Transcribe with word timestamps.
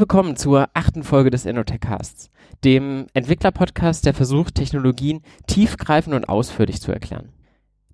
Herzlich 0.00 0.14
willkommen 0.14 0.36
zur 0.36 0.70
achten 0.72 1.02
Folge 1.02 1.28
des 1.28 1.44
Innotech 1.44 1.80
Casts, 1.80 2.30
dem 2.64 3.04
Entwickler-Podcast, 3.12 4.06
der 4.06 4.14
versucht, 4.14 4.54
Technologien 4.54 5.20
tiefgreifend 5.46 6.16
und 6.16 6.26
ausführlich 6.26 6.80
zu 6.80 6.90
erklären. 6.90 7.28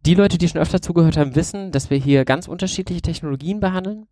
Die 0.03 0.15
Leute, 0.15 0.39
die 0.39 0.47
schon 0.47 0.61
öfter 0.61 0.81
zugehört 0.81 1.17
haben, 1.17 1.35
wissen, 1.35 1.73
dass 1.73 1.91
wir 1.91 1.99
hier 1.99 2.25
ganz 2.25 2.47
unterschiedliche 2.47 3.03
Technologien 3.03 3.59
behandeln, 3.59 4.07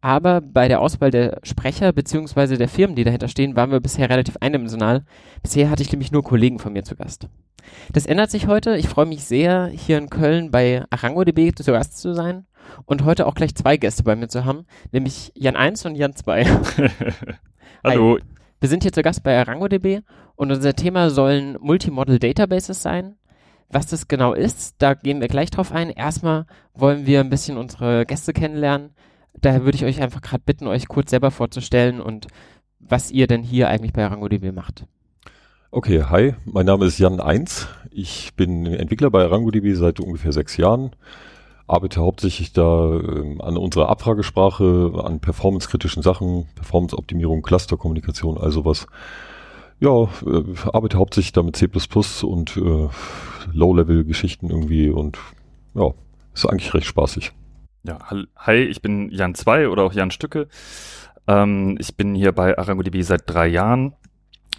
aber 0.00 0.40
bei 0.40 0.66
der 0.66 0.80
Auswahl 0.80 1.12
der 1.12 1.38
Sprecher 1.44 1.92
bzw. 1.92 2.56
der 2.56 2.68
Firmen, 2.68 2.96
die 2.96 3.04
dahinter 3.04 3.28
stehen, 3.28 3.54
waren 3.54 3.70
wir 3.70 3.78
bisher 3.78 4.10
relativ 4.10 4.36
eindimensional. 4.40 5.04
Bisher 5.40 5.70
hatte 5.70 5.84
ich 5.84 5.92
nämlich 5.92 6.10
nur 6.10 6.24
Kollegen 6.24 6.58
von 6.58 6.72
mir 6.72 6.82
zu 6.82 6.96
Gast. 6.96 7.28
Das 7.92 8.06
ändert 8.06 8.32
sich 8.32 8.48
heute. 8.48 8.76
Ich 8.76 8.88
freue 8.88 9.06
mich 9.06 9.22
sehr, 9.22 9.66
hier 9.66 9.98
in 9.98 10.10
Köln 10.10 10.50
bei 10.50 10.82
ArangoDB 10.90 11.56
zu 11.56 11.70
Gast 11.70 11.98
zu 11.98 12.12
sein 12.12 12.44
und 12.84 13.04
heute 13.04 13.26
auch 13.26 13.34
gleich 13.34 13.54
zwei 13.54 13.76
Gäste 13.76 14.02
bei 14.02 14.16
mir 14.16 14.28
zu 14.28 14.44
haben, 14.44 14.66
nämlich 14.92 15.32
Jan 15.34 15.56
1 15.56 15.86
und 15.86 15.94
Jan 15.94 16.14
2. 16.14 16.44
Hallo. 17.84 18.16
Hi. 18.16 18.22
Wir 18.60 18.68
sind 18.68 18.82
hier 18.82 18.92
zu 18.92 19.02
Gast 19.02 19.22
bei 19.22 19.38
ArangoDB 19.38 20.02
und 20.34 20.50
unser 20.50 20.74
Thema 20.74 21.10
sollen 21.10 21.56
Multimodel 21.60 22.18
Databases 22.18 22.82
sein. 22.82 23.16
Was 23.68 23.86
das 23.86 24.08
genau 24.08 24.32
ist, 24.32 24.76
da 24.78 24.94
gehen 24.94 25.20
wir 25.20 25.28
gleich 25.28 25.50
drauf 25.50 25.72
ein. 25.72 25.90
Erstmal 25.90 26.46
wollen 26.72 27.06
wir 27.06 27.20
ein 27.20 27.30
bisschen 27.30 27.58
unsere 27.58 28.06
Gäste 28.06 28.32
kennenlernen. 28.32 28.90
Daher 29.34 29.64
würde 29.64 29.76
ich 29.76 29.84
euch 29.84 30.00
einfach 30.00 30.22
gerade 30.22 30.42
bitten, 30.44 30.66
euch 30.66 30.88
kurz 30.88 31.10
selber 31.10 31.30
vorzustellen 31.30 32.00
und 32.00 32.28
was 32.78 33.10
ihr 33.10 33.26
denn 33.26 33.42
hier 33.42 33.68
eigentlich 33.68 33.92
bei 33.92 34.04
ArangoDB 34.04 34.52
macht. 34.54 34.86
Okay, 35.70 36.04
hi, 36.04 36.34
mein 36.44 36.64
Name 36.64 36.86
ist 36.86 36.98
Jan 36.98 37.20
1. 37.20 37.68
Ich 37.90 38.34
bin 38.34 38.66
Entwickler 38.66 39.10
bei 39.10 39.24
ArangoDB 39.24 39.74
seit 39.74 40.00
ungefähr 40.00 40.32
sechs 40.32 40.56
Jahren 40.56 40.92
arbeite 41.66 42.00
hauptsächlich 42.00 42.52
da 42.52 42.94
ähm, 42.94 43.40
an 43.40 43.56
unserer 43.56 43.88
Abfragesprache, 43.88 44.92
an 45.02 45.20
performancekritischen 45.20 46.02
Sachen, 46.02 46.46
Performance-Optimierung, 46.54 47.42
Clusterkommunikation, 47.42 48.38
all 48.38 48.52
sowas. 48.52 48.86
Ja, 49.80 50.04
äh, 50.04 50.44
arbeite 50.72 50.98
hauptsächlich 50.98 51.32
da 51.32 51.42
mit 51.42 51.56
C++ 51.56 51.68
und 52.24 52.56
äh, 52.56 52.88
Low-Level-Geschichten 53.52 54.50
irgendwie 54.50 54.90
und 54.90 55.18
ja, 55.74 55.92
ist 56.34 56.46
eigentlich 56.46 56.72
recht 56.72 56.86
spaßig. 56.86 57.32
Ja, 57.82 57.98
hi, 58.36 58.56
ich 58.56 58.82
bin 58.82 59.10
Jan 59.10 59.34
2 59.34 59.68
oder 59.68 59.84
auch 59.84 59.92
Jan 59.92 60.10
Stücke. 60.10 60.48
Ähm, 61.26 61.76
ich 61.78 61.96
bin 61.96 62.14
hier 62.14 62.32
bei 62.32 62.56
ArangoDB 62.56 63.02
seit 63.02 63.22
drei 63.26 63.46
Jahren, 63.46 63.94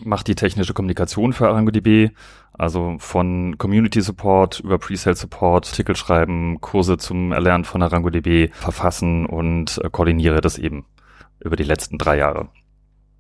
mache 0.04 0.24
die 0.24 0.36
technische 0.36 0.74
Kommunikation 0.74 1.34
für 1.34 1.48
ArangoDB, 1.50 2.12
also 2.58 2.96
von 3.00 3.58
Community 3.58 4.02
Support 4.02 4.60
über 4.62 4.78
Presale 4.80 5.16
Support, 5.16 5.68
Artikel 5.68 5.96
schreiben, 5.96 6.60
Kurse 6.62 6.98
zum 6.98 7.32
Erlernen 7.32 7.66
von 7.66 7.82
ArangoDB 7.82 8.54
verfassen 8.54 9.26
und 9.26 9.80
äh, 9.84 9.90
koordiniere 9.90 10.42
das 10.42 10.58
eben 10.58 10.86
über 11.40 11.56
die 11.56 11.64
letzten 11.64 11.98
drei 11.98 12.18
Jahre. 12.18 12.50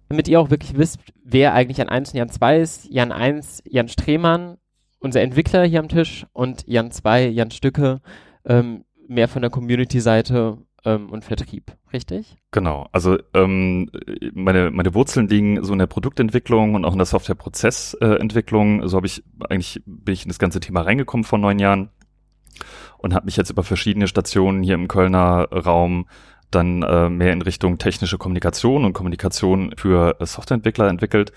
Damit 0.10 0.28
ihr 0.28 0.40
auch 0.40 0.50
wirklich 0.50 0.78
wisst, 0.78 1.00
wer 1.24 1.54
eigentlich 1.54 1.78
Jan 1.78 1.90
1 1.90 2.12
und 2.12 2.18
Jan 2.18 2.30
2 2.30 2.60
ist. 2.60 2.88
Jan 2.90 3.12
1, 3.12 3.64
Jan 3.66 3.90
Strehmann, 3.90 4.58
unser 5.00 5.22
Entwickler 5.22 5.66
hier 5.66 5.80
am 5.80 5.90
Tisch 5.90 6.26
und 6.34 6.64
Jan 6.66 6.92
2, 6.92 7.28
Jan 7.28 7.52
Stücke, 7.52 8.02
ähm, 8.46 8.86
mehr 9.08 9.28
von 9.28 9.42
der 9.42 9.52
Community-Seite 9.52 10.58
ähm, 10.88 11.10
und 11.10 11.26
Vertrieb, 11.26 11.76
richtig? 11.92 12.38
Genau, 12.52 12.88
also 12.94 13.18
ähm, 13.34 13.92
meine, 14.34 14.72
meine 14.72 14.94
Wurzeln 14.94 15.28
liegen 15.28 15.64
so 15.64 15.74
in 15.74 15.80
der 15.80 15.88
Produktentwicklung 15.88 16.76
und 16.76 16.86
auch 16.86 16.94
in 16.94 16.98
der 16.98 17.06
Softwareprozessentwicklung. 17.06 18.84
Äh, 18.84 18.88
so 18.88 18.96
habe 18.96 19.06
ich 19.06 19.24
eigentlich 19.50 19.82
bin 19.86 20.14
ich 20.14 20.24
in 20.24 20.30
das 20.30 20.40
ganze 20.40 20.62
Thema 20.62 20.82
reingekommen 20.82 21.26
vor 21.26 21.40
neun 21.40 21.60
Jahren 21.60 21.90
und 22.98 23.14
habe 23.14 23.26
mich 23.26 23.36
jetzt 23.36 23.50
über 23.50 23.64
verschiedene 23.64 24.08
Stationen 24.08 24.64
hier 24.64 24.76
im 24.76 24.88
Kölner 24.88 25.50
Raum 25.52 26.08
dann 26.52 26.82
äh, 26.84 27.10
mehr 27.10 27.34
in 27.34 27.42
Richtung 27.42 27.78
technische 27.78 28.18
Kommunikation 28.18 28.86
und 28.86 28.94
Kommunikation 28.94 29.74
für 29.76 30.16
Softwareentwickler 30.22 30.88
entwickelt 30.88 31.34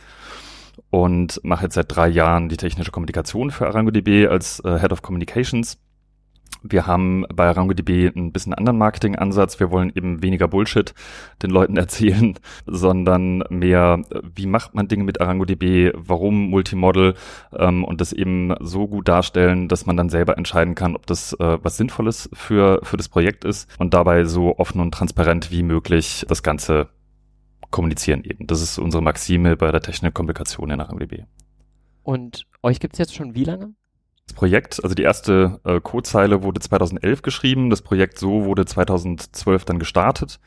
und 0.91 1.41
mache 1.43 1.65
jetzt 1.65 1.75
seit 1.75 1.94
drei 1.94 2.09
Jahren 2.09 2.49
die 2.49 2.56
technische 2.56 2.93
Kommunikation 2.93 3.50
für 3.50 3.67
ArangoDB 3.67 4.28
als 4.28 4.61
äh, 4.61 4.78
Head 4.78 4.93
of 4.93 5.03
Communications 5.03 5.78
wir 6.62 6.87
haben 6.87 7.25
bei 7.32 7.48
ArangoDB 7.48 8.15
ein 8.15 8.32
bisschen 8.32 8.54
anderen 8.54 8.78
Marketingansatz. 8.78 9.60
Wir 9.60 9.71
wollen 9.71 9.93
eben 9.94 10.22
weniger 10.22 10.48
Bullshit 10.48 10.94
den 11.43 11.50
Leuten 11.50 11.76
erzählen, 11.78 12.38
sondern 12.66 13.44
mehr, 13.50 14.03
wie 14.34 14.47
macht 14.47 14.75
man 14.75 14.88
Dinge 14.88 15.04
mit 15.04 15.20
ArangoDB, 15.20 15.93
warum 15.94 16.50
Multimodel 16.50 17.15
ähm, 17.56 17.84
und 17.84 18.00
das 18.00 18.12
eben 18.12 18.54
so 18.60 18.88
gut 18.88 19.09
darstellen, 19.09 19.69
dass 19.69 19.87
man 19.87 19.97
dann 19.97 20.09
selber 20.09 20.37
entscheiden 20.37 20.75
kann, 20.75 20.97
ob 20.97 21.06
das 21.06 21.32
äh, 21.34 21.59
was 21.62 21.76
Sinnvolles 21.76 22.28
für, 22.32 22.81
für 22.82 22.97
das 22.97 23.09
Projekt 23.09 23.44
ist 23.44 23.69
und 23.78 23.94
dabei 23.94 24.25
so 24.25 24.59
offen 24.59 24.81
und 24.81 24.93
transparent 24.93 25.50
wie 25.50 25.62
möglich 25.62 26.25
das 26.28 26.43
Ganze 26.43 26.88
kommunizieren 27.70 28.25
eben. 28.25 28.47
Das 28.47 28.60
ist 28.60 28.78
unsere 28.78 29.03
Maxime 29.03 29.56
bei 29.56 29.70
der 29.70 29.81
technischen 29.81 30.12
in 30.12 30.81
ArangoDB. 30.81 31.25
Und 32.03 32.47
euch 32.62 32.81
gibt's 32.81 32.99
jetzt 32.99 33.15
schon 33.15 33.34
wie 33.34 33.44
lange? 33.44 33.75
Das 34.30 34.36
Projekt, 34.36 34.80
also 34.84 34.94
die 34.94 35.02
erste 35.02 35.58
äh, 35.64 35.80
Codezeile 35.80 36.44
wurde 36.44 36.60
2011 36.60 37.22
geschrieben, 37.22 37.68
das 37.68 37.82
Projekt 37.82 38.16
so 38.16 38.44
wurde 38.44 38.64
2012 38.64 39.64
dann 39.64 39.80
gestartet, 39.80 40.38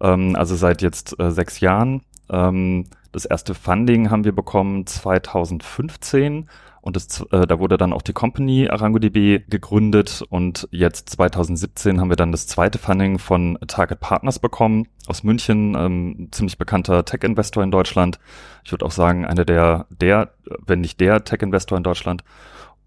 ähm, 0.00 0.36
also 0.36 0.54
seit 0.54 0.82
jetzt 0.82 1.18
äh, 1.18 1.32
sechs 1.32 1.58
Jahren. 1.58 2.02
Ähm, 2.30 2.84
das 3.10 3.24
erste 3.24 3.54
Funding 3.54 4.12
haben 4.12 4.22
wir 4.22 4.30
bekommen 4.30 4.86
2015 4.86 6.48
und 6.80 6.94
das, 6.94 7.22
äh, 7.32 7.44
da 7.44 7.58
wurde 7.58 7.76
dann 7.76 7.92
auch 7.92 8.02
die 8.02 8.12
Company 8.12 8.68
ArangoDB 8.68 9.50
gegründet. 9.50 10.22
Und 10.30 10.68
jetzt 10.70 11.10
2017 11.10 12.00
haben 12.00 12.10
wir 12.10 12.16
dann 12.16 12.30
das 12.30 12.46
zweite 12.46 12.78
Funding 12.78 13.18
von 13.18 13.58
Target 13.66 13.98
Partners 13.98 14.38
bekommen 14.38 14.86
aus 15.08 15.24
München, 15.24 15.74
ähm, 15.76 16.28
ziemlich 16.30 16.56
bekannter 16.56 17.04
Tech-Investor 17.04 17.64
in 17.64 17.72
Deutschland. 17.72 18.20
Ich 18.64 18.70
würde 18.70 18.86
auch 18.86 18.92
sagen, 18.92 19.26
einer 19.26 19.44
der, 19.44 19.86
der, 19.90 20.30
wenn 20.64 20.80
nicht 20.80 21.00
der 21.00 21.24
Tech-Investor 21.24 21.76
in 21.76 21.82
Deutschland 21.82 22.22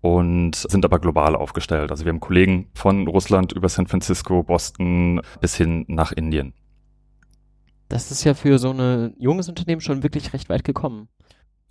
und 0.02 0.56
sind 0.56 0.84
aber 0.84 1.00
global 1.00 1.36
aufgestellt. 1.36 1.92
Also 1.92 2.06
wir 2.06 2.12
haben 2.12 2.20
Kollegen 2.20 2.70
von 2.74 3.08
Russland 3.08 3.54
über 3.54 3.70
San 3.70 3.88
Francisco, 3.88 4.44
Boston 4.44 5.22
bis 5.40 5.56
hin 5.56 5.86
nach 5.88 6.12
Indien. 6.12 6.54
Das 7.88 8.12
ist 8.12 8.24
ja 8.24 8.34
für 8.34 8.58
so 8.58 8.72
ein 8.72 9.14
junges 9.20 9.50
Unternehmen 9.50 9.82
schon 9.82 10.04
wirklich 10.04 10.34
recht 10.34 10.50
weit 10.50 10.64
gekommen. 10.64 11.08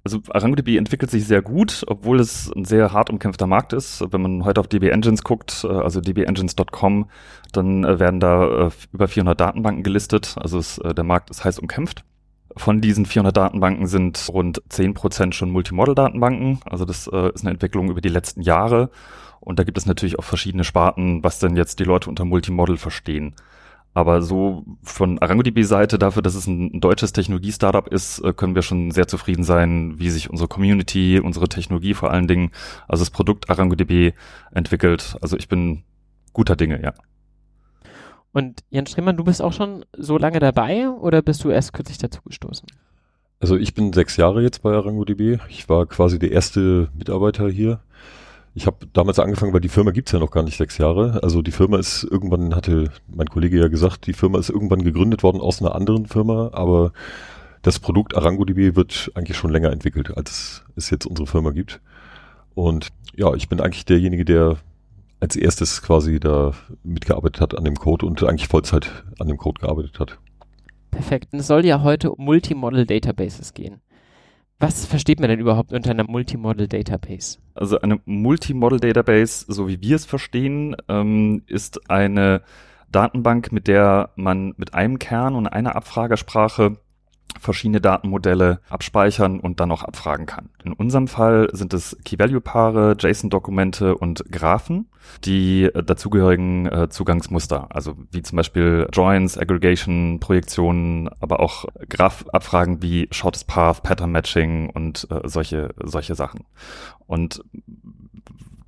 Also 0.02 0.20
ArangoDB 0.30 0.76
entwickelt 0.76 1.10
sich 1.10 1.26
sehr 1.26 1.42
gut, 1.42 1.84
obwohl 1.86 2.20
es 2.20 2.50
ein 2.56 2.64
sehr 2.64 2.92
hart 2.92 3.10
umkämpfter 3.10 3.46
Markt 3.46 3.74
ist. 3.74 4.02
Wenn 4.10 4.22
man 4.22 4.44
heute 4.44 4.60
auf 4.60 4.68
DB 4.68 4.88
Engines 4.88 5.22
guckt, 5.24 5.64
äh, 5.64 5.68
also 5.68 6.00
dbengines.com, 6.00 7.10
dann 7.52 7.84
äh, 7.84 7.98
werden 7.98 8.18
da 8.18 8.68
äh, 8.68 8.70
über 8.92 9.08
400 9.08 9.38
Datenbanken 9.38 9.82
gelistet. 9.82 10.36
Also 10.38 10.58
es, 10.58 10.80
der 10.82 11.04
Markt 11.04 11.30
ist 11.30 11.44
heiß 11.44 11.58
umkämpft. 11.58 12.04
Von 12.56 12.80
diesen 12.80 13.06
400 13.06 13.36
Datenbanken 13.36 13.86
sind 13.86 14.28
rund 14.32 14.62
10% 14.70 15.32
schon 15.32 15.50
Multimodel-Datenbanken. 15.50 16.60
Also 16.64 16.84
das 16.84 17.06
äh, 17.06 17.30
ist 17.32 17.42
eine 17.42 17.50
Entwicklung 17.50 17.90
über 17.90 18.00
die 18.00 18.08
letzten 18.08 18.42
Jahre. 18.42 18.90
Und 19.40 19.58
da 19.58 19.64
gibt 19.64 19.78
es 19.78 19.86
natürlich 19.86 20.18
auch 20.18 20.24
verschiedene 20.24 20.64
Sparten, 20.64 21.22
was 21.22 21.38
denn 21.38 21.56
jetzt 21.56 21.78
die 21.78 21.84
Leute 21.84 22.10
unter 22.10 22.24
Multimodel 22.24 22.76
verstehen. 22.76 23.34
Aber 23.92 24.22
so 24.22 24.64
von 24.82 25.18
ArangoDB-Seite 25.18 25.98
dafür, 25.98 26.22
dass 26.22 26.34
es 26.34 26.46
ein 26.46 26.80
deutsches 26.80 27.12
Technologie-Startup 27.12 27.88
ist, 27.88 28.20
äh, 28.20 28.32
können 28.32 28.54
wir 28.54 28.62
schon 28.62 28.90
sehr 28.90 29.08
zufrieden 29.08 29.42
sein, 29.42 29.98
wie 29.98 30.10
sich 30.10 30.30
unsere 30.30 30.48
Community, 30.48 31.20
unsere 31.20 31.48
Technologie 31.48 31.94
vor 31.94 32.10
allen 32.10 32.28
Dingen, 32.28 32.50
also 32.86 33.02
das 33.02 33.10
Produkt 33.10 33.50
ArangoDB 33.50 34.12
entwickelt. 34.52 35.16
Also 35.20 35.36
ich 35.36 35.48
bin 35.48 35.82
guter 36.32 36.54
Dinge, 36.54 36.80
ja. 36.82 36.94
Und 38.32 38.60
Jens 38.70 38.90
Strehmann, 38.90 39.16
du 39.16 39.24
bist 39.24 39.42
auch 39.42 39.52
schon 39.52 39.84
so 39.96 40.16
lange 40.16 40.38
dabei 40.38 40.88
oder 40.88 41.22
bist 41.22 41.42
du 41.44 41.50
erst 41.50 41.72
kürzlich 41.72 41.98
dazugestoßen? 41.98 42.68
Also 43.40 43.56
ich 43.56 43.74
bin 43.74 43.92
sechs 43.92 44.16
Jahre 44.16 44.42
jetzt 44.42 44.62
bei 44.62 44.72
ArangoDB. 44.72 45.40
Ich 45.48 45.68
war 45.68 45.86
quasi 45.86 46.18
der 46.18 46.30
erste 46.30 46.88
Mitarbeiter 46.94 47.48
hier. 47.48 47.80
Ich 48.54 48.66
habe 48.66 48.86
damals 48.92 49.18
angefangen, 49.18 49.52
weil 49.52 49.60
die 49.60 49.68
Firma 49.68 49.92
gibt's 49.92 50.12
ja 50.12 50.18
noch 50.18 50.30
gar 50.30 50.42
nicht 50.42 50.58
sechs 50.58 50.78
Jahre. 50.78 51.20
Also 51.22 51.40
die 51.40 51.52
Firma 51.52 51.78
ist 51.78 52.04
irgendwann, 52.04 52.54
hatte 52.54 52.90
mein 53.08 53.28
Kollege 53.28 53.58
ja 53.58 53.68
gesagt, 53.68 54.06
die 54.06 54.12
Firma 54.12 54.38
ist 54.38 54.50
irgendwann 54.50 54.82
gegründet 54.82 55.22
worden 55.22 55.40
aus 55.40 55.62
einer 55.62 55.74
anderen 55.74 56.06
Firma, 56.06 56.50
aber 56.52 56.92
das 57.62 57.78
Produkt 57.78 58.16
ArangoDB 58.16 58.76
wird 58.76 59.10
eigentlich 59.14 59.36
schon 59.36 59.50
länger 59.50 59.70
entwickelt, 59.70 60.16
als 60.16 60.64
es 60.76 60.90
jetzt 60.90 61.06
unsere 61.06 61.26
Firma 61.26 61.50
gibt. 61.50 61.80
Und 62.54 62.88
ja, 63.14 63.34
ich 63.34 63.48
bin 63.48 63.60
eigentlich 63.60 63.84
derjenige, 63.84 64.24
der 64.24 64.56
als 65.20 65.36
erstes 65.36 65.82
quasi 65.82 66.18
da 66.18 66.52
mitgearbeitet 66.82 67.40
hat 67.40 67.56
an 67.56 67.64
dem 67.64 67.76
Code 67.76 68.06
und 68.06 68.22
eigentlich 68.24 68.48
Vollzeit 68.48 69.04
an 69.18 69.28
dem 69.28 69.36
Code 69.36 69.60
gearbeitet 69.60 70.00
hat. 70.00 70.18
Perfekt. 70.90 71.32
Und 71.32 71.40
es 71.40 71.46
soll 71.46 71.64
ja 71.64 71.82
heute 71.82 72.12
um 72.12 72.24
Multimodel 72.24 72.86
Databases 72.86 73.54
gehen. 73.54 73.80
Was 74.58 74.84
versteht 74.84 75.20
man 75.20 75.30
denn 75.30 75.40
überhaupt 75.40 75.72
unter 75.72 75.90
einer 75.90 76.04
Multimodel 76.04 76.68
Database? 76.68 77.38
Also 77.54 77.80
eine 77.80 78.00
Multimodel 78.04 78.78
Database, 78.78 79.46
so 79.48 79.68
wie 79.68 79.80
wir 79.80 79.96
es 79.96 80.04
verstehen, 80.04 80.76
ähm, 80.88 81.42
ist 81.46 81.90
eine 81.90 82.42
Datenbank, 82.92 83.52
mit 83.52 83.68
der 83.68 84.10
man 84.16 84.52
mit 84.56 84.74
einem 84.74 84.98
Kern 84.98 85.34
und 85.34 85.46
einer 85.46 85.76
Abfragesprache 85.76 86.76
verschiedene 87.38 87.80
Datenmodelle 87.80 88.60
abspeichern 88.68 89.40
und 89.40 89.60
dann 89.60 89.70
auch 89.70 89.82
abfragen 89.82 90.26
kann. 90.26 90.50
In 90.64 90.72
unserem 90.72 91.08
Fall 91.08 91.48
sind 91.52 91.74
es 91.74 91.96
Key-Value-Paare, 92.04 92.96
JSON-Dokumente 92.98 93.96
und 93.96 94.24
Graphen, 94.30 94.88
die 95.24 95.64
äh, 95.64 95.82
dazugehörigen 95.82 96.66
äh, 96.66 96.88
Zugangsmuster, 96.88 97.68
also 97.70 97.96
wie 98.10 98.22
zum 98.22 98.36
Beispiel 98.36 98.86
Joins, 98.92 99.38
Aggregation, 99.38 100.20
Projektionen, 100.20 101.08
aber 101.20 101.40
auch 101.40 101.64
Graph-Abfragen 101.88 102.82
wie 102.82 103.08
Shortest 103.10 103.46
Path, 103.46 103.82
Pattern 103.82 104.12
Matching 104.12 104.70
und 104.70 105.06
äh, 105.10 105.28
solche, 105.28 105.74
solche 105.82 106.14
Sachen. 106.14 106.44
Und 107.06 107.42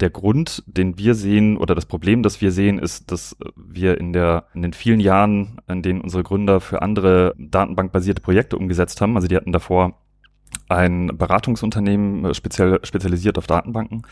der 0.02 0.10
Grund, 0.10 0.62
den 0.66 0.98
wir 0.98 1.14
sehen 1.14 1.56
oder 1.56 1.74
das 1.74 1.86
Problem, 1.86 2.22
das 2.22 2.40
wir 2.40 2.52
sehen, 2.52 2.78
ist, 2.78 3.10
dass 3.12 3.36
wir 3.56 3.98
in 3.98 4.12
der 4.12 4.46
in 4.52 4.62
den 4.62 4.72
vielen 4.72 5.00
Jahren, 5.00 5.60
in 5.68 5.80
denen 5.80 6.00
unsere 6.00 6.24
Gründer 6.24 6.60
für 6.60 6.82
andere 6.82 7.34
datenbankbasierte 7.38 8.20
Projekte 8.20 8.58
umgesetzt 8.58 9.00
haben, 9.00 9.16
also 9.16 9.28
die 9.28 9.36
hatten 9.36 9.52
davor 9.52 9.94
ein 10.68 11.16
Beratungsunternehmen 11.16 12.26
äh, 12.26 12.34
speziell 12.34 12.80
spezialisiert 12.82 13.38
auf 13.38 13.46
Datenbanken 13.46 14.02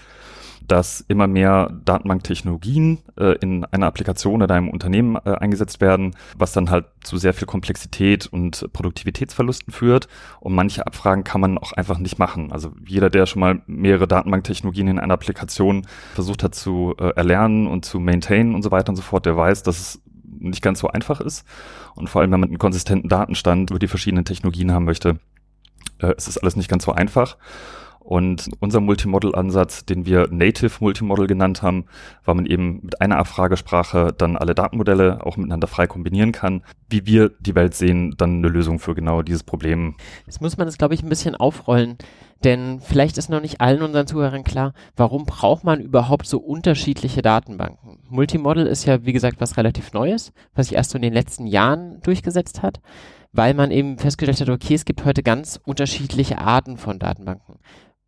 dass 0.67 1.05
immer 1.09 1.27
mehr 1.27 1.71
Datenbanktechnologien 1.85 2.99
äh, 3.17 3.37
in 3.41 3.65
einer 3.67 3.87
Applikation 3.87 4.43
oder 4.43 4.55
einem 4.55 4.69
Unternehmen 4.69 5.17
äh, 5.17 5.33
eingesetzt 5.33 5.81
werden, 5.81 6.15
was 6.37 6.53
dann 6.53 6.71
halt 6.71 6.87
zu 7.03 7.17
sehr 7.17 7.35
viel 7.35 7.47
Komplexität 7.47 8.27
und 8.27 8.73
Produktivitätsverlusten 8.73 9.73
führt. 9.73 10.09
Und 10.41 10.55
manche 10.55 10.87
Abfragen 10.87 11.25
kann 11.25 11.41
man 11.41 11.59
auch 11.59 11.73
einfach 11.73 11.99
nicht 11.99 12.19
machen. 12.19 12.53
Also 12.53 12.73
jeder, 12.87 13.11
der 13.11 13.27
schon 13.27 13.41
mal 13.41 13.63
mehrere 13.67 14.07
Datenbanktechnologien 14.07 14.89
in 14.89 14.99
einer 14.99 15.15
Applikation 15.15 15.87
versucht 16.15 16.43
hat 16.43 16.55
zu 16.55 16.95
äh, 16.99 17.11
erlernen 17.17 17.67
und 17.67 17.85
zu 17.85 17.99
maintainen 17.99 18.55
und 18.55 18.63
so 18.63 18.71
weiter 18.71 18.91
und 18.91 18.97
so 18.97 19.03
fort, 19.03 19.27
der 19.27 19.37
weiß, 19.37 19.63
dass 19.63 19.81
es 19.81 20.03
nicht 20.41 20.63
ganz 20.63 20.79
so 20.79 20.89
einfach 20.89 21.21
ist. 21.21 21.45
Und 21.95 22.09
vor 22.09 22.21
allem, 22.21 22.33
wenn 22.33 22.41
man 22.41 22.49
einen 22.49 22.59
konsistenten 22.59 23.09
Datenstand 23.09 23.71
über 23.71 23.79
die 23.79 23.89
verschiedenen 23.89 24.25
Technologien 24.25 24.73
haben 24.73 24.85
möchte, 24.85 25.19
äh, 25.99 26.15
ist 26.17 26.29
es 26.29 26.39
alles 26.39 26.57
nicht 26.57 26.69
ganz 26.69 26.85
so 26.85 26.93
einfach. 26.93 27.37
Und 28.01 28.51
unser 28.61 28.81
Multimodal-Ansatz, 28.81 29.85
den 29.85 30.07
wir 30.07 30.29
Native 30.31 30.73
Multimodal 30.81 31.27
genannt 31.27 31.63
haben, 31.63 31.85
weil 32.25 32.35
man 32.35 32.47
eben 32.47 32.81
mit 32.83 33.01
einer 33.01 33.19
Abfragesprache 33.19 34.13
dann 34.17 34.37
alle 34.37 34.55
Datenmodelle 34.55 35.25
auch 35.25 35.37
miteinander 35.37 35.69
frei 35.69 35.87
kombinieren 35.87 36.33
kann, 36.33 36.63
wie 36.89 37.07
wir 37.07 37.31
die 37.41 37.55
Welt 37.55 37.75
sehen, 37.75 38.15
dann 38.17 38.39
eine 38.39 38.49
Lösung 38.49 38.79
für 38.79 38.95
genau 38.95 39.23
dieses 39.23 39.45
Problem. 39.45 39.95
Jetzt 40.27 40.41
muss 40.41 40.57
man 40.57 40.67
das, 40.67 40.79
glaube 40.79 40.95
ich, 40.95 41.03
ein 41.03 41.09
bisschen 41.09 41.37
aufrollen. 41.37 41.99
Denn 42.43 42.81
vielleicht 42.81 43.19
ist 43.19 43.29
noch 43.29 43.43
nicht 43.43 43.61
allen 43.61 43.83
unseren 43.83 44.07
Zuhörern 44.07 44.45
klar, 44.45 44.73
warum 44.97 45.27
braucht 45.27 45.63
man 45.63 45.81
überhaupt 45.81 46.27
so 46.27 46.39
unterschiedliche 46.39 47.21
Datenbanken? 47.21 47.99
Multimodal 48.09 48.67
ist 48.67 48.87
ja, 48.87 49.05
wie 49.05 49.13
gesagt, 49.13 49.41
was 49.41 49.59
relativ 49.59 49.93
Neues, 49.93 50.33
was 50.55 50.69
sich 50.69 50.77
erst 50.77 50.91
so 50.91 50.97
in 50.97 51.03
den 51.03 51.13
letzten 51.13 51.47
Jahren 51.47 52.01
durchgesetzt 52.01 52.63
hat, 52.63 52.81
weil 53.33 53.53
man 53.53 53.71
eben 53.71 53.99
festgestellt 53.99 54.41
hat, 54.41 54.49
okay, 54.49 54.75
es 54.75 54.87
gibt 54.87 55.05
heute 55.05 55.23
ganz 55.23 55.61
unterschiedliche 55.65 56.39
Arten 56.39 56.79
von 56.79 56.99
Datenbanken. 56.99 57.57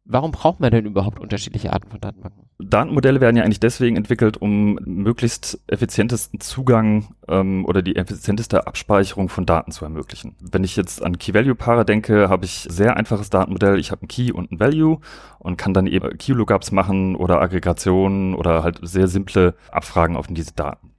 Warum 0.05 0.33
braucht 0.33 0.59
man 0.59 0.73
denn 0.73 0.85
überhaupt 0.85 1.21
unterschiedliche 1.21 1.73
Arten 1.73 1.89
von 1.89 2.01
Datenbanken? 2.01 2.49
Datenmodelle 2.59 3.21
werden 3.21 3.37
ja 3.37 3.45
eigentlich 3.45 3.61
deswegen 3.61 3.97
entwickelt, 3.97 4.37
um 4.37 4.75
möglichst 4.85 5.61
effizientesten 5.69 6.41
Zugang 6.41 7.15
ähm, 7.29 7.65
oder 7.67 7.83
die 7.83 7.97
effizienteste 7.97 8.67
Abspeicherung 8.67 9.29
von 9.29 9.47
Daten 9.47 9.71
zu 9.71 9.85
ermöglichen. 9.85 10.37
Wenn 10.41 10.65
ich 10.65 10.77
jetzt 10.77 11.03
an 11.03 11.19
Key-Value-Paare 11.19 11.85
denke, 11.85 12.29
habe 12.29 12.45
ich 12.45 12.67
sehr 12.69 12.97
einfaches 12.97 13.31
Datenmodell. 13.31 13.79
Ich 13.79 13.91
habe 13.91 14.05
ein 14.05 14.09
Key 14.09 14.33
und 14.33 14.51
ein 14.51 14.61
Value 14.61 14.99
und 15.39 15.57
kann 15.57 15.75
dann 15.75 15.87
eben 15.87 16.17
Key-Lookups 16.19 16.73
machen 16.73 17.15
oder 17.15 17.41
Aggregationen 17.41 18.35
oder 18.35 18.65
halt 18.65 18.81
sehr 18.83 19.09
simple 19.09 19.55
Abfragen 19.71 20.17
auf 20.17 20.27
diese 20.29 20.53
Daten. 20.53 20.92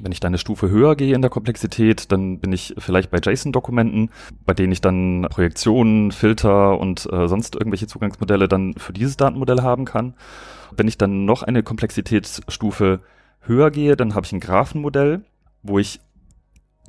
Wenn 0.00 0.12
ich 0.12 0.20
dann 0.20 0.30
eine 0.30 0.38
Stufe 0.38 0.70
höher 0.70 0.96
gehe 0.96 1.14
in 1.14 1.20
der 1.20 1.30
Komplexität, 1.30 2.10
dann 2.12 2.38
bin 2.40 2.52
ich 2.52 2.74
vielleicht 2.78 3.10
bei 3.10 3.18
JSON-Dokumenten, 3.18 4.10
bei 4.46 4.54
denen 4.54 4.72
ich 4.72 4.80
dann 4.80 5.26
Projektionen, 5.30 6.12
Filter 6.12 6.78
und 6.78 7.10
äh, 7.12 7.28
sonst 7.28 7.54
irgendwelche 7.54 7.86
Zugangsmodelle 7.86 8.48
dann 8.48 8.74
für 8.74 8.92
dieses 8.92 9.16
Datenmodell 9.16 9.62
haben 9.62 9.84
kann. 9.84 10.14
Wenn 10.76 10.88
ich 10.88 10.98
dann 10.98 11.24
noch 11.24 11.42
eine 11.42 11.62
Komplexitätsstufe 11.62 13.00
höher 13.40 13.70
gehe, 13.70 13.96
dann 13.96 14.14
habe 14.14 14.24
ich 14.24 14.32
ein 14.32 14.40
Graphenmodell, 14.40 15.24
wo 15.62 15.78
ich 15.78 16.00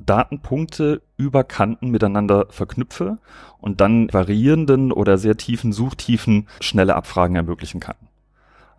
Datenpunkte 0.04 1.02
über 1.16 1.44
Kanten 1.44 1.90
miteinander 1.90 2.46
verknüpfe 2.50 3.18
und 3.60 3.80
dann 3.80 4.12
variierenden 4.12 4.92
oder 4.92 5.18
sehr 5.18 5.36
tiefen 5.36 5.72
Suchtiefen 5.72 6.48
schnelle 6.60 6.96
Abfragen 6.96 7.36
ermöglichen 7.36 7.80
kann. 7.80 7.96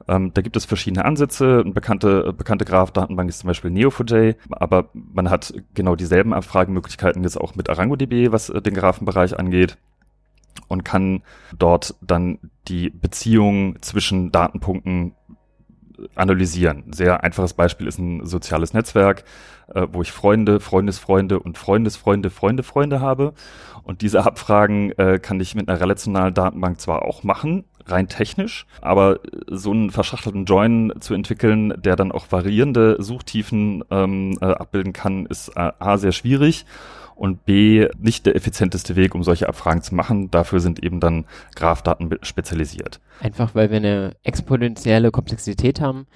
Ähm, 0.08 0.32
da 0.34 0.42
gibt 0.42 0.56
es 0.56 0.66
verschiedene 0.66 1.06
Ansätze. 1.06 1.62
Eine 1.64 1.74
bekannte, 1.74 2.34
bekannte 2.34 2.66
Graph-Datenbank 2.66 3.30
ist 3.30 3.40
zum 3.40 3.48
Beispiel 3.48 3.72
Neo4j, 3.72 4.36
aber 4.52 4.90
man 4.94 5.30
hat 5.30 5.54
genau 5.74 5.96
dieselben 5.96 6.34
Abfragemöglichkeiten 6.34 7.24
jetzt 7.24 7.40
auch 7.40 7.56
mit 7.56 7.70
ArangoDB, 7.70 8.32
was 8.32 8.50
äh, 8.50 8.62
den 8.62 8.74
Graphenbereich 8.74 9.38
angeht 9.38 9.78
und 10.68 10.86
kann 10.86 11.24
dort 11.58 11.96
dann 12.02 12.40
die 12.68 12.90
Beziehung 12.90 13.82
zwischen 13.82 14.32
Datenpunkten 14.32 15.14
analysieren. 16.16 16.84
Sehr 16.92 17.24
einfaches 17.24 17.54
Beispiel 17.54 17.88
ist 17.88 18.00
ein 18.00 18.26
soziales 18.26 18.74
Netzwerk, 18.74 19.24
äh, 19.74 19.88
wo 19.92 20.02
ich 20.02 20.12
Freunde, 20.12 20.60
Freundesfreunde 20.60 21.40
und 21.40 21.58
Freundesfreunde, 21.58 22.30
Freunde, 22.30 22.64
Freunde 22.64 23.00
habe. 23.00 23.34
Und 23.84 24.02
diese 24.02 24.26
Abfragen 24.26 24.92
äh, 24.98 25.20
kann 25.20 25.40
ich 25.40 25.56
mit 25.56 25.70
einer 25.70 25.80
relationalen 25.80 26.34
Datenbank 26.34 26.80
zwar 26.80 27.04
auch 27.04 27.24
machen, 27.24 27.66
rein 27.88 28.08
technisch, 28.08 28.66
aber 28.82 29.20
so 29.50 29.72
einen 29.72 29.90
verschachtelten 29.90 30.46
Join 30.46 30.94
zu 31.00 31.14
entwickeln, 31.14 31.74
der 31.78 31.96
dann 31.96 32.12
auch 32.12 32.32
variierende 32.32 32.98
Suchtiefen 33.00 33.84
ähm, 33.92 34.38
äh, 34.42 34.46
abbilden 34.46 34.94
kann, 34.94 35.26
ist 35.26 35.50
äh, 35.56 35.72
A 35.80 35.98
sehr 35.98 36.12
schwierig 36.12 36.66
und 37.16 37.46
B 37.46 37.88
nicht 37.98 38.26
der 38.26 38.36
effizienteste 38.36 38.96
Weg, 38.96 39.16
um 39.16 39.24
solche 39.24 39.48
Abfragen 39.48 39.82
zu 39.82 39.96
machen. 39.96 40.30
Dafür 40.32 40.60
sind 40.60 40.84
eben 40.84 41.00
dann 41.00 41.26
Graph-Daten 41.56 42.10
spezialisiert. 42.22 43.00
Einfach 43.22 43.56
weil 43.56 43.70
wir 43.70 43.78
eine 43.78 44.16
exponentielle 44.24 45.12
Komplexität 45.12 45.80
haben. 45.82 46.08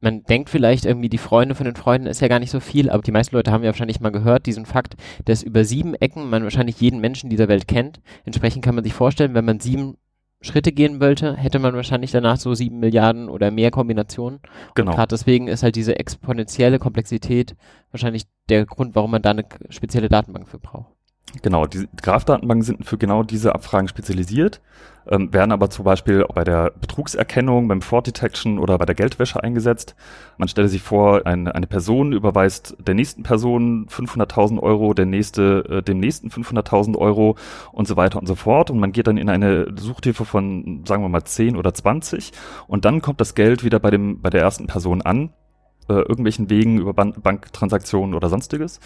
Man 0.00 0.24
denkt 0.24 0.50
vielleicht 0.50 0.84
irgendwie, 0.84 1.08
die 1.08 1.18
Freunde 1.18 1.54
von 1.54 1.64
den 1.64 1.76
Freunden 1.76 2.08
ist 2.08 2.20
ja 2.20 2.28
gar 2.28 2.40
nicht 2.40 2.50
so 2.50 2.58
viel, 2.58 2.90
aber 2.90 3.02
die 3.02 3.12
meisten 3.12 3.36
Leute 3.36 3.52
haben 3.52 3.62
ja 3.62 3.70
wahrscheinlich 3.70 4.00
mal 4.00 4.10
gehört, 4.10 4.46
diesen 4.46 4.66
Fakt, 4.66 4.96
dass 5.24 5.44
über 5.44 5.64
sieben 5.64 5.94
Ecken 5.94 6.28
man 6.28 6.42
wahrscheinlich 6.42 6.80
jeden 6.80 7.00
Menschen 7.00 7.30
dieser 7.30 7.48
Welt 7.48 7.68
kennt. 7.68 8.00
Entsprechend 8.24 8.64
kann 8.64 8.74
man 8.74 8.82
sich 8.82 8.94
vorstellen, 8.94 9.34
wenn 9.34 9.44
man 9.44 9.60
sieben 9.60 9.96
Schritte 10.42 10.72
gehen 10.72 11.00
wollte, 11.00 11.36
hätte 11.36 11.58
man 11.58 11.74
wahrscheinlich 11.74 12.10
danach 12.10 12.36
so 12.36 12.54
sieben 12.54 12.80
Milliarden 12.80 13.28
oder 13.28 13.50
mehr 13.50 13.70
Kombinationen. 13.70 14.40
Genau. 14.74 14.92
gerade 14.92 15.08
deswegen 15.08 15.48
ist 15.48 15.62
halt 15.62 15.76
diese 15.76 15.98
exponentielle 15.98 16.78
Komplexität 16.78 17.56
wahrscheinlich 17.90 18.24
der 18.48 18.66
Grund, 18.66 18.94
warum 18.94 19.12
man 19.12 19.22
da 19.22 19.30
eine 19.30 19.44
spezielle 19.70 20.08
Datenbank 20.08 20.48
für 20.48 20.58
braucht. 20.58 20.92
Genau, 21.40 21.66
die 21.66 21.88
Graph-Datenbanken 22.02 22.62
sind 22.62 22.84
für 22.84 22.98
genau 22.98 23.22
diese 23.22 23.54
Abfragen 23.54 23.88
spezialisiert, 23.88 24.60
ähm, 25.08 25.32
werden 25.32 25.50
aber 25.50 25.70
zum 25.70 25.84
Beispiel 25.86 26.24
auch 26.24 26.34
bei 26.34 26.44
der 26.44 26.72
Betrugserkennung, 26.78 27.68
beim 27.68 27.80
Fraud 27.80 28.06
Detection 28.06 28.58
oder 28.58 28.76
bei 28.76 28.84
der 28.84 28.94
Geldwäsche 28.94 29.42
eingesetzt. 29.42 29.94
Man 30.36 30.48
stelle 30.48 30.68
sich 30.68 30.82
vor, 30.82 31.26
eine, 31.26 31.54
eine 31.54 31.66
Person 31.66 32.12
überweist 32.12 32.76
der 32.78 32.94
nächsten 32.94 33.22
Person 33.22 33.86
500.000 33.88 34.60
Euro, 34.60 34.92
der 34.92 35.06
nächste 35.06 35.64
äh, 35.70 35.82
dem 35.82 36.00
nächsten 36.00 36.28
500.000 36.28 36.98
Euro 36.98 37.36
und 37.72 37.88
so 37.88 37.96
weiter 37.96 38.18
und 38.18 38.26
so 38.26 38.34
fort. 38.34 38.70
Und 38.70 38.78
man 38.78 38.92
geht 38.92 39.06
dann 39.06 39.16
in 39.16 39.30
eine 39.30 39.72
Suchthilfe 39.76 40.26
von, 40.26 40.84
sagen 40.86 41.02
wir 41.02 41.08
mal, 41.08 41.24
10 41.24 41.56
oder 41.56 41.72
20 41.72 42.32
und 42.66 42.84
dann 42.84 43.00
kommt 43.00 43.22
das 43.22 43.34
Geld 43.34 43.64
wieder 43.64 43.78
bei, 43.78 43.90
dem, 43.90 44.20
bei 44.20 44.28
der 44.28 44.42
ersten 44.42 44.66
Person 44.66 45.00
an 45.00 45.30
äh, 45.88 45.94
irgendwelchen 45.94 46.50
Wegen 46.50 46.78
über 46.78 46.94
Ban 46.94 47.12
Banktransaktionen 47.20 48.14
oder 48.14 48.28
sonstiges. 48.28 48.80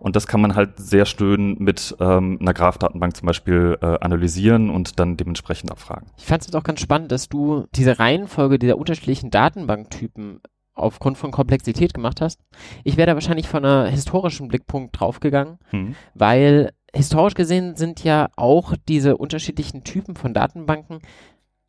Und 0.00 0.16
das 0.16 0.26
kann 0.26 0.40
man 0.40 0.54
halt 0.54 0.78
sehr 0.78 1.04
schön 1.06 1.56
mit 1.58 1.96
ähm, 2.00 2.38
einer 2.40 2.54
Graph-Datenbank 2.54 3.16
zum 3.16 3.26
Beispiel 3.26 3.78
äh, 3.80 3.86
analysieren 4.00 4.70
und 4.70 4.98
dann 4.98 5.16
dementsprechend 5.16 5.70
abfragen. 5.70 6.08
Ich 6.16 6.24
fand 6.26 6.46
es 6.46 6.54
auch 6.54 6.64
ganz 6.64 6.80
spannend, 6.80 7.12
dass 7.12 7.28
du 7.28 7.66
diese 7.74 7.98
Reihenfolge 7.98 8.58
dieser 8.58 8.78
unterschiedlichen 8.78 9.30
Datenbanktypen 9.30 10.40
aufgrund 10.74 11.18
von 11.18 11.30
Komplexität 11.30 11.92
gemacht 11.94 12.20
hast. 12.20 12.40
Ich 12.84 12.96
wäre 12.96 13.06
da 13.08 13.14
wahrscheinlich 13.14 13.48
von 13.48 13.64
einer 13.64 13.88
historischen 13.88 14.48
Blickpunkt 14.48 14.98
draufgegangen, 14.98 15.58
Hm. 15.70 15.94
weil 16.14 16.72
historisch 16.94 17.34
gesehen 17.34 17.76
sind 17.76 18.04
ja 18.04 18.28
auch 18.36 18.74
diese 18.88 19.16
unterschiedlichen 19.16 19.84
Typen 19.84 20.14
von 20.16 20.34
Datenbanken 20.34 21.00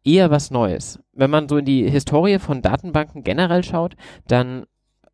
eher 0.06 0.32
was 0.32 0.52
Neues. 0.52 1.00
Wenn 1.14 1.30
man 1.32 1.48
so 1.48 1.58
in 1.58 1.66
die 1.66 1.90
Historie 1.90 2.40
von 2.40 2.62
Datenbanken 2.62 3.24
generell 3.24 3.64
schaut, 3.64 3.96
dann 4.28 4.66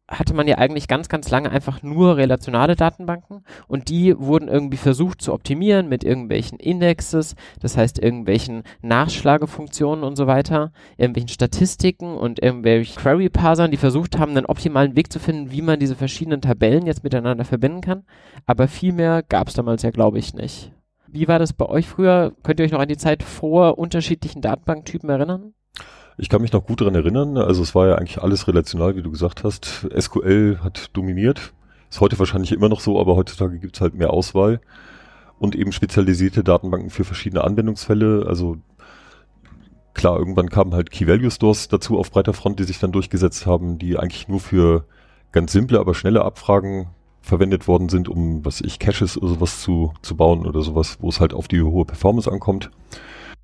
hatte 0.09 0.33
man 0.33 0.47
ja 0.47 0.57
eigentlich 0.57 0.87
ganz, 0.87 1.07
ganz 1.07 1.29
lange 1.29 1.51
einfach 1.51 1.83
nur 1.83 2.17
relationale 2.17 2.75
Datenbanken 2.75 3.43
und 3.67 3.89
die 3.89 4.17
wurden 4.17 4.47
irgendwie 4.47 4.77
versucht 4.77 5.21
zu 5.21 5.33
optimieren 5.33 5.87
mit 5.87 6.03
irgendwelchen 6.03 6.59
Indexes, 6.59 7.35
das 7.61 7.77
heißt 7.77 7.99
irgendwelchen 7.99 8.63
Nachschlagefunktionen 8.81 10.03
und 10.03 10.15
so 10.15 10.27
weiter, 10.27 10.71
irgendwelchen 10.97 11.29
Statistiken 11.29 12.17
und 12.17 12.41
irgendwelchen 12.41 13.01
Query-Parsern, 13.01 13.71
die 13.71 13.77
versucht 13.77 14.17
haben, 14.17 14.31
einen 14.31 14.45
optimalen 14.45 14.95
Weg 14.95 15.11
zu 15.13 15.19
finden, 15.19 15.51
wie 15.51 15.61
man 15.61 15.79
diese 15.79 15.95
verschiedenen 15.95 16.41
Tabellen 16.41 16.85
jetzt 16.85 17.03
miteinander 17.03 17.45
verbinden 17.45 17.81
kann. 17.81 18.03
Aber 18.45 18.67
viel 18.67 18.93
mehr 18.93 19.23
gab 19.23 19.47
es 19.47 19.53
damals 19.53 19.83
ja, 19.83 19.91
glaube 19.91 20.19
ich, 20.19 20.33
nicht. 20.33 20.71
Wie 21.07 21.27
war 21.27 21.39
das 21.39 21.53
bei 21.53 21.65
euch 21.65 21.87
früher? 21.87 22.33
Könnt 22.43 22.59
ihr 22.59 22.65
euch 22.65 22.71
noch 22.71 22.79
an 22.79 22.87
die 22.87 22.97
Zeit 22.97 23.23
vor 23.23 23.77
unterschiedlichen 23.77 24.41
Datenbanktypen 24.41 25.09
erinnern? 25.09 25.53
Ich 26.19 26.27
kann 26.27 26.41
mich 26.41 26.51
noch 26.51 26.65
gut 26.65 26.81
daran 26.81 26.95
erinnern. 26.95 27.37
Also 27.37 27.63
es 27.63 27.73
war 27.75 27.87
ja 27.87 27.95
eigentlich 27.95 28.21
alles 28.21 28.45
relational, 28.49 28.97
wie 28.97 29.01
du 29.01 29.09
gesagt 29.09 29.45
hast. 29.45 29.87
SQL 29.97 30.59
hat 30.61 30.89
dominiert. 30.91 31.53
Ist 31.89 32.01
heute 32.01 32.19
wahrscheinlich 32.19 32.51
immer 32.51 32.67
noch 32.67 32.81
so, 32.81 32.99
aber 32.99 33.15
heutzutage 33.15 33.57
gibt 33.57 33.77
es 33.77 33.81
halt 33.81 33.95
mehr 33.95 34.11
Auswahl 34.11 34.59
und 35.39 35.55
eben 35.55 35.71
spezialisierte 35.71 36.43
Datenbanken 36.43 36.89
für 36.89 37.05
verschiedene 37.05 37.45
Anwendungsfälle. 37.45 38.25
Also 38.27 38.57
klar, 39.93 40.19
irgendwann 40.19 40.49
kamen 40.49 40.73
halt 40.73 40.91
Key-Value-Stores 40.91 41.69
dazu 41.69 41.97
auf 41.97 42.11
breiter 42.11 42.33
Front, 42.33 42.59
die 42.59 42.65
sich 42.65 42.79
dann 42.79 42.91
durchgesetzt 42.91 43.45
haben, 43.45 43.79
die 43.79 43.97
eigentlich 43.97 44.27
nur 44.27 44.41
für 44.41 44.83
ganz 45.31 45.53
simple, 45.53 45.79
aber 45.79 45.95
schnelle 45.95 46.25
Abfragen 46.25 46.87
verwendet 47.21 47.65
worden 47.65 47.87
sind, 47.87 48.09
um, 48.09 48.43
was 48.43 48.59
ich, 48.59 48.77
Caches 48.77 49.17
oder 49.17 49.29
sowas 49.29 49.61
zu, 49.61 49.93
zu 50.01 50.17
bauen 50.17 50.45
oder 50.45 50.63
sowas, 50.63 50.97
wo 50.99 51.07
es 51.07 51.21
halt 51.21 51.33
auf 51.33 51.47
die 51.47 51.61
hohe 51.61 51.85
Performance 51.85 52.29
ankommt 52.29 52.71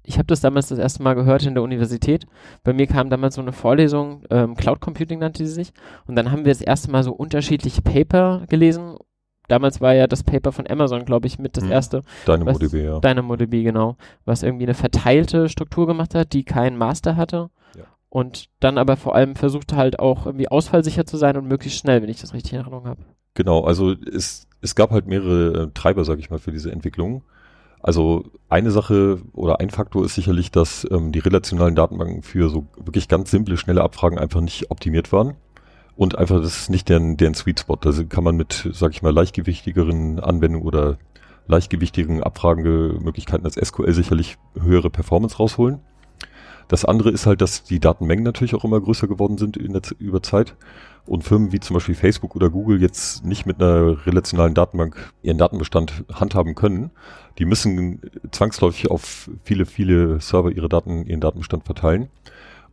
ich 0.05 0.17
habe 0.17 0.27
das 0.27 0.41
damals 0.41 0.67
das 0.67 0.79
erste 0.79 1.03
Mal 1.03 1.15
gehört 1.15 1.45
in 1.45 1.55
der 1.55 1.63
Universität. 1.63 2.25
Bei 2.63 2.74
mir 2.74 2.88
kam 2.88 3.09
damals 3.09 3.35
so 3.35 3.41
eine 3.41 3.51
Vorlesung, 3.51 4.24
ähm, 4.29 4.55
Cloud 4.55 4.79
Computing 4.79 5.19
nannte 5.19 5.45
sie 5.45 5.53
sich. 5.53 5.74
Und 6.07 6.15
dann 6.15 6.31
haben 6.31 6.45
wir 6.45 6.51
das 6.51 6.62
erste 6.62 6.91
Mal 6.91 7.03
so 7.03 7.12
unterschiedliche 7.12 7.81
Paper 7.81 8.43
gelesen. 8.47 8.97
Damals 9.47 9.81
war 9.81 9.93
ja 9.93 10.07
das 10.07 10.24
Paper 10.24 10.51
von 10.51 10.67
Amazon, 10.67 11.05
glaube 11.05 11.27
ich, 11.27 11.38
mit 11.38 11.57
das 11.57 11.65
hm. 11.65 11.71
erste. 11.71 12.03
DynamoDB, 12.27 12.74
ja. 12.83 13.00
DynamoDB, 13.00 13.63
genau. 13.63 13.97
Was 14.25 14.43
irgendwie 14.43 14.65
eine 14.65 14.74
verteilte 14.74 15.50
Struktur 15.50 15.88
gemacht 15.88 16.15
hat, 16.15 16.33
die 16.33 16.43
keinen 16.43 16.77
Master 16.77 17.15
hatte. 17.15 17.50
Ja. 17.75 17.83
Und 18.09 18.50
dann 18.59 18.77
aber 18.77 18.97
vor 18.97 19.15
allem 19.15 19.35
versuchte 19.35 19.75
halt 19.75 20.00
auch 20.00 20.25
irgendwie 20.25 20.47
ausfallsicher 20.47 21.05
zu 21.05 21.17
sein 21.17 21.38
und 21.38 21.47
möglichst 21.47 21.79
schnell, 21.79 22.01
wenn 22.01 22.09
ich 22.09 22.21
das 22.21 22.33
richtig 22.33 22.53
in 22.53 22.59
Erinnerung 22.59 22.88
habe. 22.88 23.01
Genau, 23.35 23.63
also 23.63 23.91
es, 23.91 24.47
es 24.62 24.75
gab 24.75 24.91
halt 24.91 25.05
mehrere 25.07 25.63
äh, 25.63 25.71
Treiber, 25.74 26.05
sage 26.05 26.21
ich 26.21 26.29
mal, 26.29 26.39
für 26.39 26.51
diese 26.51 26.71
Entwicklung. 26.71 27.24
Also 27.82 28.25
eine 28.50 28.72
Sache 28.72 29.20
oder 29.34 29.60
ein 29.60 29.70
Faktor 29.70 30.05
ist 30.05 30.15
sicherlich, 30.15 30.51
dass 30.51 30.88
ähm, 30.89 31.12
die 31.12 31.20
relationalen 31.20 31.75
Datenbanken 31.75 32.24
für 32.24 32.50
so 32.50 32.65
wirklich 32.77 33.08
ganz 33.08 33.32
simple, 33.32 33.58
schnelle 33.58 33.84
Abfragen 33.84 34.17
einfach 34.17 34.41
nicht 34.41 34.72
optimiert 34.72 35.12
waren. 35.12 35.36
Und 35.96 36.17
einfach, 36.17 36.41
das 36.41 36.58
ist 36.62 36.70
nicht 36.70 36.89
deren, 36.89 37.15
deren 37.15 37.36
Sweet 37.36 37.62
Spot. 37.62 37.77
Also 37.86 38.05
kann 38.05 38.24
man 38.24 38.36
mit, 38.36 38.70
sag 38.74 38.91
ich 38.91 39.01
mal, 39.01 39.13
leichtgewichtigeren 39.13 40.20
Anwendungen 40.20 40.67
oder 40.67 40.98
leichtgewichtigen 41.48 42.24
Abfragemöglichkeiten 42.24 43.46
als 43.46 43.55
SQL 43.55 43.94
sicherlich 43.94 44.38
höhere 44.60 44.89
Performance 44.89 45.38
rausholen. 45.38 45.79
Das 46.67 46.86
andere 46.86 47.12
ist 47.12 47.25
halt, 47.25 47.41
dass 47.41 47.63
die 47.63 47.79
Datenmengen 47.79 48.24
natürlich 48.24 48.55
auch 48.55 48.63
immer 48.63 48.81
größer 48.81 49.07
geworden 49.07 49.38
sind 49.38 49.57
in 49.57 49.74
der, 49.74 49.81
über 50.00 50.24
Zeit 50.24 50.55
und 51.05 51.24
Firmen 51.24 51.51
wie 51.51 51.60
zum 51.60 51.75
Beispiel 51.75 51.95
Facebook 51.95 52.36
oder 52.36 52.50
Google 52.50 52.81
jetzt 52.81 53.24
nicht 53.24 53.45
mit 53.45 53.62
einer 53.62 54.05
relationalen 54.05 54.55
Datenbank 54.55 55.13
ihren 55.22 55.38
Datenbestand 55.38 56.03
handhaben 56.12 56.55
können. 56.55 56.89
Die 57.38 57.45
müssen 57.45 58.01
zwangsläufig 58.31 58.89
auf 58.89 59.29
viele, 59.43 59.65
viele 59.65 60.19
Server 60.19 60.51
ihre 60.51 60.69
Daten, 60.69 61.05
ihren 61.05 61.22
Datenbestand 61.22 61.65
verteilen. 61.65 62.10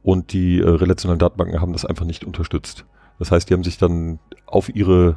Und 0.02 0.32
die 0.32 0.60
äh, 0.60 0.68
relationalen 0.68 1.18
Datenbanken 1.18 1.60
haben 1.60 1.72
das 1.72 1.84
einfach 1.84 2.06
nicht 2.06 2.24
unterstützt. 2.24 2.86
Das 3.18 3.30
heißt, 3.30 3.48
die 3.48 3.54
haben 3.54 3.64
sich 3.64 3.78
dann 3.78 4.18
auf 4.46 4.74
ihre, 4.74 5.16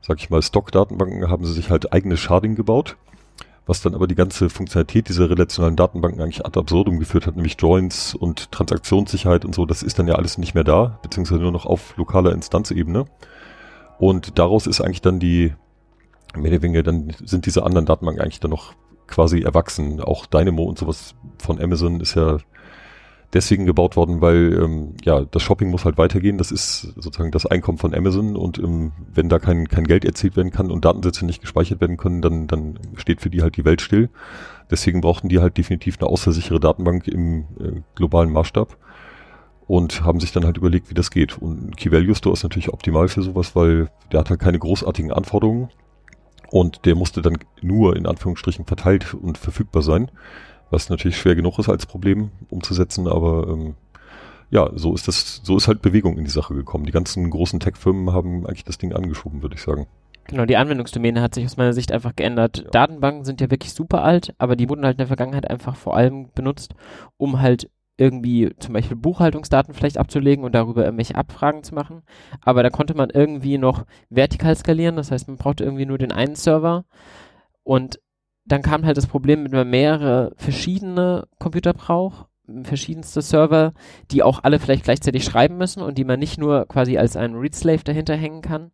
sag 0.00 0.18
ich 0.18 0.30
mal, 0.30 0.40
Stock-Datenbanken 0.40 1.28
haben 1.28 1.44
sie 1.44 1.52
sich 1.52 1.70
halt 1.70 1.92
eigenes 1.92 2.20
Sharding 2.20 2.54
gebaut 2.54 2.96
was 3.66 3.80
dann 3.80 3.94
aber 3.94 4.06
die 4.06 4.14
ganze 4.14 4.50
Funktionalität 4.50 5.08
dieser 5.08 5.30
relationalen 5.30 5.76
Datenbanken 5.76 6.20
eigentlich 6.20 6.44
ad 6.44 6.58
absurdum 6.58 6.98
geführt 6.98 7.26
hat, 7.26 7.36
nämlich 7.36 7.56
Joins 7.58 8.14
und 8.14 8.52
Transaktionssicherheit 8.52 9.44
und 9.44 9.54
so, 9.54 9.64
das 9.64 9.82
ist 9.82 9.98
dann 9.98 10.06
ja 10.06 10.16
alles 10.16 10.36
nicht 10.36 10.54
mehr 10.54 10.64
da, 10.64 10.98
beziehungsweise 11.02 11.40
nur 11.40 11.52
noch 11.52 11.64
auf 11.64 11.96
lokaler 11.96 12.32
Instanzebene. 12.32 13.06
Und 13.98 14.38
daraus 14.38 14.66
ist 14.66 14.80
eigentlich 14.80 15.02
dann 15.02 15.18
die, 15.18 15.54
mehr 16.36 16.52
oder 16.52 16.62
weniger, 16.62 16.82
dann 16.82 17.14
sind 17.24 17.46
diese 17.46 17.62
anderen 17.62 17.86
Datenbanken 17.86 18.22
eigentlich 18.22 18.40
dann 18.40 18.50
noch 18.50 18.74
quasi 19.06 19.40
erwachsen. 19.40 20.00
Auch 20.00 20.26
Dynamo 20.26 20.64
und 20.64 20.78
sowas 20.78 21.14
von 21.38 21.60
Amazon 21.60 22.00
ist 22.00 22.14
ja 22.14 22.38
deswegen 23.32 23.66
gebaut 23.66 23.96
worden, 23.96 24.20
weil 24.20 24.58
ähm, 24.62 24.94
ja 25.04 25.24
das 25.24 25.42
Shopping 25.42 25.70
muss 25.70 25.84
halt 25.84 25.98
weitergehen. 25.98 26.38
Das 26.38 26.52
ist 26.52 26.92
sozusagen 26.96 27.30
das 27.30 27.46
Einkommen 27.46 27.78
von 27.78 27.94
Amazon 27.94 28.36
und 28.36 28.58
ähm, 28.58 28.92
wenn 29.12 29.28
da 29.28 29.38
kein, 29.38 29.68
kein 29.68 29.84
Geld 29.84 30.04
erzielt 30.04 30.36
werden 30.36 30.52
kann 30.52 30.70
und 30.70 30.84
Datensätze 30.84 31.26
nicht 31.26 31.40
gespeichert 31.40 31.80
werden 31.80 31.96
können, 31.96 32.22
dann, 32.22 32.46
dann 32.46 32.78
steht 32.96 33.20
für 33.20 33.30
die 33.30 33.42
halt 33.42 33.56
die 33.56 33.64
Welt 33.64 33.80
still. 33.80 34.10
Deswegen 34.70 35.00
brauchten 35.00 35.28
die 35.28 35.40
halt 35.40 35.58
definitiv 35.58 35.98
eine 35.98 36.08
außersichere 36.08 36.60
Datenbank 36.60 37.08
im 37.08 37.44
äh, 37.60 37.80
globalen 37.94 38.32
Maßstab 38.32 38.76
und 39.66 40.04
haben 40.04 40.20
sich 40.20 40.32
dann 40.32 40.44
halt 40.44 40.56
überlegt, 40.56 40.90
wie 40.90 40.94
das 40.94 41.10
geht. 41.10 41.38
Und 41.38 41.76
Key 41.76 41.90
Value 41.90 42.14
Store 42.14 42.34
ist 42.34 42.42
natürlich 42.42 42.72
optimal 42.72 43.08
für 43.08 43.22
sowas, 43.22 43.56
weil 43.56 43.88
der 44.12 44.20
hat 44.20 44.30
halt 44.30 44.40
keine 44.40 44.58
großartigen 44.58 45.12
Anforderungen 45.12 45.70
und 46.50 46.84
der 46.84 46.94
musste 46.94 47.22
dann 47.22 47.38
nur 47.62 47.96
in 47.96 48.06
Anführungsstrichen 48.06 48.64
verteilt 48.64 49.14
und 49.14 49.38
verfügbar 49.38 49.82
sein 49.82 50.10
was 50.70 50.90
natürlich 50.90 51.16
schwer 51.16 51.34
genug 51.34 51.58
ist 51.58 51.68
als 51.68 51.86
Problem 51.86 52.30
umzusetzen, 52.50 53.06
aber 53.08 53.48
ähm, 53.48 53.74
ja, 54.50 54.70
so 54.74 54.94
ist 54.94 55.08
das, 55.08 55.40
so 55.42 55.56
ist 55.56 55.68
halt 55.68 55.82
Bewegung 55.82 56.16
in 56.16 56.24
die 56.24 56.30
Sache 56.30 56.54
gekommen. 56.54 56.84
Die 56.84 56.92
ganzen 56.92 57.28
großen 57.28 57.60
Tech-Firmen 57.60 58.12
haben 58.12 58.46
eigentlich 58.46 58.64
das 58.64 58.78
Ding 58.78 58.92
angeschoben, 58.92 59.42
würde 59.42 59.56
ich 59.56 59.62
sagen. 59.62 59.86
Genau, 60.26 60.46
die 60.46 60.56
Anwendungsdomäne 60.56 61.20
hat 61.20 61.34
sich 61.34 61.44
aus 61.44 61.56
meiner 61.56 61.72
Sicht 61.72 61.92
einfach 61.92 62.16
geändert. 62.16 62.58
Ja. 62.58 62.70
Datenbanken 62.70 63.24
sind 63.24 63.40
ja 63.40 63.50
wirklich 63.50 63.74
super 63.74 64.02
alt, 64.04 64.34
aber 64.38 64.56
die 64.56 64.68
wurden 64.68 64.84
halt 64.84 64.94
in 64.94 64.98
der 64.98 65.06
Vergangenheit 65.06 65.50
einfach 65.50 65.76
vor 65.76 65.96
allem 65.96 66.30
benutzt, 66.34 66.74
um 67.16 67.40
halt 67.40 67.70
irgendwie 67.96 68.50
zum 68.58 68.72
Beispiel 68.74 68.96
Buchhaltungsdaten 68.96 69.74
vielleicht 69.74 69.98
abzulegen 69.98 70.44
und 70.44 70.54
darüber 70.54 70.84
irgendwelche 70.84 71.14
Abfragen 71.14 71.62
zu 71.62 71.74
machen. 71.74 72.02
Aber 72.40 72.62
da 72.62 72.70
konnte 72.70 72.94
man 72.94 73.10
irgendwie 73.10 73.58
noch 73.58 73.84
vertikal 74.08 74.56
skalieren, 74.56 74.96
das 74.96 75.10
heißt, 75.10 75.28
man 75.28 75.36
brauchte 75.36 75.64
irgendwie 75.64 75.86
nur 75.86 75.98
den 75.98 76.10
einen 76.10 76.34
Server 76.34 76.84
und 77.62 78.00
dann 78.46 78.62
kam 78.62 78.84
halt 78.84 78.96
das 78.96 79.06
Problem, 79.06 79.44
wenn 79.44 79.50
man 79.50 79.70
mehrere 79.70 80.32
verschiedene 80.36 81.26
Computer 81.38 81.72
braucht, 81.72 82.26
verschiedenste 82.62 83.22
Server, 83.22 83.72
die 84.10 84.22
auch 84.22 84.40
alle 84.42 84.58
vielleicht 84.58 84.84
gleichzeitig 84.84 85.24
schreiben 85.24 85.56
müssen 85.56 85.82
und 85.82 85.96
die 85.96 86.04
man 86.04 86.18
nicht 86.18 86.38
nur 86.38 86.66
quasi 86.66 86.98
als 86.98 87.16
einen 87.16 87.36
Read-Slave 87.36 87.84
dahinter 87.84 88.14
hängen 88.14 88.42
kann, 88.42 88.70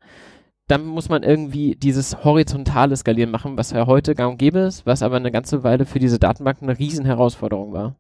dann 0.66 0.86
muss 0.86 1.08
man 1.08 1.22
irgendwie 1.22 1.76
dieses 1.76 2.24
horizontale 2.24 2.96
Skalieren 2.96 3.30
machen, 3.30 3.56
was 3.56 3.70
ja 3.70 3.86
heute 3.86 4.14
gang 4.14 4.32
und 4.32 4.38
gäbe 4.38 4.60
ist, 4.60 4.86
was 4.86 5.02
aber 5.02 5.16
eine 5.16 5.32
ganze 5.32 5.62
Weile 5.62 5.86
für 5.86 5.98
diese 5.98 6.18
Datenbanken 6.18 6.68
eine 6.68 6.78
Riesenherausforderung 6.78 7.72
war. 7.72 7.96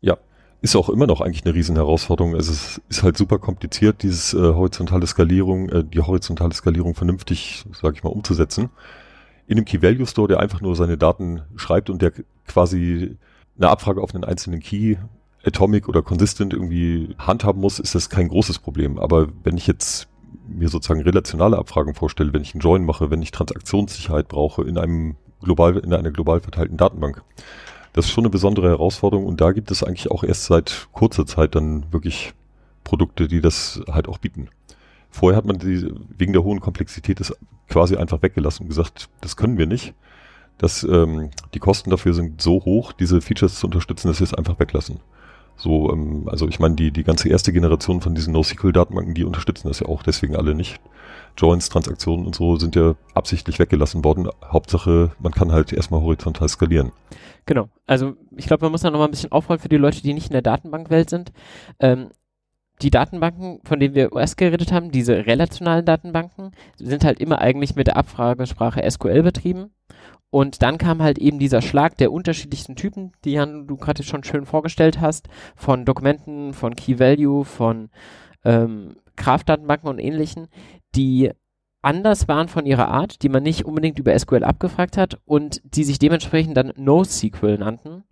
Ja, 0.00 0.16
ist 0.60 0.76
auch 0.76 0.88
immer 0.88 1.06
noch 1.06 1.20
eigentlich 1.20 1.44
eine 1.44 1.54
Riesenherausforderung. 1.54 2.34
Also 2.34 2.52
es 2.52 2.80
ist 2.88 3.02
halt 3.02 3.16
super 3.16 3.38
kompliziert, 3.38 4.02
dieses 4.02 4.34
äh, 4.34 4.38
horizontale 4.38 5.06
Skalierung, 5.06 5.68
äh, 5.68 5.84
die 5.84 6.00
horizontale 6.00 6.52
Skalierung 6.52 6.94
vernünftig, 6.94 7.64
sage 7.72 7.96
ich 7.96 8.04
mal, 8.04 8.10
umzusetzen 8.10 8.70
in 9.48 9.56
einem 9.56 9.64
Key 9.64 9.82
Value 9.82 10.06
Store, 10.06 10.28
der 10.28 10.40
einfach 10.40 10.60
nur 10.60 10.76
seine 10.76 10.98
Daten 10.98 11.42
schreibt 11.56 11.90
und 11.90 12.02
der 12.02 12.12
quasi 12.46 13.16
eine 13.56 13.70
Abfrage 13.70 14.02
auf 14.02 14.14
einen 14.14 14.24
einzelnen 14.24 14.60
Key 14.60 14.96
Atomic 15.44 15.88
oder 15.88 16.02
Consistent 16.02 16.52
irgendwie 16.52 17.14
handhaben 17.18 17.60
muss, 17.60 17.78
ist 17.78 17.94
das 17.94 18.10
kein 18.10 18.28
großes 18.28 18.58
Problem. 18.58 18.98
Aber 18.98 19.28
wenn 19.44 19.56
ich 19.56 19.66
jetzt 19.66 20.08
mir 20.46 20.68
sozusagen 20.68 21.00
relationale 21.00 21.56
Abfragen 21.56 21.94
vorstelle, 21.94 22.32
wenn 22.32 22.42
ich 22.42 22.54
einen 22.54 22.60
Join 22.60 22.84
mache, 22.84 23.10
wenn 23.10 23.22
ich 23.22 23.30
Transaktionssicherheit 23.30 24.28
brauche 24.28 24.62
in 24.62 24.76
einem 24.76 25.16
global, 25.40 25.78
in 25.78 25.94
einer 25.94 26.10
global 26.10 26.40
verteilten 26.40 26.76
Datenbank, 26.76 27.22
das 27.94 28.04
ist 28.04 28.10
schon 28.10 28.24
eine 28.24 28.30
besondere 28.30 28.68
Herausforderung 28.68 29.26
und 29.26 29.40
da 29.40 29.52
gibt 29.52 29.70
es 29.70 29.82
eigentlich 29.82 30.10
auch 30.10 30.24
erst 30.24 30.44
seit 30.44 30.88
kurzer 30.92 31.26
Zeit 31.26 31.54
dann 31.54 31.90
wirklich 31.90 32.34
Produkte, 32.84 33.28
die 33.28 33.40
das 33.40 33.80
halt 33.90 34.08
auch 34.08 34.18
bieten. 34.18 34.48
Vorher 35.18 35.36
hat 35.36 35.46
man 35.46 35.58
die, 35.58 35.92
wegen 36.16 36.32
der 36.32 36.44
hohen 36.44 36.60
Komplexität 36.60 37.18
das 37.18 37.34
quasi 37.68 37.96
einfach 37.96 38.22
weggelassen 38.22 38.62
und 38.62 38.68
gesagt, 38.68 39.08
das 39.20 39.36
können 39.36 39.58
wir 39.58 39.66
nicht. 39.66 39.94
Das, 40.58 40.84
ähm, 40.84 41.30
die 41.54 41.58
Kosten 41.58 41.90
dafür 41.90 42.14
sind 42.14 42.40
so 42.40 42.64
hoch, 42.64 42.92
diese 42.92 43.20
Features 43.20 43.58
zu 43.58 43.66
unterstützen, 43.66 44.06
dass 44.06 44.20
wir 44.20 44.24
es 44.26 44.34
einfach 44.34 44.60
weglassen. 44.60 45.00
So, 45.56 45.92
ähm, 45.92 46.28
also 46.28 46.46
ich 46.46 46.60
meine, 46.60 46.76
die, 46.76 46.92
die 46.92 47.02
ganze 47.02 47.28
erste 47.28 47.52
Generation 47.52 48.00
von 48.00 48.14
diesen 48.14 48.32
NoSQL-Datenbanken, 48.32 49.14
die 49.14 49.24
unterstützen 49.24 49.66
das 49.66 49.80
ja 49.80 49.88
auch, 49.88 50.04
deswegen 50.04 50.36
alle 50.36 50.54
nicht. 50.54 50.80
Joins, 51.36 51.68
Transaktionen 51.68 52.24
und 52.24 52.36
so 52.36 52.54
sind 52.54 52.76
ja 52.76 52.94
absichtlich 53.14 53.58
weggelassen 53.58 54.04
worden. 54.04 54.28
Hauptsache, 54.44 55.10
man 55.18 55.32
kann 55.32 55.50
halt 55.50 55.72
erstmal 55.72 56.00
horizontal 56.00 56.48
skalieren. 56.48 56.92
Genau. 57.44 57.68
Also 57.88 58.14
ich 58.36 58.46
glaube, 58.46 58.64
man 58.64 58.70
muss 58.70 58.82
da 58.82 58.90
nochmal 58.92 59.08
ein 59.08 59.12
bisschen 59.12 59.32
aufrollen 59.32 59.60
für 59.60 59.68
die 59.68 59.78
Leute, 59.78 60.00
die 60.00 60.14
nicht 60.14 60.28
in 60.28 60.32
der 60.34 60.42
Datenbankwelt 60.42 61.10
sind. 61.10 61.32
Ähm, 61.80 62.10
die 62.82 62.90
Datenbanken, 62.90 63.60
von 63.64 63.80
denen 63.80 63.94
wir 63.94 64.12
erst 64.14 64.36
geredet 64.36 64.72
haben, 64.72 64.90
diese 64.90 65.26
relationalen 65.26 65.84
Datenbanken, 65.84 66.52
sind 66.76 67.04
halt 67.04 67.20
immer 67.20 67.40
eigentlich 67.40 67.76
mit 67.76 67.86
der 67.86 67.96
Abfragesprache 67.96 68.88
SQL 68.88 69.22
betrieben. 69.22 69.70
Und 70.30 70.62
dann 70.62 70.76
kam 70.76 71.02
halt 71.02 71.18
eben 71.18 71.38
dieser 71.38 71.62
Schlag 71.62 71.96
der 71.96 72.12
unterschiedlichsten 72.12 72.76
Typen, 72.76 73.12
die 73.24 73.32
Jan, 73.32 73.66
du 73.66 73.76
gerade 73.76 74.02
schon 74.02 74.24
schön 74.24 74.44
vorgestellt 74.44 75.00
hast, 75.00 75.28
von 75.56 75.84
Dokumenten, 75.84 76.52
von 76.52 76.76
Key 76.76 76.98
Value, 76.98 77.44
von 77.44 77.88
ähm, 78.44 78.96
Kraftdatenbanken 79.16 79.88
und 79.88 79.98
ähnlichen, 79.98 80.48
die 80.94 81.30
anders 81.80 82.28
waren 82.28 82.48
von 82.48 82.66
ihrer 82.66 82.88
Art, 82.88 83.22
die 83.22 83.28
man 83.28 83.42
nicht 83.42 83.64
unbedingt 83.64 83.98
über 83.98 84.16
SQL 84.18 84.44
abgefragt 84.44 84.96
hat 84.96 85.18
und 85.24 85.62
die 85.64 85.84
sich 85.84 85.98
dementsprechend 85.98 86.56
dann 86.56 86.72
NoSQL 86.76 87.58
nannten. 87.58 88.04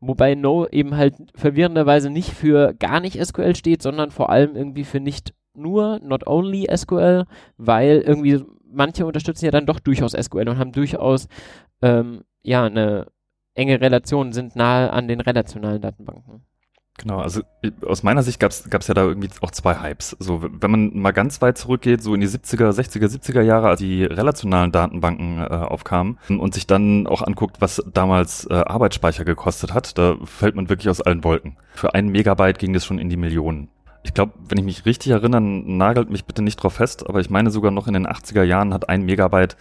Wobei 0.00 0.34
No 0.34 0.66
eben 0.68 0.96
halt 0.96 1.16
verwirrenderweise 1.34 2.10
nicht 2.10 2.30
für 2.30 2.72
gar 2.74 3.00
nicht 3.00 3.22
SQL 3.24 3.56
steht, 3.56 3.82
sondern 3.82 4.10
vor 4.10 4.30
allem 4.30 4.54
irgendwie 4.54 4.84
für 4.84 5.00
nicht 5.00 5.34
nur, 5.54 5.98
not 6.02 6.26
only 6.26 6.68
SQL, 6.74 7.24
weil 7.56 7.98
irgendwie 7.98 8.44
manche 8.70 9.06
unterstützen 9.06 9.46
ja 9.46 9.50
dann 9.50 9.66
doch 9.66 9.80
durchaus 9.80 10.12
SQL 10.12 10.48
und 10.48 10.58
haben 10.58 10.72
durchaus 10.72 11.26
ähm, 11.82 12.22
ja 12.42 12.64
eine 12.64 13.06
enge 13.54 13.80
Relation, 13.80 14.32
sind 14.32 14.54
nahe 14.54 14.92
an 14.92 15.08
den 15.08 15.20
relationalen 15.20 15.82
Datenbanken. 15.82 16.44
Genau, 16.98 17.20
also 17.20 17.42
aus 17.86 18.02
meiner 18.02 18.24
Sicht 18.24 18.40
gab 18.40 18.50
es 18.50 18.86
ja 18.88 18.94
da 18.94 19.04
irgendwie 19.04 19.30
auch 19.40 19.52
zwei 19.52 19.80
Hypes. 19.80 20.16
So, 20.18 20.42
wenn 20.42 20.70
man 20.70 20.98
mal 20.98 21.12
ganz 21.12 21.40
weit 21.40 21.56
zurückgeht, 21.56 22.02
so 22.02 22.12
in 22.12 22.20
die 22.20 22.26
70er, 22.26 22.70
60er, 22.70 23.06
70er 23.06 23.40
Jahre, 23.40 23.68
als 23.68 23.78
die 23.78 24.04
relationalen 24.04 24.72
Datenbanken 24.72 25.38
äh, 25.38 25.44
aufkamen 25.46 26.18
und 26.28 26.54
sich 26.54 26.66
dann 26.66 27.06
auch 27.06 27.22
anguckt, 27.22 27.60
was 27.60 27.82
damals 27.92 28.46
äh, 28.50 28.54
Arbeitsspeicher 28.54 29.24
gekostet 29.24 29.72
hat, 29.72 29.96
da 29.96 30.16
fällt 30.24 30.56
man 30.56 30.68
wirklich 30.68 30.88
aus 30.88 31.00
allen 31.00 31.22
Wolken. 31.22 31.56
Für 31.74 31.94
einen 31.94 32.08
Megabyte 32.08 32.58
ging 32.58 32.72
das 32.72 32.84
schon 32.84 32.98
in 32.98 33.08
die 33.08 33.16
Millionen. 33.16 33.68
Ich 34.02 34.14
glaube, 34.14 34.32
wenn 34.48 34.58
ich 34.58 34.64
mich 34.64 34.86
richtig 34.86 35.12
erinnere, 35.12 35.40
nagelt 35.40 36.10
mich 36.10 36.24
bitte 36.24 36.42
nicht 36.42 36.56
drauf 36.56 36.74
fest, 36.74 37.08
aber 37.08 37.20
ich 37.20 37.30
meine 37.30 37.50
sogar 37.50 37.70
noch 37.70 37.88
in 37.88 37.94
den 37.94 38.06
80er 38.06 38.42
Jahren 38.42 38.72
hat 38.72 38.88
ein 38.88 39.02
Megabyte 39.02 39.56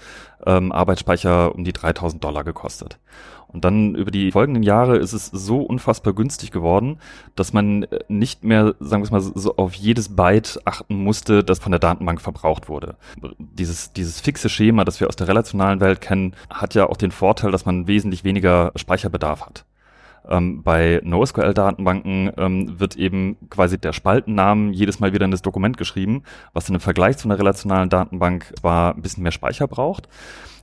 ähm, 0.46 0.72
Arbeitsspeicher 0.72 1.54
um 1.56 1.64
die 1.64 1.74
3000 1.74 2.24
Dollar 2.24 2.44
gekostet. 2.44 3.00
Und 3.48 3.64
dann 3.64 3.96
über 3.96 4.12
die 4.12 4.32
folgenden 4.32 4.62
Jahre 4.62 4.98
ist 4.98 5.14
es 5.14 5.28
so 5.28 5.62
unfassbar 5.62 6.14
günstig 6.14 6.52
geworden, 6.52 7.00
dass 7.36 7.54
man 7.54 7.84
äh, 7.84 8.00
nicht 8.08 8.44
mehr, 8.44 8.76
sagen 8.80 9.02
wir 9.02 9.06
es 9.06 9.12
mal, 9.12 9.22
so 9.22 9.56
auf 9.56 9.74
jedes 9.74 10.16
Byte 10.16 10.60
achten 10.66 10.96
musste, 10.96 11.44
das 11.44 11.60
von 11.60 11.72
der 11.72 11.80
Datenbank 11.80 12.22
verbraucht 12.22 12.68
wurde. 12.68 12.98
Dieses, 13.40 13.94
dieses 13.94 14.20
fixe 14.20 14.50
Schema, 14.50 14.84
das 14.84 15.00
wir 15.00 15.08
aus 15.08 15.16
der 15.16 15.28
relationalen 15.28 15.80
Welt 15.80 16.02
kennen, 16.02 16.36
hat 16.50 16.76
ja 16.76 16.88
auch 16.88 16.98
den 16.98 17.12
Vorteil, 17.12 17.52
dass 17.52 17.66
man 17.66 17.88
wesentlich 17.88 18.24
weniger 18.24 18.72
Speicherbedarf 18.76 19.46
hat. 19.46 19.66
Ähm, 20.30 20.64
bei 20.64 21.02
NoSQL-Datenbanken 21.04 22.32
ähm, 22.38 22.80
wird 22.80 22.96
eben 22.96 23.38
quasi 23.50 23.78
der 23.78 23.94
Spaltennamen 23.94 24.74
jedes 24.74 25.00
Mal 25.00 25.14
wieder 25.14 25.26
in 25.26 25.32
das 25.32 25.42
Dokument 25.42 25.78
geschrieben, 25.78 26.24
was 26.54 26.70
im 26.70 26.80
Vergleich 26.80 27.18
zu 27.18 27.28
einer 27.28 27.40
relationalen 27.40 27.90
Datenbank 27.90 28.54
zwar 28.60 28.96
ein 28.96 29.02
bisschen 29.02 29.24
mehr 29.24 29.32
Speicher 29.32 29.68
braucht, 29.68 30.08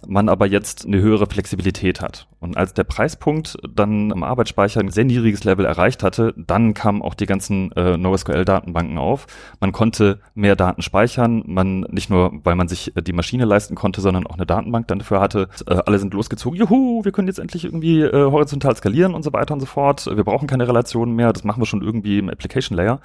man 0.07 0.29
aber 0.29 0.47
jetzt 0.47 0.87
eine 0.87 1.01
höhere 1.01 1.27
Flexibilität 1.27 2.01
hat. 2.01 2.27
Und 2.41 2.59
als 2.59 2.75
der 2.75 2.85
Preispunkt 2.85 3.57
dann 3.75 4.13
am 4.13 4.23
Arbeitsspeicher 4.23 4.81
ein 4.81 4.91
sehr 4.91 5.05
niedriges 5.05 5.45
Level 5.45 5.65
erreicht 5.65 6.03
hatte, 6.03 6.35
dann 6.37 6.75
kamen 6.75 7.01
auch 7.01 7.15
die 7.15 7.25
ganzen 7.25 7.73
äh, 7.73 7.97
NoSQL-Datenbanken 7.97 8.99
auf. 8.99 9.27
Man 9.61 9.73
konnte 9.73 10.21
mehr 10.35 10.55
Daten 10.55 10.83
speichern, 10.83 11.43
man 11.47 11.81
nicht 11.91 12.11
nur, 12.11 12.33
weil 12.45 12.55
man 12.55 12.69
sich 12.69 12.95
äh, 12.97 13.03
die 13.03 13.15
Maschine 13.15 13.47
leisten 13.47 13.75
konnte, 13.75 14.03
sondern 14.03 14.27
auch 14.27 14.35
eine 14.35 14.45
Datenbank 14.45 14.89
dann 14.89 14.99
dafür 14.99 15.21
hatte. 15.21 15.49
Äh, 15.67 15.77
alle 15.87 15.99
sind 15.99 16.13
losgezogen, 16.13 16.59
juhu, 16.59 17.03
wir 17.03 17.13
können 17.13 17.29
jetzt 17.29 17.39
endlich 17.39 17.65
irgendwie 17.65 18.03
äh, 18.03 18.31
horizontal 18.31 18.77
skalieren 18.77 19.15
und 19.15 19.23
so 19.23 19.33
weiter 19.33 19.55
und 19.55 19.61
so 19.61 19.67
fort. 19.67 20.07
Wir 20.07 20.25
brauchen 20.25 20.47
keine 20.47 20.69
Relationen 20.69 21.17
mehr, 21.17 21.33
das 21.33 21.45
machen 21.45 21.63
wir 21.63 21.67
schon 21.67 21.83
irgendwie 21.83 22.19
im 22.19 22.29
Application 22.29 22.77
Layer. 22.77 23.01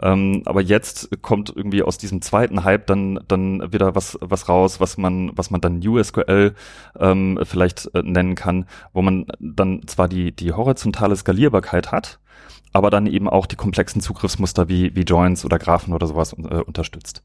Ähm, 0.00 0.42
aber 0.46 0.62
jetzt 0.62 1.20
kommt 1.20 1.52
irgendwie 1.54 1.82
aus 1.82 1.98
diesem 1.98 2.22
zweiten 2.22 2.64
Hype 2.64 2.86
dann, 2.86 3.20
dann 3.28 3.72
wieder 3.72 3.94
was, 3.94 4.16
was 4.22 4.48
raus, 4.48 4.80
was 4.80 4.96
man, 4.96 5.32
was 5.34 5.50
man 5.50 5.60
dann 5.60 5.86
USQL 5.86 6.29
ähm, 6.98 7.38
vielleicht 7.42 7.94
äh, 7.94 8.02
nennen 8.02 8.34
kann, 8.34 8.66
wo 8.92 9.02
man 9.02 9.26
dann 9.38 9.86
zwar 9.86 10.08
die, 10.08 10.32
die 10.32 10.52
horizontale 10.52 11.16
Skalierbarkeit 11.16 11.92
hat, 11.92 12.18
aber 12.72 12.90
dann 12.90 13.06
eben 13.06 13.28
auch 13.28 13.46
die 13.46 13.56
komplexen 13.56 14.00
Zugriffsmuster 14.00 14.68
wie, 14.68 14.94
wie 14.94 15.02
Joins 15.02 15.44
oder 15.44 15.58
Graphen 15.58 15.94
oder 15.94 16.06
sowas 16.06 16.32
äh, 16.32 16.62
unterstützt. 16.62 17.22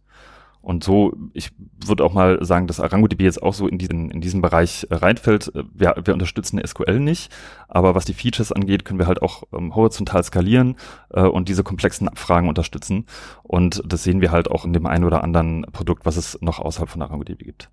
Und 0.65 0.83
so, 0.83 1.13
ich 1.33 1.51
würde 1.85 2.03
auch 2.03 2.13
mal 2.13 2.43
sagen, 2.43 2.65
dass 2.65 2.79
ArangoDB 2.79 3.21
jetzt 3.21 3.43
auch 3.43 3.53
so 3.53 3.67
in 3.67 3.77
diesen, 3.77 4.09
in 4.09 4.19
diesen 4.19 4.41
Bereich 4.41 4.87
äh, 4.89 4.95
reinfällt. 4.95 5.51
Wir, 5.75 5.93
wir 6.03 6.13
unterstützen 6.15 6.59
SQL 6.65 6.99
nicht, 6.99 7.31
aber 7.67 7.93
was 7.93 8.05
die 8.05 8.15
Features 8.15 8.51
angeht, 8.51 8.83
können 8.83 8.97
wir 8.97 9.05
halt 9.05 9.21
auch 9.21 9.43
ähm, 9.53 9.75
horizontal 9.75 10.23
skalieren 10.23 10.75
äh, 11.11 11.21
und 11.21 11.49
diese 11.49 11.63
komplexen 11.63 12.09
Abfragen 12.09 12.49
unterstützen. 12.49 13.05
Und 13.43 13.83
das 13.85 14.03
sehen 14.03 14.21
wir 14.21 14.31
halt 14.31 14.49
auch 14.49 14.65
in 14.65 14.73
dem 14.73 14.87
einen 14.87 15.03
oder 15.03 15.23
anderen 15.23 15.67
Produkt, 15.71 16.03
was 16.07 16.17
es 16.17 16.41
noch 16.41 16.57
außerhalb 16.57 16.89
von 16.89 17.03
ArangoDB 17.03 17.43
gibt. 17.43 17.69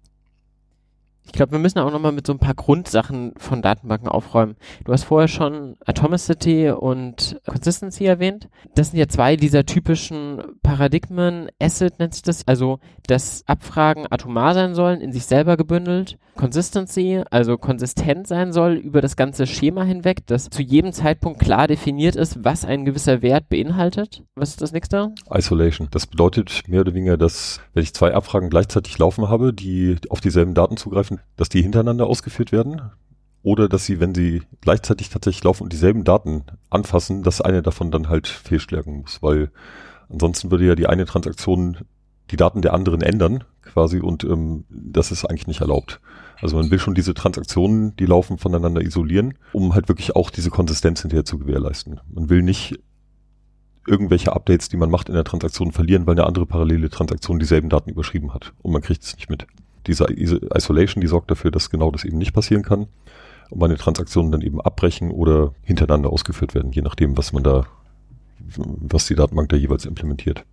Ich 1.24 1.32
glaube, 1.32 1.52
wir 1.52 1.58
müssen 1.58 1.78
auch 1.78 1.90
nochmal 1.92 2.12
mit 2.12 2.26
so 2.26 2.32
ein 2.32 2.38
paar 2.38 2.54
Grundsachen 2.54 3.32
von 3.36 3.62
Datenbanken 3.62 4.08
aufräumen. 4.08 4.56
Du 4.84 4.92
hast 4.92 5.04
vorher 5.04 5.28
schon 5.28 5.76
Atomicity 5.86 6.70
und 6.70 7.40
Consistency 7.46 8.04
erwähnt. 8.04 8.48
Das 8.74 8.90
sind 8.90 8.98
ja 8.98 9.08
zwei 9.08 9.36
dieser 9.36 9.64
typischen 9.64 10.42
Paradigmen. 10.62 11.48
Acid 11.60 11.98
nennt 11.98 12.14
sich 12.14 12.22
das, 12.22 12.46
also 12.48 12.80
dass 13.06 13.44
Abfragen 13.46 14.06
atomar 14.10 14.54
sein 14.54 14.74
sollen, 14.74 15.00
in 15.00 15.12
sich 15.12 15.26
selber 15.26 15.56
gebündelt. 15.56 16.18
Consistency, 16.34 17.22
also 17.30 17.58
konsistent 17.58 18.26
sein 18.26 18.52
soll 18.52 18.74
über 18.74 19.00
das 19.00 19.16
ganze 19.16 19.46
Schema 19.46 19.84
hinweg, 19.84 20.26
dass 20.26 20.48
zu 20.48 20.62
jedem 20.62 20.92
Zeitpunkt 20.92 21.40
klar 21.40 21.68
definiert 21.68 22.16
ist, 22.16 22.42
was 22.42 22.64
ein 22.64 22.84
gewisser 22.84 23.22
Wert 23.22 23.48
beinhaltet. 23.48 24.22
Was 24.34 24.50
ist 24.50 24.62
das 24.62 24.72
nächste? 24.72 25.12
Isolation. 25.30 25.88
Das 25.90 26.06
bedeutet 26.06 26.62
mehr 26.68 26.80
oder 26.80 26.94
weniger, 26.94 27.18
dass 27.18 27.60
wenn 27.74 27.82
ich 27.82 27.94
zwei 27.94 28.14
Abfragen 28.14 28.48
gleichzeitig 28.48 28.98
laufen 28.98 29.28
habe, 29.28 29.52
die 29.52 29.96
auf 30.08 30.20
dieselben 30.20 30.54
Daten 30.54 30.76
zugreifen, 30.76 31.11
dass 31.36 31.48
die 31.48 31.62
hintereinander 31.62 32.06
ausgeführt 32.06 32.52
werden 32.52 32.82
oder 33.42 33.68
dass 33.68 33.84
sie, 33.84 34.00
wenn 34.00 34.14
sie 34.14 34.42
gleichzeitig 34.60 35.10
tatsächlich 35.10 35.44
laufen 35.44 35.64
und 35.64 35.72
dieselben 35.72 36.04
Daten 36.04 36.44
anfassen, 36.70 37.22
dass 37.22 37.40
eine 37.40 37.62
davon 37.62 37.90
dann 37.90 38.08
halt 38.08 38.28
fehlschlagen 38.28 39.00
muss, 39.00 39.22
weil 39.22 39.50
ansonsten 40.08 40.50
würde 40.50 40.66
ja 40.66 40.74
die 40.74 40.86
eine 40.86 41.06
Transaktion 41.06 41.78
die 42.30 42.36
Daten 42.36 42.62
der 42.62 42.72
anderen 42.72 43.02
ändern 43.02 43.44
quasi 43.62 44.00
und 44.00 44.24
ähm, 44.24 44.64
das 44.70 45.10
ist 45.10 45.24
eigentlich 45.24 45.46
nicht 45.46 45.60
erlaubt. 45.60 46.00
Also 46.40 46.56
man 46.56 46.70
will 46.70 46.78
schon 46.78 46.94
diese 46.94 47.14
Transaktionen, 47.14 47.94
die 47.96 48.06
laufen, 48.06 48.38
voneinander 48.38 48.80
isolieren, 48.80 49.34
um 49.52 49.74
halt 49.74 49.88
wirklich 49.88 50.16
auch 50.16 50.30
diese 50.30 50.50
Konsistenz 50.50 51.02
hinterher 51.02 51.24
zu 51.24 51.38
gewährleisten. 51.38 52.00
Man 52.12 52.30
will 52.30 52.42
nicht 52.42 52.80
irgendwelche 53.86 54.32
Updates, 54.32 54.68
die 54.68 54.76
man 54.76 54.90
macht 54.90 55.08
in 55.08 55.14
der 55.14 55.24
Transaktion 55.24 55.72
verlieren, 55.72 56.06
weil 56.06 56.14
eine 56.14 56.26
andere 56.26 56.46
parallele 56.46 56.88
Transaktion 56.88 57.38
dieselben 57.38 57.68
Daten 57.68 57.90
überschrieben 57.90 58.32
hat 58.32 58.52
und 58.62 58.72
man 58.72 58.82
kriegt 58.82 59.02
es 59.02 59.16
nicht 59.16 59.28
mit 59.28 59.46
diese 59.86 60.04
Isolation, 60.04 61.00
die 61.00 61.06
sorgt 61.06 61.30
dafür, 61.30 61.50
dass 61.50 61.70
genau 61.70 61.90
das 61.90 62.04
eben 62.04 62.18
nicht 62.18 62.32
passieren 62.32 62.62
kann 62.62 62.86
und 63.50 63.58
meine 63.58 63.76
Transaktionen 63.76 64.32
dann 64.32 64.40
eben 64.42 64.60
abbrechen 64.60 65.10
oder 65.10 65.52
hintereinander 65.62 66.10
ausgeführt 66.10 66.54
werden, 66.54 66.72
je 66.72 66.82
nachdem, 66.82 67.16
was 67.16 67.32
man 67.32 67.42
da, 67.42 67.66
was 68.38 69.06
die 69.06 69.14
Datenbank 69.14 69.48
da 69.48 69.56
jeweils 69.56 69.84
implementiert. 69.84 70.44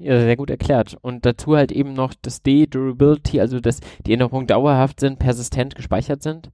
Ja, 0.00 0.20
sehr 0.20 0.36
gut 0.36 0.50
erklärt. 0.50 0.96
Und 1.00 1.26
dazu 1.26 1.56
halt 1.56 1.72
eben 1.72 1.92
noch 1.92 2.14
das 2.22 2.42
D-Durability, 2.42 3.40
also 3.40 3.58
dass 3.58 3.80
die 4.06 4.12
Änderungen 4.12 4.46
dauerhaft 4.46 5.00
sind, 5.00 5.18
persistent 5.18 5.74
gespeichert 5.74 6.22
sind. 6.22 6.50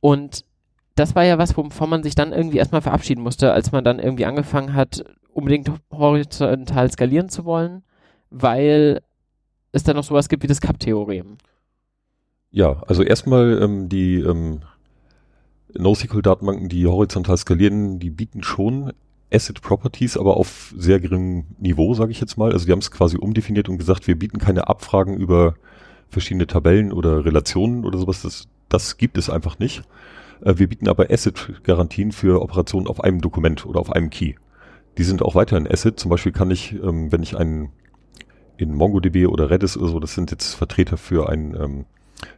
Und 0.00 0.44
das 0.94 1.14
war 1.14 1.24
ja 1.24 1.38
was, 1.38 1.56
wovon 1.56 1.90
man 1.90 2.02
sich 2.02 2.14
dann 2.14 2.32
irgendwie 2.32 2.58
erstmal 2.58 2.82
verabschieden 2.82 3.22
musste, 3.22 3.52
als 3.52 3.72
man 3.72 3.84
dann 3.84 3.98
irgendwie 3.98 4.26
angefangen 4.26 4.74
hat, 4.74 5.04
unbedingt 5.32 5.70
horizontal 5.90 6.90
skalieren 6.90 7.28
zu 7.28 7.44
wollen, 7.44 7.82
weil 8.30 9.02
es 9.72 9.82
dann 9.82 9.96
noch 9.96 10.04
sowas 10.04 10.28
gibt 10.28 10.42
wie 10.42 10.48
das 10.48 10.60
Cup-Theorem. 10.60 11.38
Ja, 12.50 12.82
also 12.86 13.02
erstmal 13.02 13.62
ähm, 13.62 13.88
die 13.88 14.20
ähm, 14.20 14.60
NoSQL-Datenbanken, 15.74 16.68
die 16.68 16.86
horizontal 16.86 17.36
skalieren, 17.36 17.98
die 17.98 18.10
bieten 18.10 18.42
schon 18.42 18.92
Asset 19.32 19.60
Properties, 19.60 20.16
aber 20.16 20.36
auf 20.36 20.72
sehr 20.76 21.00
geringem 21.00 21.44
Niveau, 21.58 21.94
sage 21.94 22.12
ich 22.12 22.20
jetzt 22.20 22.38
mal. 22.38 22.52
Also 22.52 22.66
die 22.66 22.72
haben 22.72 22.78
es 22.78 22.90
quasi 22.90 23.16
umdefiniert 23.16 23.68
und 23.68 23.78
gesagt, 23.78 24.06
wir 24.06 24.18
bieten 24.18 24.38
keine 24.38 24.68
Abfragen 24.68 25.16
über 25.16 25.54
verschiedene 26.08 26.46
Tabellen 26.46 26.92
oder 26.92 27.24
Relationen 27.24 27.84
oder 27.84 27.98
sowas. 27.98 28.22
Das, 28.22 28.48
das 28.68 28.96
gibt 28.96 29.18
es 29.18 29.28
einfach 29.28 29.58
nicht. 29.58 29.82
Äh, 30.42 30.54
wir 30.56 30.68
bieten 30.68 30.88
aber 30.88 31.10
Asset-Garantien 31.10 32.12
für 32.12 32.40
Operationen 32.40 32.86
auf 32.86 33.02
einem 33.02 33.20
Dokument 33.20 33.66
oder 33.66 33.80
auf 33.80 33.90
einem 33.90 34.10
Key. 34.10 34.34
Die 34.98 35.04
sind 35.04 35.22
auch 35.22 35.34
weiterhin 35.34 35.70
Asset. 35.70 35.98
Zum 35.98 36.10
Beispiel 36.10 36.32
kann 36.32 36.50
ich, 36.50 36.72
ähm, 36.72 37.12
wenn 37.12 37.22
ich 37.22 37.36
einen 37.36 37.70
in 38.58 38.74
MongoDB 38.74 39.26
oder 39.26 39.50
Redis 39.50 39.76
oder 39.76 39.88
so, 39.88 40.00
das 40.00 40.14
sind 40.14 40.30
jetzt 40.30 40.54
Vertreter 40.54 40.96
für 40.96 41.28
einen 41.28 41.54
ähm, 41.54 41.84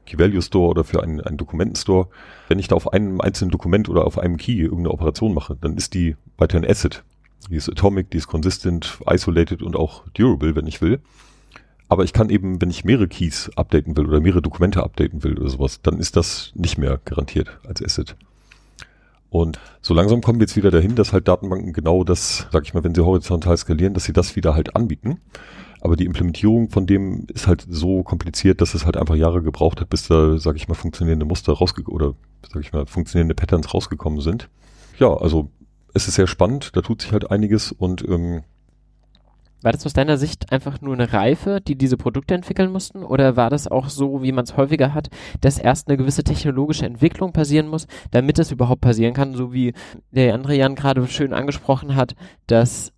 Key-Value 0.07 0.43
Store 0.43 0.69
oder 0.71 0.85
für 0.85 1.03
einen, 1.03 1.21
einen 1.21 1.37
Dokumentenstore. 1.37 2.09
Wenn 2.49 2.59
ich 2.59 2.69
da 2.69 2.77
auf 2.77 2.93
einem 2.93 3.21
einzelnen 3.21 3.51
Dokument 3.51 3.89
oder 3.89 4.05
auf 4.05 4.19
einem 4.19 4.37
Key 4.37 4.61
irgendeine 4.61 4.91
Operation 4.91 5.35
mache, 5.35 5.57
dann 5.61 5.77
ist 5.77 5.95
die 5.95 6.17
weiterhin 6.37 6.69
Asset. 6.69 7.05
Die 7.51 7.57
ist 7.57 7.71
atomic, 7.71 8.11
die 8.11 8.19
ist 8.19 8.27
consistent, 8.27 8.99
isolated 9.07 9.63
und 9.63 9.77
auch 9.77 10.05
durable, 10.09 10.57
wenn 10.57 10.67
ich 10.67 10.81
will. 10.83 11.01
Aber 11.89 12.05
ich 12.05 12.13
kann 12.13 12.29
eben, 12.29 12.61
wenn 12.61 12.69
ich 12.69 12.85
mehrere 12.85 13.09
Keys 13.09 13.51
updaten 13.57 13.97
will 13.97 14.07
oder 14.07 14.21
mehrere 14.21 14.43
Dokumente 14.43 14.83
updaten 14.83 15.23
will 15.25 15.39
oder 15.39 15.49
sowas, 15.49 15.81
dann 15.81 15.99
ist 15.99 16.17
das 16.17 16.53
nicht 16.55 16.77
mehr 16.77 17.01
garantiert 17.05 17.59
als 17.67 17.83
Asset. 17.83 18.17
Und 19.31 19.59
so 19.81 19.95
langsam 19.95 20.21
kommen 20.21 20.39
wir 20.39 20.47
jetzt 20.47 20.57
wieder 20.57 20.71
dahin, 20.71 20.95
dass 20.95 21.13
halt 21.13 21.29
Datenbanken 21.29 21.73
genau 21.73 22.05
das, 22.05 22.47
sag 22.51 22.65
ich 22.65 22.75
mal, 22.75 22.85
wenn 22.85 22.95
sie 22.95 23.05
horizontal 23.05 23.57
skalieren, 23.57 23.95
dass 23.95 24.05
sie 24.05 24.13
das 24.13 24.37
wieder 24.37 24.55
halt 24.55 24.75
anbieten. 24.77 25.21
Aber 25.81 25.97
die 25.97 26.07
Implementierung 26.07 26.71
von 26.71 26.87
dem 26.87 27.27
ist 27.33 27.47
halt 27.47 27.65
so 27.69 28.03
kompliziert, 28.03 28.61
dass 28.61 28.75
es 28.75 28.85
halt 28.85 28.97
einfach 28.97 29.15
Jahre 29.15 29.43
gebraucht 29.43 29.81
hat, 29.81 29.91
bis 29.91 30.09
da, 30.09 30.39
sag 30.39 30.57
ich 30.57 30.69
mal, 30.69 30.75
funktionierende 30.75 31.27
Muster 31.27 31.53
rausgekommen 31.53 31.95
oder, 31.95 32.15
sag 32.53 32.63
ich 32.63 32.73
mal, 32.73 32.87
funktionierende 32.87 33.35
Patterns 33.35 33.73
rausgekommen 33.73 34.21
sind. 34.21 34.49
Ja, 34.99 35.15
also 35.15 35.51
es 35.95 36.09
ist 36.09 36.15
sehr 36.15 36.27
spannend, 36.27 36.77
da 36.77 36.81
tut 36.83 37.03
sich 37.03 37.13
halt 37.13 37.31
einiges 37.31 37.73
und 37.73 38.07
ähm, 38.09 38.43
War 39.63 39.73
das 39.73 39.87
aus 39.87 39.93
deiner 39.93 40.19
Sicht 40.19 40.53
einfach 40.53 40.81
nur 40.81 40.95
eine 40.95 41.13
Reife, 41.13 41.61
die 41.61 41.77
diese 41.77 41.97
Produkte 41.97 42.35
entwickeln 42.35 42.71
mussten? 42.71 43.03
Oder 43.03 43.37
war 43.37 43.51
das 43.51 43.67
auch 43.69 43.89
so, 43.89 44.23
wie 44.23 44.33
man 44.33 44.45
es 44.45 44.57
häufiger 44.57 44.95
hat, 44.95 45.09
dass 45.41 45.59
erst 45.59 45.89
eine 45.89 45.97
gewisse 45.97 46.25
technologische 46.25 46.87
Entwicklung 46.87 47.33
passieren 47.33 47.69
muss, 47.69 47.87
damit 48.11 48.39
es 48.39 48.53
überhaupt 48.53 48.81
passieren 48.81 49.15
kann? 49.15 49.35
So 49.35 49.53
wie 49.53 49.75
der 50.11 50.35
andere 50.35 50.55
Jan 50.55 50.75
gerade 50.75 51.07
schön 51.09 51.33
angesprochen 51.33 51.97
hat, 51.97 52.15
dass 52.47 52.93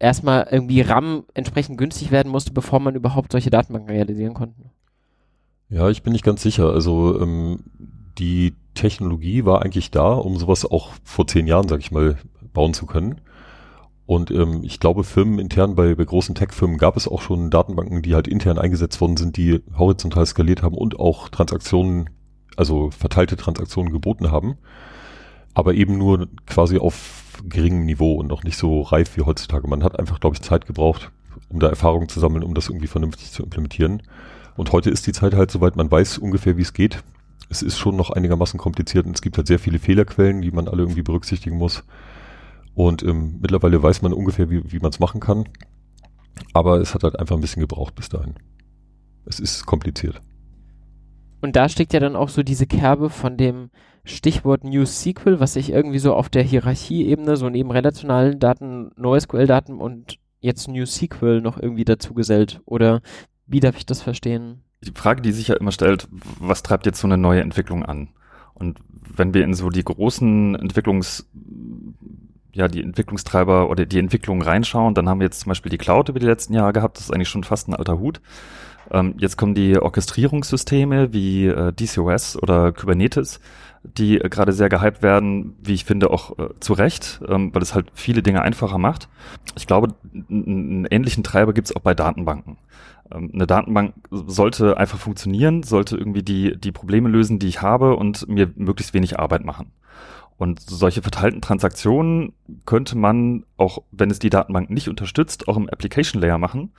erstmal 0.00 0.48
irgendwie 0.50 0.80
RAM 0.80 1.24
entsprechend 1.34 1.78
günstig 1.78 2.10
werden 2.10 2.32
musste, 2.32 2.52
bevor 2.52 2.80
man 2.80 2.96
überhaupt 2.96 3.30
solche 3.30 3.50
Datenbanken 3.50 3.90
realisieren 3.90 4.34
konnte. 4.34 4.56
Ja, 5.68 5.88
ich 5.88 6.02
bin 6.02 6.12
nicht 6.12 6.24
ganz 6.24 6.42
sicher. 6.42 6.72
Also 6.72 7.20
ähm, 7.20 7.60
die 8.18 8.54
Technologie 8.74 9.44
war 9.44 9.62
eigentlich 9.62 9.92
da, 9.92 10.14
um 10.14 10.36
sowas 10.36 10.68
auch 10.68 10.90
vor 11.04 11.26
zehn 11.26 11.46
Jahren, 11.46 11.68
sag 11.68 11.80
ich 11.80 11.92
mal, 11.92 12.18
bauen 12.52 12.74
zu 12.74 12.86
können. 12.86 13.20
Und 14.06 14.32
ähm, 14.32 14.62
ich 14.64 14.80
glaube, 14.80 15.04
Firmen 15.04 15.38
intern 15.38 15.76
bei, 15.76 15.94
bei 15.94 16.04
großen 16.04 16.34
Tech-Firmen 16.34 16.78
gab 16.78 16.96
es 16.96 17.06
auch 17.06 17.22
schon 17.22 17.50
Datenbanken, 17.50 18.02
die 18.02 18.14
halt 18.14 18.26
intern 18.26 18.58
eingesetzt 18.58 19.00
worden 19.00 19.16
sind, 19.16 19.36
die 19.36 19.62
horizontal 19.78 20.26
skaliert 20.26 20.62
haben 20.62 20.74
und 20.76 20.98
auch 20.98 21.28
Transaktionen, 21.28 22.10
also 22.56 22.90
verteilte 22.90 23.36
Transaktionen 23.36 23.92
geboten 23.92 24.32
haben. 24.32 24.56
Aber 25.54 25.74
eben 25.74 25.96
nur 25.98 26.28
quasi 26.46 26.78
auf 26.78 27.19
geringem 27.44 27.84
Niveau 27.84 28.14
und 28.14 28.28
noch 28.28 28.44
nicht 28.44 28.56
so 28.56 28.82
reif 28.82 29.16
wie 29.16 29.22
heutzutage. 29.22 29.68
Man 29.68 29.84
hat 29.84 29.98
einfach, 29.98 30.20
glaube 30.20 30.36
ich, 30.36 30.42
Zeit 30.42 30.66
gebraucht, 30.66 31.10
um 31.48 31.60
da 31.60 31.68
Erfahrung 31.68 32.08
zu 32.08 32.20
sammeln, 32.20 32.44
um 32.44 32.54
das 32.54 32.68
irgendwie 32.68 32.86
vernünftig 32.86 33.32
zu 33.32 33.42
implementieren. 33.42 34.02
Und 34.56 34.72
heute 34.72 34.90
ist 34.90 35.06
die 35.06 35.12
Zeit 35.12 35.34
halt 35.34 35.50
soweit, 35.50 35.76
man 35.76 35.90
weiß 35.90 36.18
ungefähr, 36.18 36.56
wie 36.56 36.62
es 36.62 36.72
geht. 36.72 37.02
Es 37.48 37.62
ist 37.62 37.78
schon 37.78 37.96
noch 37.96 38.10
einigermaßen 38.10 38.58
kompliziert 38.58 39.06
und 39.06 39.16
es 39.16 39.22
gibt 39.22 39.36
halt 39.36 39.46
sehr 39.46 39.58
viele 39.58 39.78
Fehlerquellen, 39.78 40.42
die 40.42 40.50
man 40.50 40.68
alle 40.68 40.82
irgendwie 40.82 41.02
berücksichtigen 41.02 41.56
muss. 41.56 41.82
Und 42.74 43.02
ähm, 43.02 43.38
mittlerweile 43.40 43.82
weiß 43.82 44.02
man 44.02 44.12
ungefähr, 44.12 44.50
wie, 44.50 44.72
wie 44.72 44.78
man 44.78 44.90
es 44.90 45.00
machen 45.00 45.20
kann. 45.20 45.48
Aber 46.52 46.80
es 46.80 46.94
hat 46.94 47.02
halt 47.02 47.18
einfach 47.18 47.36
ein 47.36 47.40
bisschen 47.40 47.60
gebraucht 47.60 47.94
bis 47.94 48.08
dahin. 48.08 48.34
Es 49.24 49.40
ist 49.40 49.66
kompliziert. 49.66 50.20
Und 51.40 51.56
da 51.56 51.68
steckt 51.68 51.92
ja 51.92 52.00
dann 52.00 52.16
auch 52.16 52.28
so 52.28 52.42
diese 52.42 52.66
Kerbe 52.66 53.10
von 53.10 53.36
dem 53.36 53.70
Stichwort 54.04 54.64
NewSQL, 54.64 55.40
was 55.40 55.54
sich 55.54 55.70
irgendwie 55.70 55.98
so 55.98 56.14
auf 56.14 56.28
der 56.28 56.42
Hierarchieebene, 56.42 57.36
so 57.36 57.48
neben 57.48 57.70
relationalen 57.70 58.38
Daten, 58.38 58.92
NoSQL-Daten 58.96 59.78
und 59.78 60.18
jetzt 60.40 60.68
NewSQL 60.68 61.40
noch 61.40 61.60
irgendwie 61.60 61.84
dazu 61.84 62.14
gesellt. 62.14 62.60
Oder 62.64 63.02
wie 63.46 63.60
darf 63.60 63.76
ich 63.76 63.86
das 63.86 64.02
verstehen? 64.02 64.62
Die 64.82 64.92
Frage, 64.94 65.20
die 65.20 65.32
sich 65.32 65.48
ja 65.48 65.56
immer 65.56 65.72
stellt, 65.72 66.08
was 66.38 66.62
treibt 66.62 66.86
jetzt 66.86 67.00
so 67.00 67.06
eine 67.06 67.18
neue 67.18 67.42
Entwicklung 67.42 67.84
an? 67.84 68.08
Und 68.54 68.78
wenn 69.14 69.34
wir 69.34 69.44
in 69.44 69.54
so 69.54 69.68
die 69.70 69.84
großen 69.84 70.54
Entwicklungs 70.54 71.28
ja, 72.52 72.68
die 72.68 72.82
Entwicklungstreiber 72.82 73.70
oder 73.70 73.86
die 73.86 73.98
Entwicklung 73.98 74.42
reinschauen, 74.42 74.94
dann 74.94 75.08
haben 75.08 75.20
wir 75.20 75.26
jetzt 75.26 75.40
zum 75.40 75.50
Beispiel 75.50 75.70
die 75.70 75.78
Cloud 75.78 76.08
über 76.08 76.18
die 76.18 76.26
letzten 76.26 76.54
Jahre 76.54 76.72
gehabt, 76.72 76.96
das 76.96 77.04
ist 77.04 77.12
eigentlich 77.12 77.28
schon 77.28 77.44
fast 77.44 77.68
ein 77.68 77.74
alter 77.74 77.98
Hut. 77.98 78.20
Ähm, 78.90 79.14
jetzt 79.18 79.36
kommen 79.36 79.54
die 79.54 79.78
Orchestrierungssysteme 79.78 81.12
wie 81.12 81.46
äh, 81.46 81.72
DCOS 81.72 82.42
oder 82.42 82.72
Kubernetes, 82.72 83.40
die 83.82 84.20
äh, 84.20 84.28
gerade 84.28 84.52
sehr 84.52 84.68
gehypt 84.68 85.02
werden, 85.02 85.56
wie 85.62 85.74
ich 85.74 85.84
finde, 85.84 86.10
auch 86.10 86.38
äh, 86.38 86.48
zu 86.60 86.72
Recht, 86.72 87.20
ähm, 87.26 87.54
weil 87.54 87.62
es 87.62 87.74
halt 87.74 87.90
viele 87.94 88.22
Dinge 88.22 88.42
einfacher 88.42 88.78
macht. 88.78 89.08
Ich 89.56 89.66
glaube, 89.66 89.94
einen 90.28 90.86
ähnlichen 90.90 91.24
Treiber 91.24 91.52
gibt 91.52 91.68
es 91.68 91.76
auch 91.76 91.80
bei 91.80 91.94
Datenbanken. 91.94 92.58
Ähm, 93.12 93.30
eine 93.32 93.46
Datenbank 93.46 93.94
sollte 94.10 94.76
einfach 94.76 94.98
funktionieren, 94.98 95.62
sollte 95.62 95.96
irgendwie 95.96 96.22
die, 96.22 96.56
die 96.56 96.72
Probleme 96.72 97.08
lösen, 97.08 97.38
die 97.38 97.48
ich 97.48 97.62
habe 97.62 97.96
und 97.96 98.28
mir 98.28 98.50
möglichst 98.56 98.94
wenig 98.94 99.18
Arbeit 99.18 99.44
machen. 99.44 99.72
Und 100.40 100.58
solche 100.60 101.02
verteilten 101.02 101.42
Transaktionen 101.42 102.32
könnte 102.64 102.96
man, 102.96 103.44
auch 103.58 103.82
wenn 103.92 104.10
es 104.10 104.20
die 104.20 104.30
Datenbank 104.30 104.70
nicht 104.70 104.88
unterstützt, 104.88 105.48
auch 105.48 105.58
im 105.58 105.68
Application 105.68 106.22
Layer 106.22 106.38
machen. 106.38 106.72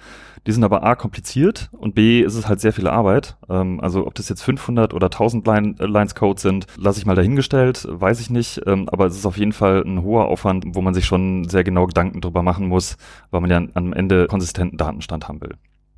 Die 0.47 0.51
sind 0.51 0.63
aber 0.63 0.81
A 0.81 0.95
kompliziert 0.95 1.69
und 1.71 1.93
B 1.93 2.21
ist 2.21 2.33
es 2.33 2.47
halt 2.47 2.59
sehr 2.59 2.73
viel 2.73 2.87
Arbeit. 2.87 3.37
Ähm, 3.49 3.79
also 3.79 4.07
ob 4.07 4.15
das 4.15 4.29
jetzt 4.29 4.41
500 4.41 4.95
oder 4.95 5.11
1000 5.11 5.45
Line, 5.45 5.75
äh, 5.77 5.85
Lines 5.85 6.15
Code 6.15 6.41
sind, 6.41 6.65
lasse 6.75 6.97
ich 6.97 7.05
mal 7.05 7.13
dahingestellt, 7.13 7.85
weiß 7.87 8.19
ich 8.19 8.31
nicht. 8.31 8.61
Ähm, 8.65 8.89
aber 8.89 9.05
es 9.05 9.15
ist 9.15 9.27
auf 9.27 9.37
jeden 9.37 9.53
Fall 9.53 9.83
ein 9.85 10.01
hoher 10.01 10.25
Aufwand, 10.25 10.65
wo 10.69 10.81
man 10.81 10.95
sich 10.95 11.05
schon 11.05 11.47
sehr 11.47 11.63
genau 11.63 11.85
Gedanken 11.85 12.19
drüber 12.19 12.41
machen 12.41 12.67
muss, 12.67 12.97
weil 13.29 13.41
man 13.41 13.51
ja 13.51 13.61
am 13.75 13.93
Ende 13.93 14.25
konsistenten 14.25 14.77
Datenstand 14.77 15.27
haben 15.27 15.39
will. 15.39 15.53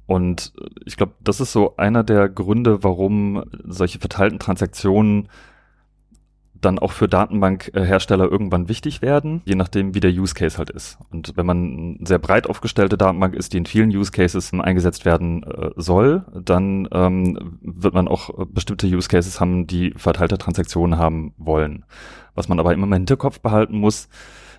Und 0.06 0.52
ich 0.86 0.98
glaube, 0.98 1.14
das 1.22 1.40
ist 1.40 1.54
so 1.54 1.78
einer 1.78 2.04
der 2.04 2.28
Gründe, 2.28 2.84
warum 2.84 3.42
solche 3.64 4.00
verteilten 4.00 4.40
Transaktionen 4.40 5.30
dann 6.66 6.80
auch 6.80 6.92
für 6.92 7.08
Datenbankhersteller 7.08 8.30
irgendwann 8.30 8.70
wichtig 8.70 9.02
werden, 9.02 9.42
je 9.46 9.56
nachdem, 9.56 9.94
wie 9.94 10.00
der 10.00 10.12
Use 10.12 10.34
Case 10.34 10.58
halt 10.58 10.70
ist. 10.70 10.98
Und 11.12 11.34
wenn 11.36 11.46
man 11.46 11.98
eine 11.98 12.08
sehr 12.08 12.20
breit 12.20 12.50
aufgestellte 12.50 12.98
Datenbank 12.98 13.36
ist, 13.36 13.54
die 13.54 13.58
in 13.58 13.66
vielen 13.66 13.90
Use 13.90 14.12
Cases 14.12 14.52
eingesetzt 14.54 15.06
werden 15.06 15.44
äh, 15.44 15.72
soll, 15.76 16.26
dann 16.34 16.88
ähm, 16.92 17.60
wird 17.62 17.94
man 17.94 18.08
auch 18.08 18.30
bestimmte 18.48 18.88
Use 18.88 19.08
Cases 19.08 19.40
haben, 19.40 19.68
die 19.68 19.94
verteilte 19.96 20.38
Transaktionen 20.38 20.98
haben 20.98 21.34
wollen. 21.38 21.86
Was 22.36 22.50
man 22.50 22.60
aber 22.60 22.74
immer 22.74 22.88
im 22.88 22.94
Hinterkopf 22.94 23.40
behalten 23.40 23.78
muss, 23.78 24.10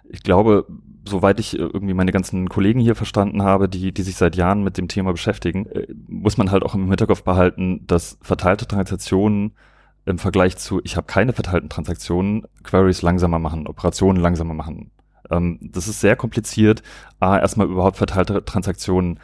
ich 0.09 0.23
glaube, 0.23 0.67
soweit 1.09 1.41
ich 1.41 1.59
irgendwie 1.59 1.95
meine 1.95 2.13
ganzen 2.13 2.49
Kollegen 2.49 2.81
hier 2.81 2.95
verstanden 2.95 3.43
habe, 3.43 3.69
die, 3.69 3.93
die 3.93 4.03
sich 4.03 4.17
seit 4.17 4.37
Jahren 4.37 4.63
mit 4.63 4.79
dem 4.79 4.89
Thema 4.89 5.13
beschäftigen, 5.13 5.67
äh, 5.67 5.87
muss 6.09 6.37
man 6.37 6.51
halt 6.51 6.63
auch 6.63 6.75
im 6.75 6.89
Hinterkopf 6.89 7.23
behalten, 7.23 7.87
dass 7.87 8.19
verteilte 8.23 8.67
Transaktionen 8.67 9.53
im 10.07 10.19
Vergleich 10.19 10.57
zu, 10.57 10.81
ich 10.85 10.97
habe 10.97 11.07
keine 11.07 11.33
verteilten 11.33 11.69
Transaktionen, 11.69 12.47
Queries 12.63 13.03
langsamer 13.03 13.39
machen, 13.39 13.67
Operationen 13.67 14.21
langsamer 14.21 14.55
machen. 14.55 14.91
Ähm, 15.31 15.59
das 15.61 15.89
ist 15.89 16.01
sehr 16.01 16.17
kompliziert, 16.17 16.83
A, 17.21 17.39
erstmal 17.39 17.69
überhaupt 17.69 17.97
verteilte 17.97 18.45
Transaktionen 18.45 19.19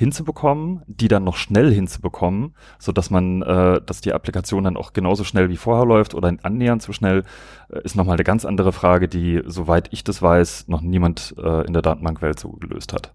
hinzubekommen, 0.00 0.82
die 0.86 1.08
dann 1.08 1.24
noch 1.24 1.36
schnell 1.36 1.70
hinzubekommen, 1.70 2.54
so 2.78 2.90
dass 2.90 3.10
man, 3.10 3.42
äh, 3.42 3.82
dass 3.84 4.00
die 4.00 4.14
Applikation 4.14 4.64
dann 4.64 4.78
auch 4.78 4.94
genauso 4.94 5.24
schnell 5.24 5.50
wie 5.50 5.58
vorher 5.58 5.84
läuft 5.84 6.14
oder 6.14 6.34
annähernd 6.42 6.80
so 6.80 6.92
schnell, 6.92 7.24
äh, 7.68 7.82
ist 7.82 7.96
nochmal 7.96 8.14
eine 8.14 8.24
ganz 8.24 8.46
andere 8.46 8.72
Frage, 8.72 9.08
die, 9.08 9.42
soweit 9.44 9.88
ich 9.92 10.02
das 10.02 10.22
weiß, 10.22 10.68
noch 10.68 10.80
niemand 10.80 11.34
äh, 11.36 11.66
in 11.66 11.74
der 11.74 11.82
Datenbankwelt 11.82 12.40
so 12.40 12.52
gelöst 12.52 12.94
hat. 12.94 13.12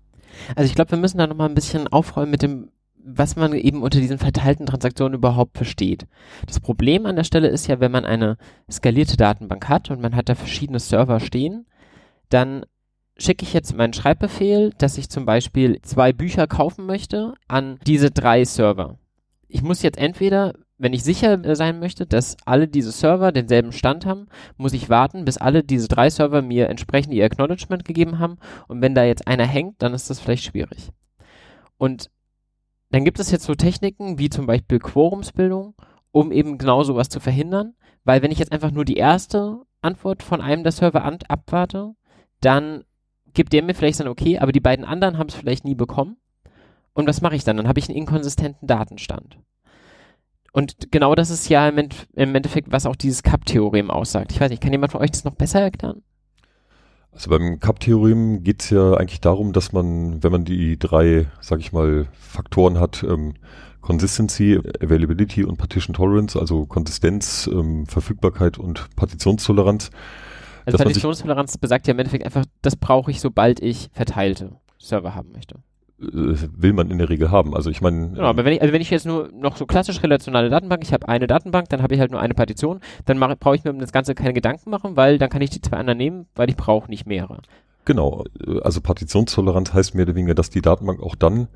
Also 0.56 0.68
ich 0.68 0.76
glaube, 0.76 0.92
wir 0.92 1.00
müssen 1.00 1.18
da 1.18 1.26
nochmal 1.26 1.50
ein 1.50 1.56
bisschen 1.56 1.88
aufräumen 1.88 2.30
mit 2.30 2.44
dem 2.44 2.70
was 3.06 3.36
man 3.36 3.54
eben 3.54 3.84
unter 3.84 4.00
diesen 4.00 4.18
verteilten 4.18 4.66
Transaktionen 4.66 5.14
überhaupt 5.14 5.58
versteht. 5.58 6.08
Das 6.48 6.60
Problem 6.60 7.06
an 7.06 7.16
der 7.16 7.24
Stelle 7.24 7.48
ist 7.48 7.68
ja, 7.68 7.80
wenn 7.80 7.92
man 7.92 8.04
eine 8.04 8.38
skalierte 8.70 9.16
Datenbank 9.16 9.70
hat 9.70 9.92
und 9.92 10.02
man 10.02 10.16
hat 10.16 10.28
da 10.28 10.36
verschiedene 10.36 10.80
Server 10.80 11.20
stehen, 11.20 11.68
dann 12.30 12.66
schicke 13.16 13.44
ich 13.44 13.54
jetzt 13.54 13.78
meinen 13.78 13.94
Schreibbefehl, 13.94 14.72
dass 14.78 14.98
ich 14.98 15.10
zum 15.10 15.26
Beispiel 15.26 15.80
zwei 15.84 16.14
Bücher 16.14 16.48
kaufen 16.48 16.88
möchte, 16.88 17.36
an 17.48 17.80
diese 17.86 18.10
drei 18.10 18.44
Server. 18.44 18.98
Ich 19.48 19.62
muss 19.62 19.84
jetzt 19.84 20.00
entweder, 20.00 20.54
wenn 20.80 20.94
ich 20.94 21.04
sicher 21.04 21.56
sein 21.56 21.80
möchte, 21.80 22.08
dass 22.08 22.36
alle 22.46 22.68
diese 22.68 22.92
Server 22.92 23.32
denselben 23.32 23.72
Stand 23.72 24.08
haben, 24.08 24.28
muss 24.58 24.74
ich 24.74 24.90
warten, 24.90 25.26
bis 25.26 25.38
alle 25.38 25.64
diese 25.64 25.88
drei 25.88 26.10
Server 26.10 26.42
mir 26.42 26.70
entsprechend 26.70 27.14
ihr 27.14 27.24
Acknowledgement 27.24 27.86
gegeben 27.86 28.18
haben. 28.18 28.38
Und 28.68 28.82
wenn 28.82 28.96
da 28.96 29.04
jetzt 29.04 29.28
einer 29.28 29.46
hängt, 29.46 29.82
dann 29.82 29.94
ist 29.94 30.10
das 30.10 30.20
vielleicht 30.20 30.44
schwierig. 30.44 30.90
Und 31.78 32.10
dann 32.90 33.04
gibt 33.04 33.20
es 33.20 33.32
jetzt 33.32 33.46
so 33.46 33.56
Techniken 33.56 34.20
wie 34.20 34.30
zum 34.30 34.46
Beispiel 34.46 34.80
Quorumsbildung, 34.80 35.76
um 36.12 36.32
eben 36.32 36.58
genau 36.58 36.84
sowas 36.84 37.10
zu 37.10 37.20
verhindern. 37.20 37.74
Weil 38.04 38.22
wenn 38.22 38.32
ich 38.32 38.40
jetzt 38.40 38.52
einfach 38.52 38.72
nur 38.72 38.86
die 38.86 38.98
erste 38.98 39.62
Antwort 39.82 40.24
von 40.24 40.42
einem 40.42 40.64
der 40.64 40.72
Server 40.72 41.04
an, 41.04 41.20
abwarte, 41.28 41.96
dann 42.40 42.84
gibt 43.34 43.54
der 43.54 43.64
mir 43.64 43.74
vielleicht 43.74 44.00
dann 44.00 44.08
okay, 44.08 44.40
aber 44.40 44.52
die 44.52 44.60
beiden 44.60 44.86
anderen 44.86 45.18
haben 45.18 45.30
es 45.30 45.36
vielleicht 45.36 45.66
nie 45.66 45.76
bekommen. 45.76 46.18
Und 46.94 47.08
was 47.08 47.22
mache 47.22 47.36
ich 47.36 47.44
dann? 47.44 47.58
Dann 47.58 47.68
habe 47.68 47.80
ich 47.80 47.90
einen 47.90 47.98
inkonsistenten 47.98 48.68
Datenstand. 48.68 49.38
Und 50.54 50.90
genau 50.90 51.16
das 51.16 51.30
ist 51.30 51.50
ja 51.50 51.68
im, 51.68 51.90
Endeffekt, 52.16 52.72
was 52.72 52.86
auch 52.86 52.96
dieses 52.96 53.24
Cup-Theorem 53.24 53.92
aussagt. 53.92 54.32
Ich 54.32 54.40
weiß 54.40 54.50
nicht, 54.50 54.64
kann 54.64 54.72
jemand 54.72 54.94
von 54.94 55.02
euch 55.02 55.12
das 55.12 55.26
noch 55.26 55.36
besser 55.36 55.60
erklären? 55.60 56.02
Also 57.16 57.30
beim 57.30 57.62
Cup-Theorem 57.62 58.44
geht 58.44 58.62
es 58.62 58.70
ja 58.72 58.96
eigentlich 58.96 59.22
darum, 59.22 59.54
dass 59.54 59.72
man, 59.72 60.22
wenn 60.22 60.32
man 60.34 60.44
die 60.44 60.78
drei, 60.78 61.28
sag 61.40 61.62
ich 61.62 61.72
mal, 61.72 62.08
Faktoren 62.12 62.78
hat, 62.78 63.04
ähm, 63.04 63.36
Consistency, 63.80 64.60
Availability 64.82 65.46
und 65.46 65.58
Partition 65.58 65.94
Tolerance, 65.94 66.38
also 66.38 66.66
Konsistenz, 66.66 67.48
ähm, 67.52 67.86
Verfügbarkeit 67.86 68.58
und 68.58 68.94
Partitionstoleranz. 68.98 69.92
Also 70.66 70.78
Partitionstoleranz 70.78 71.58
besagt 71.58 71.88
ja 71.88 71.94
im 71.94 72.00
Endeffekt 72.00 72.26
einfach, 72.26 72.46
das 72.62 72.76
brauche 72.76 73.12
ich, 73.12 73.22
sobald 73.22 73.62
ich 73.62 73.90
verteilte 73.94 74.58
Server 74.78 75.16
haben 75.16 75.32
möchte. 75.32 75.60
Äh, 76.02 76.36
will 76.58 76.74
man 76.74 76.92
in 76.92 76.98
der 76.98 77.10
Regel 77.10 77.32
haben. 77.32 77.56
Also 77.56 77.70
ich 77.70 77.82
meine. 77.82 78.10
Genau, 78.10 78.28
aber 78.28 78.44
wenn 78.44 78.54
ich, 78.54 78.62
also 78.62 78.74
wenn 78.74 78.82
ich 78.82 78.90
jetzt 78.90 79.06
nur 79.06 79.30
noch 79.34 79.56
so 79.56 79.66
klassisch 79.66 80.04
relationale 80.04 80.50
Datenbank, 80.50 80.84
ich 80.84 80.92
habe 80.92 81.08
eine 81.08 81.28
Datenbank, 81.28 81.70
dann 81.70 81.82
habe 81.82 81.94
ich 81.94 82.00
halt 82.00 82.12
nur 82.12 82.20
eine 82.20 82.34
Partition, 82.34 82.82
dann 83.06 83.20
brauche 83.40 83.56
ich 83.56 83.64
mir 83.64 83.72
um 83.72 83.80
das 83.80 83.94
Ganze 83.94 84.14
keine 84.14 84.34
Gedanken 84.34 84.70
machen, 84.70 84.98
weil 84.98 85.18
dann 85.18 85.30
kann 85.30 85.42
ich 85.42 85.52
die 85.52 85.62
zwei 85.62 85.78
anderen 85.78 85.98
nehmen, 85.98 86.26
weil 86.36 86.50
ich 86.50 86.58
brauche 86.58 86.90
nicht 86.90 87.06
mehrere. 87.06 87.40
Genau, 87.86 88.26
also 88.64 88.82
Partitionstoleranz 88.82 89.74
heißt 89.74 89.96
mehr 89.96 90.06
oder 90.06 90.16
weniger, 90.16 90.34
dass 90.34 90.50
die 90.50 90.62
Datenbank 90.62 91.02
auch 91.02 91.16
dann 91.16 91.48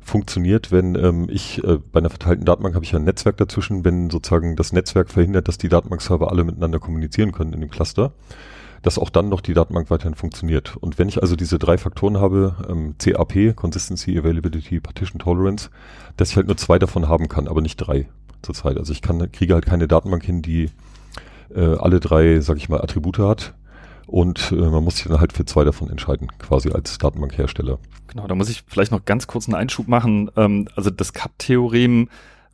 funktioniert, 0.00 0.72
wenn 0.72 0.94
ähm, 0.94 1.28
ich 1.30 1.62
äh, 1.64 1.78
bei 1.78 2.00
einer 2.00 2.10
verteilten 2.10 2.44
Datenbank 2.44 2.74
habe 2.74 2.84
ich 2.84 2.92
ja 2.92 2.98
ein 2.98 3.04
Netzwerk 3.04 3.36
dazwischen, 3.36 3.84
wenn 3.84 4.10
sozusagen 4.10 4.56
das 4.56 4.72
Netzwerk 4.72 5.10
verhindert, 5.10 5.48
dass 5.48 5.58
die 5.58 5.68
Datenbankserver 5.68 6.30
alle 6.30 6.44
miteinander 6.44 6.78
kommunizieren 6.78 7.32
können 7.32 7.52
in 7.52 7.60
dem 7.60 7.70
Cluster 7.70 8.12
dass 8.82 8.98
auch 8.98 9.10
dann 9.10 9.28
noch 9.28 9.40
die 9.40 9.54
Datenbank 9.54 9.90
weiterhin 9.90 10.14
funktioniert. 10.14 10.76
Und 10.76 10.98
wenn 10.98 11.08
ich 11.08 11.20
also 11.22 11.36
diese 11.36 11.58
drei 11.58 11.78
Faktoren 11.78 12.18
habe, 12.18 12.56
ähm, 12.68 12.94
CAP, 12.98 13.56
Consistency, 13.56 14.18
Availability, 14.18 14.80
Partition 14.80 15.18
Tolerance, 15.18 15.70
dass 16.16 16.30
ich 16.30 16.36
halt 16.36 16.46
nur 16.46 16.56
zwei 16.56 16.78
davon 16.78 17.08
haben 17.08 17.28
kann, 17.28 17.48
aber 17.48 17.60
nicht 17.60 17.76
drei 17.76 18.08
zurzeit. 18.42 18.76
Also 18.76 18.92
ich 18.92 19.02
kann, 19.02 19.30
kriege 19.32 19.54
halt 19.54 19.66
keine 19.66 19.88
Datenbank 19.88 20.24
hin, 20.24 20.42
die 20.42 20.70
äh, 21.54 21.76
alle 21.76 22.00
drei, 22.00 22.40
sag 22.40 22.56
ich 22.58 22.68
mal, 22.68 22.80
Attribute 22.80 23.18
hat. 23.18 23.54
Und 24.06 24.52
äh, 24.52 24.54
man 24.54 24.82
muss 24.82 24.96
sich 24.96 25.06
dann 25.06 25.20
halt 25.20 25.34
für 25.34 25.44
zwei 25.44 25.64
davon 25.64 25.90
entscheiden, 25.90 26.28
quasi 26.38 26.70
als 26.70 26.96
Datenbankhersteller. 26.96 27.78
Genau, 28.06 28.26
da 28.26 28.34
muss 28.34 28.48
ich 28.48 28.64
vielleicht 28.66 28.90
noch 28.90 29.04
ganz 29.04 29.26
kurz 29.26 29.46
einen 29.46 29.54
Einschub 29.54 29.86
machen. 29.86 30.30
Ähm, 30.36 30.66
also 30.76 30.88
das 30.88 31.12
CAP-Theorem 31.12 32.08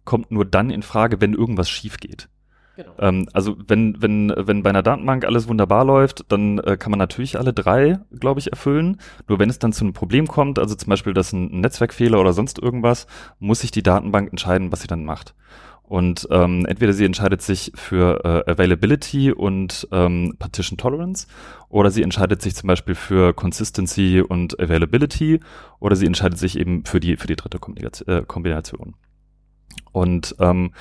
kommt 0.04 0.30
nur 0.32 0.44
dann 0.44 0.70
in 0.70 0.82
Frage, 0.82 1.20
wenn 1.20 1.32
irgendwas 1.32 1.70
schief 1.70 1.98
geht. 1.98 2.28
Genau. 2.76 2.92
Ähm, 2.98 3.28
also 3.32 3.56
wenn, 3.66 4.00
wenn, 4.02 4.32
wenn 4.36 4.62
bei 4.62 4.70
einer 4.70 4.82
Datenbank 4.82 5.24
alles 5.24 5.48
wunderbar 5.48 5.84
läuft, 5.84 6.24
dann 6.32 6.58
äh, 6.58 6.76
kann 6.76 6.90
man 6.90 6.98
natürlich 6.98 7.38
alle 7.38 7.52
drei, 7.52 7.98
glaube 8.18 8.40
ich, 8.40 8.50
erfüllen. 8.50 8.98
Nur 9.28 9.38
wenn 9.38 9.50
es 9.50 9.58
dann 9.58 9.72
zu 9.72 9.84
einem 9.84 9.92
Problem 9.92 10.26
kommt, 10.26 10.58
also 10.58 10.74
zum 10.74 10.90
Beispiel, 10.90 11.14
dass 11.14 11.32
ein 11.32 11.60
Netzwerkfehler 11.60 12.20
oder 12.20 12.32
sonst 12.32 12.58
irgendwas, 12.58 13.06
muss 13.38 13.60
sich 13.60 13.70
die 13.70 13.82
Datenbank 13.82 14.30
entscheiden, 14.30 14.72
was 14.72 14.82
sie 14.82 14.88
dann 14.88 15.04
macht. 15.04 15.34
Und 15.86 16.26
ähm, 16.30 16.64
entweder 16.66 16.94
sie 16.94 17.04
entscheidet 17.04 17.42
sich 17.42 17.70
für 17.74 18.24
äh, 18.24 18.50
Availability 18.50 19.32
und 19.32 19.86
ähm, 19.92 20.34
Partition 20.38 20.78
Tolerance 20.78 21.26
oder 21.68 21.90
sie 21.90 22.02
entscheidet 22.02 22.40
sich 22.40 22.54
zum 22.54 22.68
Beispiel 22.68 22.94
für 22.94 23.34
Consistency 23.34 24.22
und 24.26 24.58
Availability 24.58 25.40
oder 25.80 25.94
sie 25.94 26.06
entscheidet 26.06 26.38
sich 26.38 26.58
eben 26.58 26.86
für 26.86 27.00
die, 27.00 27.18
für 27.18 27.26
die 27.26 27.36
dritte 27.36 27.58
äh, 28.06 28.22
Kombination. 28.26 28.94
Und 29.92 30.34
ähm, 30.40 30.72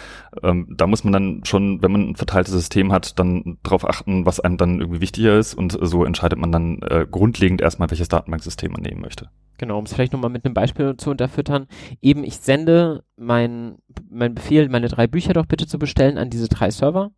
ähm, 0.41 0.73
da 0.75 0.88
muss 0.88 1.03
man 1.03 1.13
dann 1.13 1.41
schon, 1.45 1.82
wenn 1.82 1.91
man 1.91 2.10
ein 2.10 2.15
verteiltes 2.15 2.53
System 2.53 2.91
hat, 2.91 3.19
dann 3.19 3.58
darauf 3.62 3.88
achten, 3.88 4.25
was 4.25 4.39
einem 4.39 4.58
dann 4.58 4.79
irgendwie 4.79 5.01
wichtiger 5.01 5.38
ist. 5.38 5.53
Und 5.53 5.77
so 5.79 6.03
entscheidet 6.03 6.39
man 6.39 6.51
dann 6.51 6.82
äh, 6.82 7.06
grundlegend 7.10 7.62
erstmal, 7.62 7.91
welches 7.91 8.10
Datenbanksystem 8.10 8.71
man 8.71 8.82
nehmen 8.82 9.01
möchte. 9.01 9.29
Genau, 9.58 9.77
um 9.77 9.86
es 9.86 9.93
vielleicht 9.93 10.13
nochmal 10.13 10.32
mit 10.32 10.45
einem 10.45 10.56
Beispiel 10.56 10.97
zu 10.97 11.12
unterfüttern. 11.12 11.67
Eben, 12.01 12.23
ich 12.23 12.38
sende 12.38 13.03
mein, 13.15 13.77
mein 14.10 14.34
Befehl, 14.34 14.67
meine 14.67 14.88
drei 14.88 15.06
Bücher 15.08 15.34
doch 15.34 15.45
bitte 15.45 15.67
zu 15.67 15.77
bestellen 15.77 16.17
an 16.17 16.29
diese 16.29 16.47
drei 16.47 16.71
Server. 16.71 17.12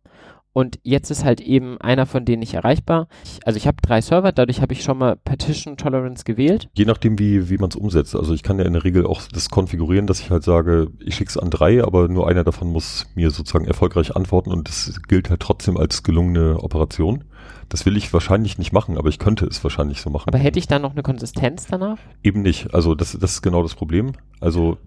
Und 0.56 0.78
jetzt 0.84 1.10
ist 1.10 1.22
halt 1.22 1.42
eben 1.42 1.78
einer 1.82 2.06
von 2.06 2.24
denen 2.24 2.40
nicht 2.40 2.54
erreichbar. 2.54 3.08
Ich, 3.24 3.46
also 3.46 3.58
ich 3.58 3.66
habe 3.66 3.76
drei 3.82 4.00
Server, 4.00 4.32
dadurch 4.32 4.62
habe 4.62 4.72
ich 4.72 4.82
schon 4.82 4.96
mal 4.96 5.14
Partition 5.14 5.76
Tolerance 5.76 6.24
gewählt. 6.24 6.70
Je 6.72 6.86
nachdem, 6.86 7.18
wie, 7.18 7.50
wie 7.50 7.58
man 7.58 7.68
es 7.68 7.76
umsetzt. 7.76 8.16
Also 8.16 8.32
ich 8.32 8.42
kann 8.42 8.58
ja 8.58 8.64
in 8.64 8.72
der 8.72 8.82
Regel 8.82 9.04
auch 9.04 9.20
das 9.30 9.50
konfigurieren, 9.50 10.06
dass 10.06 10.18
ich 10.20 10.30
halt 10.30 10.44
sage, 10.44 10.88
ich 10.98 11.14
schicke 11.14 11.28
es 11.28 11.36
an 11.36 11.50
drei, 11.50 11.84
aber 11.84 12.08
nur 12.08 12.26
einer 12.26 12.42
davon 12.42 12.68
muss 12.68 13.06
mir 13.14 13.30
sozusagen 13.30 13.66
erfolgreich 13.66 14.16
antworten 14.16 14.50
und 14.50 14.66
das 14.66 14.98
gilt 15.06 15.28
halt 15.28 15.40
trotzdem 15.40 15.76
als 15.76 16.02
gelungene 16.02 16.58
Operation. 16.62 17.24
Das 17.68 17.84
will 17.84 17.98
ich 17.98 18.14
wahrscheinlich 18.14 18.56
nicht 18.56 18.72
machen, 18.72 18.96
aber 18.96 19.10
ich 19.10 19.18
könnte 19.18 19.44
es 19.44 19.62
wahrscheinlich 19.62 20.00
so 20.00 20.08
machen. 20.08 20.24
Aber 20.28 20.38
hätte 20.38 20.58
ich 20.58 20.66
dann 20.66 20.80
noch 20.80 20.92
eine 20.92 21.02
Konsistenz 21.02 21.66
danach? 21.66 21.98
Eben 22.22 22.40
nicht. 22.40 22.72
Also 22.72 22.94
das, 22.94 23.12
das 23.12 23.32
ist 23.32 23.42
genau 23.42 23.62
das 23.62 23.74
Problem. 23.74 24.12
Also 24.40 24.78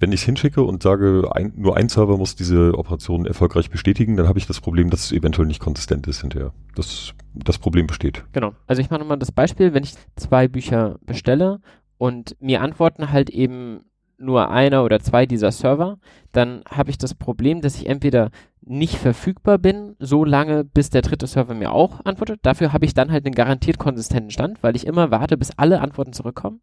wenn 0.00 0.12
ich 0.12 0.20
es 0.20 0.26
hinschicke 0.26 0.62
und 0.62 0.82
sage, 0.82 1.30
ein, 1.32 1.52
nur 1.56 1.76
ein 1.76 1.88
Server 1.88 2.16
muss 2.16 2.34
diese 2.34 2.76
Operation 2.76 3.26
erfolgreich 3.26 3.70
bestätigen, 3.70 4.16
dann 4.16 4.26
habe 4.26 4.38
ich 4.38 4.46
das 4.46 4.60
Problem, 4.60 4.88
dass 4.90 5.04
es 5.04 5.12
eventuell 5.12 5.46
nicht 5.46 5.60
konsistent 5.60 6.06
ist 6.06 6.22
hinterher. 6.22 6.52
Das, 6.74 7.12
das 7.34 7.58
Problem 7.58 7.86
besteht. 7.86 8.24
Genau. 8.32 8.54
Also 8.66 8.80
ich 8.80 8.90
mache 8.90 9.00
nochmal 9.00 9.18
das 9.18 9.30
Beispiel, 9.30 9.74
wenn 9.74 9.84
ich 9.84 9.94
zwei 10.16 10.48
Bücher 10.48 10.98
bestelle 11.04 11.60
und 11.98 12.34
mir 12.40 12.62
antworten 12.62 13.12
halt 13.12 13.28
eben 13.28 13.84
nur 14.16 14.50
einer 14.50 14.84
oder 14.84 15.00
zwei 15.00 15.26
dieser 15.26 15.52
Server, 15.52 15.98
dann 16.32 16.62
habe 16.70 16.90
ich 16.90 16.98
das 16.98 17.14
Problem, 17.14 17.60
dass 17.60 17.76
ich 17.76 17.86
entweder 17.86 18.30
nicht 18.62 18.96
verfügbar 18.96 19.58
bin, 19.58 19.96
so 19.98 20.24
lange, 20.24 20.64
bis 20.64 20.90
der 20.90 21.02
dritte 21.02 21.26
Server 21.26 21.54
mir 21.54 21.72
auch 21.72 22.04
antwortet. 22.04 22.40
Dafür 22.42 22.72
habe 22.72 22.84
ich 22.84 22.94
dann 22.94 23.10
halt 23.10 23.24
einen 23.24 23.34
garantiert 23.34 23.78
konsistenten 23.78 24.30
Stand, 24.30 24.62
weil 24.62 24.76
ich 24.76 24.86
immer 24.86 25.10
warte, 25.10 25.36
bis 25.36 25.52
alle 25.56 25.80
Antworten 25.80 26.12
zurückkommen. 26.12 26.60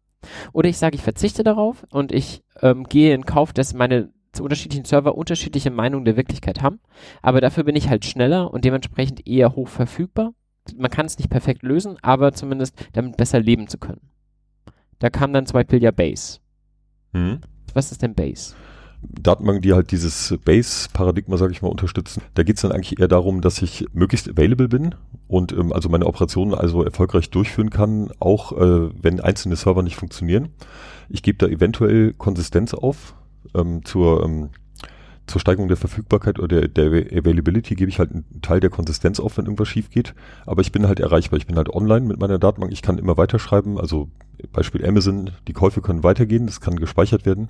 Oder 0.52 0.68
ich 0.68 0.78
sage, 0.78 0.96
ich 0.96 1.02
verzichte 1.02 1.42
darauf 1.42 1.84
und 1.90 2.12
ich 2.12 2.42
ähm, 2.62 2.84
gehe 2.84 3.14
in 3.14 3.24
Kauf, 3.24 3.52
dass 3.52 3.74
meine 3.74 4.12
unterschiedlichen 4.40 4.84
Server 4.84 5.16
unterschiedliche 5.16 5.70
Meinungen 5.70 6.04
der 6.04 6.16
Wirklichkeit 6.16 6.62
haben. 6.62 6.80
Aber 7.22 7.40
dafür 7.40 7.64
bin 7.64 7.76
ich 7.76 7.88
halt 7.88 8.04
schneller 8.04 8.52
und 8.52 8.64
dementsprechend 8.64 9.26
eher 9.26 9.56
hoch 9.56 9.68
verfügbar. 9.68 10.32
Man 10.76 10.90
kann 10.90 11.06
es 11.06 11.18
nicht 11.18 11.30
perfekt 11.30 11.62
lösen, 11.62 11.96
aber 12.02 12.32
zumindest 12.32 12.76
damit 12.92 13.16
besser 13.16 13.40
leben 13.40 13.68
zu 13.68 13.78
können. 13.78 14.00
Da 14.98 15.10
kam 15.10 15.32
dann 15.32 15.46
zum 15.46 15.54
Beispiel 15.54 15.82
ja 15.82 15.90
Base. 15.90 16.40
Hm. 17.12 17.40
Was 17.74 17.92
ist 17.92 18.02
denn 18.02 18.14
Base? 18.14 18.54
Datenbanken, 19.02 19.62
die 19.62 19.72
halt 19.72 19.90
dieses 19.92 20.36
Base-Paradigma, 20.44 21.36
sage 21.36 21.52
ich 21.52 21.62
mal, 21.62 21.68
unterstützen. 21.68 22.22
Da 22.34 22.42
geht 22.42 22.56
es 22.56 22.62
dann 22.62 22.72
eigentlich 22.72 22.98
eher 22.98 23.08
darum, 23.08 23.40
dass 23.40 23.62
ich 23.62 23.86
möglichst 23.92 24.28
available 24.28 24.68
bin 24.68 24.94
und 25.28 25.52
ähm, 25.52 25.72
also 25.72 25.88
meine 25.88 26.06
Operationen 26.06 26.54
also 26.54 26.82
erfolgreich 26.82 27.30
durchführen 27.30 27.70
kann, 27.70 28.10
auch 28.18 28.52
äh, 28.52 28.90
wenn 29.00 29.20
einzelne 29.20 29.56
Server 29.56 29.82
nicht 29.82 29.96
funktionieren. 29.96 30.48
Ich 31.08 31.22
gebe 31.22 31.38
da 31.38 31.46
eventuell 31.46 32.12
Konsistenz 32.12 32.74
auf 32.74 33.14
ähm, 33.54 33.84
zur 33.84 34.24
ähm, 34.24 34.50
zur 35.28 35.40
Steigerung 35.40 35.68
der 35.68 35.76
Verfügbarkeit 35.76 36.38
oder 36.38 36.66
der, 36.66 36.88
der 36.88 37.18
Availability 37.18 37.74
gebe 37.74 37.90
ich 37.90 37.98
halt 37.98 38.12
einen 38.12 38.24
Teil 38.42 38.60
der 38.60 38.70
Konsistenz 38.70 39.20
auf, 39.20 39.36
wenn 39.36 39.44
irgendwas 39.44 39.68
schief 39.68 39.90
geht. 39.90 40.14
Aber 40.46 40.62
ich 40.62 40.72
bin 40.72 40.88
halt 40.88 41.00
erreichbar. 41.00 41.38
Ich 41.38 41.46
bin 41.46 41.56
halt 41.56 41.68
online 41.68 42.06
mit 42.06 42.18
meiner 42.18 42.38
Datenbank. 42.38 42.72
Ich 42.72 42.82
kann 42.82 42.98
immer 42.98 43.16
weiterschreiben. 43.16 43.78
Also 43.78 44.08
Beispiel 44.52 44.86
Amazon, 44.86 45.30
die 45.46 45.52
Käufe 45.52 45.82
können 45.82 46.02
weitergehen. 46.02 46.46
Das 46.46 46.60
kann 46.60 46.76
gespeichert 46.76 47.26
werden. 47.26 47.48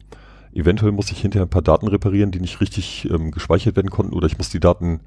Eventuell 0.52 0.92
muss 0.92 1.11
ich 1.11 1.20
hinterher 1.20 1.46
ein 1.46 1.50
paar 1.50 1.62
Daten 1.62 1.88
reparieren, 1.88 2.30
die 2.30 2.40
nicht 2.40 2.61
richtig 2.61 3.08
ähm, 3.11 3.30
gespeichert 3.30 3.76
werden 3.76 3.90
konnten, 3.90 4.14
oder 4.14 4.26
ich 4.26 4.38
muss 4.38 4.50
die 4.50 4.61
Daten, 4.61 5.00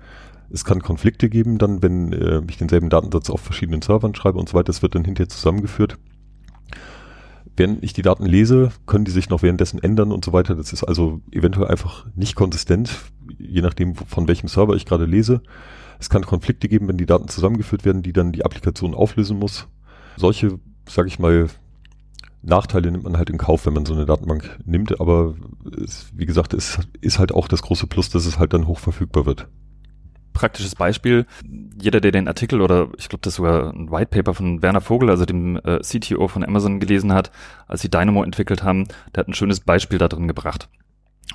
es 0.49 0.65
kann 0.65 0.81
Konflikte 0.81 1.29
geben, 1.29 1.57
dann, 1.57 1.81
wenn 1.81 2.13
äh, 2.13 2.41
ich 2.49 2.57
denselben 2.57 2.89
Datensatz 2.89 3.29
auf 3.29 3.41
verschiedenen 3.41 3.81
Servern 3.81 4.15
schreibe 4.15 4.39
und 4.39 4.49
so 4.49 4.55
weiter, 4.55 4.65
das 4.65 4.81
wird 4.81 4.95
dann 4.95 5.05
hinterher 5.05 5.29
zusammengeführt. 5.29 5.97
Wenn 7.57 7.79
ich 7.81 7.93
die 7.93 8.01
Daten 8.01 8.25
lese, 8.25 8.71
können 8.85 9.05
die 9.05 9.11
sich 9.11 9.29
noch 9.29 9.43
währenddessen 9.43 9.81
ändern 9.81 10.11
und 10.11 10.23
so 10.23 10.31
weiter. 10.31 10.55
Das 10.55 10.71
ist 10.71 10.83
also 10.83 11.21
eventuell 11.31 11.67
einfach 11.67 12.05
nicht 12.15 12.35
konsistent, 12.35 12.97
je 13.37 13.61
nachdem, 13.61 13.95
von 13.95 14.27
welchem 14.27 14.47
Server 14.47 14.75
ich 14.75 14.85
gerade 14.85 15.05
lese. 15.05 15.41
Es 15.99 16.09
kann 16.09 16.25
Konflikte 16.25 16.67
geben, 16.69 16.87
wenn 16.87 16.97
die 16.97 17.05
Daten 17.05 17.27
zusammengeführt 17.27 17.85
werden, 17.85 18.03
die 18.03 18.13
dann 18.13 18.31
die 18.31 18.45
Applikation 18.45 18.95
auflösen 18.95 19.37
muss. 19.37 19.67
Solche, 20.17 20.59
sage 20.87 21.09
ich 21.09 21.19
mal, 21.19 21.47
Nachteile 22.43 22.91
nimmt 22.91 23.03
man 23.03 23.17
halt 23.17 23.29
in 23.29 23.37
Kauf, 23.37 23.65
wenn 23.65 23.73
man 23.73 23.85
so 23.85 23.93
eine 23.93 24.05
Datenbank 24.05 24.59
nimmt, 24.65 24.99
aber 24.99 25.35
es, 25.83 26.09
wie 26.13 26.25
gesagt, 26.25 26.53
es 26.53 26.79
ist 27.01 27.19
halt 27.19 27.31
auch 27.31 27.47
das 27.47 27.61
große 27.61 27.87
Plus, 27.87 28.09
dass 28.09 28.25
es 28.25 28.39
halt 28.39 28.53
dann 28.53 28.67
hoch 28.67 28.79
verfügbar 28.79 29.25
wird. 29.25 29.47
Praktisches 30.33 30.75
Beispiel, 30.75 31.25
jeder, 31.79 31.99
der 31.99 32.11
den 32.11 32.27
Artikel 32.27 32.61
oder 32.61 32.87
ich 32.97 33.09
glaube, 33.09 33.21
das 33.21 33.33
ist 33.33 33.37
sogar 33.37 33.71
ein 33.73 33.91
White 33.91 34.07
Paper 34.07 34.33
von 34.33 34.61
Werner 34.61 34.81
Vogel, 34.81 35.09
also 35.09 35.25
dem 35.25 35.57
äh, 35.57 35.79
CTO 35.79 36.27
von 36.27 36.43
Amazon 36.43 36.79
gelesen 36.79 37.13
hat, 37.13 37.31
als 37.67 37.81
sie 37.81 37.89
Dynamo 37.89 38.23
entwickelt 38.23 38.63
haben, 38.63 38.87
der 39.13 39.21
hat 39.21 39.27
ein 39.27 39.33
schönes 39.33 39.59
Beispiel 39.59 39.99
da 39.99 40.07
drin 40.07 40.27
gebracht. 40.27 40.69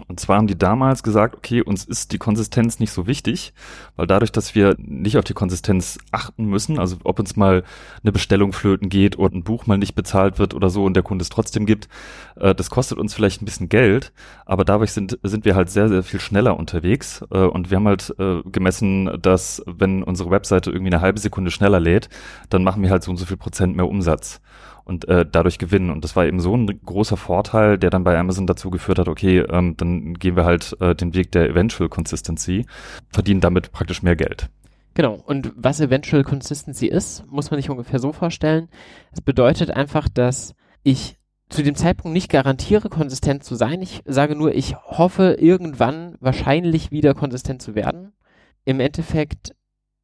Und 0.09 0.21
zwar 0.21 0.37
haben 0.37 0.47
die 0.47 0.59
damals 0.59 1.03
gesagt, 1.03 1.35
okay, 1.35 1.63
uns 1.63 1.85
ist 1.85 2.13
die 2.13 2.19
Konsistenz 2.19 2.79
nicht 2.79 2.93
so 2.93 3.07
wichtig, 3.07 3.55
weil 3.97 4.07
dadurch, 4.07 4.31
dass 4.31 4.55
wir 4.55 4.77
nicht 4.79 5.17
auf 5.17 5.25
die 5.25 5.33
Konsistenz 5.33 5.99
achten 6.13 6.45
müssen, 6.45 6.79
also 6.79 6.97
ob 7.05 7.19
uns 7.19 7.37
mal 7.37 7.65
eine 8.03 8.13
Bestellung 8.13 8.53
flöten 8.53 8.91
geht 8.91 9.19
oder 9.19 9.35
ein 9.35 9.43
Buch 9.43 9.67
mal 9.67 9.79
nicht 9.79 9.95
bezahlt 9.95 10.39
wird 10.39 10.53
oder 10.53 10.69
so 10.69 10.85
und 10.85 10.95
der 10.95 11.03
Kunde 11.03 11.23
es 11.23 11.31
trotzdem 11.31 11.65
gibt, 11.65 11.89
äh, 12.37 12.55
das 12.55 12.69
kostet 12.69 12.99
uns 12.99 13.15
vielleicht 13.15 13.41
ein 13.41 13.47
bisschen 13.47 13.71
Geld, 13.71 14.13
aber 14.45 14.65
dadurch 14.65 14.93
sind, 14.93 15.19
sind 15.23 15.47
wir 15.47 15.55
halt 15.55 15.71
sehr, 15.71 15.89
sehr 15.89 16.03
viel 16.03 16.21
schneller 16.21 16.59
unterwegs 16.59 17.25
äh, 17.31 17.39
und 17.39 17.71
wir 17.71 17.77
haben 17.77 17.89
halt 17.89 18.15
äh, 18.19 18.43
gemessen, 18.45 19.19
dass 19.23 19.63
wenn 19.67 20.03
unsere 20.03 20.31
Webseite 20.31 20.71
irgendwie 20.71 20.93
eine 20.93 21.01
halbe 21.01 21.21
Sekunde 21.21 21.51
schneller 21.51 21.81
lädt, 21.81 22.11
dann 22.51 22.65
machen 22.65 22.83
wir 22.83 22.91
halt 22.91 23.03
so 23.03 23.11
und 23.11 23.17
so 23.17 23.25
viel 23.25 23.39
Prozent 23.39 23.77
mehr 23.77 23.89
Umsatz 23.89 24.43
und 24.87 25.07
äh, 25.09 25.27
dadurch 25.31 25.59
gewinnen. 25.59 25.91
Und 25.91 26.05
das 26.05 26.17
war 26.17 26.27
eben 26.27 26.41
so 26.41 26.57
ein 26.57 26.67
großer 26.67 27.17
Vorteil, 27.17 27.77
der 27.77 27.91
dann 27.91 28.05
bei 28.05 28.17
Amazon 28.17 28.47
dazu 28.47 28.71
geführt 28.71 29.01
hat, 29.01 29.09
okay, 29.09 29.41
ähm, 29.41 29.77
dann 29.77 30.15
gehen 30.15 30.37
wir 30.37 30.45
halt 30.45 30.77
äh, 30.81 30.95
den 30.95 31.13
Weg 31.15 31.33
der 31.33 31.51
Eventual 31.51 31.89
Consistency, 31.89 32.67
verdienen 33.11 33.41
damit 33.41 33.73
praktisch 33.73 34.03
mehr 34.03 34.17
Geld. 34.17 34.49
Genau. 34.95 35.15
Und 35.15 35.53
was 35.57 35.81
Eventual 35.81 36.23
Consistency 36.23 36.87
ist, 36.87 37.27
muss 37.27 37.51
man 37.51 37.61
sich 37.61 37.69
ungefähr 37.69 37.99
so 37.99 38.13
vorstellen. 38.13 38.69
Es 39.11 39.21
bedeutet 39.21 39.71
einfach, 39.73 40.09
dass 40.09 40.55
ich 40.85 41.19
zu 41.49 41.63
dem 41.63 41.75
Zeitpunkt 41.75 42.15
nicht 42.15 42.31
garantiere, 42.31 42.89
konsistent 42.89 43.43
zu 43.43 43.57
sein. 43.57 43.83
Ich 43.83 44.03
sage 44.05 44.37
nur, 44.37 44.55
ich 44.55 44.77
hoffe, 44.77 45.37
irgendwann 45.39 46.17
wahrscheinlich 46.21 46.93
wieder 46.93 47.13
konsistent 47.15 47.61
zu 47.61 47.75
werden. 47.75 48.13
Im 48.65 48.79
Endeffekt 48.81 49.55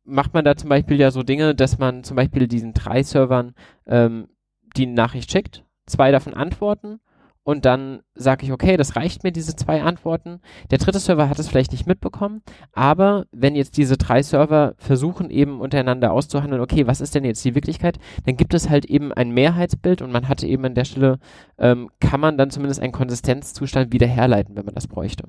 macht 0.05 0.35
man 0.35 0.45
da 0.45 0.57
zum 0.57 0.69
Beispiel 0.69 0.99
ja 0.99 1.13
so 1.13 1.23
Dinge, 1.23 1.55
dass 1.55 1.79
man 1.79 2.03
zum 2.03 2.17
Beispiel 2.17 2.49
diesen 2.49 2.75
drei 2.75 3.03
Servern 3.03 3.55
ähm, 3.87 4.29
die 4.77 4.87
Nachricht 4.87 5.31
schickt, 5.31 5.65
zwei 5.87 6.11
davon 6.11 6.35
antworten 6.35 7.01
und 7.45 7.65
dann 7.65 8.03
sage 8.15 8.47
ich, 8.47 8.53
okay, 8.53 8.77
das 8.77 8.95
reicht 8.95 9.25
mir, 9.25 9.33
diese 9.33 9.57
zwei 9.57 9.83
Antworten. 9.83 10.41
Der 10.71 10.79
dritte 10.79 11.01
Server 11.01 11.29
hat 11.29 11.41
es 11.41 11.49
vielleicht 11.49 11.73
nicht 11.73 11.89
mitbekommen, 11.89 12.43
aber 12.73 13.27
wenn 13.33 13.57
jetzt 13.57 13.77
diese 13.77 13.97
drei 13.97 14.23
Server 14.23 14.75
versuchen 14.79 15.29
eben 15.29 15.61
untereinander 15.61 16.13
auszuhandeln, 16.13 16.63
okay, 16.63 16.87
was 16.87 17.01
ist 17.01 17.15
denn 17.17 17.25
jetzt 17.25 17.45
die 17.45 17.57
Wirklichkeit, 17.57 17.99
dann 18.27 18.37
gibt 18.37 18.55
es 18.55 18.71
halt 18.71 18.85
eben 18.85 19.13
ein 19.13 19.33
Mehrheitsbild 19.33 20.03
und 20.03 20.13
man 20.13 20.29
hatte 20.29 20.47
eben 20.47 20.65
an 20.65 20.75
der 20.75 20.85
Stelle, 20.85 21.19
ähm, 21.59 21.91
kann 21.99 22.21
man 22.21 22.39
dann 22.39 22.51
zumindest 22.51 22.81
einen 22.81 22.93
Konsistenzzustand 22.93 23.93
wieder 23.93 24.07
herleiten, 24.07 24.55
wenn 24.55 24.65
man 24.65 24.75
das 24.75 24.87
bräuchte. 24.87 25.25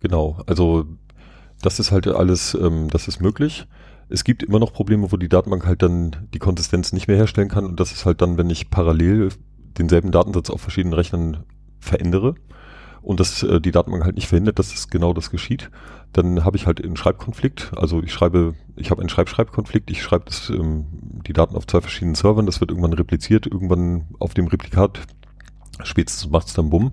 Genau, 0.00 0.40
also 0.46 0.84
das 1.62 1.78
ist 1.78 1.92
halt 1.92 2.08
alles, 2.08 2.54
ähm, 2.54 2.88
das 2.90 3.06
ist 3.06 3.20
möglich. 3.20 3.66
Es 4.08 4.24
gibt 4.24 4.42
immer 4.42 4.58
noch 4.58 4.72
Probleme, 4.72 5.12
wo 5.12 5.16
die 5.16 5.28
Datenbank 5.28 5.66
halt 5.66 5.82
dann 5.82 6.28
die 6.32 6.38
Konsistenz 6.38 6.92
nicht 6.92 7.08
mehr 7.08 7.16
herstellen 7.16 7.48
kann. 7.48 7.66
Und 7.66 7.78
das 7.78 7.92
ist 7.92 8.06
halt 8.06 8.22
dann, 8.22 8.38
wenn 8.38 8.50
ich 8.50 8.70
parallel 8.70 9.30
denselben 9.78 10.10
Datensatz 10.10 10.50
auf 10.50 10.60
verschiedenen 10.60 10.94
Rechnern 10.94 11.44
verändere 11.78 12.34
und 13.02 13.20
das 13.20 13.42
äh, 13.42 13.60
die 13.60 13.70
Datenbank 13.70 14.04
halt 14.04 14.16
nicht 14.16 14.28
verhindert, 14.28 14.58
dass 14.58 14.70
das 14.70 14.88
genau 14.88 15.12
das 15.12 15.30
geschieht, 15.30 15.70
dann 16.12 16.44
habe 16.44 16.56
ich 16.56 16.66
halt 16.66 16.82
einen 16.84 16.96
Schreibkonflikt. 16.96 17.72
Also 17.76 18.02
ich 18.02 18.12
schreibe, 18.12 18.54
ich 18.76 18.90
habe 18.90 19.00
einen 19.00 19.08
Schreib-Schreib-Konflikt, 19.08 19.90
ich 19.90 20.02
schreibe 20.02 20.24
das, 20.26 20.50
ähm, 20.50 20.86
die 21.26 21.32
Daten 21.32 21.56
auf 21.56 21.66
zwei 21.66 21.80
verschiedenen 21.80 22.14
Servern, 22.14 22.46
das 22.46 22.60
wird 22.60 22.70
irgendwann 22.70 22.92
repliziert, 22.92 23.46
irgendwann 23.46 24.08
auf 24.18 24.34
dem 24.34 24.46
Replikat. 24.46 25.00
Spätestens 25.82 26.30
macht 26.30 26.48
es 26.48 26.54
dann 26.54 26.70
Bumm. 26.70 26.90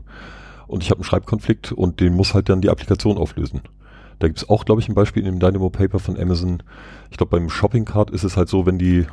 Und 0.67 0.83
ich 0.83 0.89
habe 0.89 0.99
einen 0.99 1.05
Schreibkonflikt 1.05 1.71
und 1.71 1.99
den 1.99 2.13
muss 2.13 2.33
halt 2.33 2.49
dann 2.49 2.61
die 2.61 2.69
Applikation 2.69 3.17
auflösen. 3.17 3.61
Da 4.19 4.27
gibt 4.27 4.39
es 4.39 4.49
auch, 4.49 4.65
glaube 4.65 4.81
ich, 4.81 4.89
ein 4.89 4.95
Beispiel 4.95 5.25
in 5.25 5.31
dem 5.31 5.39
Dynamo 5.39 5.69
Paper 5.69 5.99
von 5.99 6.17
Amazon. 6.17 6.63
Ich 7.11 7.17
glaube, 7.17 7.31
beim 7.31 7.49
Shopping 7.49 7.85
Cart 7.85 8.09
ist 8.11 8.23
es 8.23 8.37
halt 8.37 8.49
so, 8.49 8.65
wenn 8.65 8.77
die 8.77 9.05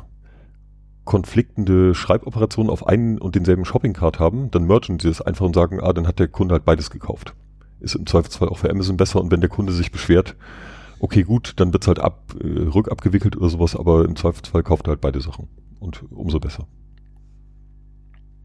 konfliktende 1.05 1.93
Schreiboperationen 1.95 2.71
auf 2.71 2.87
einen 2.87 3.17
und 3.17 3.35
denselben 3.35 3.65
Shopping 3.65 3.93
Cart 3.93 4.19
haben, 4.19 4.51
dann 4.51 4.65
mergen 4.65 4.99
sie 4.99 5.09
es 5.09 5.21
einfach 5.21 5.45
und 5.45 5.55
sagen, 5.55 5.79
ah, 5.81 5.91
dann 5.93 6.07
hat 6.07 6.19
der 6.19 6.29
Kunde 6.29 6.53
halt 6.53 6.65
beides 6.65 6.89
gekauft. 6.89 7.35
Ist 7.81 7.95
im 7.95 8.05
Zweifelsfall 8.05 8.47
auch 8.47 8.57
für 8.57 8.69
Amazon 8.69 8.95
besser 8.95 9.19
und 9.19 9.31
wenn 9.31 9.41
der 9.41 9.49
Kunde 9.49 9.73
sich 9.73 9.91
beschwert, 9.91 10.35
okay, 10.99 11.23
gut, 11.23 11.53
dann 11.57 11.73
wird's 11.73 11.87
halt 11.87 11.99
ab, 11.99 12.33
äh, 12.41 12.47
rückabgewickelt 12.47 13.35
oder 13.35 13.49
sowas, 13.49 13.75
aber 13.75 14.05
im 14.05 14.15
Zweifelsfall 14.15 14.63
kauft 14.63 14.87
er 14.87 14.91
halt 14.91 15.01
beide 15.01 15.19
Sachen 15.19 15.49
und 15.81 16.05
umso 16.11 16.39
besser. 16.39 16.65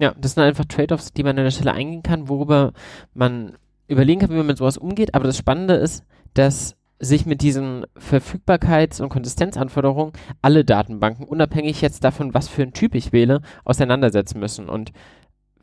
Ja, 0.01 0.15
das 0.19 0.35
sind 0.35 0.43
einfach 0.43 0.65
Trade-offs, 0.65 1.13
die 1.13 1.23
man 1.23 1.39
an 1.39 1.45
der 1.45 1.51
Stelle 1.51 1.73
eingehen 1.73 2.03
kann, 2.03 2.29
worüber 2.29 2.73
man 3.15 3.57
überlegen 3.87 4.21
kann, 4.21 4.31
wie 4.31 4.37
man 4.37 4.47
mit 4.47 4.59
sowas 4.59 4.77
umgeht. 4.77 5.15
Aber 5.15 5.25
das 5.25 5.37
Spannende 5.37 5.75
ist, 5.75 6.05
dass 6.35 6.77
sich 7.01 7.27
mit 7.27 7.43
diesen 7.43 7.87
Verfügbarkeits- 7.97 9.01
und 9.01 9.09
Konsistenzanforderungen 9.09 10.13
alle 10.43 10.65
Datenbanken, 10.65 11.27
unabhängig 11.27 11.81
jetzt 11.81 12.03
davon, 12.03 12.35
was 12.35 12.49
für 12.49 12.63
ein 12.63 12.73
Typ 12.73 12.95
ich 12.95 13.13
wähle, 13.13 13.41
auseinandersetzen 13.65 14.41
müssen. 14.41 14.69
Und 14.69 14.93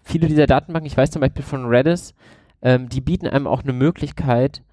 viele 0.01 0.27
dieser 0.27 0.47
Datenbanken, 0.47 0.87
ich 0.87 0.97
weiß 0.97 1.11
zum 1.11 1.19
Beispiel 1.19 1.43
von 1.43 1.65
Redis, 1.65 2.13
ähm, 2.61 2.87
die 2.87 3.01
bieten 3.01 3.27
einem 3.27 3.47
auch 3.47 3.63
eine 3.63 3.73
Möglichkeit 3.73 4.63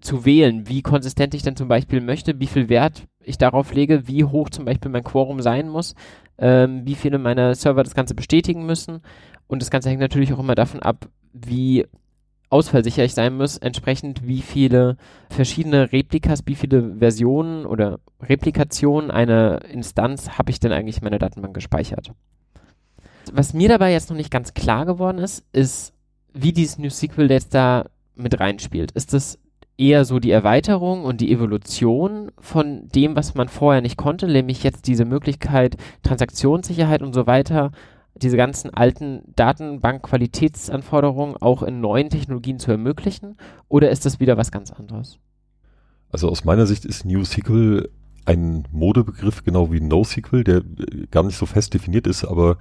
zu 0.00 0.24
wählen, 0.24 0.68
wie 0.68 0.82
konsistent 0.82 1.34
ich 1.34 1.42
denn 1.42 1.56
zum 1.56 1.68
Beispiel 1.68 2.00
möchte, 2.00 2.40
wie 2.40 2.46
viel 2.46 2.68
Wert 2.68 3.06
ich 3.22 3.38
darauf 3.38 3.72
lege, 3.74 4.06
wie 4.08 4.24
hoch 4.24 4.50
zum 4.50 4.64
Beispiel 4.64 4.90
mein 4.90 5.04
Quorum 5.04 5.40
sein 5.40 5.68
muss, 5.68 5.94
ähm, 6.38 6.86
wie 6.86 6.94
viele 6.94 7.18
meiner 7.18 7.54
Server 7.54 7.82
das 7.82 7.94
Ganze 7.94 8.14
bestätigen 8.14 8.64
müssen. 8.66 9.02
Und 9.46 9.62
das 9.62 9.70
Ganze 9.70 9.90
hängt 9.90 10.00
natürlich 10.00 10.32
auch 10.32 10.38
immer 10.38 10.54
davon 10.54 10.80
ab, 10.80 11.08
wie 11.32 11.86
ausfallsicher 12.50 13.04
ich 13.04 13.14
sein 13.14 13.36
muss, 13.36 13.56
entsprechend 13.56 14.26
wie 14.26 14.42
viele 14.42 14.96
verschiedene 15.30 15.92
Replikas, 15.92 16.42
wie 16.46 16.56
viele 16.56 16.96
Versionen 16.98 17.64
oder 17.64 18.00
Replikationen 18.20 19.10
einer 19.10 19.64
Instanz 19.64 20.30
habe 20.30 20.50
ich 20.50 20.60
denn 20.60 20.72
eigentlich 20.72 20.98
in 20.98 21.04
meiner 21.04 21.18
Datenbank 21.18 21.54
gespeichert. 21.54 22.12
Was 23.32 23.54
mir 23.54 23.68
dabei 23.68 23.92
jetzt 23.92 24.10
noch 24.10 24.16
nicht 24.16 24.32
ganz 24.32 24.52
klar 24.52 24.84
geworden 24.84 25.18
ist, 25.18 25.44
ist, 25.52 25.94
wie 26.34 26.52
dieses 26.52 26.78
New 26.78 26.90
SQL 26.90 27.30
jetzt 27.30 27.54
da 27.54 27.86
mit 28.16 28.38
reinspielt. 28.40 28.92
Ist 28.92 29.14
das 29.14 29.38
eher 29.78 30.04
so 30.04 30.18
die 30.18 30.30
Erweiterung 30.30 31.04
und 31.04 31.20
die 31.20 31.32
Evolution 31.32 32.32
von 32.38 32.88
dem, 32.88 33.16
was 33.16 33.34
man 33.34 33.48
vorher 33.48 33.80
nicht 33.80 33.96
konnte, 33.96 34.26
nämlich 34.26 34.62
jetzt 34.62 34.86
diese 34.86 35.04
Möglichkeit, 35.04 35.76
Transaktionssicherheit 36.02 37.02
und 37.02 37.14
so 37.14 37.26
weiter 37.26 37.70
diese 38.14 38.36
ganzen 38.36 38.74
alten 38.74 39.22
Datenbank-Qualitätsanforderungen 39.36 41.36
auch 41.36 41.62
in 41.62 41.80
neuen 41.80 42.10
Technologien 42.10 42.58
zu 42.58 42.70
ermöglichen? 42.70 43.36
Oder 43.68 43.90
ist 43.90 44.06
das 44.06 44.20
wieder 44.20 44.36
was 44.36 44.50
ganz 44.50 44.70
anderes? 44.70 45.18
Also 46.10 46.28
aus 46.28 46.44
meiner 46.44 46.66
Sicht 46.66 46.84
ist 46.84 47.04
NewSQL 47.04 47.88
ein 48.26 48.64
Modebegriff, 48.70 49.44
genau 49.44 49.72
wie 49.72 49.80
NoSQL, 49.80 50.44
der 50.44 50.62
gar 51.10 51.22
nicht 51.22 51.38
so 51.38 51.46
fest 51.46 51.74
definiert 51.74 52.06
ist, 52.06 52.24
aber 52.24 52.58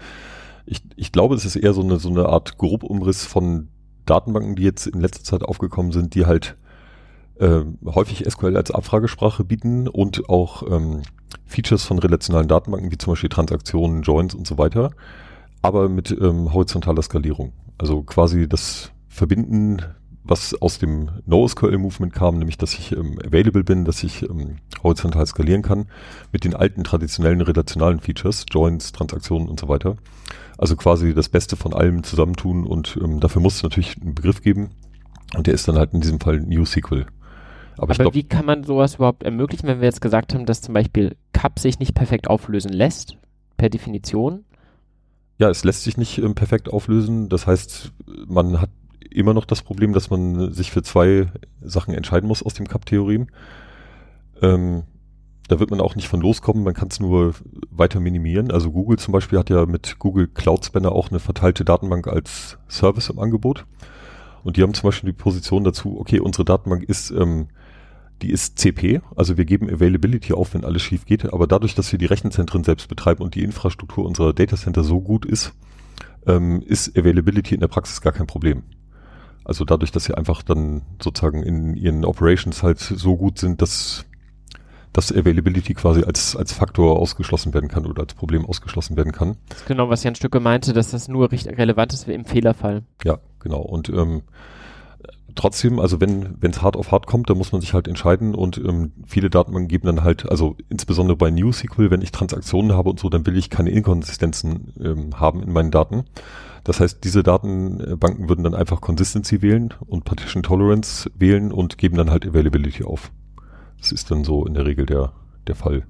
ich, 0.65 0.81
ich 0.95 1.11
glaube, 1.11 1.35
es 1.35 1.45
ist 1.45 1.55
eher 1.55 1.73
so 1.73 1.81
eine, 1.81 1.99
so 1.99 2.09
eine 2.09 2.27
Art 2.27 2.57
Grobumriss 2.57 3.25
von 3.25 3.69
Datenbanken, 4.05 4.55
die 4.55 4.63
jetzt 4.63 4.87
in 4.87 5.01
letzter 5.01 5.23
Zeit 5.23 5.43
aufgekommen 5.43 5.91
sind, 5.91 6.15
die 6.15 6.25
halt 6.25 6.57
äh, 7.39 7.61
häufig 7.85 8.25
SQL 8.29 8.55
als 8.55 8.71
Abfragesprache 8.71 9.43
bieten 9.43 9.87
und 9.87 10.29
auch 10.29 10.63
ähm, 10.69 11.01
Features 11.45 11.83
von 11.83 11.99
relationalen 11.99 12.47
Datenbanken, 12.47 12.91
wie 12.91 12.97
zum 12.97 13.13
Beispiel 13.13 13.29
Transaktionen, 13.29 14.03
Joins 14.03 14.35
und 14.35 14.47
so 14.47 14.57
weiter 14.57 14.91
aber 15.61 15.89
mit 15.89 16.11
ähm, 16.11 16.53
horizontaler 16.53 17.01
Skalierung. 17.01 17.53
Also 17.77 18.03
quasi 18.03 18.47
das 18.47 18.91
Verbinden, 19.07 19.81
was 20.23 20.53
aus 20.61 20.79
dem 20.79 21.09
NoSQL-Movement 21.25 22.13
kam, 22.13 22.37
nämlich 22.37 22.57
dass 22.57 22.73
ich 22.73 22.91
ähm, 22.91 23.19
available 23.25 23.63
bin, 23.63 23.85
dass 23.85 24.03
ich 24.03 24.23
ähm, 24.23 24.57
horizontal 24.83 25.25
skalieren 25.25 25.61
kann, 25.61 25.87
mit 26.31 26.43
den 26.43 26.55
alten 26.55 26.83
traditionellen 26.83 27.41
relationalen 27.41 27.99
Features, 27.99 28.45
Joins, 28.49 28.91
Transaktionen 28.91 29.49
und 29.49 29.59
so 29.59 29.67
weiter. 29.67 29.97
Also 30.57 30.75
quasi 30.75 31.13
das 31.13 31.29
Beste 31.29 31.55
von 31.55 31.73
allem 31.73 32.03
zusammentun 32.03 32.65
und 32.65 32.97
ähm, 33.01 33.19
dafür 33.19 33.41
muss 33.41 33.55
es 33.55 33.63
natürlich 33.63 33.99
einen 34.01 34.15
Begriff 34.15 34.41
geben 34.41 34.69
und 35.35 35.47
der 35.47 35.53
ist 35.53 35.67
dann 35.67 35.77
halt 35.77 35.93
in 35.93 36.01
diesem 36.01 36.19
Fall 36.19 36.39
NewSQL. 36.39 37.05
Aber, 37.77 37.83
Aber 37.83 37.93
glaub, 37.93 38.13
wie 38.13 38.23
kann 38.23 38.45
man 38.45 38.63
sowas 38.63 38.95
überhaupt 38.95 39.23
ermöglichen, 39.23 39.67
wenn 39.67 39.79
wir 39.79 39.85
jetzt 39.85 40.01
gesagt 40.01 40.33
haben, 40.33 40.45
dass 40.45 40.61
zum 40.61 40.73
Beispiel 40.73 41.15
CAP 41.31 41.59
sich 41.59 41.79
nicht 41.79 41.95
perfekt 41.95 42.29
auflösen 42.29 42.73
lässt, 42.73 43.17
per 43.55 43.69
Definition? 43.69 44.43
Ja, 45.39 45.49
es 45.49 45.63
lässt 45.63 45.83
sich 45.83 45.97
nicht 45.97 46.17
ähm, 46.17 46.35
perfekt 46.35 46.69
auflösen. 46.71 47.29
Das 47.29 47.47
heißt, 47.47 47.93
man 48.27 48.59
hat 48.61 48.69
immer 49.09 49.33
noch 49.33 49.45
das 49.45 49.61
Problem, 49.61 49.93
dass 49.93 50.09
man 50.09 50.53
sich 50.53 50.69
für 50.69 50.83
zwei 50.83 51.31
Sachen 51.61 51.93
entscheiden 51.93 52.27
muss 52.27 52.43
aus 52.43 52.53
dem 52.53 52.67
Cup-Theorem. 52.67 53.27
Ähm, 54.41 54.83
da 55.47 55.59
wird 55.59 55.71
man 55.71 55.81
auch 55.81 55.95
nicht 55.95 56.07
von 56.07 56.21
loskommen, 56.21 56.63
man 56.63 56.75
kann 56.75 56.89
es 56.89 56.99
nur 56.99 57.33
weiter 57.71 57.99
minimieren. 57.99 58.51
Also 58.51 58.69
Google 58.69 58.99
zum 58.99 59.13
Beispiel 59.13 59.39
hat 59.39 59.49
ja 59.49 59.65
mit 59.65 59.97
Google 59.97 60.27
Cloud 60.27 60.65
Spanner 60.65 60.91
auch 60.91 61.09
eine 61.09 61.19
verteilte 61.19 61.65
Datenbank 61.65 62.07
als 62.07 62.59
Service 62.67 63.09
im 63.09 63.17
Angebot. 63.17 63.65
Und 64.43 64.57
die 64.57 64.61
haben 64.61 64.73
zum 64.73 64.89
Beispiel 64.89 65.11
die 65.11 65.17
Position 65.17 65.63
dazu, 65.63 65.99
okay, 65.99 66.19
unsere 66.19 66.45
Datenbank 66.45 66.83
ist 66.83 67.11
ähm, 67.11 67.47
die 68.21 68.31
ist 68.31 68.59
CP, 68.59 69.01
also 69.15 69.37
wir 69.37 69.45
geben 69.45 69.69
Availability 69.69 70.33
auf, 70.33 70.53
wenn 70.53 70.65
alles 70.65 70.81
schief 70.81 71.05
geht, 71.05 71.31
aber 71.31 71.47
dadurch, 71.47 71.75
dass 71.75 71.91
wir 71.91 71.99
die 71.99 72.05
Rechenzentren 72.05 72.63
selbst 72.63 72.87
betreiben 72.87 73.23
und 73.23 73.35
die 73.35 73.43
Infrastruktur 73.43 74.05
unserer 74.05 74.33
Datacenter 74.33 74.83
so 74.83 75.01
gut 75.01 75.25
ist, 75.25 75.53
ähm, 76.27 76.61
ist 76.61 76.97
Availability 76.97 77.55
in 77.55 77.61
der 77.61 77.67
Praxis 77.67 78.01
gar 78.01 78.13
kein 78.13 78.27
Problem. 78.27 78.63
Also 79.45 79.65
dadurch, 79.65 79.91
dass 79.91 80.03
sie 80.03 80.15
einfach 80.15 80.43
dann 80.43 80.83
sozusagen 81.01 81.43
in 81.43 81.75
ihren 81.75 82.05
Operations 82.05 82.61
halt 82.61 82.79
so 82.79 83.17
gut 83.17 83.39
sind, 83.39 83.61
dass 83.61 84.05
dass 84.91 85.11
Availability 85.11 85.75
quasi 85.75 86.03
als, 86.03 86.35
als 86.35 86.51
Faktor 86.51 86.99
ausgeschlossen 86.99 87.53
werden 87.53 87.69
kann 87.69 87.85
oder 87.85 88.01
als 88.01 88.15
Problem 88.15 88.45
ausgeschlossen 88.45 88.97
werden 88.97 89.11
kann. 89.11 89.37
Das 89.49 89.59
ist 89.59 89.67
genau, 89.67 89.89
was 89.89 90.03
Jan 90.03 90.15
Stücke 90.15 90.39
meinte, 90.39 90.73
dass 90.73 90.91
das 90.91 91.07
nur 91.07 91.31
recht 91.31 91.47
relevant 91.47 91.93
ist 91.93 92.07
im 92.07 92.25
Fehlerfall. 92.25 92.83
Ja, 93.03 93.19
genau. 93.39 93.61
Und 93.61 93.89
ähm, 93.89 94.23
trotzdem, 95.35 95.79
also 95.79 96.01
wenn 96.01 96.37
es 96.41 96.61
hart 96.61 96.75
auf 96.75 96.91
hart 96.91 97.07
kommt, 97.07 97.29
dann 97.29 97.37
muss 97.37 97.51
man 97.51 97.61
sich 97.61 97.73
halt 97.73 97.87
entscheiden 97.87 98.35
und 98.35 98.57
ähm, 98.57 98.91
viele 99.05 99.29
Datenbanken 99.29 99.67
geben 99.67 99.87
dann 99.87 100.03
halt, 100.03 100.29
also 100.29 100.55
insbesondere 100.69 101.17
bei 101.17 101.31
NewSQL, 101.31 101.91
wenn 101.91 102.01
ich 102.01 102.11
Transaktionen 102.11 102.73
habe 102.73 102.89
und 102.89 102.99
so, 102.99 103.09
dann 103.09 103.25
will 103.25 103.37
ich 103.37 103.49
keine 103.49 103.69
Inkonsistenzen 103.69 104.73
ähm, 104.79 105.19
haben 105.19 105.41
in 105.43 105.51
meinen 105.51 105.71
Daten. 105.71 106.05
Das 106.63 106.79
heißt, 106.79 107.03
diese 107.03 107.23
Datenbanken 107.23 108.29
würden 108.29 108.43
dann 108.43 108.55
einfach 108.55 108.81
Consistency 108.81 109.41
wählen 109.41 109.73
und 109.87 110.05
Partition 110.05 110.43
Tolerance 110.43 111.09
wählen 111.15 111.51
und 111.51 111.77
geben 111.77 111.97
dann 111.97 112.11
halt 112.11 112.27
Availability 112.27 112.83
auf. 112.83 113.11
Das 113.79 113.91
ist 113.91 114.11
dann 114.11 114.23
so 114.23 114.45
in 114.45 114.53
der 114.53 114.65
Regel 114.65 114.85
der, 114.85 115.13
der 115.47 115.55
Fall. 115.55 115.85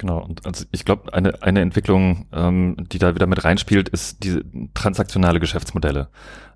Genau, 0.00 0.24
und 0.24 0.46
also 0.46 0.64
ich 0.72 0.86
glaube, 0.86 1.12
eine, 1.12 1.42
eine 1.42 1.60
Entwicklung, 1.60 2.24
ähm, 2.32 2.74
die 2.90 2.98
da 2.98 3.14
wieder 3.14 3.26
mit 3.26 3.44
reinspielt, 3.44 3.90
ist 3.90 4.24
diese 4.24 4.42
transaktionale 4.72 5.40
Geschäftsmodelle. 5.40 6.08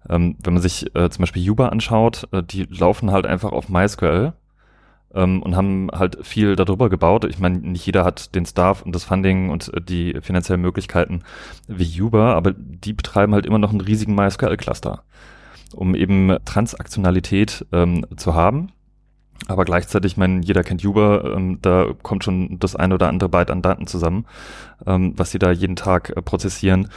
Ähm, 0.08 0.36
wenn 0.42 0.54
man 0.54 0.62
sich 0.62 0.96
äh, 0.96 1.10
zum 1.10 1.24
Beispiel 1.24 1.42
Yuba 1.42 1.68
anschaut, 1.68 2.26
äh, 2.32 2.42
die 2.42 2.62
laufen 2.62 3.10
halt 3.10 3.26
einfach 3.26 3.52
auf 3.52 3.68
MySQL 3.68 4.32
ähm, 5.12 5.42
und 5.42 5.56
haben 5.56 5.90
halt 5.92 6.24
viel 6.26 6.56
darüber 6.56 6.88
gebaut. 6.88 7.26
Ich 7.26 7.38
meine, 7.38 7.58
nicht 7.58 7.84
jeder 7.84 8.06
hat 8.06 8.34
den 8.34 8.46
Staff 8.46 8.80
und 8.80 8.94
das 8.94 9.04
Funding 9.04 9.50
und 9.50 9.74
äh, 9.74 9.82
die 9.82 10.16
finanziellen 10.22 10.62
Möglichkeiten 10.62 11.22
wie 11.68 11.84
Yuba, 11.84 12.32
aber 12.32 12.52
die 12.56 12.94
betreiben 12.94 13.34
halt 13.34 13.44
immer 13.44 13.58
noch 13.58 13.72
einen 13.72 13.82
riesigen 13.82 14.14
MySQL-Cluster, 14.14 15.02
um 15.74 15.94
eben 15.94 16.34
Transaktionalität 16.46 17.66
ähm, 17.72 18.06
zu 18.16 18.32
haben 18.32 18.72
aber 19.48 19.64
gleichzeitig, 19.64 20.16
mein, 20.16 20.42
jeder 20.42 20.62
kennt 20.62 20.84
Uber, 20.84 21.34
ähm, 21.36 21.58
da 21.60 21.88
kommt 22.02 22.24
schon 22.24 22.58
das 22.58 22.76
eine 22.76 22.94
oder 22.94 23.08
andere 23.08 23.28
Byte 23.28 23.50
an 23.50 23.62
Daten 23.62 23.86
zusammen, 23.86 24.26
ähm, 24.86 25.12
was 25.16 25.30
sie 25.30 25.38
da 25.38 25.50
jeden 25.50 25.76
Tag 25.76 26.10
äh, 26.10 26.22
prozessieren, 26.22 26.88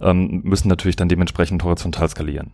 ähm, 0.00 0.40
müssen 0.42 0.68
natürlich 0.68 0.96
dann 0.96 1.08
dementsprechend 1.08 1.62
horizontal 1.62 2.08
skalieren. 2.08 2.52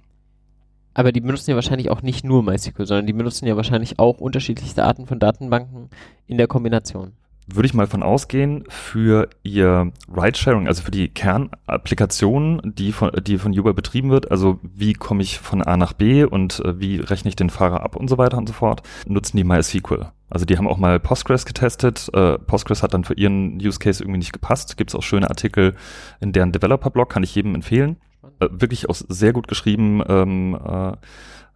Aber 0.95 1.13
die 1.13 1.21
benutzen 1.21 1.51
ja 1.51 1.55
wahrscheinlich 1.55 1.91
auch 1.91 2.03
nicht 2.03 2.25
nur 2.25 2.43
MySQL, 2.43 2.87
sondern 2.87 3.07
die 3.07 3.13
benutzen 3.13 3.47
ja 3.47 3.57
wahrscheinlich 3.57 3.99
auch 3.99 4.19
unterschiedlichste 4.19 4.85
Arten 4.85 5.07
von 5.07 5.21
Datenbanken 5.21 5.91
in 6.27 6.39
der 6.39 6.49
Kombination 6.49 7.13
würde 7.53 7.67
ich 7.67 7.75
mal 7.75 7.87
von 7.87 8.03
ausgehen, 8.03 8.65
für 8.69 9.29
ihr 9.43 9.93
Ridesharing, 10.15 10.69
also 10.69 10.83
für 10.83 10.91
die 10.91 11.09
Kernapplikation, 11.09 12.61
die 12.65 12.93
von, 12.93 13.11
die 13.23 13.39
von 13.39 13.59
Uber 13.59 13.75
betrieben 13.75 14.11
wird, 14.11 14.31
also 14.31 14.59
wie 14.63 14.93
komme 14.93 15.23
ich 15.23 15.39
von 15.39 15.63
A 15.63 15.77
nach 15.77 15.93
B 15.93 16.25
und 16.25 16.61
äh, 16.65 16.79
wie 16.79 16.99
rechne 16.99 17.31
ich 17.31 17.37
den 17.37 17.51
Fahrer 17.51 17.83
ab 17.83 17.97
und 17.97 18.09
so 18.09 18.19
weiter 18.19 18.39
und 18.39 18.49
so 18.49 18.53
fort, 18.53 18.83
nutzen 19.07 19.37
die 19.37 19.45
MySQL. 19.45 20.11
Also 20.31 20.45
die 20.45 20.59
haben 20.59 20.69
auch 20.69 20.77
mal 20.77 21.01
Postgres 21.01 21.47
getestet. 21.47 22.11
Äh, 22.13 22.39
Postgres 22.39 22.83
hat 22.83 22.93
dann 22.93 23.05
für 23.05 23.15
ihren 23.15 23.57
Use 23.57 23.79
Case 23.79 24.03
irgendwie 24.03 24.19
nicht 24.19 24.33
gepasst. 24.35 24.77
Gibt 24.77 24.91
es 24.91 24.95
auch 24.95 25.03
schöne 25.03 25.31
Artikel 25.31 25.75
in 26.21 26.33
deren 26.33 26.53
Developer-Blog, 26.53 27.09
kann 27.09 27.23
ich 27.23 27.35
jedem 27.35 27.55
empfehlen. 27.55 27.97
Äh, 28.41 28.49
wirklich 28.51 28.89
auch 28.89 28.97
sehr 29.09 29.33
gut 29.33 29.49
geschrieben. 29.49 30.03
Ähm, 30.09 30.55
äh, 30.55 30.93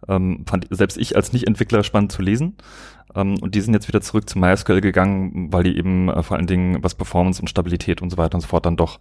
ähm, 0.07 0.45
fand 0.47 0.67
selbst 0.69 0.97
ich 0.97 1.15
als 1.15 1.33
Nicht-Entwickler 1.33 1.83
spannend 1.83 2.11
zu 2.11 2.21
lesen. 2.21 2.57
Ähm, 3.15 3.37
und 3.39 3.55
die 3.55 3.61
sind 3.61 3.73
jetzt 3.73 3.87
wieder 3.87 4.01
zurück 4.01 4.29
zu 4.29 4.39
MySQL 4.39 4.81
gegangen, 4.81 5.51
weil 5.51 5.63
die 5.63 5.77
eben 5.77 6.09
äh, 6.09 6.23
vor 6.23 6.37
allen 6.37 6.47
Dingen 6.47 6.83
was 6.83 6.95
Performance 6.95 7.41
und 7.41 7.47
Stabilität 7.47 8.01
und 8.01 8.09
so 8.09 8.17
weiter 8.17 8.35
und 8.35 8.41
so 8.41 8.47
fort 8.47 8.65
dann 8.65 8.77
doch 8.77 8.99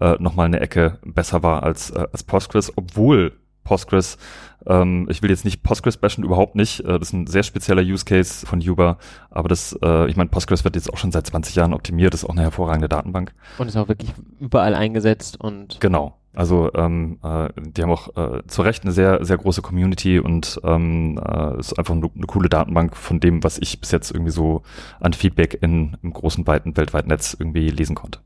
äh, 0.00 0.16
nochmal 0.18 0.46
eine 0.46 0.60
Ecke 0.60 0.98
besser 1.04 1.42
war 1.42 1.62
als, 1.62 1.90
äh, 1.90 2.06
als 2.12 2.22
Postgres, 2.22 2.72
obwohl 2.76 3.32
Postgres, 3.64 4.18
ähm, 4.66 5.08
ich 5.10 5.22
will 5.22 5.30
jetzt 5.30 5.46
nicht 5.46 5.62
Postgres 5.62 5.96
bashen, 5.96 6.22
überhaupt 6.22 6.54
nicht. 6.54 6.80
Äh, 6.80 6.98
das 6.98 7.08
ist 7.08 7.12
ein 7.14 7.26
sehr 7.26 7.42
spezieller 7.42 7.82
Use 7.82 8.04
Case 8.04 8.46
von 8.46 8.60
Uber, 8.60 8.98
aber 9.30 9.48
das, 9.48 9.76
äh, 9.82 10.08
ich 10.08 10.16
meine, 10.16 10.28
Postgres 10.28 10.64
wird 10.64 10.76
jetzt 10.76 10.92
auch 10.92 10.98
schon 10.98 11.12
seit 11.12 11.26
20 11.26 11.56
Jahren 11.56 11.72
optimiert, 11.72 12.14
ist 12.14 12.24
auch 12.24 12.30
eine 12.30 12.42
hervorragende 12.42 12.88
Datenbank. 12.88 13.34
Und 13.58 13.68
ist 13.68 13.76
auch 13.76 13.88
wirklich 13.88 14.12
überall 14.38 14.74
eingesetzt 14.74 15.40
und. 15.40 15.80
Genau. 15.80 16.18
Also 16.34 16.72
ähm, 16.74 17.18
äh, 17.22 17.48
die 17.56 17.82
haben 17.82 17.90
auch 17.90 18.16
äh, 18.16 18.42
zu 18.46 18.62
Recht 18.62 18.82
eine 18.82 18.92
sehr, 18.92 19.24
sehr 19.24 19.38
große 19.38 19.62
Community 19.62 20.18
und 20.18 20.60
ähm, 20.64 21.18
äh, 21.24 21.58
ist 21.58 21.78
einfach 21.78 21.94
eine, 21.94 22.10
eine 22.14 22.26
coole 22.26 22.48
Datenbank 22.48 22.96
von 22.96 23.20
dem, 23.20 23.44
was 23.44 23.58
ich 23.58 23.80
bis 23.80 23.92
jetzt 23.92 24.10
irgendwie 24.10 24.32
so 24.32 24.62
an 25.00 25.12
Feedback 25.12 25.58
in, 25.62 25.96
im 26.02 26.12
großen, 26.12 26.46
weiten, 26.46 26.76
weltweiten 26.76 27.08
Netz 27.08 27.36
irgendwie 27.38 27.70
lesen 27.70 27.94
konnte. 27.94 28.18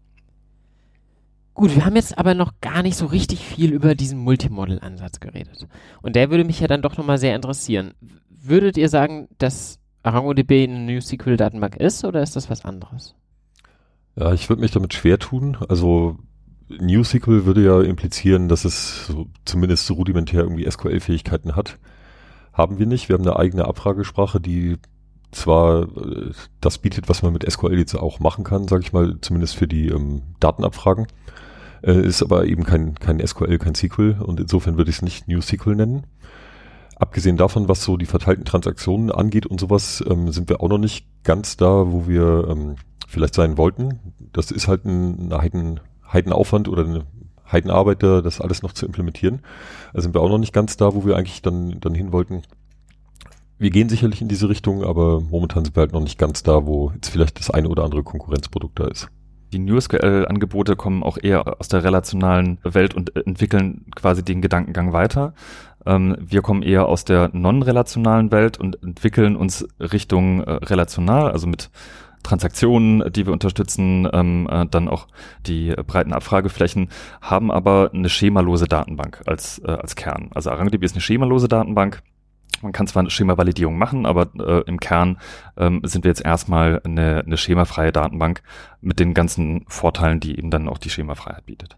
Gut, 1.53 1.75
wir 1.75 1.85
haben 1.85 1.97
jetzt 1.97 2.17
aber 2.17 2.35
noch 2.35 2.53
gar 2.61 2.83
nicht 2.83 2.97
so 2.97 3.07
richtig 3.07 3.41
viel 3.41 3.73
über 3.73 3.95
diesen 3.95 4.21
Multimodel-Ansatz 4.21 5.19
geredet. 5.19 5.67
Und 6.03 6.15
der 6.15 6.31
würde 6.31 6.45
mich 6.45 6.61
ja 6.61 6.69
dann 6.69 6.83
doch 6.83 6.97
nochmal 6.97 7.19
sehr 7.19 7.35
interessieren. 7.35 7.95
Würdet 8.31 8.77
ihr 8.77 8.89
sagen, 8.89 9.29
dass 9.39 9.81
ArangoDB 10.05 10.65
eine 10.65 10.79
NewSQL-Datenbank 10.79 11.77
ist 11.77 12.05
oder 12.05 12.23
ist 12.23 12.37
das 12.37 12.49
was 12.49 12.65
anderes? 12.65 13.17
Ja, 14.15 14.33
ich 14.33 14.49
würde 14.49 14.63
mich 14.63 14.71
damit 14.71 14.95
schwer 14.95 15.19
tun. 15.19 15.59
Also 15.69 16.17
NewSQL 16.69 17.47
würde 17.47 17.65
ja 17.65 17.81
implizieren, 17.81 18.49
dass 18.49 18.65
es 18.65 19.07
so, 19.07 19.27
zumindest 19.45 19.87
so 19.87 19.95
rudimentär 19.95 20.43
irgendwie 20.43 20.71
SQL-Fähigkeiten 20.71 21.57
hat. 21.57 21.79
Haben 22.53 22.79
wir 22.79 22.87
nicht. 22.87 23.09
Wir 23.09 23.15
haben 23.15 23.27
eine 23.27 23.39
eigene 23.39 23.67
Abfragesprache, 23.67 24.41
die 24.41 24.77
zwar 25.31 25.83
äh, 25.83 26.33
das 26.61 26.79
bietet, 26.79 27.09
was 27.09 27.23
man 27.23 27.33
mit 27.33 27.51
SQL 27.51 27.79
jetzt 27.79 27.95
auch 27.95 28.21
machen 28.21 28.45
kann, 28.45 28.69
sage 28.69 28.83
ich 28.83 28.93
mal, 28.93 29.19
zumindest 29.21 29.57
für 29.57 29.69
die 29.69 29.89
ähm, 29.89 30.23
Datenabfragen, 30.41 31.07
äh, 31.83 32.01
ist 32.01 32.23
aber 32.23 32.47
eben 32.47 32.65
kein, 32.65 32.95
kein 32.95 33.25
SQL, 33.25 33.59
kein 33.59 33.75
SQL 33.75 34.17
und 34.21 34.41
insofern 34.41 34.77
würde 34.77 34.91
ich 34.91 34.97
es 34.97 35.03
nicht 35.03 35.29
NewSQL 35.29 35.75
nennen. 35.75 36.07
Abgesehen 36.97 37.37
davon, 37.37 37.69
was 37.69 37.85
so 37.85 37.97
die 37.97 38.07
verteilten 38.07 38.45
Transaktionen 38.45 39.13
angeht 39.13 39.47
und 39.47 39.61
sowas, 39.61 40.03
ähm, 40.09 40.33
sind 40.33 40.49
wir 40.49 40.61
auch 40.61 40.69
noch 40.69 40.79
nicht 40.79 41.07
ganz 41.23 41.57
da, 41.57 41.93
wo 41.93 42.09
wir 42.09 42.49
ähm, 42.51 42.75
vielleicht 43.07 43.35
sein 43.35 43.57
wollten. 43.57 44.15
Das 44.33 44.51
ist 44.51 44.67
halt 44.67 44.85
ein, 44.85 45.29
ein 45.29 45.39
Heiden, 45.39 45.81
Heidenaufwand 46.13 46.69
oder 46.69 46.85
eine 46.85 47.05
Heidenarbeit, 47.51 48.03
das 48.03 48.41
alles 48.41 48.63
noch 48.63 48.73
zu 48.73 48.87
implementieren. 48.87 49.41
Da 49.95 50.01
sind 50.01 50.15
wir 50.15 50.21
auch 50.21 50.29
noch 50.29 50.39
nicht 50.39 50.53
ganz 50.53 50.77
da, 50.77 50.95
wo 50.95 51.05
wir 51.05 51.17
eigentlich 51.17 51.43
dann, 51.43 51.81
dann 51.81 51.95
hin 51.95 52.13
wollten. 52.13 52.43
Wir 53.59 53.71
gehen 53.71 53.89
sicherlich 53.89 54.23
in 54.23 54.29
diese 54.29 54.49
Richtung, 54.49 54.85
aber 54.85 55.21
momentan 55.21 55.65
sind 55.65 55.77
wir 55.77 55.81
halt 55.81 55.93
noch 55.93 56.03
nicht 56.03 56.19
ganz 56.19 56.43
da, 56.43 56.67
wo 56.67 56.93
jetzt 56.95 57.09
vielleicht 57.09 57.39
das 57.39 57.51
eine 57.51 57.69
oder 57.69 57.85
andere 57.85 58.05
Konkurrenzprodukt 58.05 58.79
da 58.79 58.87
ist. 58.87 59.09
Die 59.53 59.59
NewSQL-Angebote 59.59 60.77
kommen 60.77 61.03
auch 61.03 61.17
eher 61.21 61.59
aus 61.59 61.69
der 61.69 61.83
relationalen 61.83 62.59
Welt 62.63 62.95
und 62.95 63.17
entwickeln 63.17 63.87
quasi 63.97 64.23
den 64.23 64.43
Gedankengang 64.43 64.93
weiter. 64.93 65.33
Ähm, 65.87 66.17
wir 66.21 66.43
kommen 66.43 66.63
eher 66.63 66.87
aus 66.87 67.05
der 67.05 67.31
non-relationalen 67.33 68.31
Welt 68.31 68.59
und 68.59 68.83
entwickeln 68.83 69.37
uns 69.37 69.67
Richtung 69.81 70.43
äh, 70.43 70.51
relational, 70.51 71.31
also 71.33 71.47
mit 71.47 71.71
Transaktionen, 72.23 73.13
die 73.13 73.27
wir 73.27 73.33
unterstützen, 73.33 74.09
ähm, 74.13 74.49
äh, 74.51 74.67
dann 74.67 74.89
auch 74.89 75.07
die 75.47 75.75
breiten 75.87 76.13
Abfrageflächen, 76.13 76.89
haben 77.21 77.51
aber 77.51 77.91
eine 77.93 78.09
schemalose 78.09 78.67
Datenbank 78.67 79.23
als, 79.27 79.61
äh, 79.65 79.71
als 79.71 79.97
Kern. 79.97 80.31
Also 80.35 80.51
ArangoDB 80.51 80.85
ist 80.85 80.95
eine 80.95 81.01
schemalose 81.01 81.49
Datenbank. 81.49 82.03
Man 82.63 82.73
kann 82.73 82.89
zwar 82.89 83.01
eine 83.01 83.11
Schema-Validierung 83.11 83.79
machen, 83.79 84.05
aber 84.05 84.31
äh, 84.39 84.63
im 84.67 84.81
Kern 84.81 85.19
ähm, 85.57 85.81
sind 85.85 86.05
wir 86.05 86.11
jetzt 86.11 86.25
erstmal 86.25 86.81
eine, 86.85 87.23
eine 87.25 87.37
schemafreie 87.37 87.93
Datenbank 87.93 88.43
mit 88.81 88.99
den 88.99 89.15
ganzen 89.15 89.65
Vorteilen, 89.69 90.19
die 90.19 90.37
eben 90.37 90.51
dann 90.51 90.69
auch 90.69 90.79
die 90.79 90.91
Schemafreiheit 90.91 91.47
bietet. 91.47 91.77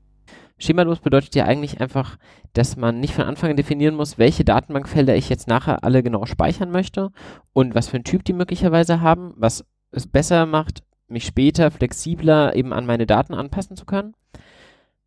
Schemalos 0.60 1.00
bedeutet 1.00 1.34
ja 1.34 1.46
eigentlich 1.46 1.80
einfach, 1.80 2.18
dass 2.52 2.76
man 2.76 3.00
nicht 3.00 3.14
von 3.14 3.24
Anfang 3.24 3.50
an 3.50 3.56
definieren 3.56 3.94
muss, 3.94 4.18
welche 4.18 4.44
Datenbankfelder 4.44 5.16
ich 5.16 5.28
jetzt 5.30 5.48
nachher 5.48 5.84
alle 5.84 6.02
genau 6.02 6.26
speichern 6.26 6.70
möchte 6.70 7.10
und 7.52 7.74
was 7.74 7.88
für 7.88 7.96
einen 7.96 8.04
Typ 8.04 8.24
die 8.24 8.34
möglicherweise 8.34 9.00
haben, 9.00 9.32
was 9.36 9.64
es 9.92 10.06
besser 10.06 10.46
macht, 10.46 10.82
mich 11.08 11.24
später 11.24 11.70
flexibler 11.70 12.54
eben 12.54 12.72
an 12.72 12.86
meine 12.86 13.06
Daten 13.06 13.34
anpassen 13.34 13.76
zu 13.76 13.84
können. 13.84 14.14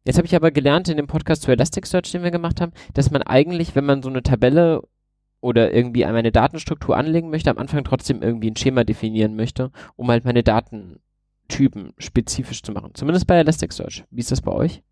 Jetzt 0.06 0.18
habe 0.18 0.28
ich 0.28 0.36
aber 0.36 0.52
gelernt 0.52 0.90
in 0.90 0.98
dem 0.98 1.08
Podcast 1.08 1.44
zu 1.44 1.52
Elasticsearch, 1.52 2.12
den 2.12 2.24
wir 2.24 2.32
gemacht 2.32 2.60
haben, 2.60 2.74
dass 2.94 3.10
man 3.10 3.22
eigentlich, 3.22 3.76
wenn 3.76 3.86
man 3.86 4.04
so 4.04 4.10
eine 4.10 4.22
Tabelle 4.22 4.82
oder 5.40 5.74
irgendwie 5.74 6.06
meine 6.06 6.32
Datenstruktur 6.32 6.98
anlegen 6.98 7.30
möchte, 7.30 7.50
am 7.50 7.58
Anfang 7.58 7.84
trotzdem 7.84 8.22
irgendwie 8.22 8.52
ein 8.52 8.58
Schema 8.58 8.84
definieren 8.84 9.36
möchte, 9.36 9.72
um 9.96 10.10
halt 10.10 10.26
meine 10.26 10.44
Datentypen 10.44 11.94
spezifisch 11.98 12.64
zu 12.64 12.74
machen. 12.74 12.92
Zumindest 12.94 13.28
bei 13.28 13.38
Elasticsearch. 13.38 14.06
Wie 14.10 14.20
ist 14.20 14.32
das 14.32 14.42
bei 14.42 14.52
euch? 14.52 14.84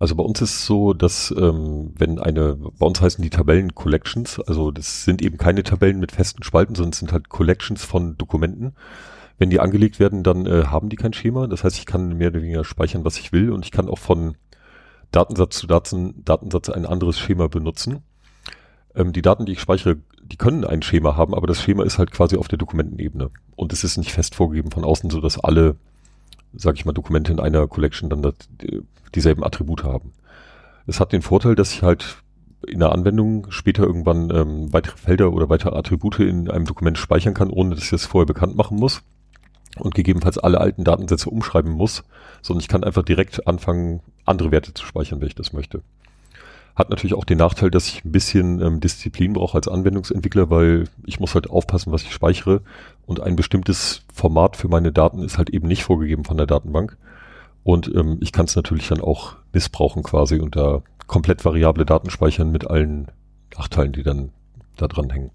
Also 0.00 0.14
bei 0.16 0.24
uns 0.24 0.40
ist 0.40 0.54
es 0.54 0.66
so, 0.66 0.94
dass 0.94 1.32
ähm, 1.36 1.92
wenn 1.98 2.18
eine, 2.18 2.56
bei 2.56 2.86
uns 2.86 3.02
heißen 3.02 3.22
die 3.22 3.28
Tabellen 3.28 3.74
Collections, 3.74 4.40
also 4.40 4.70
das 4.70 5.04
sind 5.04 5.20
eben 5.20 5.36
keine 5.36 5.62
Tabellen 5.62 6.00
mit 6.00 6.10
festen 6.10 6.42
Spalten, 6.42 6.74
sondern 6.74 6.92
es 6.92 6.98
sind 7.00 7.12
halt 7.12 7.28
Collections 7.28 7.84
von 7.84 8.16
Dokumenten. 8.16 8.72
Wenn 9.36 9.50
die 9.50 9.60
angelegt 9.60 10.00
werden, 10.00 10.22
dann 10.22 10.46
äh, 10.46 10.64
haben 10.64 10.88
die 10.88 10.96
kein 10.96 11.12
Schema. 11.12 11.46
Das 11.48 11.64
heißt, 11.64 11.76
ich 11.76 11.84
kann 11.84 12.16
mehr 12.16 12.28
oder 12.28 12.40
weniger 12.40 12.64
speichern, 12.64 13.04
was 13.04 13.18
ich 13.18 13.30
will 13.32 13.52
und 13.52 13.66
ich 13.66 13.72
kann 13.72 13.90
auch 13.90 13.98
von 13.98 14.36
Datensatz 15.12 15.58
zu 15.58 15.66
Daten, 15.66 16.24
Datensatz 16.24 16.70
ein 16.70 16.86
anderes 16.86 17.18
Schema 17.18 17.48
benutzen. 17.48 18.02
Ähm, 18.94 19.12
die 19.12 19.22
Daten, 19.22 19.44
die 19.44 19.52
ich 19.52 19.60
speichere, 19.60 19.98
die 20.22 20.38
können 20.38 20.64
ein 20.64 20.80
Schema 20.80 21.14
haben, 21.14 21.34
aber 21.34 21.46
das 21.46 21.60
Schema 21.60 21.84
ist 21.84 21.98
halt 21.98 22.10
quasi 22.10 22.38
auf 22.38 22.48
der 22.48 22.58
Dokumentenebene 22.58 23.30
und 23.54 23.74
es 23.74 23.84
ist 23.84 23.98
nicht 23.98 24.12
fest 24.12 24.34
vorgegeben 24.34 24.70
von 24.70 24.84
außen, 24.84 25.10
so 25.10 25.20
dass 25.20 25.38
alle 25.38 25.76
sage 26.52 26.76
ich 26.76 26.84
mal, 26.84 26.92
Dokumente 26.92 27.32
in 27.32 27.40
einer 27.40 27.66
Collection 27.66 28.10
dann 28.10 28.22
das, 28.22 28.34
dieselben 29.14 29.44
Attribute 29.44 29.84
haben. 29.84 30.12
Es 30.86 31.00
hat 31.00 31.12
den 31.12 31.22
Vorteil, 31.22 31.54
dass 31.54 31.72
ich 31.72 31.82
halt 31.82 32.18
in 32.66 32.80
der 32.80 32.92
Anwendung 32.92 33.50
später 33.50 33.84
irgendwann 33.84 34.30
ähm, 34.30 34.72
weitere 34.72 34.96
Felder 34.96 35.32
oder 35.32 35.48
weitere 35.48 35.76
Attribute 35.76 36.20
in 36.20 36.50
einem 36.50 36.66
Dokument 36.66 36.98
speichern 36.98 37.34
kann, 37.34 37.50
ohne 37.50 37.74
dass 37.74 37.84
ich 37.84 37.90
das 37.90 38.06
vorher 38.06 38.26
bekannt 38.26 38.56
machen 38.56 38.78
muss 38.78 39.02
und 39.78 39.94
gegebenenfalls 39.94 40.38
alle 40.38 40.60
alten 40.60 40.84
Datensätze 40.84 41.30
umschreiben 41.30 41.72
muss, 41.72 42.02
sondern 42.42 42.60
ich 42.60 42.68
kann 42.68 42.84
einfach 42.84 43.02
direkt 43.02 43.46
anfangen, 43.46 44.00
andere 44.24 44.50
Werte 44.50 44.74
zu 44.74 44.84
speichern, 44.84 45.20
wenn 45.20 45.28
ich 45.28 45.34
das 45.34 45.52
möchte. 45.52 45.82
Hat 46.76 46.90
natürlich 46.90 47.14
auch 47.14 47.24
den 47.24 47.38
Nachteil, 47.38 47.70
dass 47.70 47.88
ich 47.88 48.04
ein 48.04 48.12
bisschen 48.12 48.60
ähm, 48.60 48.80
Disziplin 48.80 49.32
brauche 49.32 49.56
als 49.56 49.68
Anwendungsentwickler, 49.68 50.50
weil 50.50 50.84
ich 51.04 51.20
muss 51.20 51.34
halt 51.34 51.50
aufpassen, 51.50 51.92
was 51.92 52.02
ich 52.02 52.12
speichere. 52.12 52.62
Und 53.10 53.18
ein 53.18 53.34
bestimmtes 53.34 54.02
Format 54.14 54.56
für 54.56 54.68
meine 54.68 54.92
Daten 54.92 55.24
ist 55.24 55.36
halt 55.36 55.50
eben 55.50 55.66
nicht 55.66 55.82
vorgegeben 55.82 56.22
von 56.22 56.36
der 56.36 56.46
Datenbank. 56.46 56.96
Und 57.64 57.92
ähm, 57.92 58.18
ich 58.20 58.30
kann 58.30 58.44
es 58.44 58.54
natürlich 58.54 58.86
dann 58.86 59.00
auch 59.00 59.34
missbrauchen 59.52 60.04
quasi 60.04 60.38
und 60.38 60.54
da 60.54 60.84
komplett 61.08 61.44
variable 61.44 61.84
Daten 61.84 62.08
speichern 62.08 62.52
mit 62.52 62.70
allen 62.70 63.08
Nachteilen, 63.58 63.90
die 63.90 64.04
dann 64.04 64.30
da 64.76 64.86
dran 64.86 65.10
hängen. 65.10 65.32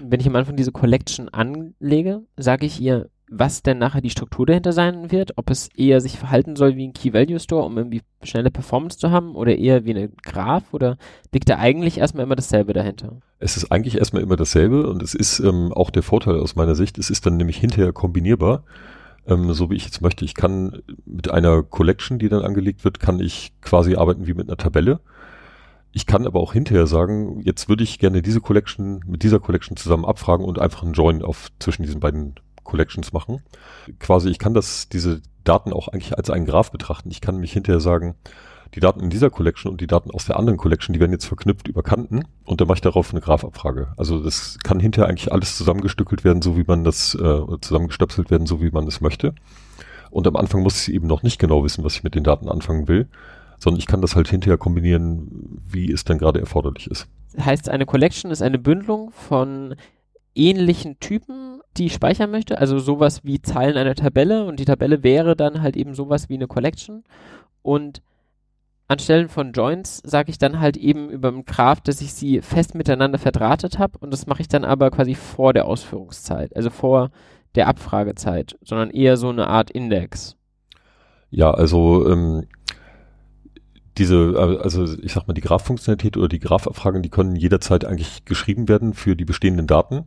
Wenn 0.00 0.18
ich 0.18 0.26
am 0.26 0.34
Anfang 0.34 0.56
diese 0.56 0.72
Collection 0.72 1.28
anlege, 1.28 2.22
sage 2.36 2.66
ich 2.66 2.80
ihr, 2.80 3.10
was 3.34 3.62
denn 3.62 3.78
nachher 3.78 4.02
die 4.02 4.10
Struktur 4.10 4.44
dahinter 4.44 4.72
sein 4.72 5.10
wird, 5.10 5.32
ob 5.36 5.48
es 5.48 5.68
eher 5.74 6.02
sich 6.02 6.18
verhalten 6.18 6.54
soll 6.54 6.76
wie 6.76 6.86
ein 6.86 6.92
Key-Value-Store, 6.92 7.64
um 7.64 7.78
irgendwie 7.78 8.02
schnelle 8.22 8.50
Performance 8.50 8.98
zu 8.98 9.10
haben 9.10 9.34
oder 9.34 9.56
eher 9.56 9.86
wie 9.86 9.94
ein 9.94 10.12
Graph 10.22 10.74
oder 10.74 10.98
liegt 11.32 11.48
da 11.48 11.56
eigentlich 11.56 11.98
erstmal 11.98 12.24
immer 12.24 12.36
dasselbe 12.36 12.74
dahinter? 12.74 13.20
Es 13.38 13.56
ist 13.56 13.72
eigentlich 13.72 13.96
erstmal 13.96 14.22
immer 14.22 14.36
dasselbe 14.36 14.88
und 14.88 15.02
es 15.02 15.14
ist 15.14 15.40
ähm, 15.40 15.72
auch 15.72 15.90
der 15.90 16.02
Vorteil 16.02 16.38
aus 16.38 16.56
meiner 16.56 16.74
Sicht, 16.74 16.98
es 16.98 17.08
ist 17.08 17.24
dann 17.24 17.38
nämlich 17.38 17.56
hinterher 17.56 17.94
kombinierbar, 17.94 18.64
ähm, 19.26 19.52
so 19.54 19.70
wie 19.70 19.76
ich 19.76 19.86
jetzt 19.86 20.02
möchte. 20.02 20.26
Ich 20.26 20.34
kann 20.34 20.82
mit 21.06 21.30
einer 21.30 21.62
Collection, 21.62 22.18
die 22.18 22.28
dann 22.28 22.42
angelegt 22.42 22.84
wird, 22.84 23.00
kann 23.00 23.18
ich 23.18 23.54
quasi 23.62 23.96
arbeiten 23.96 24.26
wie 24.26 24.34
mit 24.34 24.48
einer 24.48 24.58
Tabelle. 24.58 25.00
Ich 25.92 26.06
kann 26.06 26.26
aber 26.26 26.40
auch 26.40 26.52
hinterher 26.52 26.86
sagen, 26.86 27.40
jetzt 27.44 27.70
würde 27.70 27.82
ich 27.82 27.98
gerne 27.98 28.20
diese 28.20 28.40
Collection 28.40 29.00
mit 29.06 29.22
dieser 29.22 29.40
Collection 29.40 29.76
zusammen 29.76 30.04
abfragen 30.04 30.44
und 30.44 30.58
einfach 30.58 30.82
einen 30.82 30.92
Join 30.92 31.22
auf 31.22 31.48
zwischen 31.58 31.82
diesen 31.82 32.00
beiden 32.00 32.34
Collections 32.72 33.12
machen. 33.12 33.42
Quasi, 34.00 34.30
ich 34.30 34.38
kann 34.38 34.54
das, 34.54 34.88
diese 34.88 35.20
Daten 35.44 35.74
auch 35.74 35.88
eigentlich 35.88 36.16
als 36.16 36.30
einen 36.30 36.46
Graph 36.46 36.72
betrachten. 36.72 37.10
Ich 37.10 37.20
kann 37.20 37.36
mich 37.36 37.52
hinterher 37.52 37.80
sagen, 37.80 38.14
die 38.74 38.80
Daten 38.80 39.00
in 39.00 39.10
dieser 39.10 39.28
Collection 39.28 39.70
und 39.70 39.82
die 39.82 39.86
Daten 39.86 40.10
aus 40.10 40.24
der 40.24 40.38
anderen 40.38 40.56
Collection, 40.56 40.94
die 40.94 41.00
werden 41.00 41.12
jetzt 41.12 41.26
verknüpft 41.26 41.68
über 41.68 41.82
Kanten 41.82 42.24
und 42.46 42.62
dann 42.62 42.68
mache 42.68 42.78
ich 42.78 42.80
darauf 42.80 43.10
eine 43.10 43.20
Graphabfrage. 43.20 43.92
Also 43.98 44.22
das 44.22 44.58
kann 44.64 44.80
hinterher 44.80 45.10
eigentlich 45.10 45.30
alles 45.30 45.58
zusammengestückelt 45.58 46.24
werden, 46.24 46.40
so 46.40 46.56
wie 46.56 46.64
man 46.66 46.82
das, 46.82 47.14
äh, 47.14 47.40
zusammengestöpselt 47.60 48.30
werden, 48.30 48.46
so 48.46 48.62
wie 48.62 48.70
man 48.70 48.86
es 48.86 49.02
möchte. 49.02 49.34
Und 50.10 50.26
am 50.26 50.36
Anfang 50.36 50.62
muss 50.62 50.88
ich 50.88 50.94
eben 50.94 51.06
noch 51.06 51.22
nicht 51.22 51.38
genau 51.38 51.62
wissen, 51.64 51.84
was 51.84 51.96
ich 51.96 52.04
mit 52.04 52.14
den 52.14 52.24
Daten 52.24 52.48
anfangen 52.48 52.88
will, 52.88 53.08
sondern 53.58 53.78
ich 53.78 53.86
kann 53.86 54.00
das 54.00 54.16
halt 54.16 54.28
hinterher 54.28 54.56
kombinieren, 54.56 55.60
wie 55.68 55.92
es 55.92 56.04
dann 56.04 56.16
gerade 56.16 56.40
erforderlich 56.40 56.90
ist. 56.90 57.08
Heißt, 57.38 57.68
eine 57.68 57.84
Collection 57.84 58.30
ist 58.30 58.40
eine 58.40 58.58
Bündelung 58.58 59.10
von 59.10 59.74
ähnlichen 60.34 60.98
Typen 60.98 61.51
die 61.76 61.86
ich 61.86 61.94
speichern 61.94 62.30
möchte. 62.30 62.58
Also 62.58 62.78
sowas 62.78 63.24
wie 63.24 63.40
Zeilen 63.40 63.76
einer 63.76 63.94
Tabelle 63.94 64.44
und 64.44 64.60
die 64.60 64.64
Tabelle 64.64 65.02
wäre 65.02 65.36
dann 65.36 65.62
halt 65.62 65.76
eben 65.76 65.94
sowas 65.94 66.28
wie 66.28 66.34
eine 66.34 66.46
Collection. 66.46 67.04
Und 67.62 68.02
anstelle 68.88 69.28
von 69.28 69.52
Joins 69.52 70.02
sage 70.04 70.30
ich 70.30 70.38
dann 70.38 70.60
halt 70.60 70.76
eben 70.76 71.10
über 71.10 71.30
dem 71.30 71.44
Graph, 71.44 71.80
dass 71.80 72.00
ich 72.00 72.12
sie 72.12 72.42
fest 72.42 72.74
miteinander 72.74 73.18
verdrahtet 73.18 73.78
habe 73.78 73.98
und 73.98 74.12
das 74.12 74.26
mache 74.26 74.42
ich 74.42 74.48
dann 74.48 74.64
aber 74.64 74.90
quasi 74.90 75.14
vor 75.14 75.52
der 75.52 75.66
Ausführungszeit, 75.66 76.54
also 76.54 76.70
vor 76.70 77.10
der 77.54 77.68
Abfragezeit, 77.68 78.58
sondern 78.62 78.90
eher 78.90 79.16
so 79.16 79.28
eine 79.28 79.46
Art 79.46 79.70
Index. 79.70 80.36
Ja, 81.30 81.50
also 81.50 82.08
ähm, 82.10 82.46
diese, 83.98 84.58
also 84.62 84.84
ich 84.84 85.12
sag 85.12 85.26
mal, 85.26 85.34
die 85.34 85.40
Graph-Funktionalität 85.40 86.16
oder 86.16 86.28
die 86.28 86.40
Graph-Abfragen, 86.40 87.02
die 87.02 87.10
können 87.10 87.36
jederzeit 87.36 87.84
eigentlich 87.84 88.24
geschrieben 88.24 88.68
werden 88.68 88.94
für 88.94 89.16
die 89.16 89.24
bestehenden 89.24 89.66
Daten. 89.66 90.06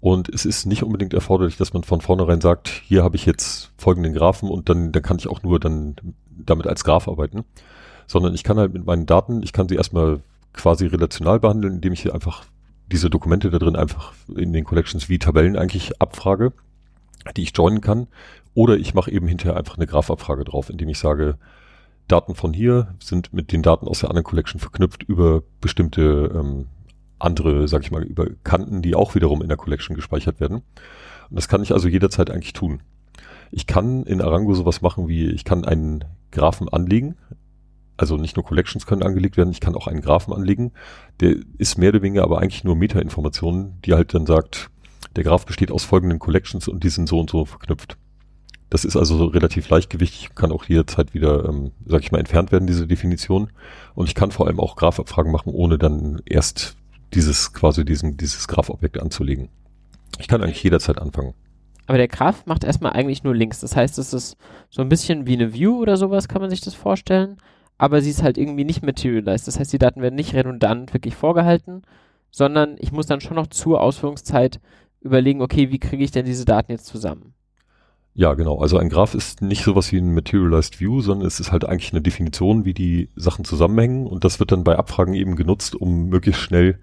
Und 0.00 0.28
es 0.30 0.46
ist 0.46 0.66
nicht 0.66 0.82
unbedingt 0.82 1.12
erforderlich, 1.12 1.56
dass 1.56 1.74
man 1.74 1.84
von 1.84 2.00
vornherein 2.00 2.40
sagt, 2.40 2.68
hier 2.68 3.04
habe 3.04 3.16
ich 3.16 3.26
jetzt 3.26 3.72
folgenden 3.76 4.14
Graphen 4.14 4.48
und 4.48 4.68
dann, 4.68 4.92
dann 4.92 5.02
kann 5.02 5.18
ich 5.18 5.28
auch 5.28 5.42
nur 5.42 5.60
dann 5.60 5.96
damit 6.28 6.66
als 6.66 6.84
Graph 6.84 7.06
arbeiten. 7.06 7.44
Sondern 8.06 8.34
ich 8.34 8.42
kann 8.42 8.58
halt 8.58 8.72
mit 8.72 8.86
meinen 8.86 9.06
Daten, 9.06 9.42
ich 9.42 9.52
kann 9.52 9.68
sie 9.68 9.76
erstmal 9.76 10.20
quasi 10.52 10.86
relational 10.86 11.38
behandeln, 11.38 11.74
indem 11.74 11.92
ich 11.92 12.12
einfach 12.12 12.44
diese 12.90 13.10
Dokumente 13.10 13.50
da 13.50 13.58
drin 13.58 13.76
einfach 13.76 14.12
in 14.34 14.52
den 14.52 14.64
Collections 14.64 15.08
wie 15.08 15.18
Tabellen 15.18 15.56
eigentlich 15.56 16.00
abfrage, 16.00 16.52
die 17.36 17.42
ich 17.42 17.52
joinen 17.54 17.80
kann. 17.80 18.08
Oder 18.54 18.78
ich 18.78 18.94
mache 18.94 19.12
eben 19.12 19.28
hinterher 19.28 19.56
einfach 19.56 19.76
eine 19.76 19.86
Graph-Abfrage 19.86 20.44
drauf, 20.44 20.70
indem 20.70 20.88
ich 20.88 20.98
sage, 20.98 21.36
Daten 22.08 22.34
von 22.34 22.52
hier 22.52 22.94
sind 22.98 23.32
mit 23.32 23.52
den 23.52 23.62
Daten 23.62 23.86
aus 23.86 24.00
der 24.00 24.08
anderen 24.08 24.24
Collection 24.24 24.60
verknüpft 24.60 25.04
über 25.04 25.42
bestimmte 25.60 26.32
ähm, 26.34 26.66
andere, 27.20 27.68
sag 27.68 27.82
ich 27.82 27.90
mal, 27.90 28.02
über 28.02 28.26
Kanten, 28.44 28.82
die 28.82 28.94
auch 28.94 29.14
wiederum 29.14 29.42
in 29.42 29.48
der 29.48 29.56
Collection 29.56 29.94
gespeichert 29.94 30.40
werden. 30.40 30.62
Und 31.28 31.36
das 31.36 31.48
kann 31.48 31.62
ich 31.62 31.72
also 31.72 31.88
jederzeit 31.88 32.30
eigentlich 32.30 32.52
tun. 32.52 32.80
Ich 33.50 33.66
kann 33.66 34.04
in 34.04 34.20
Arango 34.20 34.54
sowas 34.54 34.80
machen 34.80 35.08
wie, 35.08 35.26
ich 35.26 35.44
kann 35.44 35.64
einen 35.64 36.04
Graphen 36.30 36.68
anlegen. 36.68 37.16
Also 37.96 38.16
nicht 38.16 38.36
nur 38.36 38.44
Collections 38.44 38.86
können 38.86 39.02
angelegt 39.02 39.36
werden, 39.36 39.50
ich 39.50 39.60
kann 39.60 39.74
auch 39.74 39.86
einen 39.86 40.00
Graphen 40.00 40.32
anlegen. 40.32 40.72
Der 41.20 41.36
ist 41.58 41.76
mehr 41.76 41.90
oder 41.90 42.02
weniger 42.02 42.22
aber 42.22 42.40
eigentlich 42.40 42.64
nur 42.64 42.76
Meta-Informationen, 42.76 43.78
die 43.84 43.92
halt 43.92 44.14
dann 44.14 44.26
sagt, 44.26 44.70
der 45.16 45.24
Graph 45.24 45.44
besteht 45.44 45.70
aus 45.70 45.84
folgenden 45.84 46.18
Collections 46.18 46.68
und 46.68 46.82
die 46.84 46.88
sind 46.88 47.08
so 47.08 47.20
und 47.20 47.30
so 47.30 47.44
verknüpft. 47.44 47.98
Das 48.70 48.84
ist 48.84 48.96
also 48.96 49.24
relativ 49.24 49.68
leichtgewichtig, 49.68 50.36
kann 50.36 50.52
auch 50.52 50.64
jederzeit 50.64 51.12
wieder, 51.12 51.44
ähm, 51.48 51.72
sag 51.84 52.02
ich 52.02 52.12
mal, 52.12 52.18
entfernt 52.18 52.52
werden, 52.52 52.68
diese 52.68 52.86
Definition. 52.86 53.50
Und 53.96 54.08
ich 54.08 54.14
kann 54.14 54.30
vor 54.30 54.46
allem 54.46 54.60
auch 54.60 54.76
Graphabfragen 54.76 55.32
machen, 55.32 55.52
ohne 55.52 55.76
dann 55.76 56.22
erst 56.24 56.76
dieses, 57.14 57.52
quasi 57.52 57.84
diesen, 57.84 58.16
dieses 58.16 58.48
Graphobjekt 58.48 59.00
anzulegen. 59.00 59.48
Ich 60.18 60.28
kann 60.28 60.42
eigentlich 60.42 60.62
jederzeit 60.62 60.98
anfangen. 60.98 61.34
Aber 61.86 61.98
der 61.98 62.08
Graph 62.08 62.46
macht 62.46 62.62
erstmal 62.62 62.92
eigentlich 62.92 63.24
nur 63.24 63.34
Links. 63.34 63.60
Das 63.60 63.74
heißt, 63.74 63.98
es 63.98 64.12
ist 64.12 64.36
so 64.68 64.80
ein 64.82 64.88
bisschen 64.88 65.26
wie 65.26 65.34
eine 65.34 65.52
View 65.52 65.80
oder 65.80 65.96
sowas, 65.96 66.28
kann 66.28 66.40
man 66.40 66.50
sich 66.50 66.60
das 66.60 66.74
vorstellen. 66.74 67.38
Aber 67.78 68.00
sie 68.00 68.10
ist 68.10 68.22
halt 68.22 68.38
irgendwie 68.38 68.64
nicht 68.64 68.84
materialized. 68.84 69.48
Das 69.48 69.58
heißt, 69.58 69.72
die 69.72 69.78
Daten 69.78 70.02
werden 70.02 70.14
nicht 70.14 70.34
redundant 70.34 70.92
wirklich 70.94 71.16
vorgehalten, 71.16 71.82
sondern 72.30 72.76
ich 72.78 72.92
muss 72.92 73.06
dann 73.06 73.20
schon 73.20 73.36
noch 73.36 73.48
zur 73.48 73.80
Ausführungszeit 73.80 74.60
überlegen, 75.00 75.42
okay, 75.42 75.70
wie 75.70 75.78
kriege 75.78 76.04
ich 76.04 76.10
denn 76.10 76.26
diese 76.26 76.44
Daten 76.44 76.70
jetzt 76.70 76.86
zusammen? 76.86 77.34
Ja, 78.14 78.34
genau. 78.34 78.58
Also 78.58 78.76
ein 78.76 78.88
Graph 78.88 79.14
ist 79.14 79.40
nicht 79.40 79.64
sowas 79.64 79.92
wie 79.92 79.98
ein 79.98 80.12
Materialized 80.12 80.80
View, 80.80 81.00
sondern 81.00 81.26
es 81.26 81.38
ist 81.40 81.52
halt 81.52 81.64
eigentlich 81.64 81.92
eine 81.92 82.02
Definition, 82.02 82.64
wie 82.64 82.74
die 82.74 83.08
Sachen 83.14 83.44
zusammenhängen 83.44 84.06
und 84.06 84.24
das 84.24 84.40
wird 84.40 84.52
dann 84.52 84.64
bei 84.64 84.76
Abfragen 84.76 85.14
eben 85.14 85.36
genutzt, 85.36 85.74
um 85.76 86.08
möglichst 86.08 86.42
schnell 86.42 86.78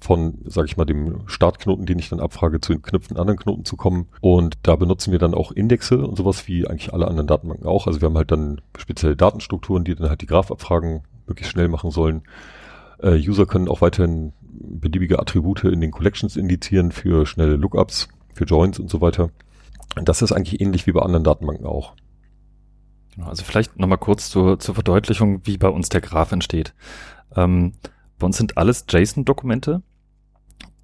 von, 0.00 0.38
sage 0.44 0.66
ich 0.66 0.76
mal, 0.76 0.84
dem 0.84 1.22
Startknoten, 1.26 1.86
den 1.86 1.98
ich 1.98 2.08
dann 2.08 2.20
abfrage, 2.20 2.60
zu 2.60 2.72
den 2.72 2.82
knüpften 2.82 3.16
anderen 3.16 3.38
Knoten 3.38 3.64
zu 3.64 3.76
kommen. 3.76 4.06
Und 4.20 4.56
da 4.62 4.76
benutzen 4.76 5.12
wir 5.12 5.18
dann 5.18 5.34
auch 5.34 5.50
Indexe 5.50 5.98
und 5.98 6.16
sowas 6.16 6.46
wie 6.46 6.66
eigentlich 6.66 6.92
alle 6.92 7.08
anderen 7.08 7.26
Datenbanken 7.26 7.66
auch. 7.66 7.86
Also 7.86 8.00
wir 8.00 8.06
haben 8.06 8.16
halt 8.16 8.30
dann 8.30 8.60
spezielle 8.76 9.16
Datenstrukturen, 9.16 9.84
die 9.84 9.94
dann 9.94 10.08
halt 10.08 10.22
die 10.22 10.26
Graphabfragen 10.26 11.02
möglichst 11.26 11.52
schnell 11.52 11.68
machen 11.68 11.90
sollen. 11.90 12.22
Äh, 13.02 13.16
User 13.16 13.46
können 13.46 13.68
auch 13.68 13.80
weiterhin 13.80 14.32
beliebige 14.40 15.18
Attribute 15.18 15.64
in 15.64 15.80
den 15.80 15.90
Collections 15.90 16.36
indizieren 16.36 16.92
für 16.92 17.26
schnelle 17.26 17.56
Lookups, 17.56 18.08
für 18.34 18.44
Joins 18.44 18.78
und 18.78 18.90
so 18.90 19.00
weiter. 19.00 19.30
Das 19.94 20.22
ist 20.22 20.32
eigentlich 20.32 20.60
ähnlich 20.60 20.86
wie 20.86 20.92
bei 20.92 21.02
anderen 21.02 21.24
Datenbanken 21.24 21.66
auch. 21.66 21.94
Genau, 23.14 23.28
also 23.28 23.44
vielleicht 23.44 23.78
nochmal 23.78 23.98
kurz 23.98 24.30
zur, 24.30 24.58
zur 24.58 24.74
Verdeutlichung, 24.74 25.40
wie 25.44 25.58
bei 25.58 25.68
uns 25.68 25.88
der 25.88 26.00
Graph 26.00 26.32
entsteht. 26.32 26.74
Ähm, 27.34 27.74
bei 28.18 28.26
uns 28.26 28.36
sind 28.36 28.56
alles 28.56 28.84
JSON-Dokumente. 28.88 29.82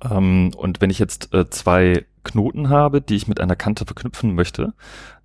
Ähm, 0.03 0.51
und 0.57 0.81
wenn 0.81 0.91
ich 0.91 0.99
jetzt 0.99 1.33
äh, 1.33 1.49
zwei 1.49 2.07
Knoten 2.25 2.71
habe, 2.71 3.01
die 3.01 3.17
ich 3.17 3.29
mit 3.29 3.41
einer 3.41 3.57
Kante 3.57 3.85
verknüpfen 3.85 4.35
möchte, 4.35 4.75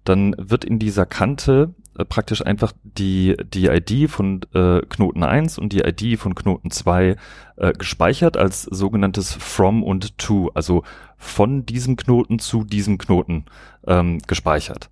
dann 0.03 0.35
wird 0.37 0.65
in 0.65 0.79
dieser 0.79 1.05
Kante 1.05 1.73
äh, 1.97 2.05
praktisch 2.05 2.45
einfach 2.45 2.73
die, 2.83 3.35
die 3.53 3.67
ID 3.67 4.09
von 4.09 4.41
äh, 4.53 4.81
Knoten 4.81 5.23
1 5.23 5.57
und 5.57 5.73
die 5.73 5.81
ID 5.81 6.19
von 6.19 6.35
Knoten 6.35 6.71
2 6.71 7.15
äh, 7.57 7.73
gespeichert 7.73 8.37
als 8.37 8.63
sogenanntes 8.63 9.33
from 9.33 9.83
und 9.83 10.17
to, 10.17 10.49
also 10.53 10.83
von 11.19 11.65
diesem 11.65 11.97
Knoten 11.97 12.39
zu 12.39 12.63
diesem 12.63 12.97
Knoten 12.97 13.45
ähm, 13.85 14.19
gespeichert. 14.25 14.89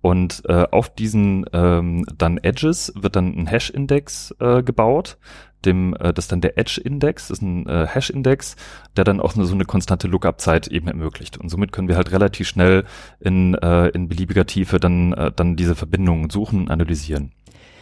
Und 0.00 0.42
äh, 0.48 0.66
auf 0.70 0.94
diesen 0.94 1.46
ähm, 1.52 2.04
dann 2.16 2.38
Edges 2.38 2.92
wird 2.94 3.16
dann 3.16 3.36
ein 3.36 3.46
Hash-Index 3.46 4.34
äh, 4.38 4.62
gebaut, 4.62 5.18
dem, 5.64 5.94
äh, 5.94 6.12
das 6.12 6.26
ist 6.26 6.32
dann 6.32 6.40
der 6.40 6.58
Edge-Index, 6.58 7.28
das 7.28 7.38
ist 7.38 7.42
ein 7.42 7.66
äh, 7.66 7.86
Hash-Index, 7.86 8.56
der 8.96 9.04
dann 9.04 9.20
auch 9.20 9.32
so 9.32 9.54
eine 9.54 9.64
konstante 9.64 10.06
Lookup-Zeit 10.06 10.68
eben 10.68 10.88
ermöglicht. 10.88 11.38
Und 11.38 11.48
somit 11.48 11.72
können 11.72 11.88
wir 11.88 11.96
halt 11.96 12.12
relativ 12.12 12.48
schnell 12.48 12.84
in, 13.20 13.54
äh, 13.54 13.88
in 13.88 14.08
beliebiger 14.08 14.46
Tiefe 14.46 14.78
dann, 14.78 15.12
äh, 15.14 15.32
dann 15.34 15.56
diese 15.56 15.74
Verbindungen 15.74 16.30
suchen, 16.30 16.70
analysieren. 16.70 17.32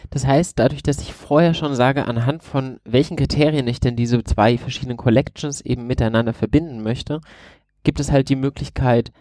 Das 0.09 0.27
heißt, 0.27 0.59
dadurch, 0.59 0.83
dass 0.83 1.01
ich 1.01 1.13
vorher 1.13 1.53
schon 1.53 1.75
sage, 1.75 2.05
anhand 2.05 2.43
von 2.43 2.79
welchen 2.83 3.17
Kriterien 3.17 3.67
ich 3.67 3.79
denn 3.79 3.95
diese 3.95 4.23
zwei 4.23 4.57
verschiedenen 4.57 4.97
Collections 4.97 5.61
eben 5.61 5.87
miteinander 5.87 6.33
verbinden 6.33 6.83
möchte, 6.83 7.21
gibt 7.83 7.99
es 7.99 8.11
halt 8.11 8.29
die 8.29 8.35
Möglichkeit, 8.35 9.11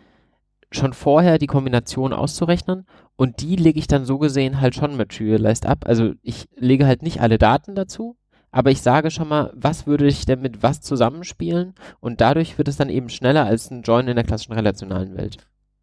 schon 0.70 0.92
vorher 0.92 1.38
die 1.38 1.46
Kombination 1.46 2.12
auszurechnen 2.12 2.86
und 3.16 3.40
die 3.42 3.56
lege 3.56 3.78
ich 3.78 3.86
dann 3.86 4.04
so 4.04 4.18
gesehen 4.18 4.60
halt 4.60 4.74
schon 4.74 4.96
materialized 4.96 5.66
ab. 5.66 5.84
Also 5.86 6.12
ich 6.22 6.48
lege 6.56 6.86
halt 6.86 7.02
nicht 7.02 7.20
alle 7.20 7.38
Daten 7.38 7.74
dazu, 7.74 8.16
aber 8.50 8.70
ich 8.70 8.82
sage 8.82 9.10
schon 9.10 9.28
mal, 9.28 9.52
was 9.54 9.86
würde 9.86 10.06
ich 10.06 10.24
denn 10.24 10.40
mit 10.40 10.62
was 10.62 10.80
zusammenspielen 10.80 11.74
und 12.00 12.20
dadurch 12.20 12.58
wird 12.58 12.68
es 12.68 12.76
dann 12.76 12.88
eben 12.88 13.08
schneller 13.08 13.44
als 13.44 13.70
ein 13.70 13.82
Join 13.82 14.08
in 14.08 14.16
der 14.16 14.24
klassischen 14.24 14.54
relationalen 14.54 15.16
Welt. 15.16 15.36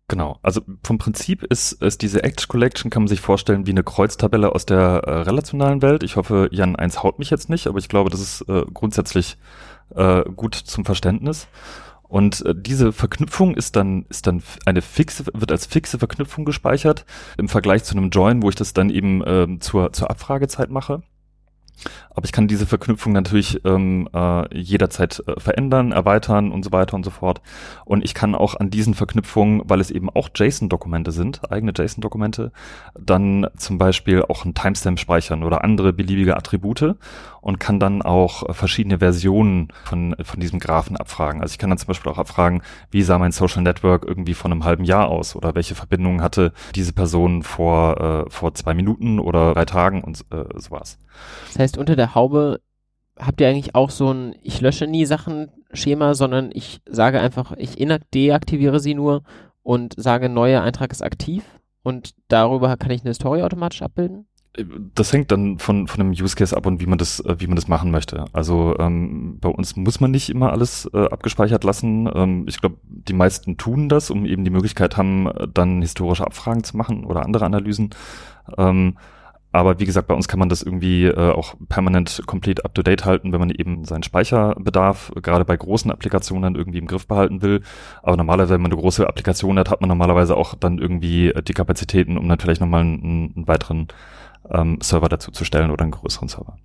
Genau, 0.08 0.40
also 0.42 0.62
vom 0.84 0.98
Prinzip 0.98 1.44
ist, 1.44 1.74
ist 1.84 2.02
diese 2.02 2.24
Act 2.24 2.48
Collection, 2.48 2.90
kann 2.90 3.04
man 3.04 3.08
sich 3.08 3.22
vorstellen, 3.22 3.68
wie 3.68 3.72
eine 3.72 3.84
Kreuztabelle 3.84 4.56
aus 4.56 4.66
der 4.66 5.04
äh, 5.06 5.22
relationalen 5.22 5.84
Welt. 5.84 6.02
Ich 6.02 6.16
hoffe, 6.16 6.50
Jan 6.52 6.76
1 6.76 7.04
haut 7.04 7.20
mich 7.20 7.30
jetzt 7.30 7.48
nicht, 7.48 7.68
aber 7.68 7.78
ich 7.78 7.90
glaube, 7.90 8.10
das 8.10 8.20
ist 8.20 8.42
äh, 8.50 8.66
grundsätzlich 8.74 9.38
äh, 9.96 10.24
gut 10.24 10.56
zum 10.56 10.84
Verständnis. 10.84 11.48
Und 12.10 12.44
äh, 12.46 12.56
diese 12.58 12.92
Verknüpfung 12.92 13.56
ist 13.56 13.76
dann, 13.76 14.06
ist 14.10 14.26
dann 14.28 14.42
eine 14.66 14.82
fixe, 14.82 15.26
wird 15.34 15.52
als 15.52 15.68
fixe 15.68 16.00
Verknüpfung 16.00 16.44
gespeichert 16.44 17.06
im 17.38 17.48
Vergleich 17.48 17.84
zu 17.84 17.96
einem 17.96 18.10
Join, 18.10 18.42
wo 18.42 18.50
ich 18.50 18.56
das 18.56 18.74
dann 18.74 18.90
eben 18.90 19.24
ähm, 19.26 19.62
zur, 19.62 19.94
zur 19.94 20.10
Abfragezeit 20.10 20.72
mache. 20.72 21.04
Aber 22.10 22.26
ich 22.26 22.32
kann 22.32 22.48
diese 22.48 22.66
Verknüpfung 22.66 23.14
natürlich 23.14 23.64
ähm, 23.66 24.10
äh, 24.14 24.58
jederzeit 24.58 25.24
äh, 25.26 25.40
verändern, 25.40 25.92
erweitern 25.92 26.52
und 26.52 26.64
so 26.64 26.72
weiter 26.72 26.96
und 26.96 27.04
so 27.04 27.12
fort. 27.12 27.42
Und 27.86 28.04
ich 28.04 28.14
kann 28.14 28.36
auch 28.36 28.56
an 28.56 28.70
diesen 28.70 28.94
Verknüpfungen, 28.94 29.62
weil 29.66 29.80
es 29.80 29.92
eben 29.92 30.10
auch 30.10 30.30
JSON-Dokumente 30.36 31.12
sind, 31.12 31.52
eigene 31.52 31.72
JSON-Dokumente, 31.76 32.52
dann 33.00 33.48
zum 33.58 33.78
Beispiel 33.78 34.24
auch 34.24 34.46
ein 34.46 34.54
Timestamp 34.54 35.00
speichern 35.00 35.44
oder 35.44 35.64
andere 35.64 35.94
beliebige 35.94 36.36
Attribute 36.36 36.96
und 37.42 37.60
kann 37.60 37.80
dann 37.80 38.02
auch 38.02 38.54
verschiedene 38.54 39.00
Versionen 39.00 39.70
von, 39.86 40.16
von 40.22 40.40
diesem 40.40 40.60
Graphen 40.60 40.98
abfragen. 40.98 41.42
Also 41.42 41.54
ich 41.54 41.58
kann 41.58 41.70
dann 41.70 41.78
zum 41.80 41.88
Beispiel 41.88 42.12
auch 42.12 42.18
abfragen, 42.18 42.62
wie 42.92 43.02
sah 43.02 43.18
mein 43.18 43.32
Social 43.32 43.62
Network 43.62 44.06
irgendwie 44.06 44.34
von 44.34 44.52
einem 44.52 44.66
halben 44.66 44.84
Jahr 44.84 45.08
aus 45.08 45.36
oder 45.36 45.56
welche 45.56 45.76
Verbindungen 45.76 46.22
hatte 46.22 46.54
diese 46.76 46.94
Person 46.94 47.44
vor, 47.44 48.26
äh, 48.28 48.30
vor 48.30 48.54
zwei 48.54 48.74
Minuten 48.74 49.20
oder 49.20 49.54
drei 49.54 49.66
Tagen 49.66 50.04
und 50.04 50.26
äh, 50.32 50.46
sowas. 50.60 50.98
Das 51.48 51.60
heißt, 51.60 51.78
unter 51.78 51.96
der 51.96 52.16
Haube 52.16 52.62
habt 53.18 53.42
ihr 53.42 53.50
eigentlich 53.50 53.76
auch 53.76 53.90
so 53.90 54.12
ein 54.12 54.36
Ich 54.42 54.62
lösche 54.62 54.88
nie 54.88 55.06
Sachen 55.06 55.52
Schema, 55.74 56.16
sondern 56.16 56.50
ich 56.54 56.82
sage 56.90 57.20
einfach, 57.20 57.54
ich 57.58 57.76
deaktiviere 58.14 58.80
sie 58.80 58.96
nur 58.96 59.24
und 59.62 59.94
sage, 59.98 60.30
neuer 60.30 60.62
Eintrag 60.62 60.92
ist 60.92 61.04
aktiv 61.04 61.44
und 61.84 62.16
darüber 62.28 62.76
kann 62.78 62.92
ich 62.92 63.04
eine 63.04 63.14
Story 63.14 63.44
automatisch 63.44 63.82
abbilden? 63.82 64.26
Das 64.96 65.14
hängt 65.14 65.32
dann 65.32 65.60
von, 65.60 65.88
von 65.88 66.02
einem 66.02 66.10
Use 66.10 66.36
Case 66.36 66.58
ab 66.58 66.66
und 66.66 66.82
wie 66.82 66.88
man 66.88 66.98
das, 66.98 67.20
äh, 67.20 67.36
wie 67.38 67.46
man 67.46 67.56
das 67.56 67.68
machen 67.68 67.92
möchte. 67.92 68.26
Also 68.34 68.76
ähm, 68.80 69.38
bei 69.40 69.48
uns 69.48 69.76
muss 69.76 70.00
man 70.00 70.10
nicht 70.10 70.30
immer 70.30 70.52
alles 70.52 70.90
äh, 70.92 71.06
abgespeichert 71.06 71.64
lassen. 71.64 72.10
Ähm, 72.14 72.46
ich 72.48 72.60
glaube, 72.60 72.78
die 72.84 73.14
meisten 73.14 73.58
tun 73.58 73.90
das, 73.90 74.10
um 74.10 74.26
eben 74.26 74.44
die 74.44 74.50
Möglichkeit 74.50 74.98
haben, 74.98 75.30
dann 75.54 75.84
historische 75.84 76.26
Abfragen 76.26 76.64
zu 76.64 76.76
machen 76.78 77.06
oder 77.06 77.26
andere 77.26 77.46
Analysen. 77.46 77.92
Ähm, 78.58 78.98
aber 79.52 79.80
wie 79.80 79.86
gesagt, 79.86 80.08
bei 80.08 80.14
uns 80.14 80.28
kann 80.28 80.40
man 80.40 80.50
das 80.50 80.62
irgendwie 80.62 81.06
äh, 81.06 81.32
auch 81.32 81.56
permanent 81.70 82.22
komplett 82.28 82.66
up 82.66 82.76
to 82.76 82.84
date 82.84 83.06
halten, 83.06 83.32
wenn 83.32 83.40
man 83.40 83.50
eben 83.50 83.84
seinen 83.84 84.04
Speicherbedarf 84.04 85.12
gerade 85.22 85.44
bei 85.44 85.58
großen 85.58 85.90
Applikationen 85.92 86.56
irgendwie 86.56 86.78
im 86.78 86.86
Griff 86.86 87.08
behalten 87.08 87.42
will. 87.42 87.62
Aber 88.04 88.16
normalerweise, 88.16 88.54
wenn 88.54 88.62
man 88.62 88.72
eine 88.72 88.80
große 88.80 89.08
Applikation 89.08 89.58
hat, 89.58 89.72
hat 89.72 89.82
man 89.82 89.88
normalerweise 89.88 90.38
auch 90.38 90.54
dann 90.54 90.78
irgendwie 90.78 91.34
die 91.48 91.54
Kapazitäten, 91.54 92.18
um 92.18 92.30
dann 92.30 92.40
vielleicht 92.40 92.62
nochmal 92.62 92.82
einen, 92.82 93.34
einen 93.36 93.48
weiteren 93.48 93.88
ähm, 94.52 94.78
Server 94.82 95.10
dazu 95.10 95.32
zu 95.32 95.44
stellen 95.46 95.72
oder 95.72 95.84
einen 95.84 95.92
größeren 95.92 96.28
Server. 96.28 96.58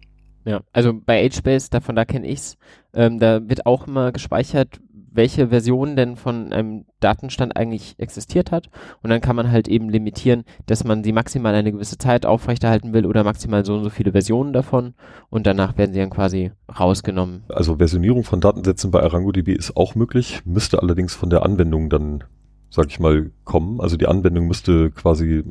Ja, 0.45 0.61
also 0.73 0.93
bei 0.93 1.27
HBase, 1.27 1.71
davon 1.71 1.97
da 1.97 2.05
kenne 2.05 2.27
ich's, 2.27 2.59
ähm, 2.93 3.19
da 3.19 3.49
wird 3.49 3.65
auch 3.65 3.87
immer 3.87 4.13
gespeichert, 4.13 4.79
welche 5.15 5.49
Version 5.49 5.97
denn 5.97 6.17
von 6.17 6.53
einem 6.53 6.85
Datenstand 7.01 7.57
eigentlich 7.57 7.95
existiert 7.99 8.51
hat. 8.51 8.69
Und 9.03 9.11
dann 9.11 9.21
kann 9.21 9.37
man 9.37 9.51
halt 9.51 9.69
eben 9.69 9.89
limitieren, 9.89 10.45
dass 10.67 10.85
man 10.85 11.05
sie 11.05 11.13
maximal 11.13 11.55
eine 11.55 11.73
gewisse 11.73 11.99
Zeit 11.99 12.27
aufrechterhalten 12.27 12.93
will 12.93 13.07
oder 13.07 13.25
maximal 13.25 13.65
so 13.65 13.75
und 13.75 13.85
so 13.85 13.91
viele 13.91 14.13
Versionen 14.13 14.53
davon. 14.53 14.95
Und 15.31 15.47
danach 15.47 15.79
werden 15.79 15.93
sie 15.93 16.01
dann 16.01 16.11
quasi 16.11 16.51
rausgenommen. 16.79 17.45
Also 17.49 17.77
Versionierung 17.77 18.25
von 18.25 18.41
Datensätzen 18.41 18.91
bei 18.91 19.03
ArangoDB 19.03 19.49
ist 19.49 19.77
auch 19.77 19.95
möglich, 19.95 20.43
müsste 20.45 20.83
allerdings 20.83 21.15
von 21.15 21.31
der 21.31 21.45
Anwendung 21.45 21.89
dann, 21.91 22.25
sag 22.71 22.87
ich 22.89 22.99
mal, 22.99 23.31
kommen. 23.45 23.81
Also 23.81 23.97
die 23.97 24.07
Anwendung 24.07 24.47
müsste 24.47 24.91
quasi 24.91 25.45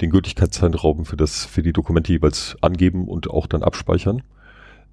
den 0.00 0.10
Gültigkeitszeitraum 0.10 1.04
für 1.04 1.16
das, 1.16 1.44
für 1.44 1.62
die 1.62 1.72
Dokumente 1.72 2.12
jeweils 2.12 2.56
angeben 2.60 3.06
und 3.06 3.30
auch 3.30 3.46
dann 3.46 3.62
abspeichern. 3.62 4.22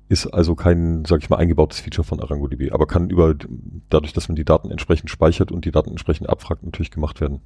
Ist 0.09 0.27
also 0.27 0.55
kein, 0.55 1.05
sag 1.05 1.23
ich 1.23 1.29
mal, 1.29 1.37
eingebautes 1.37 1.79
Feature 1.79 2.05
von 2.05 2.19
ArangoDB, 2.19 2.71
aber 2.71 2.85
kann 2.85 3.09
über, 3.09 3.33
dadurch, 3.89 4.13
dass 4.13 4.27
man 4.27 4.35
die 4.35 4.43
Daten 4.43 4.69
entsprechend 4.69 5.09
speichert 5.09 5.51
und 5.51 5.63
die 5.63 5.71
Daten 5.71 5.89
entsprechend 5.89 6.29
abfragt, 6.29 6.63
natürlich 6.63 6.91
gemacht 6.91 7.21
werden. 7.21 7.41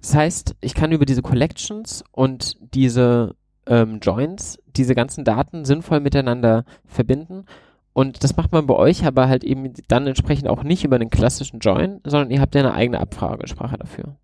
Das 0.00 0.14
heißt, 0.14 0.56
ich 0.60 0.74
kann 0.74 0.92
über 0.92 1.06
diese 1.06 1.22
Collections 1.22 2.04
und 2.12 2.56
diese 2.72 3.34
ähm, 3.66 3.98
Joins 4.00 4.58
diese 4.76 4.94
ganzen 4.94 5.24
Daten 5.24 5.64
sinnvoll 5.64 6.00
miteinander 6.00 6.64
verbinden. 6.86 7.44
Und 7.92 8.22
das 8.22 8.36
macht 8.36 8.52
man 8.52 8.66
bei 8.66 8.74
euch 8.74 9.04
aber 9.04 9.28
halt 9.28 9.42
eben 9.42 9.72
dann 9.88 10.06
entsprechend 10.06 10.48
auch 10.48 10.62
nicht 10.62 10.84
über 10.84 10.96
einen 10.96 11.10
klassischen 11.10 11.58
Join, 11.58 12.00
sondern 12.04 12.30
ihr 12.30 12.40
habt 12.40 12.54
ja 12.54 12.60
eine 12.60 12.74
eigene 12.74 13.00
Abfragesprache 13.00 13.76
dafür. 13.76 14.16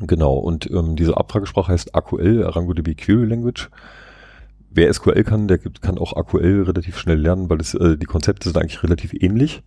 Genau, 0.00 0.34
und 0.34 0.70
ähm, 0.70 0.96
diese 0.96 1.16
Abfragesprache 1.16 1.72
heißt 1.72 1.94
AQL, 1.94 2.44
ArangoDB 2.44 2.94
Query 2.96 3.26
Language 3.26 3.68
wer 4.70 4.92
SQL 4.92 5.24
kann, 5.24 5.48
der 5.48 5.58
kann 5.58 5.98
auch 5.98 6.16
AQL 6.16 6.64
relativ 6.64 6.98
schnell 6.98 7.18
lernen, 7.18 7.50
weil 7.50 7.60
es, 7.60 7.74
äh, 7.74 7.96
die 7.96 8.06
Konzepte 8.06 8.48
sind 8.48 8.58
eigentlich 8.58 8.82
relativ 8.82 9.12
ähnlich. 9.14 9.62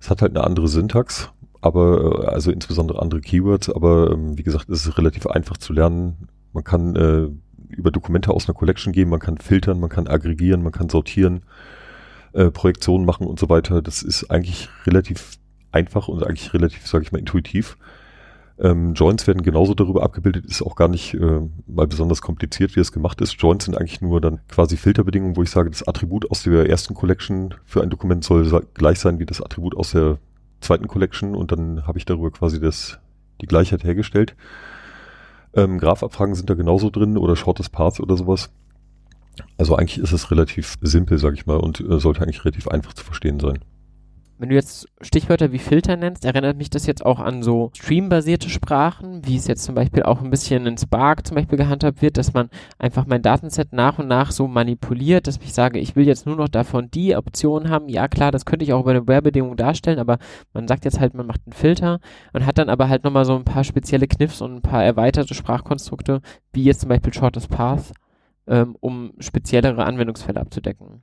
Es 0.00 0.10
hat 0.10 0.22
halt 0.22 0.36
eine 0.36 0.44
andere 0.44 0.68
Syntax, 0.68 1.30
aber 1.60 2.24
äh, 2.24 2.26
also 2.26 2.50
insbesondere 2.50 3.00
andere 3.00 3.20
Keywords, 3.20 3.70
aber 3.70 4.10
ähm, 4.12 4.38
wie 4.38 4.42
gesagt, 4.42 4.68
es 4.68 4.86
ist 4.86 4.98
relativ 4.98 5.26
einfach 5.26 5.56
zu 5.56 5.72
lernen. 5.72 6.28
Man 6.52 6.64
kann 6.64 6.96
äh, 6.96 7.28
über 7.74 7.90
Dokumente 7.90 8.30
aus 8.32 8.48
einer 8.48 8.54
Collection 8.54 8.92
gehen, 8.92 9.08
man 9.08 9.20
kann 9.20 9.38
filtern, 9.38 9.80
man 9.80 9.90
kann 9.90 10.06
aggregieren, 10.06 10.62
man 10.62 10.72
kann 10.72 10.88
sortieren, 10.88 11.42
äh, 12.32 12.50
Projektionen 12.50 13.06
machen 13.06 13.26
und 13.26 13.38
so 13.38 13.48
weiter. 13.48 13.82
Das 13.82 14.02
ist 14.02 14.30
eigentlich 14.30 14.68
relativ 14.86 15.38
einfach 15.72 16.08
und 16.08 16.24
eigentlich 16.24 16.54
relativ, 16.54 16.86
sage 16.86 17.04
ich 17.04 17.12
mal, 17.12 17.18
intuitiv. 17.18 17.76
Ähm, 18.58 18.94
Joins 18.94 19.26
werden 19.26 19.42
genauso 19.42 19.74
darüber 19.74 20.02
abgebildet, 20.04 20.46
ist 20.46 20.62
auch 20.62 20.76
gar 20.76 20.88
nicht 20.88 21.14
äh, 21.14 21.40
mal 21.66 21.88
besonders 21.88 22.22
kompliziert, 22.22 22.76
wie 22.76 22.80
es 22.80 22.92
gemacht 22.92 23.20
ist. 23.20 23.32
Joins 23.40 23.64
sind 23.64 23.76
eigentlich 23.76 24.00
nur 24.00 24.20
dann 24.20 24.40
quasi 24.48 24.76
Filterbedingungen, 24.76 25.36
wo 25.36 25.42
ich 25.42 25.50
sage, 25.50 25.70
das 25.70 25.86
Attribut 25.86 26.30
aus 26.30 26.44
der 26.44 26.68
ersten 26.68 26.94
Collection 26.94 27.54
für 27.64 27.82
ein 27.82 27.90
Dokument 27.90 28.22
soll 28.22 28.48
gleich 28.74 29.00
sein 29.00 29.18
wie 29.18 29.26
das 29.26 29.42
Attribut 29.42 29.76
aus 29.76 29.90
der 29.90 30.18
zweiten 30.60 30.86
Collection 30.86 31.34
und 31.34 31.50
dann 31.50 31.86
habe 31.86 31.98
ich 31.98 32.04
darüber 32.04 32.30
quasi 32.30 32.60
das, 32.60 33.00
die 33.40 33.46
Gleichheit 33.46 33.82
hergestellt. 33.82 34.36
Ähm, 35.54 35.78
Graphabfragen 35.78 36.36
sind 36.36 36.48
da 36.48 36.54
genauso 36.54 36.90
drin 36.90 37.18
oder 37.18 37.34
Shortest 37.34 37.72
Paths 37.72 38.00
oder 38.00 38.16
sowas. 38.16 38.50
Also 39.58 39.74
eigentlich 39.74 39.98
ist 39.98 40.12
es 40.12 40.30
relativ 40.30 40.76
simpel, 40.80 41.18
sage 41.18 41.34
ich 41.34 41.46
mal, 41.46 41.56
und 41.56 41.80
äh, 41.80 41.98
sollte 41.98 42.22
eigentlich 42.22 42.44
relativ 42.44 42.68
einfach 42.68 42.92
zu 42.92 43.04
verstehen 43.04 43.40
sein 43.40 43.58
wenn 44.38 44.48
du 44.48 44.54
jetzt 44.54 44.88
Stichwörter 45.00 45.52
wie 45.52 45.58
Filter 45.58 45.96
nennst, 45.96 46.24
erinnert 46.24 46.56
mich 46.56 46.70
das 46.70 46.86
jetzt 46.86 47.06
auch 47.06 47.20
an 47.20 47.42
so 47.42 47.70
streambasierte 47.74 48.50
Sprachen, 48.50 49.24
wie 49.26 49.36
es 49.36 49.46
jetzt 49.46 49.64
zum 49.64 49.74
Beispiel 49.74 50.02
auch 50.02 50.20
ein 50.20 50.30
bisschen 50.30 50.66
in 50.66 50.76
Spark 50.76 51.26
zum 51.26 51.36
Beispiel 51.36 51.58
gehandhabt 51.58 52.02
wird, 52.02 52.16
dass 52.16 52.34
man 52.34 52.50
einfach 52.78 53.06
mein 53.06 53.22
Datenset 53.22 53.72
nach 53.72 53.98
und 53.98 54.08
nach 54.08 54.32
so 54.32 54.48
manipuliert, 54.48 55.26
dass 55.26 55.38
ich 55.38 55.54
sage, 55.54 55.78
ich 55.78 55.94
will 55.94 56.06
jetzt 56.06 56.26
nur 56.26 56.36
noch 56.36 56.48
davon 56.48 56.90
die 56.90 57.16
Option 57.16 57.68
haben. 57.68 57.88
Ja 57.88 58.08
klar, 58.08 58.32
das 58.32 58.44
könnte 58.44 58.64
ich 58.64 58.72
auch 58.72 58.80
über 58.80 58.90
eine 58.90 59.06
Werbedingung 59.06 59.56
darstellen, 59.56 59.98
aber 59.98 60.18
man 60.52 60.66
sagt 60.66 60.84
jetzt 60.84 60.98
halt, 60.98 61.14
man 61.14 61.26
macht 61.26 61.42
einen 61.46 61.52
Filter 61.52 62.00
und 62.32 62.44
hat 62.44 62.58
dann 62.58 62.68
aber 62.68 62.88
halt 62.88 63.04
nochmal 63.04 63.24
so 63.24 63.36
ein 63.36 63.44
paar 63.44 63.64
spezielle 63.64 64.08
Kniffs 64.08 64.40
und 64.40 64.56
ein 64.56 64.62
paar 64.62 64.84
erweiterte 64.84 65.34
Sprachkonstrukte, 65.34 66.20
wie 66.52 66.64
jetzt 66.64 66.80
zum 66.80 66.88
Beispiel 66.88 67.14
Shortest 67.14 67.50
Path, 67.50 67.92
ähm, 68.46 68.76
um 68.80 69.12
speziellere 69.20 69.84
Anwendungsfälle 69.84 70.40
abzudecken. 70.40 71.02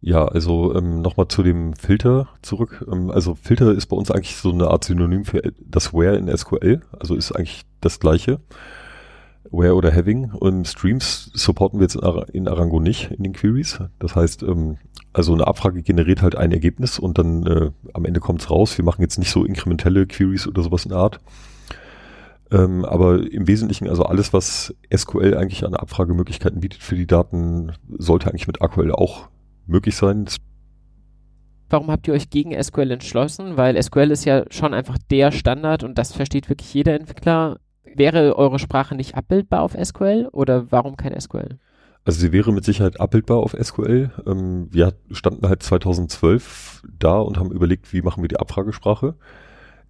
Ja, 0.00 0.26
also 0.26 0.74
ähm, 0.76 1.02
nochmal 1.02 1.26
zu 1.28 1.42
dem 1.42 1.74
Filter 1.74 2.28
zurück. 2.42 2.86
Ähm, 2.90 3.10
also 3.10 3.34
Filter 3.34 3.72
ist 3.72 3.86
bei 3.86 3.96
uns 3.96 4.10
eigentlich 4.10 4.36
so 4.36 4.52
eine 4.52 4.68
Art 4.68 4.84
Synonym 4.84 5.24
für 5.24 5.42
das 5.60 5.92
Where 5.92 6.16
in 6.16 6.34
SQL. 6.34 6.82
Also 6.98 7.16
ist 7.16 7.32
eigentlich 7.32 7.62
das 7.80 7.98
gleiche. 7.98 8.40
Where 9.50 9.74
oder 9.74 9.92
Having. 9.92 10.30
Und 10.32 10.68
Streams 10.68 11.30
supporten 11.34 11.80
wir 11.80 11.84
jetzt 11.84 11.96
in, 11.96 12.04
Ar 12.04 12.26
in 12.32 12.48
Arango 12.48 12.80
nicht 12.80 13.10
in 13.10 13.24
den 13.24 13.32
Queries. 13.32 13.80
Das 13.98 14.14
heißt, 14.14 14.44
ähm, 14.44 14.78
also 15.12 15.34
eine 15.34 15.48
Abfrage 15.48 15.82
generiert 15.82 16.22
halt 16.22 16.36
ein 16.36 16.52
Ergebnis 16.52 17.00
und 17.00 17.18
dann 17.18 17.46
äh, 17.46 17.70
am 17.92 18.04
Ende 18.04 18.20
kommt's 18.20 18.50
raus. 18.50 18.78
Wir 18.78 18.84
machen 18.84 19.02
jetzt 19.02 19.18
nicht 19.18 19.30
so 19.32 19.44
inkrementelle 19.44 20.06
Queries 20.06 20.46
oder 20.46 20.62
sowas 20.62 20.84
in 20.84 20.90
der 20.90 20.98
Art. 20.98 21.18
Ähm, 22.52 22.84
aber 22.84 23.30
im 23.30 23.48
Wesentlichen, 23.48 23.88
also 23.88 24.04
alles, 24.04 24.32
was 24.32 24.74
SQL 24.94 25.36
eigentlich 25.36 25.64
an 25.64 25.74
Abfragemöglichkeiten 25.74 26.60
bietet 26.60 26.82
für 26.82 26.94
die 26.94 27.06
Daten, 27.06 27.72
sollte 27.98 28.28
eigentlich 28.28 28.46
mit 28.46 28.62
AQL 28.62 28.92
auch 28.92 29.28
möglich 29.68 29.96
sein. 29.96 30.26
Warum 31.70 31.90
habt 31.90 32.08
ihr 32.08 32.14
euch 32.14 32.30
gegen 32.30 32.60
SQL 32.60 32.90
entschlossen? 32.90 33.56
Weil 33.56 33.80
SQL 33.80 34.10
ist 34.10 34.24
ja 34.24 34.44
schon 34.50 34.72
einfach 34.72 34.96
der 35.10 35.32
Standard 35.32 35.84
und 35.84 35.98
das 35.98 36.12
versteht 36.12 36.48
wirklich 36.48 36.72
jeder 36.72 36.94
Entwickler. 36.94 37.60
Wäre 37.94 38.36
eure 38.36 38.58
Sprache 38.58 38.94
nicht 38.94 39.16
abbildbar 39.16 39.62
auf 39.62 39.76
SQL 39.80 40.28
oder 40.32 40.70
warum 40.72 40.96
kein 40.96 41.18
SQL? 41.18 41.58
Also 42.04 42.20
sie 42.20 42.32
wäre 42.32 42.52
mit 42.52 42.64
Sicherheit 42.64 43.00
abbildbar 43.00 43.38
auf 43.38 43.54
SQL. 43.60 44.10
Ähm, 44.26 44.68
wir 44.70 44.94
standen 45.10 45.46
halt 45.46 45.62
2012 45.62 46.82
da 46.98 47.18
und 47.18 47.38
haben 47.38 47.52
überlegt, 47.52 47.92
wie 47.92 48.00
machen 48.00 48.22
wir 48.22 48.28
die 48.28 48.40
Abfragesprache. 48.40 49.14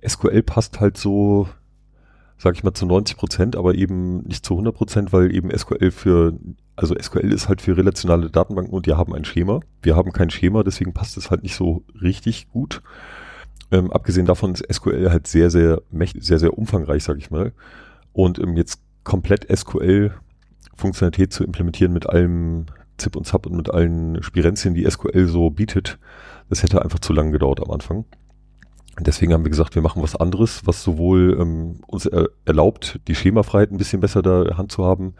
SQL 0.06 0.42
passt 0.42 0.80
halt 0.80 0.96
so, 0.96 1.48
sag 2.38 2.54
ich 2.54 2.64
mal, 2.64 2.72
zu 2.72 2.86
90 2.86 3.16
Prozent, 3.16 3.56
aber 3.56 3.74
eben 3.74 4.22
nicht 4.22 4.46
zu 4.46 4.54
100 4.54 4.74
Prozent, 4.74 5.12
weil 5.12 5.34
eben 5.34 5.50
SQL 5.56 5.90
für 5.90 6.34
also 6.78 6.94
SQL 6.94 7.32
ist 7.32 7.48
halt 7.48 7.60
für 7.60 7.76
relationale 7.76 8.30
Datenbanken 8.30 8.72
und 8.72 8.86
die 8.86 8.94
haben 8.94 9.12
ein 9.12 9.24
Schema. 9.24 9.60
Wir 9.82 9.96
haben 9.96 10.12
kein 10.12 10.30
Schema, 10.30 10.62
deswegen 10.62 10.92
passt 10.92 11.16
es 11.16 11.28
halt 11.28 11.42
nicht 11.42 11.56
so 11.56 11.82
richtig 12.00 12.48
gut. 12.50 12.82
Ähm, 13.72 13.92
abgesehen 13.92 14.26
davon 14.26 14.54
ist 14.54 14.64
SQL 14.72 15.10
halt 15.10 15.26
sehr, 15.26 15.50
sehr 15.50 15.82
mächtig, 15.90 16.24
sehr, 16.24 16.38
sehr 16.38 16.56
umfangreich, 16.56 17.02
sag 17.02 17.18
ich 17.18 17.32
mal. 17.32 17.52
Und 18.12 18.38
ähm, 18.38 18.56
jetzt 18.56 18.80
komplett 19.02 19.46
SQL 19.54 20.12
Funktionalität 20.76 21.32
zu 21.32 21.42
implementieren 21.42 21.92
mit 21.92 22.08
allem 22.08 22.66
Zip 22.96 23.16
und 23.16 23.26
Zap 23.26 23.46
und 23.46 23.56
mit 23.56 23.70
allen 23.70 24.22
Spirenzien, 24.22 24.74
die 24.74 24.88
SQL 24.88 25.26
so 25.26 25.50
bietet, 25.50 25.98
das 26.48 26.62
hätte 26.62 26.82
einfach 26.82 27.00
zu 27.00 27.12
lange 27.12 27.32
gedauert 27.32 27.60
am 27.60 27.72
Anfang. 27.72 28.04
Deswegen 29.00 29.32
haben 29.32 29.44
wir 29.44 29.50
gesagt, 29.50 29.74
wir 29.74 29.82
machen 29.82 30.02
was 30.02 30.16
anderes, 30.16 30.62
was 30.64 30.82
sowohl 30.82 31.36
ähm, 31.40 31.80
uns 31.86 32.06
er 32.06 32.28
erlaubt, 32.44 33.00
die 33.08 33.14
Schemafreiheit 33.14 33.70
ein 33.70 33.78
bisschen 33.78 34.00
besser 34.00 34.22
da 34.22 34.56
Hand 34.56 34.72
zu 34.72 34.84
haben, 34.84 35.14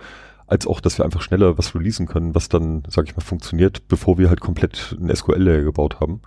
als 0.46 0.66
auch, 0.66 0.80
dass 0.80 0.98
wir 0.98 1.04
einfach 1.04 1.20
schneller 1.20 1.58
was 1.58 1.74
releasen 1.74 2.06
können, 2.06 2.34
was 2.34 2.48
dann, 2.48 2.82
sag 2.88 3.06
ich 3.06 3.16
mal, 3.16 3.22
funktioniert, 3.22 3.86
bevor 3.88 4.18
wir 4.18 4.28
halt 4.28 4.40
komplett 4.40 4.96
ein 4.98 5.14
SQL-Layer 5.14 5.62
gebaut 5.62 6.00
haben. 6.00 6.22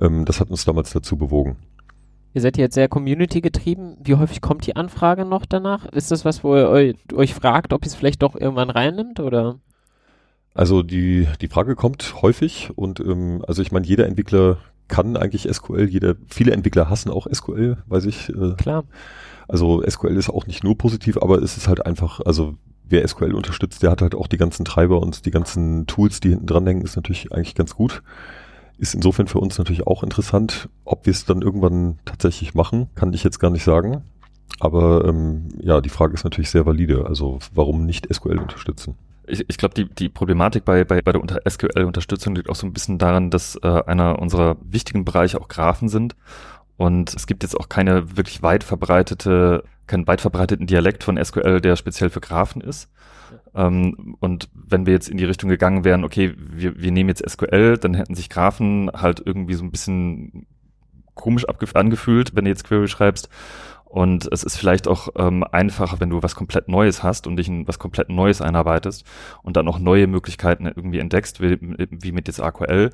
Ähm, 0.00 0.24
das 0.24 0.40
hat 0.40 0.50
uns 0.50 0.64
damals 0.64 0.92
dazu 0.92 1.16
bewogen. 1.16 1.56
Ihr 2.32 2.40
seid 2.40 2.56
jetzt 2.56 2.74
sehr 2.74 2.88
Community 2.88 3.40
getrieben. 3.40 3.96
Wie 4.02 4.14
häufig 4.14 4.40
kommt 4.40 4.66
die 4.66 4.76
Anfrage 4.76 5.24
noch 5.24 5.46
danach? 5.46 5.86
Ist 5.86 6.12
das 6.12 6.24
was, 6.24 6.44
wo 6.44 6.56
ihr 6.56 6.68
euch, 6.68 6.94
euch 7.12 7.34
fragt, 7.34 7.72
ob 7.72 7.82
ihr 7.82 7.88
es 7.88 7.96
vielleicht 7.96 8.22
doch 8.22 8.36
irgendwann 8.36 8.70
reinnimmt 8.70 9.18
oder? 9.18 9.58
Also 10.54 10.82
die, 10.82 11.26
die 11.40 11.48
Frage 11.48 11.74
kommt 11.74 12.22
häufig 12.22 12.70
und 12.76 13.00
ähm, 13.00 13.44
also 13.46 13.62
ich 13.62 13.72
meine, 13.72 13.86
jeder 13.86 14.06
Entwickler 14.06 14.58
kann 14.90 15.16
eigentlich 15.16 15.48
SQL, 15.50 15.88
jeder, 15.88 16.16
viele 16.28 16.52
Entwickler 16.52 16.90
hassen 16.90 17.10
auch 17.10 17.26
SQL, 17.32 17.78
weiß 17.86 18.04
ich. 18.04 18.28
Äh, 18.28 18.54
Klar. 18.58 18.84
Also 19.48 19.82
SQL 19.88 20.16
ist 20.16 20.28
auch 20.28 20.46
nicht 20.46 20.62
nur 20.62 20.76
positiv, 20.76 21.16
aber 21.16 21.42
es 21.42 21.56
ist 21.56 21.66
halt 21.66 21.84
einfach, 21.86 22.20
also 22.24 22.54
wer 22.88 23.06
SQL 23.06 23.34
unterstützt, 23.34 23.82
der 23.82 23.90
hat 23.90 24.02
halt 24.02 24.14
auch 24.14 24.26
die 24.26 24.36
ganzen 24.36 24.64
Treiber 24.64 25.00
und 25.00 25.24
die 25.24 25.30
ganzen 25.30 25.86
Tools, 25.86 26.20
die 26.20 26.30
hinten 26.30 26.46
dran 26.46 26.66
hängen, 26.66 26.82
ist 26.82 26.96
natürlich 26.96 27.32
eigentlich 27.32 27.54
ganz 27.54 27.74
gut. 27.74 28.02
Ist 28.78 28.94
insofern 28.94 29.26
für 29.26 29.38
uns 29.38 29.58
natürlich 29.58 29.86
auch 29.86 30.02
interessant. 30.02 30.68
Ob 30.84 31.06
wir 31.06 31.12
es 31.12 31.24
dann 31.24 31.42
irgendwann 31.42 31.98
tatsächlich 32.04 32.54
machen, 32.54 32.88
kann 32.94 33.12
ich 33.12 33.24
jetzt 33.24 33.38
gar 33.38 33.50
nicht 33.50 33.64
sagen. 33.64 34.02
Aber 34.58 35.04
ähm, 35.04 35.48
ja, 35.60 35.80
die 35.80 35.88
Frage 35.88 36.14
ist 36.14 36.24
natürlich 36.24 36.50
sehr 36.50 36.66
valide. 36.66 37.06
Also 37.06 37.38
warum 37.52 37.86
nicht 37.86 38.12
SQL 38.12 38.38
unterstützen? 38.38 38.94
Ich, 39.30 39.44
ich 39.48 39.58
glaube, 39.58 39.74
die, 39.74 39.88
die 39.88 40.08
Problematik 40.08 40.64
bei, 40.64 40.84
bei, 40.84 41.00
bei 41.02 41.12
der 41.12 41.42
SQL-Unterstützung 41.48 42.34
liegt 42.34 42.50
auch 42.50 42.56
so 42.56 42.66
ein 42.66 42.72
bisschen 42.72 42.98
daran, 42.98 43.30
dass 43.30 43.56
äh, 43.62 43.82
einer 43.86 44.18
unserer 44.18 44.56
wichtigen 44.62 45.04
Bereiche 45.04 45.40
auch 45.40 45.48
Graphen 45.48 45.88
sind 45.88 46.16
Und 46.76 47.14
es 47.14 47.26
gibt 47.26 47.42
jetzt 47.42 47.60
auch 47.60 47.68
keine 47.68 48.16
wirklich 48.16 48.42
weit 48.42 48.64
verbreitete, 48.64 49.64
keinen 49.86 50.06
weit 50.06 50.22
verbreiteten 50.22 50.66
Dialekt 50.66 51.04
von 51.04 51.22
SQL, 51.22 51.60
der 51.60 51.76
speziell 51.76 52.08
für 52.08 52.22
Graphen 52.22 52.62
ist. 52.62 52.90
Ähm, 53.54 54.16
und 54.20 54.48
wenn 54.54 54.86
wir 54.86 54.94
jetzt 54.94 55.10
in 55.10 55.18
die 55.18 55.26
Richtung 55.26 55.50
gegangen 55.50 55.84
wären, 55.84 56.04
okay, 56.04 56.34
wir, 56.38 56.80
wir 56.80 56.90
nehmen 56.90 57.10
jetzt 57.10 57.28
SQL, 57.28 57.76
dann 57.76 57.92
hätten 57.92 58.14
sich 58.14 58.30
Graphen 58.30 58.90
halt 58.94 59.20
irgendwie 59.22 59.54
so 59.54 59.62
ein 59.62 59.70
bisschen 59.70 60.46
komisch 61.14 61.44
angefühlt, 61.74 62.34
wenn 62.34 62.46
du 62.46 62.50
jetzt 62.50 62.64
Query 62.64 62.88
schreibst. 62.88 63.28
Und 63.90 64.28
es 64.30 64.44
ist 64.44 64.56
vielleicht 64.56 64.86
auch 64.86 65.08
ähm, 65.16 65.42
einfacher, 65.42 65.98
wenn 65.98 66.10
du 66.10 66.22
was 66.22 66.36
komplett 66.36 66.68
Neues 66.68 67.02
hast 67.02 67.26
und 67.26 67.36
dich 67.36 67.48
in 67.48 67.66
was 67.66 67.80
komplett 67.80 68.08
Neues 68.08 68.40
einarbeitest 68.40 69.04
und 69.42 69.56
dann 69.56 69.66
auch 69.66 69.80
neue 69.80 70.06
Möglichkeiten 70.06 70.66
irgendwie 70.66 71.00
entdeckst, 71.00 71.40
wie, 71.40 71.58
wie 71.60 72.12
mit 72.12 72.28
jetzt 72.28 72.40
AQL. 72.40 72.92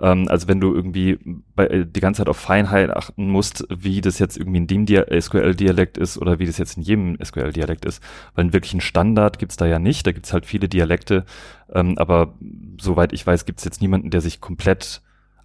Ähm, 0.00 0.26
also 0.26 0.48
wenn 0.48 0.58
du 0.58 0.74
irgendwie 0.74 1.20
bei, 1.54 1.68
äh, 1.68 1.86
die 1.86 2.00
ganze 2.00 2.18
Zeit 2.18 2.28
auf 2.28 2.38
Feinheit 2.38 2.90
achten 2.90 3.28
musst, 3.30 3.64
wie 3.70 4.00
das 4.00 4.18
jetzt 4.18 4.36
irgendwie 4.36 4.58
in 4.58 4.66
dem 4.66 4.86
SQL-Dialekt 4.86 5.96
ist 5.96 6.18
oder 6.18 6.40
wie 6.40 6.46
das 6.46 6.58
jetzt 6.58 6.76
in 6.76 6.82
jedem 6.82 7.16
SQL-Dialekt 7.22 7.84
ist. 7.84 8.02
Weil 8.34 8.42
einen 8.42 8.52
wirklichen 8.52 8.80
Standard 8.80 9.38
gibt's 9.38 9.56
da 9.56 9.66
ja 9.66 9.78
nicht. 9.78 10.08
Da 10.08 10.10
gibt's 10.10 10.32
halt 10.32 10.44
viele 10.44 10.68
Dialekte. 10.68 11.24
Ähm, 11.72 11.96
aber 11.98 12.34
soweit 12.80 13.12
ich 13.12 13.24
weiß, 13.24 13.44
gibt's 13.44 13.64
jetzt 13.64 13.80
niemanden, 13.80 14.10
der 14.10 14.20
sich 14.20 14.40
komplett 14.40 15.02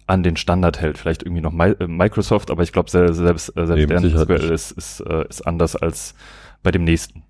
an 0.08 0.22
den 0.22 0.36
Standard 0.36 0.80
hält. 0.80 0.98
Vielleicht 0.98 1.22
irgendwie 1.22 1.42
noch 1.42 1.52
Mi 1.52 1.74
äh, 1.78 1.86
Microsoft, 1.86 2.50
aber 2.50 2.62
ich 2.62 2.72
glaube, 2.72 2.90
selbst, 2.90 3.16
selbst, 3.16 3.56
äh, 3.56 3.66
selbst 3.66 3.90
deren 3.90 4.18
SQL 4.18 4.50
ist, 4.50 4.72
ist, 4.72 5.00
äh, 5.00 5.28
ist 5.28 5.46
anders 5.46 5.76
als 5.76 6.14
bei 6.62 6.70
dem 6.70 6.84
nächsten. 6.84 7.22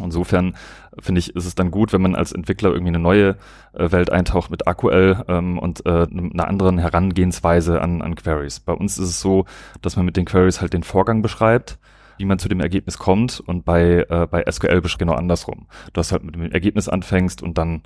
Insofern 0.00 0.56
finde 0.98 1.20
ich, 1.20 1.36
ist 1.36 1.46
es 1.46 1.54
dann 1.54 1.70
gut, 1.70 1.92
wenn 1.92 2.02
man 2.02 2.16
als 2.16 2.32
Entwickler 2.32 2.70
irgendwie 2.70 2.90
eine 2.90 2.98
neue 2.98 3.36
äh, 3.72 3.92
Welt 3.92 4.10
eintaucht 4.10 4.50
mit 4.50 4.66
AQL 4.66 5.24
ähm, 5.28 5.58
und 5.58 5.86
äh, 5.86 6.06
einer 6.10 6.48
anderen 6.48 6.78
Herangehensweise 6.78 7.80
an, 7.80 8.02
an 8.02 8.16
Queries. 8.16 8.60
Bei 8.60 8.72
uns 8.72 8.98
ist 8.98 9.08
es 9.08 9.20
so, 9.20 9.44
dass 9.82 9.96
man 9.96 10.04
mit 10.04 10.16
den 10.16 10.24
Queries 10.24 10.60
halt 10.60 10.72
den 10.72 10.82
Vorgang 10.82 11.22
beschreibt, 11.22 11.78
wie 12.18 12.24
man 12.24 12.38
zu 12.38 12.48
dem 12.48 12.60
Ergebnis 12.60 12.98
kommt 12.98 13.40
und 13.40 13.64
bei, 13.64 14.04
äh, 14.08 14.26
bei 14.28 14.44
SQL 14.50 14.82
genau 14.98 15.14
andersrum. 15.14 15.68
Du 15.92 16.00
hast 16.00 16.10
halt 16.10 16.24
mit 16.24 16.34
dem 16.34 16.50
Ergebnis 16.50 16.88
anfängst 16.88 17.42
und 17.42 17.56
dann 17.56 17.82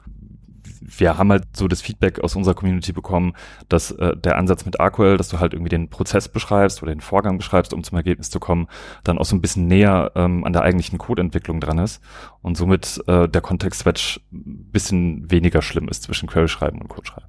wir 0.96 1.18
haben 1.18 1.30
halt 1.30 1.44
so 1.56 1.68
das 1.68 1.82
Feedback 1.82 2.20
aus 2.20 2.36
unserer 2.36 2.54
Community 2.54 2.92
bekommen, 2.92 3.34
dass 3.68 3.90
äh, 3.92 4.16
der 4.16 4.38
Ansatz 4.38 4.64
mit 4.64 4.80
AQL, 4.80 5.16
dass 5.16 5.28
du 5.28 5.40
halt 5.40 5.52
irgendwie 5.52 5.68
den 5.68 5.90
Prozess 5.90 6.28
beschreibst 6.28 6.82
oder 6.82 6.92
den 6.94 7.00
Vorgang 7.00 7.36
beschreibst, 7.36 7.74
um 7.74 7.84
zum 7.84 7.96
Ergebnis 7.96 8.30
zu 8.30 8.40
kommen, 8.40 8.68
dann 9.04 9.18
auch 9.18 9.24
so 9.24 9.36
ein 9.36 9.40
bisschen 9.40 9.66
näher 9.66 10.12
ähm, 10.14 10.44
an 10.44 10.52
der 10.52 10.62
eigentlichen 10.62 10.98
Codeentwicklung 10.98 11.60
dran 11.60 11.78
ist 11.78 12.02
und 12.42 12.56
somit 12.56 13.02
äh, 13.06 13.28
der 13.28 13.40
Kontext-Switch 13.40 14.20
ein 14.32 14.70
bisschen 14.70 15.30
weniger 15.30 15.62
schlimm 15.62 15.88
ist 15.88 16.04
zwischen 16.04 16.28
Query 16.28 16.48
schreiben 16.48 16.80
und 16.80 16.88
Code 16.88 17.06
schreiben. 17.06 17.28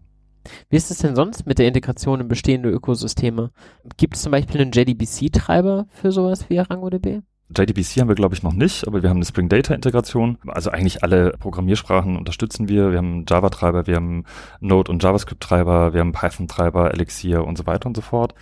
Wie 0.70 0.78
ist 0.78 0.90
es 0.90 1.00
denn 1.00 1.16
sonst 1.16 1.46
mit 1.46 1.60
der 1.60 1.68
Integration 1.68 2.22
in 2.22 2.28
bestehende 2.28 2.70
Ökosysteme? 2.70 3.52
Gibt 3.98 4.16
es 4.16 4.24
zum 4.24 4.32
Beispiel 4.32 4.62
einen 4.62 4.72
JDBC-Treiber 4.72 5.88
für 5.90 6.12
sowas 6.12 6.50
wie 6.50 6.60
ArangoDB? 6.60 7.22
JDBC 7.56 8.00
haben 8.00 8.10
wir, 8.10 8.16
glaube 8.16 8.36
ich, 8.36 8.44
noch 8.44 8.54
nicht, 8.54 8.88
aber 8.88 9.02
wir 9.02 9.10
haben 9.10 9.18
eine 9.18 9.26
Spring 9.26 9.50
Data 9.50 9.74
Integration. 9.74 10.38
Also 10.46 10.70
eigentlich 10.70 11.04
alle 11.04 11.32
Programmiersprachen 11.32 12.16
unterstützen 12.16 12.70
wir. 12.70 12.92
Wir 12.92 13.00
haben 13.00 13.26
Java-Treiber, 13.28 13.88
wir 13.88 13.96
haben 13.96 14.26
Node- 14.60 14.92
und 14.92 15.02
JavaScript-Treiber, 15.02 15.94
wir 15.94 16.02
haben 16.02 16.12
Python-Treiber, 16.12 16.94
Elixir 16.94 17.44
und 17.46 17.58
so 17.58 17.66
weiter 17.66 17.88
und 17.88 17.96
so 17.96 18.02
fort. 18.02 18.36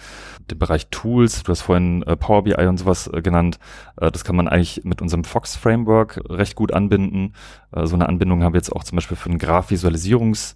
Den 0.51 0.60
Bereich 0.60 0.88
Tools, 0.89 1.43
du 1.43 1.51
hast 1.53 1.62
vorhin 1.62 2.03
äh, 2.03 2.18
Power 2.18 2.43
BI 2.43 2.68
und 2.68 2.78
sowas 2.78 3.08
äh, 3.08 3.22
genannt, 3.22 3.60
äh, 3.95 4.12
das 4.12 4.26
kann 4.26 4.36
man 4.36 4.49
eigentlich 4.49 4.82
mit 4.84 5.01
unserem 5.01 5.24
Fox-Framework 5.24 6.20
recht 6.30 6.55
gut 6.55 6.74
anbinden. 6.74 7.34
So 7.72 7.95
eine 7.95 8.08
Anbindung 8.08 8.43
haben 8.43 8.53
wir 8.53 8.60
jetzt 8.60 8.72
auch 8.72 8.84
zum 8.84 8.97
Beispiel 8.97 9.18
für 9.18 9.30
ein 9.30 9.39
Graph-Visualisierungs- 9.39 10.55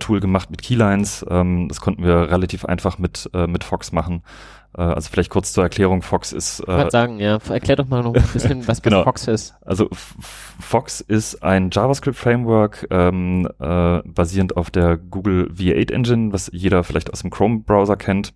Tool 0.00 0.18
gemacht 0.18 0.50
mit 0.50 0.60
Keylines. 0.60 1.24
Ähm, 1.30 1.68
das 1.68 1.80
konnten 1.80 2.02
wir 2.02 2.32
relativ 2.32 2.64
einfach 2.64 2.98
mit, 2.98 3.30
mit 3.32 3.62
Fox 3.62 3.92
machen. 3.92 4.24
Äh, 4.76 4.82
also 4.82 5.10
vielleicht 5.10 5.30
kurz 5.30 5.52
zur 5.52 5.64
Erklärung, 5.64 6.02
Fox 6.02 6.32
ist. 6.32 6.60
Äh, 6.60 6.62
ich 6.62 6.68
würde 6.68 6.90
sagen, 6.90 7.20
ja, 7.20 7.38
erklär 7.48 7.76
doch 7.76 7.88
mal 7.88 8.02
noch 8.02 8.14
ein 8.14 8.22
bisschen, 8.32 8.66
was, 8.68 8.82
genau. 8.82 9.04
Fox 9.04 9.26
ist. 9.26 9.54
Also 9.62 9.88
Fox 9.90 11.00
ist 11.00 11.42
ein 11.42 11.70
JavaScript-Framework 11.70 12.86
ähm, 12.90 13.48
äh, 13.58 14.00
basierend 14.04 14.56
auf 14.56 14.70
der 14.70 14.96
Google 14.96 15.50
V8 15.52 15.92
Engine, 15.92 16.32
was 16.32 16.50
jeder 16.52 16.84
vielleicht 16.84 17.12
aus 17.12 17.20
dem 17.20 17.30
Chrome-Browser 17.30 17.96
kennt. 17.96 18.32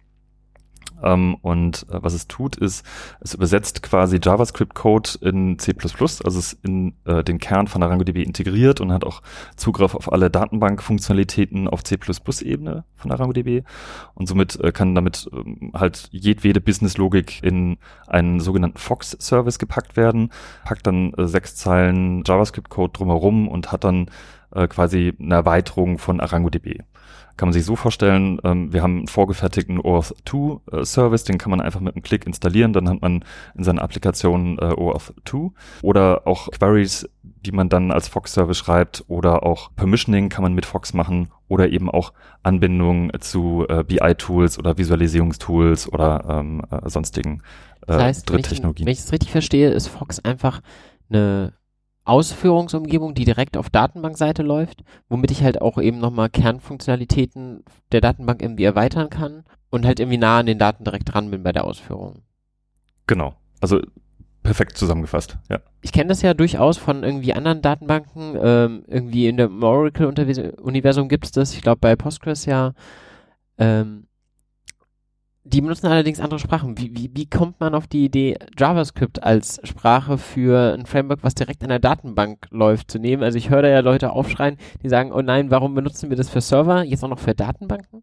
Ähm, 1.02 1.36
und 1.42 1.86
äh, 1.90 2.02
was 2.02 2.14
es 2.14 2.28
tut, 2.28 2.56
ist, 2.56 2.84
es 3.20 3.34
übersetzt 3.34 3.82
quasi 3.82 4.18
JavaScript-Code 4.22 5.10
in 5.20 5.58
C++, 5.58 5.74
also 5.82 6.38
es 6.38 6.52
in 6.62 6.94
äh, 7.04 7.24
den 7.24 7.38
Kern 7.38 7.66
von 7.66 7.82
ArangoDB 7.82 8.18
integriert 8.18 8.80
und 8.80 8.92
hat 8.92 9.04
auch 9.04 9.22
Zugriff 9.56 9.94
auf 9.94 10.12
alle 10.12 10.30
Datenbank-Funktionalitäten 10.30 11.68
auf 11.68 11.84
C++-Ebene 11.84 12.84
von 12.96 13.10
ArangoDB. 13.10 13.64
Und 14.14 14.28
somit 14.28 14.58
äh, 14.60 14.72
kann 14.72 14.94
damit 14.94 15.28
ähm, 15.32 15.72
halt 15.74 16.08
jedwede 16.12 16.60
Business-Logik 16.60 17.42
in 17.42 17.78
einen 18.06 18.40
sogenannten 18.40 18.78
Fox-Service 18.78 19.58
gepackt 19.58 19.96
werden, 19.96 20.32
packt 20.64 20.86
dann 20.86 21.12
äh, 21.14 21.26
sechs 21.26 21.56
Zeilen 21.56 22.22
JavaScript-Code 22.24 22.92
drumherum 22.92 23.48
und 23.48 23.72
hat 23.72 23.84
dann 23.84 24.10
äh, 24.54 24.68
quasi 24.68 25.12
eine 25.18 25.34
Erweiterung 25.34 25.98
von 25.98 26.20
ArangoDB. 26.20 26.82
Kann 27.36 27.48
man 27.48 27.52
sich 27.52 27.64
so 27.64 27.76
vorstellen, 27.76 28.38
ähm, 28.44 28.72
wir 28.72 28.82
haben 28.82 28.98
einen 28.98 29.06
vorgefertigten 29.06 29.78
OAuth 29.78 30.14
2 30.24 30.78
äh, 30.78 30.84
Service, 30.84 31.24
den 31.24 31.38
kann 31.38 31.50
man 31.50 31.60
einfach 31.60 31.80
mit 31.80 31.94
einem 31.94 32.02
Klick 32.02 32.26
installieren, 32.26 32.72
dann 32.72 32.88
hat 32.88 33.00
man 33.00 33.24
in 33.56 33.64
seiner 33.64 33.82
Applikation 33.82 34.58
äh, 34.58 34.74
OAuth 34.76 35.14
2 35.24 35.50
oder 35.82 36.26
auch 36.26 36.50
Queries, 36.50 37.08
die 37.22 37.52
man 37.52 37.68
dann 37.68 37.90
als 37.90 38.08
Fox 38.08 38.32
Service 38.32 38.58
schreibt 38.58 39.04
oder 39.08 39.42
auch 39.44 39.70
Permissioning 39.74 40.28
kann 40.28 40.42
man 40.42 40.54
mit 40.54 40.66
Fox 40.66 40.94
machen 40.94 41.28
oder 41.48 41.68
eben 41.70 41.90
auch 41.90 42.12
Anbindungen 42.42 43.10
zu 43.20 43.66
äh, 43.68 43.84
BI 43.84 44.14
Tools 44.14 44.58
oder 44.58 44.78
Visualisierungstools 44.78 45.92
oder 45.92 46.24
ähm, 46.28 46.62
äh, 46.70 46.88
sonstigen 46.88 47.42
äh, 47.82 47.86
das 47.86 48.02
heißt, 48.02 48.30
Dritttechnologien. 48.30 48.86
Wenn 48.86 48.92
ich 48.92 49.00
es 49.00 49.12
richtig 49.12 49.30
verstehe, 49.30 49.70
ist 49.70 49.88
Fox 49.88 50.20
einfach 50.20 50.60
eine 51.10 51.52
Ausführungsumgebung, 52.04 53.14
die 53.14 53.24
direkt 53.24 53.56
auf 53.56 53.70
Datenbankseite 53.70 54.42
läuft, 54.42 54.82
womit 55.08 55.30
ich 55.30 55.42
halt 55.42 55.60
auch 55.60 55.78
eben 55.78 55.98
nochmal 55.98 56.30
Kernfunktionalitäten 56.30 57.64
der 57.92 58.00
Datenbank 58.00 58.42
irgendwie 58.42 58.64
erweitern 58.64 59.08
kann 59.08 59.44
und 59.70 59.86
halt 59.86 60.00
irgendwie 60.00 60.18
nah 60.18 60.38
an 60.38 60.46
den 60.46 60.58
Daten 60.58 60.84
direkt 60.84 61.12
dran 61.12 61.30
bin 61.30 61.42
bei 61.42 61.52
der 61.52 61.64
Ausführung. 61.64 62.22
Genau. 63.06 63.34
Also 63.60 63.80
perfekt 64.42 64.76
zusammengefasst, 64.76 65.38
ja. 65.48 65.60
Ich 65.82 65.92
kenne 65.92 66.08
das 66.08 66.22
ja 66.22 66.34
durchaus 66.34 66.76
von 66.78 67.04
irgendwie 67.04 67.34
anderen 67.34 67.62
Datenbanken. 67.62 68.36
Ähm, 68.42 68.84
irgendwie 68.88 69.28
in 69.28 69.36
dem 69.36 69.62
Oracle-Universum 69.62 71.08
gibt 71.08 71.24
es 71.26 71.32
das. 71.32 71.54
Ich 71.54 71.62
glaube 71.62 71.78
bei 71.80 71.94
Postgres 71.94 72.46
ja. 72.46 72.72
Ähm, 73.58 74.06
die 75.44 75.60
benutzen 75.60 75.86
allerdings 75.86 76.20
andere 76.20 76.38
Sprachen. 76.38 76.78
Wie, 76.78 76.96
wie, 76.96 77.10
wie 77.14 77.26
kommt 77.28 77.58
man 77.58 77.74
auf 77.74 77.86
die 77.86 78.04
Idee, 78.04 78.36
JavaScript 78.56 79.22
als 79.22 79.60
Sprache 79.64 80.16
für 80.16 80.72
ein 80.74 80.86
Framework, 80.86 81.24
was 81.24 81.34
direkt 81.34 81.62
an 81.62 81.70
der 81.70 81.80
Datenbank 81.80 82.46
läuft, 82.50 82.90
zu 82.90 82.98
nehmen? 82.98 83.22
Also 83.22 83.38
ich 83.38 83.50
höre 83.50 83.62
da 83.62 83.68
ja 83.68 83.80
Leute 83.80 84.12
aufschreien, 84.12 84.56
die 84.82 84.88
sagen, 84.88 85.12
oh 85.12 85.20
nein, 85.20 85.50
warum 85.50 85.74
benutzen 85.74 86.10
wir 86.10 86.16
das 86.16 86.28
für 86.28 86.40
Server, 86.40 86.84
jetzt 86.84 87.02
auch 87.02 87.08
noch 87.08 87.18
für 87.18 87.34
Datenbanken? 87.34 88.02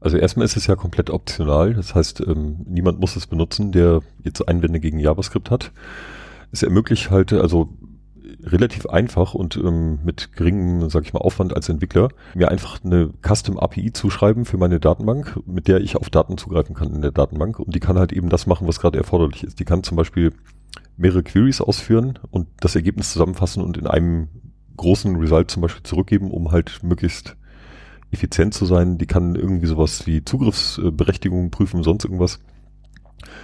Also 0.00 0.16
erstmal 0.16 0.46
ist 0.46 0.56
es 0.56 0.66
ja 0.66 0.76
komplett 0.76 1.10
optional. 1.10 1.74
Das 1.74 1.94
heißt, 1.94 2.20
ähm, 2.20 2.64
niemand 2.66 3.00
muss 3.00 3.16
es 3.16 3.26
benutzen, 3.26 3.72
der 3.72 4.00
jetzt 4.24 4.46
Einwände 4.48 4.80
gegen 4.80 4.98
JavaScript 4.98 5.50
hat. 5.50 5.72
Es 6.52 6.62
ermöglicht 6.62 7.10
halt, 7.10 7.32
also 7.32 7.68
relativ 8.46 8.86
einfach 8.86 9.34
und 9.34 9.56
ähm, 9.56 9.98
mit 10.04 10.32
geringem, 10.32 10.88
sag 10.88 11.04
ich 11.04 11.12
mal, 11.12 11.20
Aufwand 11.20 11.54
als 11.54 11.68
Entwickler, 11.68 12.08
mir 12.34 12.50
einfach 12.50 12.82
eine 12.84 13.10
Custom 13.26 13.58
API 13.58 13.92
zuschreiben 13.92 14.44
für 14.44 14.56
meine 14.56 14.78
Datenbank, 14.78 15.40
mit 15.46 15.68
der 15.68 15.80
ich 15.80 15.96
auf 15.96 16.10
Daten 16.10 16.38
zugreifen 16.38 16.74
kann 16.74 16.94
in 16.94 17.02
der 17.02 17.10
Datenbank. 17.10 17.58
Und 17.58 17.74
die 17.74 17.80
kann 17.80 17.98
halt 17.98 18.12
eben 18.12 18.28
das 18.28 18.46
machen, 18.46 18.68
was 18.68 18.80
gerade 18.80 18.98
erforderlich 18.98 19.42
ist. 19.42 19.58
Die 19.58 19.64
kann 19.64 19.82
zum 19.82 19.96
Beispiel 19.96 20.32
mehrere 20.96 21.22
Queries 21.22 21.60
ausführen 21.60 22.18
und 22.30 22.46
das 22.60 22.76
Ergebnis 22.76 23.12
zusammenfassen 23.12 23.62
und 23.62 23.76
in 23.76 23.86
einem 23.86 24.28
großen 24.76 25.16
Result 25.16 25.50
zum 25.50 25.62
Beispiel 25.62 25.82
zurückgeben, 25.82 26.30
um 26.30 26.52
halt 26.52 26.82
möglichst 26.82 27.36
effizient 28.10 28.54
zu 28.54 28.64
sein. 28.64 28.98
Die 28.98 29.06
kann 29.06 29.34
irgendwie 29.34 29.66
sowas 29.66 30.06
wie 30.06 30.24
Zugriffsberechtigungen 30.24 31.50
prüfen, 31.50 31.82
sonst 31.82 32.04
irgendwas. 32.04 32.38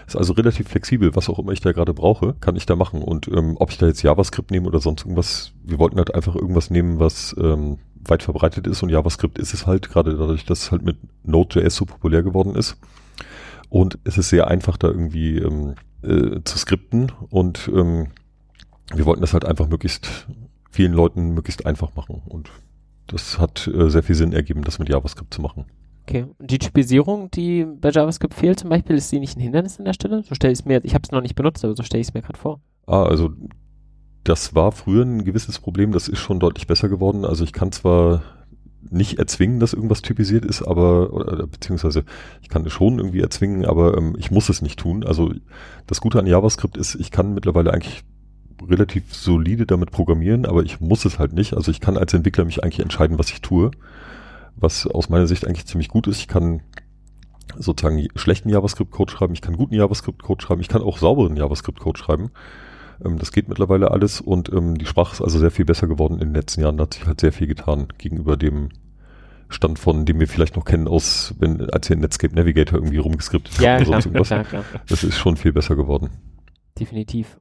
Ist 0.07 0.17
also 0.17 0.33
relativ 0.33 0.69
flexibel, 0.69 1.15
was 1.15 1.29
auch 1.29 1.39
immer 1.39 1.53
ich 1.53 1.61
da 1.61 1.73
gerade 1.73 1.95
brauche, 1.95 2.35
kann 2.41 2.57
ich 2.57 2.67
da 2.67 2.77
machen. 2.77 3.03
Und 3.03 3.29
ähm, 3.29 3.57
ob 3.59 3.71
ich 3.71 3.79
da 3.79 3.87
jetzt 3.87 4.03
JavaScript 4.03 4.51
nehme 4.51 4.67
oder 4.67 4.81
sonst 4.81 5.03
irgendwas, 5.03 5.53
wir 5.63 5.79
wollten 5.79 5.99
halt 5.99 6.15
einfach 6.15 6.35
irgendwas 6.35 6.71
nehmen, 6.71 6.99
was 6.99 7.35
ähm, 7.39 7.79
weit 8.05 8.23
verbreitet 8.23 8.67
ist 8.67 8.83
und 8.83 8.89
JavaScript 8.89 9.39
ist 9.39 9.55
es 9.55 9.67
halt, 9.67 9.89
gerade 9.89 10.17
dadurch, 10.17 10.45
dass 10.45 10.63
es 10.63 10.73
halt 10.73 10.83
mit 10.83 10.97
Node.js 11.25 11.77
so 11.77 11.85
populär 11.85 12.23
geworden 12.23 12.55
ist. 12.55 12.77
Und 13.69 13.99
es 14.05 14.19
ist 14.19 14.29
sehr 14.29 14.49
einfach, 14.49 14.77
da 14.77 14.89
irgendwie 14.89 15.39
ähm, 15.39 15.75
äh, 16.03 16.41
zu 16.45 16.59
skripten 16.59 17.13
und 17.31 17.71
ähm, 17.75 18.09
wir 18.95 19.07
wollten 19.07 19.23
das 19.23 19.33
halt 19.33 19.45
einfach 19.45 19.69
möglichst 19.69 20.27
vielen 20.71 20.93
Leuten 20.93 21.35
möglichst 21.35 21.65
einfach 21.67 21.95
machen. 21.95 22.23
Und 22.27 22.51
das 23.07 23.39
hat 23.39 23.69
äh, 23.69 23.89
sehr 23.91 24.03
viel 24.03 24.15
Sinn 24.15 24.33
ergeben, 24.33 24.65
das 24.65 24.79
mit 24.79 24.89
JavaScript 24.89 25.33
zu 25.33 25.43
machen. 25.43 25.67
Okay. 26.03 26.27
Und 26.39 26.51
die 26.51 26.59
Typisierung, 26.59 27.31
die 27.31 27.65
bei 27.65 27.91
JavaScript 27.91 28.35
fehlt 28.35 28.61
zum 28.61 28.71
Beispiel, 28.71 28.97
ist 28.97 29.13
die 29.13 29.21
nicht 29.21 29.37
ein 29.37 29.41
Hindernis 29.41 29.79
an 29.79 29.85
der 29.85 29.93
Stelle? 29.93 30.23
So 30.23 30.35
stelle 30.35 30.53
ich 30.53 30.61
es 30.61 30.65
mir, 30.65 30.85
ich 30.85 30.95
habe 30.95 31.03
es 31.05 31.13
noch 31.13 31.21
nicht 31.21 31.37
benutzt, 31.37 31.65
aber 31.65 31.77
so 31.77 31.83
stelle 31.83 32.01
ich 32.01 32.09
es 32.09 32.15
mir 32.15 32.23
gerade 32.23 32.39
vor. 32.39 32.61
Ah, 32.87 33.05
also 33.05 33.31
das 34.25 34.55
war 34.55 34.73
früher 34.73 35.05
ein 35.05 35.25
gewisses 35.25 35.59
Problem, 35.59 35.93
das 35.93 36.09
ist 36.09 36.19
schon 36.19 36.41
deutlich 36.41 36.67
besser 36.67 36.89
geworden. 36.89 37.25
Also 37.25 37.45
ich 37.45 37.53
kann 37.53 37.73
zwar 37.73 38.23
nicht 38.91 39.19
erzwingen, 39.19 39.61
dass 39.61 39.75
irgendwas 39.75 40.03
typisiert 40.03 40.45
ist, 40.45 40.63
aber, 40.63 41.13
oder, 41.13 41.47
beziehungsweise 41.47 42.05
ich 42.43 42.49
kann 42.49 42.67
es 42.67 42.73
schon 42.73 42.99
irgendwie 42.99 43.21
erzwingen, 43.21 43.65
aber 43.65 43.97
ähm, 43.97 44.17
ich 44.19 44.31
muss 44.31 44.49
es 44.49 44.61
nicht 44.61 44.79
tun. 44.79 45.05
Also 45.05 45.33
das 45.87 46.01
Gute 46.01 46.19
an 46.19 46.27
JavaScript 46.27 46.77
ist, 46.77 46.97
ich 46.97 47.11
kann 47.11 47.35
mittlerweile 47.35 47.73
eigentlich 47.73 48.03
relativ 48.69 49.15
solide 49.15 49.67
damit 49.67 49.91
programmieren, 49.91 50.47
aber 50.47 50.63
ich 50.63 50.81
muss 50.81 51.05
es 51.05 51.19
halt 51.19 51.33
nicht. 51.33 51.55
Also 51.55 51.71
ich 51.71 51.81
kann 51.81 51.97
als 51.97 52.15
Entwickler 52.15 52.45
mich 52.45 52.63
eigentlich 52.63 52.81
entscheiden, 52.81 53.19
was 53.19 53.31
ich 53.31 53.41
tue, 53.41 53.71
was 54.57 54.87
aus 54.87 55.09
meiner 55.09 55.27
Sicht 55.27 55.47
eigentlich 55.47 55.67
ziemlich 55.67 55.89
gut 55.89 56.07
ist. 56.07 56.19
Ich 56.19 56.29
kann 56.29 56.63
sozusagen 57.57 58.07
schlechten 58.15 58.49
JavaScript-Code 58.49 59.13
schreiben, 59.13 59.35
ich 59.35 59.43
kann 59.43 59.57
guten 59.57 59.75
JavaScript-Code 59.75 60.43
schreiben, 60.43 60.61
ich 60.61 60.69
kann 60.69 60.83
auch 60.83 60.99
sauberen 60.99 61.37
JavaScript-Code 61.37 61.99
schreiben. 61.99 62.31
Ähm, 63.05 63.19
das 63.19 63.33
geht 63.33 63.49
mittlerweile 63.49 63.91
alles 63.91 64.21
und 64.21 64.53
ähm, 64.53 64.79
die 64.79 64.87
Sprache 64.87 65.15
ist 65.15 65.21
also 65.21 65.39
sehr 65.39 65.51
viel 65.51 65.65
besser 65.65 65.87
geworden 65.87 66.15
in 66.15 66.29
den 66.29 66.35
letzten 66.35 66.63
Jahren. 66.63 66.77
Da 66.77 66.85
hat 66.85 66.95
sich 66.95 67.07
halt 67.07 67.21
sehr 67.21 67.33
viel 67.33 67.47
getan 67.47 67.89
gegenüber 67.99 68.37
dem 68.37 68.71
Stand 69.49 69.79
von, 69.79 70.07
dem 70.07 70.19
wir 70.19 70.29
vielleicht 70.29 70.57
noch 70.57 70.65
kennen 70.65 70.89
aus, 70.89 71.35
wenn, 71.39 71.69
als 71.71 71.89
wir 71.89 71.97
Netscape 71.97 72.35
Navigator 72.35 72.79
irgendwie 72.79 72.99
rumgeskriptet 72.99 73.59
ja, 73.59 73.75
haben. 73.75 73.85
Klar, 73.85 74.25
klar, 74.25 74.45
klar. 74.45 74.65
Das 74.89 75.05
ist 75.05 75.19
schon 75.19 75.37
viel 75.37 75.53
besser 75.53 75.77
geworden. 75.77 76.11
Definitiv. 76.79 77.39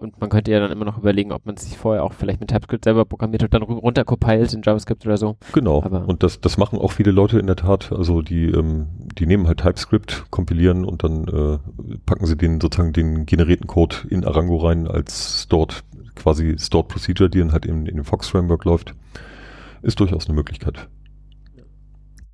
Und 0.00 0.18
man 0.18 0.30
könnte 0.30 0.50
ja 0.50 0.60
dann 0.60 0.72
immer 0.72 0.86
noch 0.86 0.96
überlegen, 0.96 1.30
ob 1.30 1.44
man 1.44 1.58
sich 1.58 1.76
vorher 1.76 2.04
auch 2.04 2.14
vielleicht 2.14 2.40
mit 2.40 2.48
TypeScript 2.48 2.84
selber 2.84 3.04
programmiert 3.04 3.42
und 3.42 3.52
dann 3.52 3.62
runtercompiled 3.62 4.50
in 4.54 4.62
JavaScript 4.62 5.04
oder 5.04 5.18
so. 5.18 5.36
Genau. 5.52 5.82
Aber 5.82 6.08
und 6.08 6.22
das, 6.22 6.40
das 6.40 6.56
machen 6.56 6.78
auch 6.78 6.92
viele 6.92 7.10
Leute 7.10 7.38
in 7.38 7.46
der 7.46 7.56
Tat. 7.56 7.92
Also 7.92 8.22
die, 8.22 8.46
ähm, 8.46 8.86
die 9.18 9.26
nehmen 9.26 9.46
halt 9.46 9.60
TypeScript, 9.60 10.30
kompilieren 10.30 10.86
und 10.86 11.04
dann 11.04 11.24
äh, 11.28 11.58
packen 12.06 12.24
sie 12.24 12.34
den 12.34 12.62
sozusagen 12.62 12.94
den 12.94 13.26
generierten 13.26 13.66
Code 13.66 13.96
in 14.08 14.24
Arango 14.24 14.56
rein 14.56 14.88
als 14.88 15.42
Stored, 15.42 15.84
quasi 16.14 16.56
Stored 16.58 16.88
Procedure, 16.88 17.28
die 17.28 17.40
dann 17.40 17.52
halt 17.52 17.66
in, 17.66 17.84
in 17.84 17.96
dem 17.96 18.04
Fox 18.06 18.26
Framework 18.28 18.64
läuft. 18.64 18.94
Ist 19.82 20.00
durchaus 20.00 20.26
eine 20.26 20.34
Möglichkeit 20.34 20.88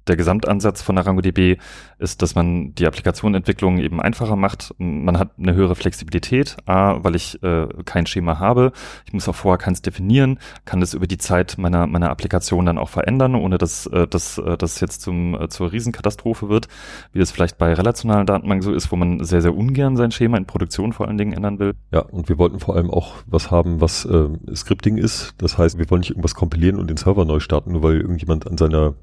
der 0.06 0.16
Gesamtansatz 0.16 0.82
von 0.82 0.98
ArangoDB 0.98 1.56
ist, 1.98 2.22
dass 2.22 2.34
man 2.34 2.74
die 2.74 2.86
Applikationentwicklung 2.86 3.78
eben 3.78 4.00
einfacher 4.00 4.36
macht. 4.36 4.74
Man 4.78 5.18
hat 5.18 5.30
eine 5.38 5.54
höhere 5.54 5.74
Flexibilität, 5.74 6.56
A, 6.66 7.02
weil 7.02 7.16
ich 7.16 7.42
äh, 7.42 7.68
kein 7.84 8.06
Schema 8.06 8.38
habe. 8.38 8.72
Ich 9.06 9.12
muss 9.12 9.28
auch 9.28 9.34
vorher 9.34 9.58
keins 9.58 9.82
definieren, 9.82 10.38
kann 10.64 10.80
das 10.80 10.94
über 10.94 11.06
die 11.06 11.18
Zeit 11.18 11.56
meiner, 11.58 11.86
meiner 11.86 12.10
Applikation 12.10 12.66
dann 12.66 12.78
auch 12.78 12.88
verändern, 12.88 13.34
ohne 13.34 13.58
dass, 13.58 13.86
äh, 13.86 14.06
dass 14.06 14.38
äh, 14.38 14.56
das 14.56 14.80
jetzt 14.80 15.02
zum, 15.02 15.34
äh, 15.34 15.48
zur 15.48 15.72
Riesenkatastrophe 15.72 16.48
wird, 16.48 16.68
wie 17.12 17.18
das 17.18 17.30
vielleicht 17.30 17.58
bei 17.58 17.72
relationalen 17.72 18.26
Datenbanken 18.26 18.62
so 18.62 18.72
ist, 18.72 18.92
wo 18.92 18.96
man 18.96 19.24
sehr, 19.24 19.42
sehr 19.42 19.54
ungern 19.54 19.96
sein 19.96 20.10
Schema 20.10 20.36
in 20.36 20.46
Produktion 20.46 20.92
vor 20.92 21.08
allen 21.08 21.18
Dingen 21.18 21.32
ändern 21.32 21.58
will. 21.58 21.74
Ja, 21.92 22.00
und 22.00 22.28
wir 22.28 22.38
wollten 22.38 22.60
vor 22.60 22.76
allem 22.76 22.90
auch 22.90 23.14
was 23.26 23.50
haben, 23.50 23.80
was 23.80 24.04
äh, 24.04 24.28
Scripting 24.54 24.98
ist. 24.98 25.34
Das 25.38 25.58
heißt, 25.58 25.78
wir 25.78 25.90
wollen 25.90 26.00
nicht 26.00 26.10
irgendwas 26.10 26.34
kompilieren 26.34 26.78
und 26.78 26.88
den 26.88 26.96
Server 26.96 27.24
neu 27.24 27.40
starten, 27.40 27.72
nur 27.72 27.82
weil 27.82 28.00
irgendjemand 28.00 28.46
an 28.46 28.58
seiner 28.58 28.94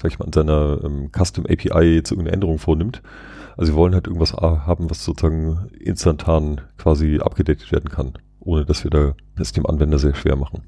sag 0.00 0.10
ich 0.10 0.18
mal, 0.18 0.26
an 0.26 0.32
seiner 0.32 0.80
ähm, 0.84 1.10
Custom 1.12 1.44
API 1.46 1.94
jetzt 1.94 2.10
irgendeine 2.10 2.34
Änderung 2.34 2.58
vornimmt. 2.58 3.02
Also 3.56 3.72
wir 3.72 3.76
wollen 3.76 3.94
halt 3.94 4.06
irgendwas 4.06 4.32
haben, 4.32 4.88
was 4.88 5.04
sozusagen 5.04 5.68
instantan 5.78 6.62
quasi 6.78 7.18
abgedatet 7.20 7.70
werden 7.72 7.90
kann, 7.90 8.14
ohne 8.38 8.64
dass 8.64 8.84
wir 8.84 8.90
da 8.90 9.14
es 9.38 9.52
dem 9.52 9.66
Anwender 9.66 9.98
sehr 9.98 10.14
schwer 10.14 10.36
machen. 10.36 10.62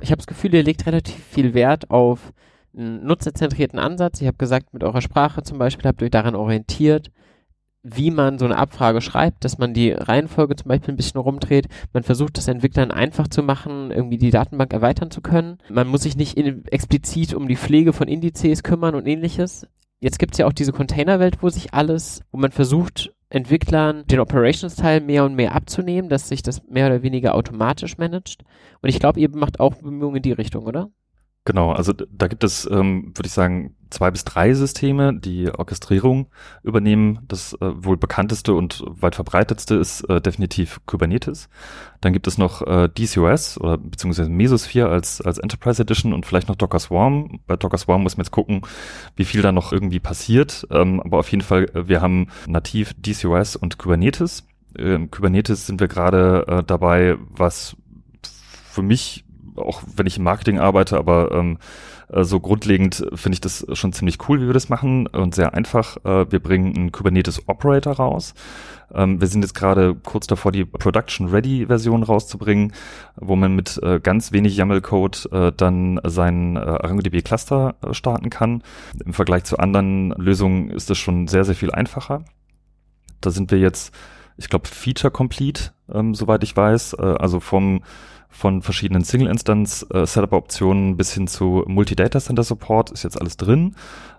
Ich 0.00 0.10
habe 0.10 0.18
das 0.18 0.26
Gefühl, 0.26 0.54
ihr 0.54 0.62
legt 0.62 0.86
relativ 0.86 1.16
viel 1.16 1.54
Wert 1.54 1.90
auf 1.90 2.32
einen 2.76 3.04
nutzerzentrierten 3.04 3.78
Ansatz. 3.78 4.20
Ich 4.20 4.26
habe 4.26 4.36
gesagt, 4.36 4.72
mit 4.72 4.82
eurer 4.82 5.02
Sprache 5.02 5.42
zum 5.42 5.58
Beispiel 5.58 5.86
habt 5.86 6.00
ihr 6.00 6.06
euch 6.06 6.10
daran 6.10 6.34
orientiert 6.34 7.10
wie 7.82 8.10
man 8.10 8.38
so 8.38 8.44
eine 8.44 8.56
Abfrage 8.56 9.00
schreibt, 9.00 9.44
dass 9.44 9.58
man 9.58 9.74
die 9.74 9.92
Reihenfolge 9.92 10.56
zum 10.56 10.68
Beispiel 10.68 10.94
ein 10.94 10.96
bisschen 10.96 11.20
rumdreht. 11.20 11.68
Man 11.92 12.04
versucht, 12.04 12.38
das 12.38 12.48
Entwicklern 12.48 12.90
einfach 12.90 13.28
zu 13.28 13.42
machen, 13.42 13.90
irgendwie 13.90 14.18
die 14.18 14.30
Datenbank 14.30 14.72
erweitern 14.72 15.10
zu 15.10 15.20
können. 15.20 15.58
Man 15.68 15.88
muss 15.88 16.02
sich 16.02 16.16
nicht 16.16 16.36
in, 16.36 16.64
explizit 16.66 17.34
um 17.34 17.48
die 17.48 17.56
Pflege 17.56 17.92
von 17.92 18.08
Indizes 18.08 18.62
kümmern 18.62 18.94
und 18.94 19.06
ähnliches. 19.06 19.66
Jetzt 20.00 20.18
gibt 20.18 20.34
es 20.34 20.38
ja 20.38 20.46
auch 20.46 20.52
diese 20.52 20.72
Containerwelt, 20.72 21.42
wo 21.42 21.48
sich 21.48 21.74
alles, 21.74 22.22
wo 22.30 22.38
man 22.38 22.52
versucht, 22.52 23.12
Entwicklern 23.30 24.04
den 24.06 24.20
Operations-Teil 24.20 25.00
mehr 25.00 25.24
und 25.24 25.34
mehr 25.34 25.54
abzunehmen, 25.54 26.10
dass 26.10 26.28
sich 26.28 26.42
das 26.42 26.62
mehr 26.68 26.86
oder 26.86 27.02
weniger 27.02 27.34
automatisch 27.34 27.96
managt. 27.98 28.44
Und 28.82 28.90
ich 28.90 29.00
glaube, 29.00 29.20
ihr 29.20 29.30
macht 29.30 29.58
auch 29.58 29.74
Bemühungen 29.76 30.16
in 30.16 30.22
die 30.22 30.32
Richtung, 30.32 30.66
oder? 30.66 30.90
Genau, 31.44 31.72
also 31.72 31.92
da 31.92 32.28
gibt 32.28 32.44
es, 32.44 32.70
ähm, 32.70 33.12
würde 33.16 33.26
ich 33.26 33.32
sagen, 33.32 33.74
zwei 33.90 34.12
bis 34.12 34.24
drei 34.24 34.54
Systeme, 34.54 35.12
die 35.12 35.50
Orchestrierung 35.50 36.28
übernehmen. 36.62 37.18
Das 37.26 37.54
äh, 37.54 37.58
wohl 37.84 37.96
bekannteste 37.96 38.54
und 38.54 38.84
weit 38.86 39.16
verbreitetste 39.16 39.74
ist 39.74 40.02
äh, 40.08 40.20
definitiv 40.20 40.80
Kubernetes. 40.86 41.48
Dann 42.00 42.12
gibt 42.12 42.28
es 42.28 42.38
noch 42.38 42.62
äh, 42.62 42.88
DCOS 42.88 43.58
oder 43.58 43.76
beziehungsweise 43.76 44.30
Mesosphere 44.30 44.88
als, 44.88 45.20
als 45.20 45.38
Enterprise 45.38 45.82
Edition 45.82 46.12
und 46.12 46.26
vielleicht 46.26 46.46
noch 46.46 46.54
Docker 46.54 46.78
Swarm. 46.78 47.40
Bei 47.48 47.56
Docker 47.56 47.78
Swarm 47.78 48.04
muss 48.04 48.16
man 48.16 48.24
jetzt 48.24 48.30
gucken, 48.30 48.62
wie 49.16 49.24
viel 49.24 49.42
da 49.42 49.50
noch 49.50 49.72
irgendwie 49.72 50.00
passiert. 50.00 50.68
Ähm, 50.70 51.00
aber 51.00 51.18
auf 51.18 51.30
jeden 51.32 51.42
Fall, 51.42 51.64
äh, 51.74 51.88
wir 51.88 52.00
haben 52.00 52.28
nativ 52.46 52.94
DCOS 52.96 53.56
und 53.56 53.78
Kubernetes. 53.78 54.46
Ähm, 54.78 55.10
Kubernetes 55.10 55.66
sind 55.66 55.80
wir 55.80 55.88
gerade 55.88 56.44
äh, 56.46 56.62
dabei, 56.62 57.16
was 57.30 57.76
für 58.22 58.82
mich 58.82 59.24
auch 59.56 59.82
wenn 59.96 60.06
ich 60.06 60.18
im 60.18 60.24
Marketing 60.24 60.58
arbeite, 60.58 60.98
aber 60.98 61.32
ähm, 61.32 61.58
äh, 62.12 62.24
so 62.24 62.40
grundlegend 62.40 63.06
finde 63.14 63.34
ich 63.34 63.40
das 63.40 63.66
schon 63.72 63.92
ziemlich 63.92 64.28
cool, 64.28 64.40
wie 64.40 64.46
wir 64.46 64.54
das 64.54 64.68
machen 64.68 65.06
und 65.06 65.34
sehr 65.34 65.54
einfach. 65.54 65.96
Äh, 66.04 66.30
wir 66.30 66.40
bringen 66.40 66.76
einen 66.76 66.92
Kubernetes 66.92 67.48
Operator 67.48 67.94
raus. 67.94 68.34
Ähm, 68.94 69.20
wir 69.20 69.28
sind 69.28 69.42
jetzt 69.42 69.54
gerade 69.54 69.94
kurz 69.94 70.26
davor, 70.26 70.52
die 70.52 70.64
Production 70.64 71.28
Ready 71.28 71.66
Version 71.66 72.02
rauszubringen, 72.02 72.72
wo 73.16 73.36
man 73.36 73.54
mit 73.54 73.80
äh, 73.82 74.00
ganz 74.00 74.32
wenig 74.32 74.56
YAML-Code 74.56 75.18
äh, 75.32 75.52
dann 75.56 76.00
seinen 76.04 76.56
ArangoDB 76.56 77.22
Cluster 77.24 77.74
starten 77.92 78.30
kann. 78.30 78.62
Im 79.04 79.14
Vergleich 79.14 79.44
zu 79.44 79.58
anderen 79.58 80.10
Lösungen 80.12 80.70
ist 80.70 80.90
das 80.90 80.98
schon 80.98 81.28
sehr, 81.28 81.44
sehr 81.44 81.54
viel 81.54 81.70
einfacher. 81.70 82.24
Da 83.20 83.30
sind 83.30 83.50
wir 83.50 83.58
jetzt, 83.58 83.94
ich 84.36 84.48
glaube, 84.48 84.68
Feature 84.68 85.12
Complete, 85.12 85.70
ähm, 85.92 86.14
soweit 86.14 86.42
ich 86.42 86.56
weiß. 86.56 86.94
Also 86.94 87.40
vom 87.40 87.82
von 88.32 88.62
verschiedenen 88.62 89.04
Single-Instance-Setup-Optionen 89.04 90.96
bis 90.96 91.12
hin 91.12 91.28
zu 91.28 91.62
Multi-Data-Center-Support 91.66 92.90
ist 92.90 93.04
jetzt 93.04 93.20
alles 93.20 93.36
drin. 93.36 93.76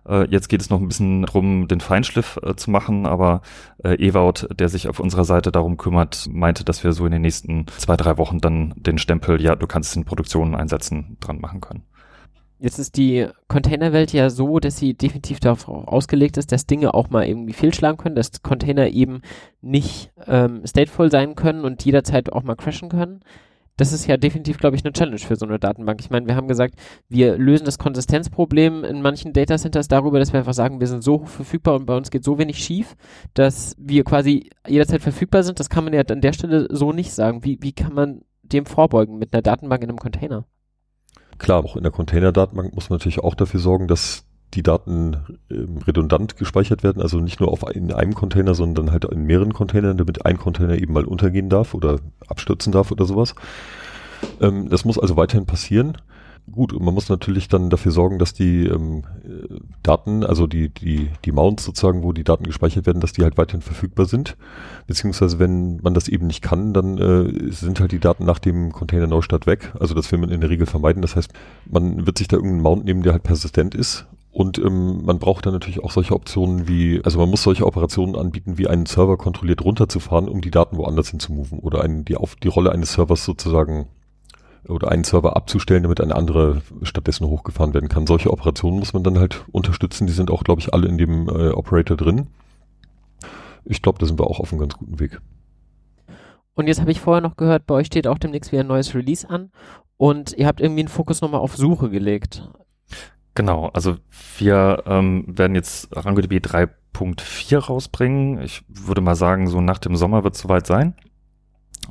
Äh, 0.08 0.30
jetzt 0.30 0.50
geht 0.50 0.62
es 0.62 0.70
noch 0.70 0.80
ein 0.80 0.88
bisschen 0.88 1.24
darum, 1.24 1.68
den 1.68 1.82
Feinschliff 1.82 2.40
äh, 2.44 2.56
zu 2.56 2.70
machen, 2.70 3.06
aber 3.06 3.42
äh, 3.84 3.96
Ewout, 3.96 4.48
der 4.56 4.70
sich 4.70 4.88
auf 4.88 5.00
unserer 5.00 5.26
Seite 5.26 5.52
darum 5.52 5.78
kümmert, 5.78 6.28
meinte, 6.32 6.64
dass 6.64 6.84
wir 6.84 6.94
so 6.94 7.06
in 7.06 7.12
den 7.12 7.24
nächsten 7.24 7.66
zwei, 7.78 7.98
drei 7.98 8.18
Wochen 8.18 8.40
dann 8.40 8.74
den 8.78 9.00
Stempel, 9.00 9.42
ja, 9.42 9.56
du 9.56 9.66
kannst 9.66 9.90
es 9.90 9.96
in 9.96 10.06
Produktionen 10.06 10.56
einsetzen, 10.56 11.18
dran 11.20 11.42
machen 11.42 11.60
können. 11.60 11.84
Jetzt 12.60 12.80
ist 12.80 12.96
die 12.96 13.28
Containerwelt 13.50 14.14
ja 14.14 14.30
so, 14.30 14.60
dass 14.60 14.78
sie 14.78 14.94
definitiv 14.94 15.42
darauf 15.42 15.68
ausgelegt 15.68 16.38
ist, 16.38 16.52
dass 16.52 16.66
Dinge 16.66 16.94
auch 16.94 17.10
mal 17.10 17.26
irgendwie 17.26 17.52
fehlschlagen 17.52 17.98
können, 17.98 18.16
dass 18.16 18.42
Container 18.42 18.88
eben 18.90 19.22
nicht 19.62 20.12
ähm, 20.28 20.62
stateful 20.66 21.12
sein 21.12 21.36
können 21.36 21.66
und 21.66 21.84
jederzeit 21.84 22.32
auch 22.32 22.44
mal 22.44 22.56
crashen 22.56 22.88
können 22.88 23.22
das 23.78 23.92
ist 23.92 24.06
ja 24.06 24.18
definitiv, 24.18 24.60
glaube 24.60 24.76
ich, 24.76 24.86
eine 24.86 24.94
Challenge 24.94 25.18
für 25.18 25.36
so 25.36 25.46
eine 25.46 25.58
Datenbank. 25.58 26.00
Ich 26.00 26.10
meine, 26.10 26.28
wir 26.28 26.36
haben 26.36 26.48
gesagt, 26.48 26.76
wir 27.10 27.38
lösen 27.38 27.66
das 27.66 27.80
Konsistenzproblem 27.80 28.84
in 28.84 29.02
manchen 29.02 29.34
Datacenters 29.34 29.88
darüber, 29.88 30.20
dass 30.20 30.32
wir 30.32 30.40
einfach 30.40 30.54
sagen, 30.54 30.80
wir 30.80 30.88
sind 30.88 31.04
so 31.04 31.22
hoch 31.22 31.28
verfügbar 31.28 31.76
und 31.76 31.86
bei 31.86 31.96
uns 31.96 32.12
geht 32.12 32.24
so 32.24 32.38
wenig 32.38 32.60
schief, 32.60 32.96
dass 33.34 33.76
wir 33.80 34.04
quasi 34.04 34.50
jederzeit 34.68 35.02
verfügbar 35.02 35.44
sind. 35.44 35.60
Das 35.60 35.70
kann 35.70 35.84
man 35.84 35.94
ja 35.94 36.02
an 36.02 36.22
der 36.22 36.34
Stelle 36.34 36.68
so 36.70 36.92
nicht 36.92 37.14
sagen. 37.14 37.44
Wie, 37.44 37.58
wie 37.62 37.74
kann 37.74 37.94
man 37.94 38.22
dem 38.44 38.66
vorbeugen 38.66 39.18
mit 39.18 39.34
einer 39.34 39.42
Datenbank 39.42 39.84
in 39.84 39.90
einem 39.90 40.00
Container? 40.00 40.46
Klar, 41.40 41.66
auch 41.66 41.76
in 41.76 41.84
der 41.84 41.92
Container-Datenbank 41.92 42.76
muss 42.76 42.90
man 42.90 42.98
natürlich 42.98 43.20
auch 43.20 43.34
dafür 43.34 43.60
sorgen, 43.60 43.88
dass 43.88 44.26
die 44.54 44.64
Daten 44.64 45.18
ähm, 45.50 45.78
redundant 45.86 46.38
gespeichert 46.38 46.84
werden, 46.84 47.02
also 47.02 47.20
nicht 47.20 47.40
nur 47.40 47.50
auf 47.50 47.64
in 47.74 47.92
einem 47.92 48.14
Container, 48.14 48.56
sondern 48.56 48.92
halt 48.92 49.06
in 49.06 49.24
mehreren 49.24 49.54
Containern, 49.54 49.98
damit 49.98 50.26
ein 50.26 50.38
Container 50.38 50.78
eben 50.78 50.94
mal 50.94 51.06
untergehen 51.06 51.50
darf 51.50 51.74
oder 51.74 52.00
abstürzen 52.28 52.72
darf 52.72 52.92
oder 52.92 53.06
sowas. 53.06 53.36
Ähm, 54.42 54.70
das 54.70 54.86
muss 54.86 55.00
also 55.00 55.18
weiterhin 55.18 55.46
passieren. 55.46 55.98
Gut, 56.52 56.74
und 56.74 56.84
man 56.84 56.94
muss 56.94 57.08
natürlich 57.08 57.48
dann 57.48 57.70
dafür 57.70 57.94
sorgen, 57.94 58.20
dass 58.20 58.34
die 58.34 58.68
ähm, 58.68 59.04
Daten, 59.82 60.26
also 60.26 60.46
die, 60.46 60.68
die, 60.68 61.10
die 61.24 61.32
Mounts 61.32 61.64
sozusagen, 61.64 62.04
wo 62.04 62.12
die 62.12 62.26
Daten 62.26 62.44
gespeichert 62.44 62.86
werden, 62.86 63.00
dass 63.00 63.14
die 63.14 63.24
halt 63.24 63.38
weiterhin 63.38 63.62
verfügbar 63.62 64.06
sind. 64.06 64.36
Beziehungsweise 64.86 65.40
wenn 65.40 65.78
man 65.78 65.94
das 65.94 66.10
eben 66.10 66.28
nicht 66.28 66.42
kann, 66.42 66.74
dann 66.74 66.98
äh, 66.98 67.52
sind 67.54 67.80
halt 67.80 67.94
die 67.94 68.00
Daten 68.00 68.26
nach 68.26 68.40
dem 68.40 68.74
Container 68.74 69.08
Neustart 69.08 69.48
weg. 69.48 69.72
Also 69.80 69.96
das 69.96 70.12
will 70.12 70.20
man 70.20 70.32
in 70.32 70.42
der 70.42 70.50
Regel 70.50 70.68
vermeiden. 70.68 71.02
Das 71.02 71.16
heißt, 71.16 71.32
man 71.66 72.06
wird 72.06 72.18
sich 72.18 72.28
da 72.28 72.36
irgendeinen 72.36 72.64
Mount 72.64 72.84
nehmen, 72.84 73.04
der 73.04 73.14
halt 73.14 73.24
persistent 73.24 73.74
ist 73.74 74.06
und 74.34 74.58
ähm, 74.58 75.06
man 75.06 75.20
braucht 75.20 75.46
dann 75.46 75.54
natürlich 75.54 75.84
auch 75.84 75.92
solche 75.92 76.16
Optionen 76.16 76.68
wie, 76.68 77.00
also 77.06 77.20
man 77.20 77.30
muss 77.30 77.44
solche 77.44 77.68
Operationen 77.68 78.16
anbieten, 78.16 78.58
wie 78.58 78.68
einen 78.68 78.88
Server 78.88 79.16
kontrolliert 79.16 79.64
runterzufahren, 79.64 80.28
um 80.28 80.42
die 80.42 80.50
Daten 80.50 80.76
woanders 80.78 81.10
hinzumoven 81.10 81.60
oder 81.60 81.84
einen, 81.84 82.04
die 82.04 82.18
auf 82.18 82.36
die 82.36 82.48
Rolle 82.48 82.72
eines 82.72 82.94
Servers 82.94 83.24
sozusagen 83.26 83.88
oder 84.68 84.92
einen 84.92 85.04
Server 85.04 85.36
abzustellen, 85.36 85.84
damit 85.84 86.02
eine 86.02 86.16
andere 86.16 86.64
stattdessen 86.82 87.28
hochgefahren 87.28 87.76
werden 87.76 87.90
kann. 87.90 88.08
Solche 88.08 88.32
Operationen 88.32 88.80
muss 88.80 88.94
man 88.94 89.04
dann 89.04 89.20
halt 89.20 89.46
unterstützen. 89.52 90.08
Die 90.08 90.14
sind 90.14 90.32
auch, 90.32 90.44
glaube 90.44 90.62
ich, 90.62 90.74
alle 90.74 90.88
in 90.88 90.98
dem 90.98 91.30
äh, 91.30 91.50
Operator 91.50 91.96
drin. 91.96 92.28
Ich 93.66 93.84
glaube, 93.84 94.00
da 94.00 94.08
sind 94.08 94.20
wir 94.20 94.26
auch 94.26 94.40
auf 94.40 94.52
einem 94.52 94.62
ganz 94.62 94.74
guten 94.74 95.00
Weg. 95.00 95.22
Und 96.56 96.66
jetzt 96.68 96.82
habe 96.82 96.92
ich 96.92 97.00
vorher 97.00 97.22
noch 97.22 97.38
gehört, 97.38 97.68
bei 97.68 97.76
euch 97.76 97.88
steht 97.88 98.08
auch 98.08 98.18
demnächst 98.18 98.52
wieder 98.52 98.64
ein 98.64 98.68
neues 98.68 98.96
Release 98.96 99.30
an 99.30 99.52
und 99.98 100.34
ihr 100.38 100.48
habt 100.48 100.60
irgendwie 100.60 100.82
einen 100.82 100.90
Fokus 100.90 101.22
nochmal 101.22 101.42
auf 101.42 101.56
Suche 101.56 101.92
gelegt. 101.92 102.50
Genau, 103.36 103.70
also 103.74 103.98
wir 104.38 104.84
ähm, 104.86 105.26
werden 105.28 105.56
jetzt 105.56 105.96
ArangoDB 105.96 106.34
3.4 106.34 107.58
rausbringen. 107.58 108.42
Ich 108.42 108.64
würde 108.68 109.02
mal 109.02 109.16
sagen, 109.16 109.48
so 109.48 109.60
nach 109.60 109.80
dem 109.80 109.96
Sommer 109.96 110.24
wird 110.24 110.36
es 110.36 110.42
soweit 110.42 110.68
sein. 110.68 110.96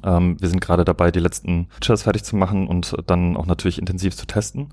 Ähm, 0.04 0.40
wir 0.40 0.48
sind 0.48 0.60
gerade 0.60 0.84
dabei, 0.84 1.10
die 1.10 1.20
letzten 1.20 1.66
Features 1.70 2.04
fertig 2.04 2.22
zu 2.24 2.36
machen 2.36 2.68
und 2.68 2.94
dann 3.06 3.36
auch 3.36 3.46
natürlich 3.46 3.78
intensiv 3.78 4.16
zu 4.16 4.26
testen. 4.26 4.72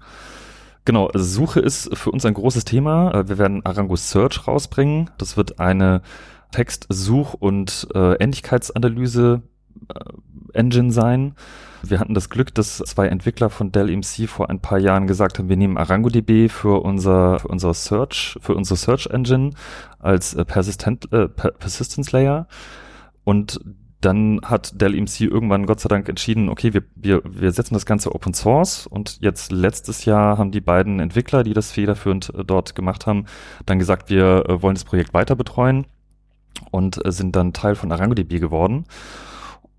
Genau, 0.86 1.07
also 1.07 1.26
Suche 1.26 1.59
ist 1.59 1.95
für 1.95 2.11
uns 2.11 2.26
ein 2.26 2.34
großes 2.34 2.65
Thema. 2.65 3.13
Äh, 3.13 3.30
wir 3.30 3.38
werden 3.38 3.65
Arango 3.65 3.95
Search 3.95 4.47
rausbringen. 4.47 5.09
Das 5.17 5.38
wird 5.38 5.59
eine 5.59 6.01
Textsuch- 6.51 7.34
und 7.34 7.88
äh, 7.93 8.15
Ähnlichkeitsanalyse 8.15 9.41
äh, 10.53 10.91
sein. 10.91 11.36
Wir 11.82 11.99
hatten 11.99 12.13
das 12.13 12.30
Glück, 12.30 12.53
dass 12.53 12.77
zwei 12.77 13.07
Entwickler 13.07 13.49
von 13.49 13.71
Dell 13.71 13.89
EMC 13.89 14.27
vor 14.27 14.49
ein 14.49 14.59
paar 14.59 14.80
Jahren 14.80 15.07
gesagt 15.07 15.39
haben, 15.39 15.49
wir 15.49 15.57
nehmen 15.57 15.77
ArangoDB 15.77 16.49
für 16.49 16.82
unser, 16.84 17.39
für 17.39 17.47
unser 17.47 17.73
Search, 17.73 18.38
für 18.41 18.53
unsere 18.53 18.77
Search 18.77 19.07
Engine 19.07 19.51
als 19.99 20.34
äh, 20.34 20.43
Persistent, 20.45 21.11
äh, 21.13 21.27
Persistence 21.27 22.11
Layer. 22.11 22.47
Und 23.23 23.59
dann 24.01 24.39
hat 24.43 24.80
Dell 24.82 24.95
EMC 24.95 25.21
irgendwann 25.21 25.65
Gott 25.65 25.82
sei 25.82 25.89
Dank 25.89 26.07
entschieden, 26.07 26.49
okay, 26.49 26.73
wir, 26.73 26.84
wir, 26.95 27.21
wir 27.25 27.51
setzen 27.51 27.73
das 27.73 27.86
Ganze 27.86 28.13
Open 28.15 28.34
Source 28.34 28.88
und 28.88 29.19
jetzt 29.21 29.51
letztes 29.51 30.05
Jahr 30.05 30.38
haben 30.38 30.51
die 30.51 30.61
beiden 30.61 30.99
Entwickler, 30.99 31.43
die 31.43 31.53
das 31.53 31.71
federführend 31.71 32.34
äh, 32.34 32.43
dort 32.45 32.75
gemacht 32.75 33.07
haben, 33.07 33.25
dann 33.65 33.80
gesagt, 33.80 34.09
wir 34.09 34.45
äh, 34.47 34.61
wollen 34.61 34.75
das 34.75 34.86
Projekt 34.86 35.13
weiter 35.13 35.36
betreuen 35.36 35.86
und 36.71 36.99
sind 37.05 37.36
dann 37.36 37.53
Teil 37.53 37.75
von 37.75 37.91
ArangoDB 37.91 38.39
geworden. 38.39 38.86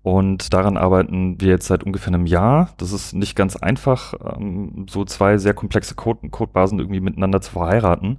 Und 0.03 0.53
daran 0.53 0.77
arbeiten 0.77 1.39
wir 1.39 1.49
jetzt 1.49 1.67
seit 1.67 1.83
ungefähr 1.83 2.13
einem 2.13 2.25
Jahr. 2.25 2.69
Das 2.77 2.91
ist 2.91 3.13
nicht 3.13 3.35
ganz 3.35 3.55
einfach, 3.55 4.15
ähm, 4.35 4.87
so 4.89 5.05
zwei 5.05 5.37
sehr 5.37 5.53
komplexe 5.53 5.93
Code 5.93 6.29
Codebasen 6.29 6.79
irgendwie 6.79 7.01
miteinander 7.01 7.39
zu 7.41 7.51
verheiraten. 7.51 8.17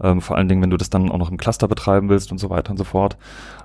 Ähm, 0.00 0.20
vor 0.20 0.36
allen 0.36 0.48
Dingen, 0.48 0.62
wenn 0.62 0.70
du 0.70 0.76
das 0.76 0.90
dann 0.90 1.10
auch 1.10 1.18
noch 1.18 1.30
im 1.30 1.36
Cluster 1.36 1.66
betreiben 1.66 2.08
willst 2.08 2.30
und 2.30 2.38
so 2.38 2.48
weiter 2.48 2.70
und 2.70 2.76
so 2.76 2.84
fort. 2.84 3.16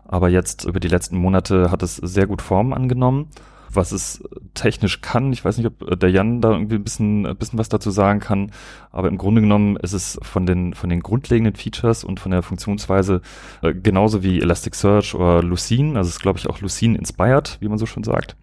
Aber 0.08 0.30
jetzt 0.30 0.66
über 0.66 0.80
die 0.80 0.88
letzten 0.88 1.18
Monate 1.18 1.70
hat 1.70 1.84
es 1.84 1.98
sehr 1.98 2.26
gut 2.26 2.42
Form 2.42 2.74
angenommen 2.74 3.28
was 3.76 3.92
es 3.92 4.24
technisch 4.54 5.02
kann. 5.02 5.32
Ich 5.34 5.44
weiß 5.44 5.58
nicht, 5.58 5.68
ob 5.68 6.00
der 6.00 6.10
Jan 6.10 6.42
da 6.42 6.52
irgendwie 6.52 6.76
ein 6.76 6.84
bisschen, 6.84 7.26
ein 7.26 7.38
bisschen 7.38 7.60
was 7.60 7.70
dazu 7.70 7.92
sagen 7.92 8.20
kann, 8.20 8.52
aber 8.92 9.08
im 9.08 9.18
Grunde 9.18 9.42
genommen 9.42 9.78
ist 9.78 9.94
es 9.94 10.20
von 10.22 10.46
den, 10.46 10.74
von 10.74 10.90
den 10.90 11.02
grundlegenden 11.02 11.56
Features 11.56 12.04
und 12.04 12.20
von 12.20 12.32
der 12.32 12.42
Funktionsweise 12.42 13.22
äh, 13.62 13.74
genauso 13.74 14.24
wie 14.24 14.42
Elasticsearch 14.42 15.16
oder 15.16 15.44
Lucene, 15.44 15.98
also 15.98 16.10
es 16.10 16.16
ist 16.16 16.22
glaube 16.22 16.40
ich 16.40 16.50
auch 16.50 16.60
Lucene 16.62 16.98
inspired, 16.98 17.58
wie 17.60 17.70
man 17.70 17.78
so 17.78 17.86
schon 17.86 18.04
sagt. 18.04 18.36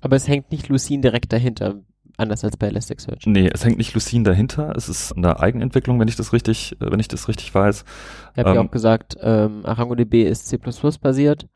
Aber 0.00 0.16
es 0.16 0.28
hängt 0.28 0.50
nicht 0.52 0.68
Lucene 0.68 1.00
direkt 1.00 1.32
dahinter, 1.32 1.80
anders 2.16 2.44
als 2.44 2.56
bei 2.56 2.68
Elasticsearch. 2.68 3.26
Nee, 3.26 3.50
es 3.52 3.64
hängt 3.64 3.78
nicht 3.78 3.94
Lucene 3.94 4.24
dahinter. 4.24 4.74
Es 4.76 4.88
ist 4.88 5.16
eine 5.16 5.40
Eigenentwicklung, 5.40 6.00
wenn 6.00 6.08
ich 6.08 6.16
das 6.16 6.32
richtig, 6.32 6.76
äh, 6.80 6.90
wenn 6.90 7.00
ich 7.00 7.08
das 7.08 7.28
richtig 7.28 7.54
weiß. 7.54 7.84
Ich 8.32 8.38
habe 8.38 8.50
ähm, 8.50 8.54
ja 8.56 8.62
auch 8.62 8.70
gesagt, 8.70 9.16
ähm, 9.20 9.64
ArangoDB 9.64 10.24
ist 10.24 10.46
C++ 10.48 10.58
basiert. 11.00 11.46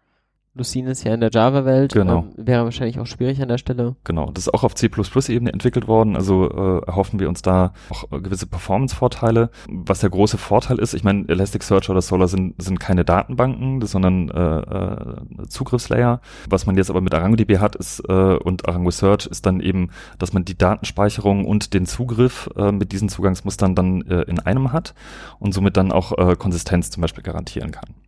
Lucene 0.53 0.91
ist 0.91 1.05
ja 1.05 1.15
in 1.15 1.21
der 1.21 1.31
Java-Welt, 1.31 1.93
genau. 1.93 2.27
Ähm, 2.37 2.47
wäre 2.47 2.65
wahrscheinlich 2.65 2.99
auch 2.99 3.07
schwierig 3.07 3.41
an 3.41 3.47
der 3.47 3.59
Stelle. 3.59 3.95
Genau, 4.03 4.33
das 4.33 4.49
ist 4.49 4.55
auch 4.55 4.65
auf 4.65 4.75
C++-Ebene 4.75 5.53
entwickelt 5.53 5.87
worden, 5.87 6.17
also 6.17 6.51
äh, 6.51 6.87
erhoffen 6.87 7.21
wir 7.21 7.29
uns 7.29 7.43
da 7.43 7.73
auch 7.89 8.11
äh, 8.11 8.21
gewisse 8.21 8.49
Performance-Vorteile. 8.49 9.51
Was 9.69 10.01
der 10.01 10.11
große 10.11 10.39
Vorteil 10.39 10.81
ist, 10.81 10.95
ich 10.95 11.05
meine, 11.05 11.29
Elasticsearch 11.29 11.89
oder 11.89 12.03
Solar 12.03 12.27
sind, 12.27 12.61
sind 12.61 12.81
keine 12.81 13.05
Datenbanken, 13.05 13.81
sondern 13.83 14.29
äh, 14.29 14.59
äh, 14.59 15.47
Zugriffslayer. 15.49 16.21
Was 16.49 16.67
man 16.67 16.77
jetzt 16.77 16.91
aber 16.91 17.01
mit 17.01 17.15
ArangoDB 17.15 17.59
hat 17.59 17.77
ist 17.77 18.03
äh, 18.09 18.13
und 18.13 18.69
Arango 18.69 18.91
Search 18.91 19.27
ist 19.27 19.47
dann 19.47 19.61
eben, 19.61 19.91
dass 20.19 20.33
man 20.33 20.45
die 20.45 20.59
Datenspeicherung 20.59 21.45
und 21.45 21.75
den 21.75 21.87
Zugriff 21.87 22.51
äh, 22.57 22.73
mit 22.73 22.91
diesen 22.91 23.09
Zugangsmustern 23.09 23.77
dann 23.77 24.03
äh, 24.03 24.23
in 24.23 24.41
einem 24.41 24.73
hat 24.73 24.95
und 25.39 25.55
somit 25.55 25.77
dann 25.77 25.93
auch 25.93 26.19
äh, 26.19 26.35
Konsistenz 26.35 26.91
zum 26.91 27.03
Beispiel 27.03 27.23
garantieren 27.23 27.71
kann 27.71 28.00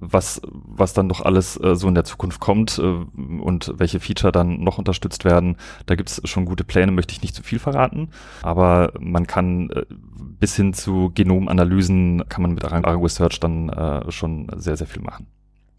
was, 0.00 0.40
was 0.50 0.92
dann 0.92 1.06
noch 1.08 1.20
alles 1.20 1.60
äh, 1.60 1.74
so 1.74 1.88
in 1.88 1.94
der 1.94 2.04
Zukunft 2.04 2.40
kommt 2.40 2.78
äh, 2.78 2.82
und 2.82 3.72
welche 3.76 4.00
Feature 4.00 4.32
dann 4.32 4.60
noch 4.62 4.78
unterstützt 4.78 5.24
werden. 5.24 5.56
Da 5.86 5.96
gibt's 5.96 6.20
schon 6.24 6.44
gute 6.44 6.64
Pläne, 6.64 6.92
möchte 6.92 7.12
ich 7.12 7.22
nicht 7.22 7.34
zu 7.34 7.42
viel 7.42 7.58
verraten. 7.58 8.10
Aber 8.42 8.92
man 8.98 9.26
kann 9.26 9.70
äh, 9.70 9.84
bis 9.88 10.56
hin 10.56 10.72
zu 10.72 11.10
Genomanalysen 11.14 12.28
kann 12.28 12.42
man 12.42 12.54
mit 12.54 12.64
Arango 12.64 13.08
Search 13.08 13.40
dann 13.40 13.68
äh, 13.68 14.10
schon 14.10 14.48
sehr, 14.56 14.76
sehr 14.76 14.86
viel 14.86 15.02
machen. 15.02 15.26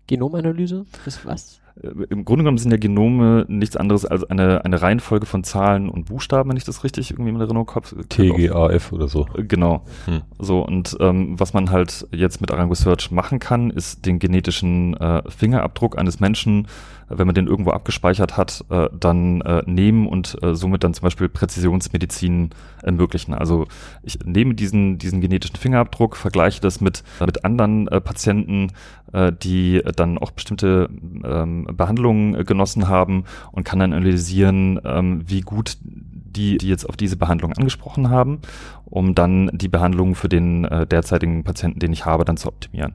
Genomanalyse? 0.07 0.85
ist 1.05 1.25
was? 1.25 1.61
Äh, 1.81 2.05
Im 2.09 2.25
Grunde 2.25 2.43
genommen 2.43 2.57
sind 2.57 2.71
ja 2.71 2.77
Genome 2.77 3.45
nichts 3.47 3.75
anderes 3.75 4.05
als 4.05 4.23
eine, 4.25 4.65
eine 4.65 4.81
Reihenfolge 4.81 5.25
von 5.25 5.43
Zahlen 5.43 5.89
und 5.89 6.05
Buchstaben, 6.05 6.49
wenn 6.49 6.57
ich 6.57 6.63
das 6.63 6.83
richtig 6.83 7.11
irgendwie 7.11 7.29
in 7.29 7.39
Erinnerung 7.39 7.71
habe. 7.73 7.87
TGAF 8.07 8.91
oder 8.91 9.07
so. 9.07 9.27
Äh, 9.35 9.43
genau. 9.43 9.85
Hm. 10.05 10.21
So, 10.37 10.61
und 10.61 10.97
ähm, 10.99 11.39
was 11.39 11.53
man 11.53 11.71
halt 11.71 12.07
jetzt 12.11 12.41
mit 12.41 12.51
Arango 12.51 12.75
Search 12.75 13.11
machen 13.11 13.39
kann, 13.39 13.69
ist 13.69 14.05
den 14.05 14.19
genetischen 14.19 14.95
äh, 14.95 15.23
Fingerabdruck 15.29 15.97
eines 15.97 16.19
Menschen 16.19 16.67
wenn 17.09 17.27
man 17.27 17.35
den 17.35 17.47
irgendwo 17.47 17.71
abgespeichert 17.71 18.37
hat, 18.37 18.63
äh, 18.69 18.89
dann 18.97 19.41
äh, 19.41 19.63
nehmen 19.65 20.07
und 20.07 20.37
äh, 20.43 20.55
somit 20.55 20.83
dann 20.83 20.93
zum 20.93 21.03
Beispiel 21.03 21.29
Präzisionsmedizin 21.29 22.51
ermöglichen. 22.83 23.33
Also 23.33 23.67
ich 24.03 24.19
nehme 24.23 24.53
diesen, 24.55 24.97
diesen 24.97 25.21
genetischen 25.21 25.57
Fingerabdruck, 25.57 26.15
vergleiche 26.15 26.61
das 26.61 26.81
mit, 26.81 27.03
mit 27.25 27.43
anderen 27.43 27.87
äh, 27.87 27.99
Patienten, 27.99 28.71
äh, 29.13 29.31
die 29.31 29.81
dann 29.95 30.17
auch 30.17 30.31
bestimmte 30.31 30.89
ähm, 31.23 31.67
Behandlungen 31.71 32.45
genossen 32.45 32.87
haben 32.87 33.25
und 33.51 33.63
kann 33.63 33.79
dann 33.79 33.93
analysieren, 33.93 34.79
ähm, 34.85 35.23
wie 35.25 35.41
gut 35.41 35.77
die, 35.81 36.57
die 36.57 36.67
jetzt 36.67 36.87
auf 36.87 36.95
diese 36.95 37.17
Behandlung 37.17 37.53
angesprochen 37.53 38.09
haben, 38.09 38.39
um 38.85 39.15
dann 39.15 39.49
die 39.53 39.67
Behandlung 39.67 40.15
für 40.15 40.29
den 40.29 40.65
äh, 40.65 40.85
derzeitigen 40.85 41.43
Patienten, 41.43 41.79
den 41.79 41.91
ich 41.91 42.05
habe, 42.05 42.23
dann 42.25 42.37
zu 42.37 42.47
optimieren. 42.47 42.93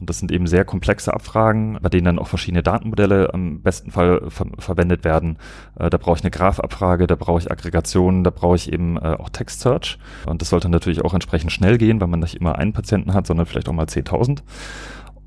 Und 0.00 0.08
das 0.08 0.18
sind 0.18 0.30
eben 0.30 0.46
sehr 0.46 0.64
komplexe 0.64 1.12
Abfragen, 1.12 1.78
bei 1.82 1.88
denen 1.88 2.04
dann 2.04 2.18
auch 2.18 2.28
verschiedene 2.28 2.62
Datenmodelle 2.62 3.34
am 3.34 3.62
besten 3.62 3.90
Fall 3.90 4.22
ver 4.28 4.46
verwendet 4.58 5.04
werden. 5.04 5.38
Äh, 5.78 5.90
da 5.90 5.98
brauche 5.98 6.18
ich 6.18 6.24
eine 6.24 6.30
Graphabfrage, 6.30 7.06
da 7.06 7.16
brauche 7.16 7.40
ich 7.40 7.50
Aggregationen, 7.50 8.24
da 8.24 8.30
brauche 8.30 8.56
ich 8.56 8.72
eben 8.72 8.96
äh, 8.96 9.16
auch 9.18 9.30
Text 9.30 9.60
Search. 9.60 9.98
Und 10.26 10.40
das 10.40 10.50
sollte 10.50 10.68
natürlich 10.68 11.04
auch 11.04 11.14
entsprechend 11.14 11.52
schnell 11.52 11.78
gehen, 11.78 12.00
weil 12.00 12.08
man 12.08 12.20
nicht 12.20 12.36
immer 12.36 12.56
einen 12.56 12.72
Patienten 12.72 13.14
hat, 13.14 13.26
sondern 13.26 13.46
vielleicht 13.46 13.68
auch 13.68 13.72
mal 13.72 13.86
10.000. 13.86 14.42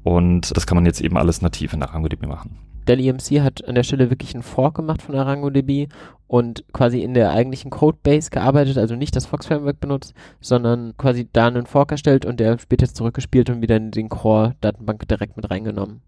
Und 0.04 0.56
das 0.56 0.66
kann 0.66 0.78
man 0.78 0.86
jetzt 0.86 1.02
eben 1.02 1.18
alles 1.18 1.42
nativ 1.42 1.74
in 1.74 1.84
ArangoDB 1.84 2.26
machen. 2.26 2.58
Dell 2.88 3.00
EMC 3.00 3.42
hat 3.42 3.68
an 3.68 3.76
der 3.76 3.84
Stelle 3.84 4.10
wirklich 4.10 4.34
einen 4.34 4.44
Fork 4.44 4.76
gemacht 4.76 5.02
von 5.02 5.16
ArangoDB 5.16 5.88
und 6.28 6.64
quasi 6.74 7.02
in 7.02 7.14
der 7.14 7.32
eigentlichen 7.32 7.72
Codebase 7.72 8.30
gearbeitet, 8.30 8.78
also 8.78 8.96
nicht 8.96 9.16
das 9.16 9.26
Fox 9.26 9.48
Framework 9.48 9.80
benutzt, 9.80 10.14
sondern 10.40 10.96
quasi 10.98 11.28
da 11.32 11.48
einen 11.48 11.66
Fork 11.66 11.92
erstellt 11.92 12.26
und 12.26 12.40
der 12.40 12.58
später 12.58 12.88
zurückgespielt 12.88 13.50
und 13.50 13.62
wieder 13.62 13.78
in 13.78 13.92
den 13.92 14.10
Core-Datenbank 14.10 15.08
direkt 15.08 15.36
mit 15.36 15.52
reingenommen. 15.52 16.02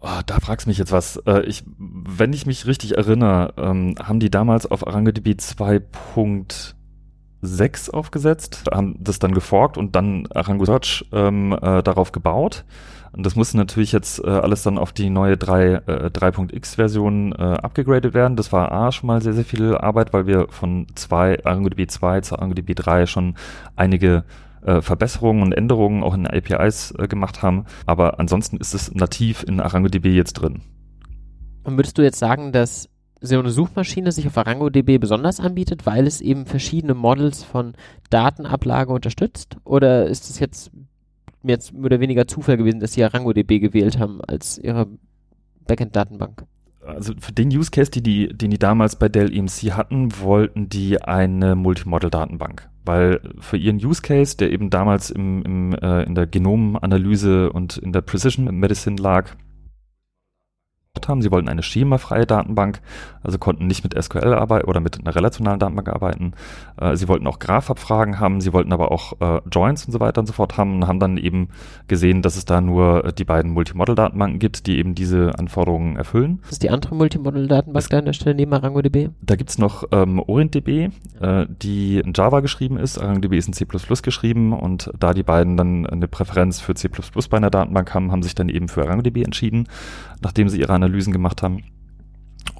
Oh, 0.00 0.20
da 0.26 0.38
fragst 0.38 0.66
mich 0.66 0.78
jetzt 0.78 0.92
was. 0.92 1.16
Äh, 1.26 1.40
ich, 1.46 1.64
wenn 1.78 2.34
ich 2.34 2.44
mich 2.44 2.66
richtig 2.66 2.96
erinnere, 2.96 3.54
ähm, 3.56 3.94
haben 4.00 4.20
die 4.20 4.30
damals 4.30 4.70
auf 4.70 4.86
ArangoDB 4.86 5.30
2.6 5.30 7.90
aufgesetzt, 7.90 8.64
haben 8.70 8.96
das 9.00 9.18
dann 9.18 9.32
geforkt 9.32 9.78
und 9.78 9.96
dann 9.96 10.26
Arango 10.26 10.66
Search 10.66 11.06
ähm, 11.10 11.52
äh, 11.52 11.82
darauf 11.82 12.12
gebaut. 12.12 12.66
Und 13.16 13.24
das 13.24 13.36
musste 13.36 13.56
natürlich 13.56 13.92
jetzt 13.92 14.24
äh, 14.24 14.28
alles 14.28 14.64
dann 14.64 14.76
auf 14.76 14.92
die 14.92 15.08
neue 15.08 15.36
3, 15.36 15.74
äh, 15.74 16.10
3.x-Version 16.12 17.32
äh, 17.32 17.36
abgegradet 17.36 18.12
werden. 18.12 18.36
Das 18.36 18.52
war 18.52 18.72
A 18.72 18.90
schon 18.90 19.06
mal 19.06 19.22
sehr, 19.22 19.34
sehr 19.34 19.44
viel 19.44 19.76
Arbeit, 19.76 20.12
weil 20.12 20.26
wir 20.26 20.48
von 20.50 20.88
2, 20.96 21.44
AngoDB 21.44 21.88
2 21.88 22.22
zu 22.22 22.36
AngoDB 22.36 22.74
3 22.74 23.06
schon 23.06 23.36
einige 23.76 24.24
äh, 24.62 24.80
Verbesserungen 24.80 25.42
und 25.42 25.52
Änderungen 25.52 26.02
auch 26.02 26.14
in 26.14 26.26
APIs 26.26 26.92
äh, 26.98 27.06
gemacht 27.06 27.40
haben. 27.42 27.66
Aber 27.86 28.18
ansonsten 28.18 28.56
ist 28.56 28.74
es 28.74 28.92
nativ 28.92 29.44
in 29.44 29.60
ArangoDB 29.60 30.06
jetzt 30.06 30.34
drin. 30.34 30.62
Und 31.62 31.76
würdest 31.76 31.96
du 31.96 32.02
jetzt 32.02 32.18
sagen, 32.18 32.50
dass 32.50 32.88
so 33.20 33.38
eine 33.38 33.50
Suchmaschine 33.50 34.10
sich 34.10 34.26
auf 34.26 34.36
ArangoDB 34.36 34.98
besonders 34.98 35.38
anbietet, 35.38 35.86
weil 35.86 36.08
es 36.08 36.20
eben 36.20 36.46
verschiedene 36.46 36.94
Models 36.94 37.44
von 37.44 37.74
Datenablage 38.10 38.92
unterstützt? 38.92 39.56
Oder 39.62 40.06
ist 40.06 40.28
es 40.28 40.40
jetzt 40.40 40.72
mir 41.44 41.52
jetzt 41.52 41.72
mehr 41.72 41.84
oder 41.84 42.00
weniger 42.00 42.26
Zufall 42.26 42.56
gewesen, 42.56 42.80
dass 42.80 42.92
sie 42.92 43.04
ArangoDB 43.04 43.60
gewählt 43.60 43.98
haben 43.98 44.20
als 44.20 44.58
ihre 44.58 44.88
Backend-Datenbank. 45.66 46.44
Also 46.86 47.14
für 47.18 47.32
den 47.32 47.48
Use 47.48 47.70
Case, 47.70 47.90
die 47.90 48.02
die, 48.02 48.28
den 48.28 48.50
die 48.50 48.58
damals 48.58 48.96
bei 48.96 49.08
Dell 49.08 49.34
EMC 49.34 49.72
hatten, 49.72 50.18
wollten 50.20 50.68
die 50.68 51.00
eine 51.00 51.54
Multimodel-Datenbank. 51.54 52.68
Weil 52.84 53.20
für 53.40 53.56
ihren 53.56 53.76
Use 53.76 54.02
Case, 54.02 54.36
der 54.36 54.52
eben 54.52 54.68
damals 54.68 55.10
im, 55.10 55.42
im, 55.42 55.74
äh, 55.74 56.02
in 56.02 56.14
der 56.14 56.26
Genomanalyse 56.26 57.50
und 57.50 57.78
in 57.78 57.92
der 57.92 58.02
Precision 58.02 58.44
Medicine 58.58 59.00
lag, 59.00 59.34
haben. 61.08 61.22
Sie 61.22 61.30
wollten 61.30 61.48
eine 61.48 61.62
schemafreie 61.62 62.26
Datenbank, 62.26 62.80
also 63.22 63.38
konnten 63.38 63.66
nicht 63.66 63.84
mit 63.84 64.00
SQL 64.00 64.34
arbeiten 64.34 64.68
oder 64.68 64.80
mit 64.80 64.98
einer 64.98 65.14
relationalen 65.14 65.58
Datenbank 65.58 65.88
arbeiten. 65.88 66.32
Äh, 66.80 66.96
sie 66.96 67.08
wollten 67.08 67.26
auch 67.26 67.38
Graph-Abfragen 67.38 68.20
haben, 68.20 68.40
sie 68.40 68.52
wollten 68.52 68.72
aber 68.72 68.92
auch 68.92 69.20
äh, 69.20 69.40
Joins 69.50 69.84
und 69.86 69.92
so 69.92 70.00
weiter 70.00 70.20
und 70.20 70.26
so 70.26 70.32
fort 70.32 70.56
haben 70.56 70.76
und 70.76 70.86
haben 70.86 71.00
dann 71.00 71.16
eben 71.16 71.48
gesehen, 71.88 72.22
dass 72.22 72.36
es 72.36 72.44
da 72.44 72.60
nur 72.60 73.12
die 73.12 73.24
beiden 73.24 73.50
Multimodel-Datenbanken 73.52 74.38
gibt, 74.38 74.66
die 74.66 74.78
eben 74.78 74.94
diese 74.94 75.38
Anforderungen 75.38 75.96
erfüllen. 75.96 76.38
Das 76.42 76.52
ist 76.52 76.62
die 76.62 76.70
andere 76.70 76.94
Multimodel-Datenbank 76.94 77.88
da 77.88 77.98
an 77.98 78.04
der 78.06 78.12
Stelle 78.12 78.36
neben 78.36 78.52
ArangoDB? 78.52 79.10
Da 79.20 79.36
gibt's 79.36 79.58
noch 79.58 79.84
ähm, 79.92 80.20
OrientDB, 80.20 80.90
äh, 81.20 81.46
die 81.48 81.98
in 81.98 82.12
Java 82.14 82.40
geschrieben 82.40 82.76
ist. 82.76 82.98
ArangoDB 82.98 83.34
ist 83.34 83.48
in 83.48 83.52
C++ 83.52 83.66
geschrieben 84.02 84.52
und 84.52 84.90
da 84.98 85.12
die 85.12 85.22
beiden 85.22 85.56
dann 85.56 85.86
eine 85.86 86.08
Präferenz 86.08 86.60
für 86.60 86.74
C++ 86.74 86.88
bei 86.88 87.36
einer 87.36 87.50
Datenbank 87.50 87.94
haben, 87.94 88.12
haben 88.12 88.22
sich 88.22 88.34
dann 88.34 88.48
eben 88.48 88.68
für 88.68 88.82
ArangoDB 88.82 89.24
entschieden, 89.24 89.68
nachdem 90.22 90.48
sie 90.48 90.60
ihre 90.60 90.72
Analysen 90.84 91.12
gemacht 91.12 91.42
haben 91.42 91.64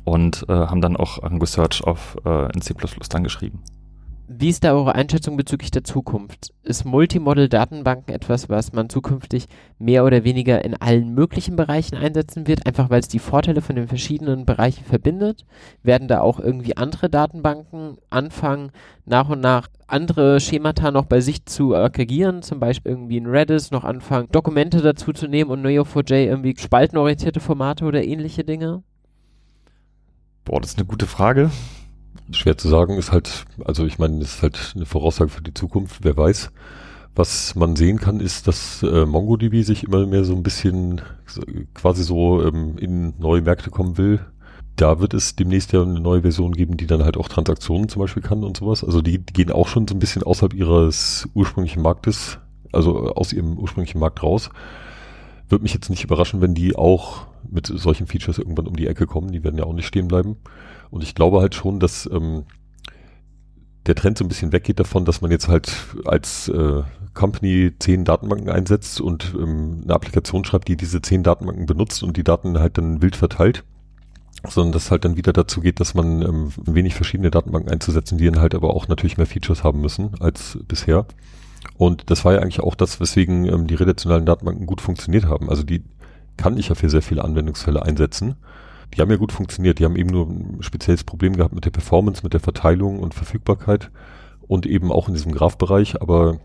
und 0.04 0.44
äh, 0.48 0.52
haben 0.52 0.80
dann 0.80 0.96
auch 0.96 1.22
Arrango 1.22 1.46
Search 1.46 1.84
auf 1.84 2.16
äh, 2.24 2.52
in 2.52 2.62
C++ 2.62 2.74
dann 3.08 3.24
geschrieben. 3.24 3.62
Wie 4.26 4.48
ist 4.48 4.64
da 4.64 4.72
eure 4.72 4.94
Einschätzung 4.94 5.36
bezüglich 5.36 5.70
der 5.70 5.84
Zukunft? 5.84 6.54
Ist 6.62 6.86
Multimodel-Datenbanken 6.86 8.14
etwas, 8.14 8.48
was 8.48 8.72
man 8.72 8.88
zukünftig 8.88 9.48
mehr 9.78 10.02
oder 10.02 10.24
weniger 10.24 10.64
in 10.64 10.74
allen 10.74 11.12
möglichen 11.12 11.56
Bereichen 11.56 11.96
einsetzen 11.96 12.46
wird, 12.46 12.66
einfach 12.66 12.88
weil 12.88 13.00
es 13.00 13.08
die 13.08 13.18
Vorteile 13.18 13.60
von 13.60 13.76
den 13.76 13.86
verschiedenen 13.86 14.46
Bereichen 14.46 14.82
verbindet? 14.86 15.44
Werden 15.82 16.08
da 16.08 16.22
auch 16.22 16.40
irgendwie 16.40 16.74
andere 16.74 17.10
Datenbanken 17.10 17.98
anfangen, 18.08 18.72
nach 19.04 19.28
und 19.28 19.40
nach 19.40 19.68
andere 19.88 20.40
Schemata 20.40 20.90
noch 20.90 21.04
bei 21.04 21.20
sich 21.20 21.44
zu 21.44 21.74
aggregieren, 21.74 22.40
zum 22.40 22.60
Beispiel 22.60 22.92
irgendwie 22.92 23.18
in 23.18 23.26
Redis 23.26 23.72
noch 23.72 23.84
anfangen, 23.84 24.28
Dokumente 24.32 24.80
dazu 24.80 25.12
zu 25.12 25.28
nehmen 25.28 25.50
und 25.50 25.66
Neo4j 25.66 26.24
irgendwie 26.24 26.54
spaltenorientierte 26.56 27.40
Formate 27.40 27.84
oder 27.84 28.02
ähnliche 28.02 28.42
Dinge? 28.42 28.82
Boah, 30.46 30.62
das 30.62 30.70
ist 30.70 30.78
eine 30.78 30.86
gute 30.86 31.06
Frage. 31.06 31.50
Schwer 32.30 32.56
zu 32.56 32.68
sagen, 32.68 32.96
ist 32.96 33.12
halt, 33.12 33.44
also 33.64 33.84
ich 33.84 33.98
meine, 33.98 34.18
das 34.20 34.36
ist 34.36 34.42
halt 34.42 34.72
eine 34.74 34.86
Voraussage 34.86 35.30
für 35.30 35.42
die 35.42 35.54
Zukunft, 35.54 36.00
wer 36.02 36.16
weiß. 36.16 36.50
Was 37.14 37.54
man 37.54 37.76
sehen 37.76 38.00
kann, 38.00 38.18
ist, 38.18 38.48
dass 38.48 38.82
äh, 38.82 39.06
MongoDB 39.06 39.62
sich 39.62 39.84
immer 39.84 40.04
mehr 40.06 40.24
so 40.24 40.34
ein 40.34 40.42
bisschen 40.42 41.00
quasi 41.74 42.02
so 42.02 42.42
ähm, 42.42 42.76
in 42.78 43.14
neue 43.18 43.42
Märkte 43.42 43.70
kommen 43.70 43.98
will. 43.98 44.20
Da 44.74 44.98
wird 44.98 45.14
es 45.14 45.36
demnächst 45.36 45.72
ja 45.72 45.82
eine 45.82 46.00
neue 46.00 46.22
Version 46.22 46.52
geben, 46.52 46.76
die 46.76 46.88
dann 46.88 47.04
halt 47.04 47.16
auch 47.16 47.28
Transaktionen 47.28 47.88
zum 47.88 48.00
Beispiel 48.00 48.22
kann 48.22 48.42
und 48.42 48.56
sowas. 48.56 48.82
Also 48.82 49.00
die, 49.00 49.18
die 49.18 49.32
gehen 49.32 49.52
auch 49.52 49.68
schon 49.68 49.86
so 49.86 49.94
ein 49.94 50.00
bisschen 50.00 50.24
außerhalb 50.24 50.54
ihres 50.54 51.28
ursprünglichen 51.34 51.82
Marktes, 51.82 52.38
also 52.72 53.14
aus 53.14 53.32
ihrem 53.32 53.58
ursprünglichen 53.58 54.00
Markt 54.00 54.24
raus. 54.24 54.50
Würde 55.48 55.62
mich 55.62 55.74
jetzt 55.74 55.90
nicht 55.90 56.02
überraschen, 56.02 56.40
wenn 56.40 56.54
die 56.54 56.74
auch 56.74 57.26
mit 57.48 57.66
solchen 57.68 58.08
Features 58.08 58.38
irgendwann 58.38 58.66
um 58.66 58.74
die 58.74 58.88
Ecke 58.88 59.06
kommen. 59.06 59.30
Die 59.30 59.44
werden 59.44 59.58
ja 59.58 59.64
auch 59.64 59.74
nicht 59.74 59.86
stehen 59.86 60.08
bleiben. 60.08 60.36
Und 60.90 61.02
ich 61.02 61.14
glaube 61.14 61.40
halt 61.40 61.54
schon, 61.54 61.80
dass 61.80 62.08
ähm, 62.12 62.44
der 63.86 63.94
Trend 63.94 64.18
so 64.18 64.24
ein 64.24 64.28
bisschen 64.28 64.52
weggeht 64.52 64.80
davon, 64.80 65.04
dass 65.04 65.20
man 65.20 65.30
jetzt 65.30 65.48
halt 65.48 65.70
als 66.04 66.48
äh, 66.48 66.82
Company 67.12 67.72
zehn 67.78 68.04
Datenbanken 68.04 68.48
einsetzt 68.48 69.00
und 69.00 69.34
ähm, 69.34 69.82
eine 69.84 69.94
Applikation 69.94 70.44
schreibt, 70.44 70.68
die 70.68 70.76
diese 70.76 71.02
zehn 71.02 71.22
Datenbanken 71.22 71.66
benutzt 71.66 72.02
und 72.02 72.16
die 72.16 72.24
Daten 72.24 72.58
halt 72.58 72.78
dann 72.78 73.02
wild 73.02 73.16
verteilt, 73.16 73.64
sondern 74.48 74.72
dass 74.72 74.90
halt 74.90 75.04
dann 75.04 75.16
wieder 75.16 75.32
dazu 75.32 75.60
geht, 75.60 75.80
dass 75.80 75.94
man 75.94 76.22
ähm, 76.22 76.52
wenig 76.56 76.94
verschiedene 76.94 77.30
Datenbanken 77.30 77.70
einzusetzen, 77.70 78.18
die 78.18 78.26
dann 78.26 78.40
halt 78.40 78.54
aber 78.54 78.74
auch 78.74 78.88
natürlich 78.88 79.16
mehr 79.16 79.26
Features 79.26 79.64
haben 79.64 79.80
müssen 79.80 80.10
als 80.20 80.58
bisher. 80.66 81.06
Und 81.76 82.10
das 82.10 82.24
war 82.24 82.34
ja 82.34 82.40
eigentlich 82.40 82.60
auch 82.60 82.74
das, 82.74 83.00
weswegen 83.00 83.46
ähm, 83.46 83.66
die 83.66 83.74
relationalen 83.74 84.26
Datenbanken 84.26 84.66
gut 84.66 84.80
funktioniert 84.80 85.26
haben. 85.26 85.48
Also 85.48 85.62
die 85.62 85.82
kann 86.36 86.56
ich 86.56 86.68
ja 86.68 86.74
für 86.74 86.90
sehr 86.90 87.02
viele 87.02 87.24
Anwendungsfälle 87.24 87.82
einsetzen. 87.82 88.36
Die 88.92 89.00
haben 89.00 89.10
ja 89.10 89.16
gut 89.16 89.32
funktioniert. 89.32 89.78
Die 89.78 89.84
haben 89.84 89.96
eben 89.96 90.10
nur 90.10 90.26
ein 90.26 90.58
spezielles 90.60 91.04
Problem 91.04 91.36
gehabt 91.36 91.54
mit 91.54 91.64
der 91.64 91.70
Performance, 91.70 92.22
mit 92.22 92.32
der 92.32 92.40
Verteilung 92.40 92.98
und 92.98 93.14
Verfügbarkeit 93.14 93.90
und 94.46 94.66
eben 94.66 94.92
auch 94.92 95.08
in 95.08 95.14
diesem 95.14 95.32
Graph-Bereich. 95.32 96.00
Aber 96.02 96.38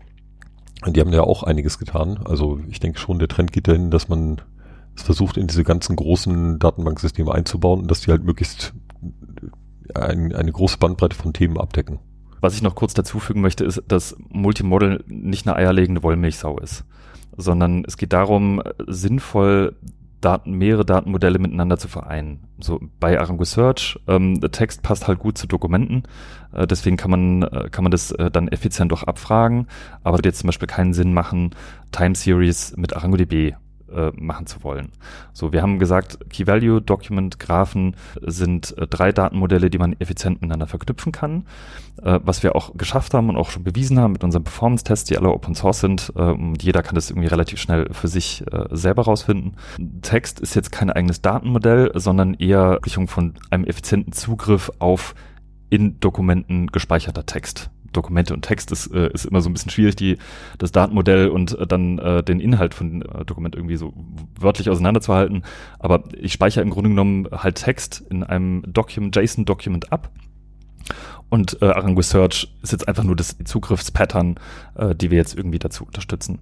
die 0.86 1.00
haben 1.00 1.12
ja 1.12 1.22
auch 1.22 1.42
einiges 1.42 1.78
getan. 1.78 2.20
Also 2.24 2.60
ich 2.68 2.80
denke 2.80 2.98
schon, 2.98 3.18
der 3.18 3.28
Trend 3.28 3.52
geht 3.52 3.68
dahin, 3.68 3.90
dass 3.90 4.08
man 4.08 4.40
es 4.96 5.02
versucht, 5.02 5.36
in 5.36 5.46
diese 5.46 5.64
ganzen 5.64 5.96
großen 5.96 6.58
Datenbanksysteme 6.58 7.32
einzubauen 7.32 7.80
und 7.80 7.90
dass 7.90 8.00
die 8.00 8.10
halt 8.10 8.24
möglichst 8.24 8.72
ein, 9.94 10.34
eine 10.34 10.52
große 10.52 10.78
Bandbreite 10.78 11.16
von 11.16 11.32
Themen 11.32 11.58
abdecken. 11.58 11.98
Was 12.40 12.54
ich 12.54 12.62
noch 12.62 12.74
kurz 12.74 12.94
dazu 12.94 13.18
fügen 13.18 13.42
möchte, 13.42 13.64
ist, 13.64 13.82
dass 13.86 14.16
Multimodel 14.30 15.04
nicht 15.06 15.46
eine 15.46 15.56
eierlegende 15.56 16.02
Wollmilchsau 16.02 16.58
ist, 16.58 16.84
sondern 17.36 17.84
es 17.86 17.96
geht 17.96 18.12
darum, 18.12 18.62
sinnvoll 18.86 19.76
Daten, 20.20 20.52
mehrere 20.52 20.84
Datenmodelle 20.84 21.38
miteinander 21.38 21.78
zu 21.78 21.88
vereinen. 21.88 22.48
So 22.58 22.80
bei 22.98 23.18
Arango 23.18 23.44
Search, 23.44 23.98
ähm, 24.06 24.40
der 24.40 24.50
Text 24.50 24.82
passt 24.82 25.08
halt 25.08 25.18
gut 25.18 25.38
zu 25.38 25.46
Dokumenten, 25.46 26.02
äh, 26.52 26.66
deswegen 26.66 26.96
kann 26.96 27.10
man, 27.10 27.42
äh, 27.42 27.68
kann 27.70 27.84
man 27.84 27.90
das 27.90 28.12
äh, 28.12 28.30
dann 28.30 28.48
effizient 28.48 28.92
auch 28.92 29.02
abfragen, 29.02 29.66
aber 30.02 30.18
wird 30.18 30.26
jetzt 30.26 30.40
zum 30.40 30.48
Beispiel 30.48 30.68
keinen 30.68 30.92
Sinn 30.92 31.14
machen, 31.14 31.54
Time 31.92 32.14
Series 32.14 32.74
mit 32.76 32.94
ArangoDB 32.94 33.54
äh, 33.94 34.12
machen 34.14 34.46
zu 34.46 34.62
wollen. 34.62 34.90
So, 35.32 35.52
wir 35.52 35.62
haben 35.62 35.78
gesagt, 35.78 36.18
Key 36.30 36.46
Value, 36.46 36.80
Document, 36.80 37.38
Graphen 37.38 37.96
sind 38.22 38.76
äh, 38.78 38.86
drei 38.86 39.12
Datenmodelle, 39.12 39.70
die 39.70 39.78
man 39.78 39.94
effizient 39.98 40.40
miteinander 40.40 40.66
verknüpfen 40.66 41.12
kann. 41.12 41.44
Äh, 42.02 42.20
was 42.22 42.42
wir 42.42 42.56
auch 42.56 42.76
geschafft 42.76 43.14
haben 43.14 43.28
und 43.28 43.36
auch 43.36 43.50
schon 43.50 43.64
bewiesen 43.64 43.98
haben 43.98 44.12
mit 44.12 44.24
unseren 44.24 44.44
Performance-Tests, 44.44 45.08
die 45.08 45.18
alle 45.18 45.30
Open 45.30 45.54
Source 45.54 45.80
sind. 45.80 46.12
Äh, 46.16 46.34
jeder 46.60 46.82
kann 46.82 46.94
das 46.94 47.10
irgendwie 47.10 47.28
relativ 47.28 47.60
schnell 47.60 47.88
für 47.92 48.08
sich 48.08 48.44
äh, 48.50 48.64
selber 48.70 49.02
rausfinden. 49.02 49.56
Text 50.02 50.40
ist 50.40 50.54
jetzt 50.54 50.72
kein 50.72 50.90
eigenes 50.90 51.20
Datenmodell, 51.20 51.92
sondern 51.94 52.34
eher 52.34 52.80
von 53.06 53.34
einem 53.50 53.64
effizienten 53.64 54.12
Zugriff 54.12 54.70
auf 54.78 55.14
in 55.70 56.00
Dokumenten 56.00 56.66
gespeicherter 56.66 57.24
Text. 57.26 57.70
Dokumente 57.92 58.34
und 58.34 58.42
Text 58.42 58.70
ist, 58.72 58.86
äh, 58.88 59.10
ist 59.12 59.26
immer 59.26 59.40
so 59.40 59.50
ein 59.50 59.52
bisschen 59.52 59.70
schwierig, 59.70 59.96
die, 59.96 60.18
das 60.58 60.72
Datenmodell 60.72 61.28
und 61.28 61.58
äh, 61.58 61.66
dann 61.66 61.98
äh, 61.98 62.22
den 62.22 62.40
Inhalt 62.40 62.74
von 62.74 63.02
äh, 63.02 63.24
Dokument 63.24 63.54
irgendwie 63.54 63.76
so 63.76 63.92
wörtlich 64.38 64.70
auseinanderzuhalten. 64.70 65.44
Aber 65.78 66.04
ich 66.16 66.32
speichere 66.32 66.62
im 66.62 66.70
Grunde 66.70 66.90
genommen 66.90 67.28
halt 67.30 67.56
Text 67.56 68.04
in 68.10 68.22
einem 68.22 68.62
Document, 68.66 69.14
JSON-Document 69.14 69.92
ab. 69.92 70.10
Und 71.28 71.62
äh, 71.62 71.66
Arango 71.66 72.02
Search 72.02 72.52
ist 72.62 72.72
jetzt 72.72 72.88
einfach 72.88 73.04
nur 73.04 73.14
das 73.14 73.36
Zugriffspattern, 73.44 74.36
äh, 74.74 74.94
die 74.94 75.10
wir 75.10 75.18
jetzt 75.18 75.36
irgendwie 75.36 75.60
dazu 75.60 75.84
unterstützen. 75.84 76.40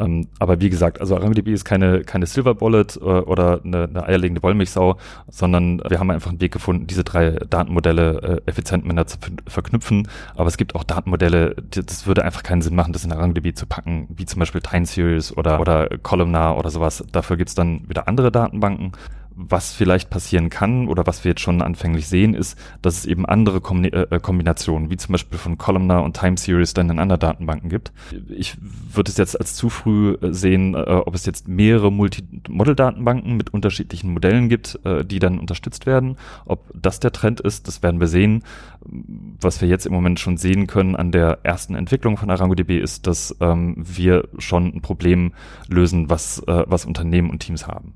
Ähm, 0.00 0.28
aber 0.38 0.60
wie 0.60 0.70
gesagt, 0.70 1.00
also 1.00 1.14
ArangoDB 1.16 1.48
ist 1.48 1.64
keine, 1.64 2.02
keine 2.02 2.26
Silver 2.26 2.54
Bullet 2.54 2.86
äh, 2.96 3.04
oder 3.04 3.60
eine, 3.62 3.84
eine 3.84 4.04
eierlegende 4.04 4.42
Wollmilchsau, 4.42 4.96
sondern 5.28 5.82
wir 5.86 6.00
haben 6.00 6.10
einfach 6.10 6.30
einen 6.30 6.40
Weg 6.40 6.52
gefunden, 6.52 6.86
diese 6.86 7.04
drei 7.04 7.32
Datenmodelle 7.32 8.40
äh, 8.46 8.50
effizient 8.50 8.84
miteinander 8.84 9.06
zu 9.06 9.18
verknüpfen. 9.46 10.08
Aber 10.34 10.48
es 10.48 10.56
gibt 10.56 10.74
auch 10.74 10.84
Datenmodelle, 10.84 11.54
die, 11.58 11.84
das 11.84 12.06
würde 12.06 12.24
einfach 12.24 12.42
keinen 12.42 12.62
Sinn 12.62 12.74
machen, 12.74 12.92
das 12.92 13.04
in 13.04 13.12
ArangoDB 13.12 13.54
zu 13.54 13.66
packen, 13.66 14.08
wie 14.16 14.24
zum 14.24 14.40
Beispiel 14.40 14.62
Time 14.62 14.86
Series 14.86 15.36
oder, 15.36 15.60
oder 15.60 15.88
Columnar 16.02 16.56
oder 16.56 16.70
sowas. 16.70 17.04
Dafür 17.12 17.36
gibt's 17.36 17.54
dann 17.54 17.88
wieder 17.88 18.08
andere 18.08 18.32
Datenbanken 18.32 18.92
was 19.34 19.72
vielleicht 19.72 20.10
passieren 20.10 20.50
kann 20.50 20.88
oder 20.88 21.06
was 21.06 21.24
wir 21.24 21.30
jetzt 21.30 21.40
schon 21.40 21.62
anfänglich 21.62 22.08
sehen, 22.08 22.34
ist, 22.34 22.58
dass 22.82 22.98
es 22.98 23.06
eben 23.06 23.26
andere 23.26 23.60
Kombi 23.60 23.88
äh, 23.88 24.20
Kombinationen, 24.20 24.90
wie 24.90 24.96
zum 24.96 25.12
Beispiel 25.12 25.38
von 25.38 25.58
Columnar 25.58 26.02
und 26.02 26.16
Time 26.16 26.36
Series, 26.36 26.74
dann 26.74 26.90
in 26.90 26.98
anderen 26.98 27.20
Datenbanken 27.20 27.70
gibt. 27.70 27.92
Ich 28.28 28.56
würde 28.60 29.10
es 29.10 29.16
jetzt 29.16 29.38
als 29.38 29.54
zu 29.54 29.70
früh 29.70 30.14
äh, 30.20 30.32
sehen, 30.32 30.74
äh, 30.74 30.78
ob 30.78 31.14
es 31.14 31.26
jetzt 31.26 31.48
mehrere 31.48 31.90
Multi-Model-Datenbanken 31.90 33.36
mit 33.36 33.54
unterschiedlichen 33.54 34.12
Modellen 34.12 34.48
gibt, 34.48 34.78
äh, 34.84 35.04
die 35.04 35.18
dann 35.18 35.38
unterstützt 35.38 35.86
werden. 35.86 36.16
Ob 36.44 36.70
das 36.74 37.00
der 37.00 37.12
Trend 37.12 37.40
ist, 37.40 37.68
das 37.68 37.82
werden 37.82 38.00
wir 38.00 38.08
sehen. 38.08 38.44
Was 39.40 39.60
wir 39.60 39.68
jetzt 39.68 39.86
im 39.86 39.92
Moment 39.92 40.20
schon 40.20 40.36
sehen 40.36 40.66
können 40.66 40.96
an 40.96 41.12
der 41.12 41.40
ersten 41.42 41.74
Entwicklung 41.74 42.16
von 42.16 42.30
ArangoDB 42.30 42.78
ist, 42.78 43.06
dass 43.06 43.36
ähm, 43.40 43.74
wir 43.76 44.28
schon 44.38 44.66
ein 44.74 44.80
Problem 44.80 45.32
lösen, 45.68 46.10
was, 46.10 46.40
äh, 46.46 46.64
was 46.66 46.84
Unternehmen 46.84 47.30
und 47.30 47.40
Teams 47.40 47.66
haben. 47.66 47.94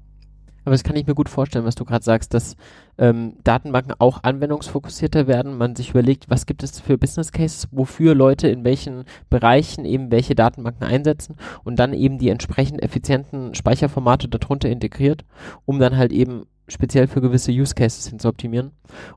Aber 0.64 0.72
das 0.72 0.84
kann 0.84 0.96
ich 0.96 1.06
mir 1.06 1.14
gut 1.14 1.28
vorstellen, 1.28 1.64
was 1.64 1.74
du 1.74 1.84
gerade 1.84 2.04
sagst, 2.04 2.34
dass 2.34 2.56
ähm, 2.98 3.34
Datenbanken 3.44 3.94
auch 3.98 4.22
anwendungsfokussierter 4.22 5.26
werden. 5.26 5.56
Man 5.56 5.76
sich 5.76 5.90
überlegt, 5.90 6.30
was 6.30 6.46
gibt 6.46 6.62
es 6.62 6.80
für 6.80 6.98
Business 6.98 7.32
Cases, 7.32 7.68
wofür 7.70 8.14
Leute 8.14 8.48
in 8.48 8.64
welchen 8.64 9.04
Bereichen 9.30 9.84
eben 9.84 10.10
welche 10.10 10.34
Datenbanken 10.34 10.84
einsetzen 10.86 11.36
und 11.64 11.78
dann 11.78 11.92
eben 11.92 12.18
die 12.18 12.30
entsprechend 12.30 12.82
effizienten 12.82 13.54
Speicherformate 13.54 14.28
darunter 14.28 14.68
integriert, 14.68 15.24
um 15.66 15.78
dann 15.78 15.96
halt 15.96 16.12
eben 16.12 16.46
speziell 16.68 17.08
für 17.08 17.20
gewisse 17.20 17.52
Use 17.52 17.74
Cases 17.74 18.08
hin 18.08 18.18
zu 18.18 18.28
optimieren. 18.28 18.70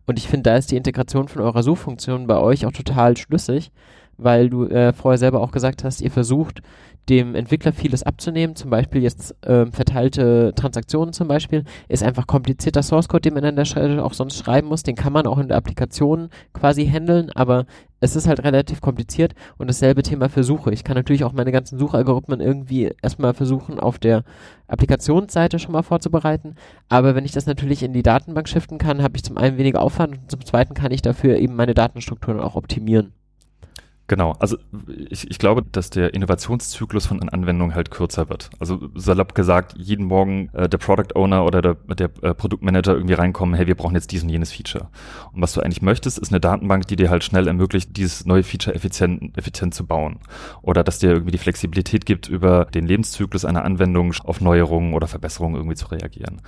Und 0.06 0.20
ich 0.20 0.28
finde, 0.28 0.50
da 0.50 0.58
ist 0.58 0.72
die 0.72 0.76
Integration 0.76 1.28
von 1.28 1.42
eurer 1.42 1.64
Suchfunktion 1.64 2.28
bei 2.28 2.38
euch 2.38 2.66
auch 2.66 2.74
total 2.74 3.16
schlüssig, 3.16 3.72
weil 4.18 4.50
du 4.50 4.66
äh, 4.66 4.94
vorher 4.94 5.18
selber 5.18 5.42
auch 5.42 5.52
gesagt 5.52 5.84
hast, 5.84 6.02
ihr 6.02 6.12
versucht 6.12 6.62
dem 7.10 7.36
Entwickler 7.36 7.72
vieles 7.72 8.04
abzunehmen, 8.04 8.56
zum 8.56 8.70
Beispiel 8.70 9.02
jetzt 9.02 9.36
äh, 9.46 9.66
verteilte 9.68 10.54
Transaktionen 10.56 11.14
zum 11.14 11.28
Beispiel, 11.28 11.64
ist 11.88 12.04
einfach 12.04 12.28
komplizierter 12.28 12.84
Source-Code, 12.84 13.22
den 13.22 13.34
man 13.34 13.46
an 13.46 13.56
der 13.56 13.66
Stelle 13.66 14.04
auch 14.04 14.14
sonst 14.14 14.36
schreiben 14.36 14.68
muss, 14.68 14.84
den 14.84 14.96
kann 14.96 15.14
man 15.14 15.26
auch 15.26 15.38
in 15.38 15.48
der 15.48 15.58
Applikation 15.58 16.30
quasi 16.54 16.86
handeln, 16.86 17.32
aber 17.34 17.66
es 18.02 18.16
ist 18.16 18.28
halt 18.28 18.44
relativ 18.44 18.82
kompliziert 18.82 19.34
und 19.58 19.70
dasselbe 19.70 20.04
Thema 20.04 20.30
für 20.30 20.44
Suche. 20.44 20.72
Ich 20.72 20.84
kann 20.84 20.98
natürlich 20.98 21.24
auch 21.24 21.32
meine 21.32 21.52
ganzen 21.52 21.80
Suchalgorithmen 21.80 22.42
irgendwie 22.42 22.92
erstmal 23.02 23.34
versuchen, 23.34 23.80
auf 23.80 24.00
der 24.00 24.24
Applikationsseite 24.68 25.60
schon 25.60 25.72
mal 25.72 25.84
vorzubereiten, 25.84 26.56
aber 26.90 27.16
wenn 27.16 27.26
ich 27.26 27.32
das 27.32 27.46
natürlich 27.46 27.84
in 27.84 27.94
die 27.94 28.04
Datenbank 28.04 28.50
shiften 28.50 28.80
kann, 28.80 29.02
habe 29.02 29.16
ich 29.16 29.24
zum 29.24 29.38
einen 29.38 29.58
weniger 29.58 29.82
Aufwand 29.82 30.18
und 30.18 30.30
zum 30.30 30.44
zweiten 30.44 30.74
kann 30.74 30.92
ich 30.92 31.02
dafür 31.02 31.38
eben 31.38 31.56
meine 31.56 31.74
Datenstrukturen 31.74 32.42
auch 32.42 32.56
optimieren. 32.56 33.14
Genau, 34.08 34.32
also 34.40 34.58
ich, 35.10 35.30
ich 35.30 35.38
glaube, 35.38 35.64
dass 35.70 35.90
der 35.90 36.14
Innovationszyklus 36.14 37.06
von 37.06 37.22
einer 37.22 37.34
Anwendung 37.34 37.76
halt 37.76 37.92
kürzer 37.92 38.30
wird. 38.30 38.50
Also 38.58 38.90
salopp 38.96 39.36
gesagt, 39.36 39.76
jeden 39.78 40.06
Morgen 40.06 40.50
äh, 40.54 40.70
der 40.70 40.78
Product 40.78 41.14
Owner 41.16 41.44
oder 41.44 41.62
der, 41.62 41.74
der 41.74 42.10
äh, 42.22 42.34
Produktmanager 42.34 42.94
irgendwie 42.94 43.16
reinkommen, 43.16 43.54
hey, 43.56 43.68
wir 43.68 43.76
brauchen 43.76 43.96
jetzt 43.96 44.14
diesen 44.14 44.30
jenes 44.30 44.54
Feature. 44.54 44.88
Und 45.34 45.42
was 45.42 45.52
du 45.54 45.60
eigentlich 45.60 45.82
möchtest, 45.82 46.20
ist 46.20 46.32
eine 46.32 46.40
Datenbank, 46.40 46.88
die 46.88 46.96
dir 46.96 47.10
halt 47.10 47.26
schnell 47.26 47.48
ermöglicht, 47.48 47.98
dieses 47.98 48.26
neue 48.26 48.44
Feature 48.44 48.74
effizient, 48.74 49.38
effizient 49.38 49.74
zu 49.74 49.86
bauen. 49.86 50.20
Oder 50.62 50.86
dass 50.86 51.00
dir 51.00 51.12
irgendwie 51.12 51.32
die 51.32 51.38
Flexibilität 51.38 52.06
gibt, 52.06 52.30
über 52.30 52.64
den 52.64 52.88
Lebenszyklus 52.88 53.44
einer 53.44 53.66
Anwendung 53.66 54.14
auf 54.24 54.40
Neuerungen 54.40 54.94
oder 54.94 55.08
Verbesserungen 55.08 55.58
irgendwie 55.58 55.76
zu 55.76 55.88
reagieren. 55.88 56.42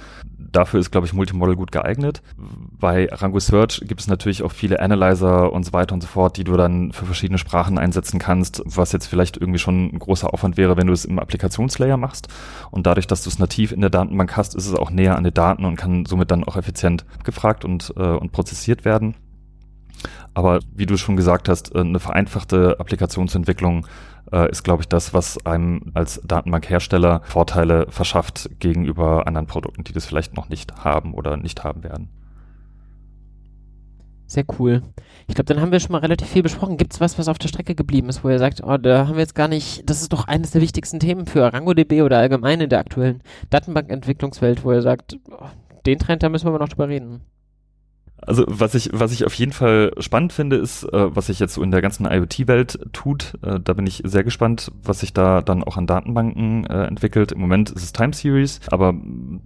Dafür 0.51 0.79
ist, 0.79 0.91
glaube 0.91 1.05
ich, 1.07 1.13
Multimodal 1.13 1.55
gut 1.55 1.71
geeignet. 1.71 2.21
Bei 2.37 3.07
Rango 3.11 3.39
Search 3.39 3.81
gibt 3.85 4.01
es 4.01 4.07
natürlich 4.07 4.43
auch 4.43 4.51
viele 4.51 4.79
Analyzer 4.79 5.51
und 5.51 5.65
so 5.65 5.73
weiter 5.73 5.93
und 5.93 6.01
so 6.01 6.07
fort, 6.07 6.37
die 6.37 6.43
du 6.43 6.55
dann 6.57 6.91
für 6.91 7.05
verschiedene 7.05 7.37
Sprachen 7.37 7.77
einsetzen 7.77 8.19
kannst, 8.19 8.61
was 8.65 8.91
jetzt 8.91 9.07
vielleicht 9.07 9.37
irgendwie 9.37 9.59
schon 9.59 9.93
ein 9.93 9.99
großer 9.99 10.33
Aufwand 10.33 10.57
wäre, 10.57 10.77
wenn 10.77 10.87
du 10.87 10.93
es 10.93 11.05
im 11.05 11.19
Applikationslayer 11.19 11.97
machst. 11.97 12.27
Und 12.71 12.85
dadurch, 12.85 13.07
dass 13.07 13.23
du 13.23 13.29
es 13.29 13.39
nativ 13.39 13.71
in 13.71 13.81
der 13.81 13.89
Datenbank 13.89 14.35
hast, 14.37 14.55
ist 14.55 14.67
es 14.67 14.75
auch 14.75 14.91
näher 14.91 15.15
an 15.15 15.23
die 15.23 15.33
Daten 15.33 15.65
und 15.65 15.75
kann 15.75 16.05
somit 16.05 16.31
dann 16.31 16.43
auch 16.43 16.55
effizient 16.55 17.05
gefragt 17.23 17.65
und, 17.65 17.93
äh, 17.97 18.01
und 18.01 18.31
prozessiert 18.31 18.85
werden. 18.85 19.15
Aber 20.33 20.59
wie 20.73 20.85
du 20.85 20.97
schon 20.97 21.15
gesagt 21.15 21.49
hast, 21.49 21.75
äh, 21.75 21.79
eine 21.79 21.99
vereinfachte 21.99 22.79
Applikationsentwicklung 22.79 23.85
äh, 24.31 24.49
ist, 24.49 24.63
glaube 24.63 24.83
ich, 24.83 24.87
das, 24.87 25.13
was 25.13 25.45
einem 25.45 25.91
als 25.93 26.21
Datenbankhersteller 26.25 27.21
Vorteile 27.23 27.87
verschafft 27.89 28.49
gegenüber 28.59 29.27
anderen 29.27 29.47
Produkten, 29.47 29.83
die 29.83 29.93
das 29.93 30.05
vielleicht 30.05 30.35
noch 30.35 30.49
nicht 30.49 30.83
haben 30.83 31.13
oder 31.13 31.37
nicht 31.37 31.63
haben 31.63 31.83
werden. 31.83 32.09
Sehr 34.29 34.45
cool. 34.59 34.83
Ich 35.27 35.33
glaube, 35.33 35.45
dann 35.45 35.59
haben 35.59 35.71
wir 35.71 35.79
schon 35.79 35.93
mal 35.93 36.01
relativ 36.01 36.27
viel 36.27 36.43
besprochen. 36.43 36.77
Gibt 36.77 36.93
es 36.93 37.01
was, 37.01 37.17
was 37.17 37.27
auf 37.27 37.39
der 37.39 37.47
Strecke 37.47 37.73
geblieben 37.73 38.09
ist, 38.09 38.23
wo 38.23 38.29
ihr 38.29 38.37
sagt, 38.37 38.63
oh, 38.63 38.77
da 38.77 39.07
haben 39.07 39.15
wir 39.15 39.21
jetzt 39.21 39.33
gar 39.33 39.47
nicht, 39.47 39.89
das 39.89 40.03
ist 40.03 40.13
doch 40.13 40.27
eines 40.27 40.51
der 40.51 40.61
wichtigsten 40.61 40.99
Themen 40.99 41.25
für 41.25 41.45
ArangoDB 41.45 42.03
oder 42.03 42.19
allgemein 42.19 42.61
in 42.61 42.69
der 42.69 42.77
aktuellen 42.77 43.23
Datenbankentwicklungswelt, 43.49 44.63
wo 44.63 44.71
ihr 44.71 44.83
sagt, 44.83 45.17
oh, 45.31 45.47
den 45.87 45.97
Trend, 45.97 46.21
da 46.21 46.29
müssen 46.29 46.45
wir 46.45 46.51
mal 46.51 46.59
noch 46.59 46.69
drüber 46.69 46.89
reden. 46.89 47.21
Also 48.21 48.43
was 48.47 48.75
ich, 48.75 48.89
was 48.93 49.11
ich 49.11 49.25
auf 49.25 49.33
jeden 49.33 49.53
Fall 49.53 49.91
spannend 49.99 50.33
finde, 50.33 50.57
ist, 50.57 50.83
äh, 50.83 51.15
was 51.15 51.27
sich 51.27 51.39
jetzt 51.39 51.53
so 51.53 51.63
in 51.63 51.71
der 51.71 51.81
ganzen 51.81 52.05
IoT-Welt 52.05 52.79
tut. 52.93 53.33
Äh, 53.41 53.59
da 53.59 53.73
bin 53.73 53.87
ich 53.87 54.01
sehr 54.05 54.23
gespannt, 54.23 54.71
was 54.83 54.99
sich 54.99 55.13
da 55.13 55.41
dann 55.41 55.63
auch 55.63 55.77
an 55.77 55.87
Datenbanken 55.87 56.65
äh, 56.65 56.85
entwickelt. 56.85 57.31
Im 57.31 57.39
Moment 57.39 57.71
ist 57.71 57.83
es 57.83 57.93
Time 57.93 58.13
Series, 58.13 58.59
aber 58.69 58.93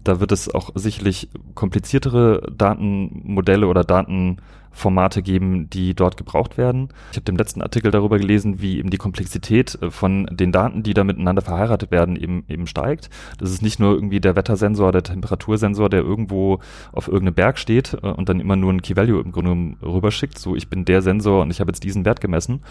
da 0.04 0.20
wird 0.20 0.32
es 0.32 0.54
auch 0.54 0.72
sicherlich 0.76 1.30
kompliziertere 1.56 2.52
Datenmodelle 2.56 3.68
oder 3.68 3.84
Daten 3.84 4.38
Formate 4.74 5.22
geben, 5.22 5.70
die 5.70 5.94
dort 5.94 6.18
gebraucht 6.18 6.58
werden. 6.58 6.90
Ich 7.12 7.18
habe 7.18 7.26
den 7.26 7.38
letzten 7.38 7.62
Artikel 7.62 7.92
darüber 7.92 8.18
gelesen, 8.18 8.60
wie 8.60 8.80
eben 8.80 8.90
die 8.90 8.98
Komplexität 8.98 9.78
äh, 9.82 9.92
von 9.92 10.26
den 10.32 10.52
Daten, 10.52 10.84
die 10.84 10.94
da 10.94 11.04
miteinander 11.04 11.44
verheiratet 11.44 11.92
werden, 11.92 12.16
eben, 12.16 12.44
eben 12.50 12.68
steigt. 12.68 13.10
Das 13.38 13.52
ist 13.52 13.62
nicht 13.62 13.80
nur 13.80 13.94
irgendwie 13.94 14.20
der 14.20 14.36
Wettersensor, 14.36 14.92
der 14.92 15.04
Temperatursensor, 15.04 15.90
der 15.90 16.02
irgendwo 16.02 16.60
auf 16.92 17.08
irgendeinem 17.08 17.36
Berg 17.36 17.60
steht 17.60 17.94
äh, 18.02 18.08
und 18.08 18.28
dann 18.30 18.40
immer 18.40 18.56
nur 18.56 18.74
ein 18.74 18.82
Key-Value 18.82 19.22
im 19.22 19.32
Grunde 19.32 19.78
rüberschickt. 19.86 20.40
So, 20.40 20.56
ich 20.56 20.70
bin 20.70 20.86
der 20.86 21.02
Sensor 21.02 21.44
und 21.44 21.52
ich 21.52 21.60
habe 21.60 21.70
jetzt 21.70 21.84
diesen 21.84 22.04
Wert 22.04 22.20
gemessen, 22.20 22.62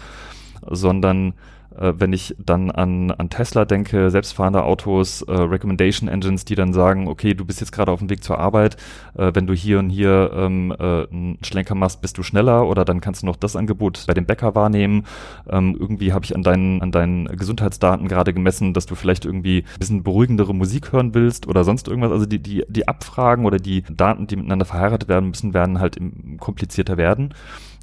sondern 0.69 1.33
äh, 1.77 1.93
wenn 1.97 2.13
ich 2.13 2.35
dann 2.37 2.71
an, 2.71 3.11
an 3.11 3.29
Tesla 3.29 3.65
denke, 3.65 4.09
selbstfahrende 4.09 4.63
Autos, 4.63 5.21
äh, 5.23 5.31
Recommendation 5.31 6.09
Engines, 6.09 6.45
die 6.45 6.55
dann 6.55 6.73
sagen, 6.73 7.07
okay, 7.07 7.33
du 7.33 7.45
bist 7.45 7.59
jetzt 7.59 7.71
gerade 7.71 7.91
auf 7.91 7.99
dem 7.99 8.09
Weg 8.09 8.23
zur 8.23 8.39
Arbeit, 8.39 8.77
äh, 9.17 9.31
wenn 9.33 9.47
du 9.47 9.53
hier 9.53 9.79
und 9.79 9.89
hier 9.89 10.31
ähm, 10.35 10.71
äh, 10.77 11.07
einen 11.07 11.37
Schlenker 11.43 11.75
machst, 11.75 12.01
bist 12.01 12.17
du 12.17 12.23
schneller 12.23 12.67
oder 12.67 12.85
dann 12.85 13.01
kannst 13.01 13.21
du 13.21 13.25
noch 13.25 13.35
das 13.35 13.55
Angebot 13.55 14.05
bei 14.07 14.13
dem 14.13 14.25
Bäcker 14.25 14.55
wahrnehmen. 14.55 15.05
Ähm, 15.49 15.75
irgendwie 15.79 16.13
habe 16.13 16.25
ich 16.25 16.35
an 16.35 16.43
deinen, 16.43 16.81
an 16.81 16.91
deinen 16.91 17.25
Gesundheitsdaten 17.25 18.07
gerade 18.07 18.33
gemessen, 18.33 18.73
dass 18.73 18.85
du 18.85 18.95
vielleicht 18.95 19.25
irgendwie 19.25 19.59
ein 19.59 19.79
bisschen 19.79 20.03
beruhigendere 20.03 20.53
Musik 20.53 20.91
hören 20.91 21.13
willst 21.13 21.47
oder 21.47 21.63
sonst 21.63 21.87
irgendwas. 21.87 22.11
Also 22.11 22.25
die, 22.25 22.39
die, 22.39 22.63
die 22.67 22.87
Abfragen 22.87 23.45
oder 23.45 23.57
die 23.57 23.83
Daten, 23.83 24.27
die 24.27 24.35
miteinander 24.35 24.65
verheiratet 24.65 25.09
werden 25.09 25.29
müssen, 25.29 25.53
werden 25.53 25.79
halt 25.79 25.97
komplizierter 26.39 26.97
werden. 26.97 27.33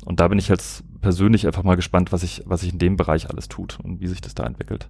Und 0.05 0.21
da 0.21 0.29
bin 0.29 0.39
ich 0.39 0.49
jetzt 0.49 0.83
persönlich 1.01 1.47
einfach 1.47 1.63
mal 1.63 1.77
gespannt, 1.77 2.13
was 2.13 2.23
sich 2.23 2.43
was 2.47 2.63
ich 2.63 2.73
in 2.73 2.79
dem 2.79 2.97
Bereich 2.97 3.29
alles 3.31 3.49
tut 3.49 3.79
und 3.83 4.01
wie 4.01 4.07
sich 4.07 4.21
das 4.21 4.35
da 4.35 4.45
entwickelt. 4.45 4.89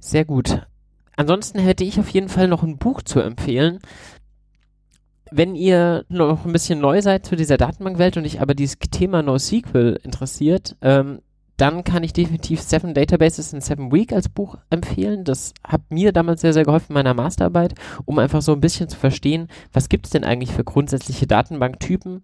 Sehr 0.00 0.24
gut. 0.24 0.66
Ansonsten 1.16 1.58
hätte 1.58 1.84
ich 1.84 2.00
auf 2.00 2.08
jeden 2.08 2.28
Fall 2.28 2.48
noch 2.48 2.62
ein 2.62 2.78
Buch 2.78 3.02
zu 3.02 3.20
empfehlen. 3.20 3.78
Wenn 5.30 5.54
ihr 5.54 6.04
noch 6.08 6.44
ein 6.44 6.52
bisschen 6.52 6.80
neu 6.80 7.00
seid 7.00 7.24
zu 7.24 7.36
dieser 7.36 7.56
Datenbankwelt 7.56 8.16
und 8.16 8.24
euch 8.24 8.40
aber 8.40 8.54
dieses 8.54 8.78
Thema 8.78 9.22
NoSQL 9.22 9.98
interessiert, 10.02 10.76
ähm, 10.82 11.20
dann 11.56 11.84
kann 11.84 12.02
ich 12.02 12.12
definitiv 12.12 12.60
Seven 12.60 12.92
Databases 12.92 13.52
in 13.52 13.60
Seven 13.60 13.92
Week 13.92 14.12
als 14.12 14.28
Buch 14.28 14.56
empfehlen. 14.70 15.24
Das 15.24 15.54
hat 15.62 15.82
mir 15.90 16.12
damals 16.12 16.40
sehr, 16.40 16.52
sehr 16.52 16.64
geholfen 16.64 16.88
in 16.88 16.94
meiner 16.94 17.14
Masterarbeit, 17.14 17.74
um 18.04 18.18
einfach 18.18 18.42
so 18.42 18.52
ein 18.52 18.60
bisschen 18.60 18.88
zu 18.88 18.98
verstehen, 18.98 19.48
was 19.72 19.88
gibt 19.88 20.06
es 20.06 20.10
denn 20.10 20.24
eigentlich 20.24 20.52
für 20.52 20.64
grundsätzliche 20.64 21.26
Datenbanktypen 21.26 22.22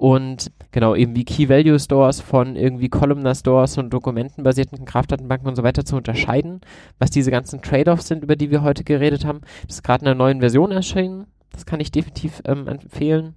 und 0.00 0.50
genau 0.72 0.94
eben 0.94 1.14
wie 1.14 1.26
Key 1.26 1.50
Value 1.50 1.78
Stores 1.78 2.22
von 2.22 2.56
irgendwie 2.56 2.88
Columnar 2.88 3.34
Stores 3.34 3.76
und 3.76 3.90
dokumentenbasierten 3.90 4.86
Kraftdatenbanken 4.86 5.46
und 5.46 5.56
so 5.56 5.62
weiter 5.62 5.84
zu 5.84 5.94
unterscheiden, 5.94 6.62
was 6.98 7.10
diese 7.10 7.30
ganzen 7.30 7.60
Trade-offs 7.60 8.08
sind, 8.08 8.24
über 8.24 8.34
die 8.34 8.50
wir 8.50 8.62
heute 8.62 8.82
geredet 8.82 9.26
haben. 9.26 9.42
Das 9.66 9.76
ist 9.76 9.82
gerade 9.82 10.02
in 10.02 10.08
einer 10.08 10.16
neuen 10.16 10.40
Version 10.40 10.72
erschienen. 10.72 11.26
Das 11.52 11.66
kann 11.66 11.80
ich 11.80 11.92
definitiv 11.92 12.40
ähm, 12.46 12.66
empfehlen. 12.66 13.34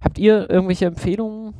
Habt 0.00 0.18
ihr 0.18 0.48
irgendwelche 0.48 0.86
Empfehlungen? 0.86 1.52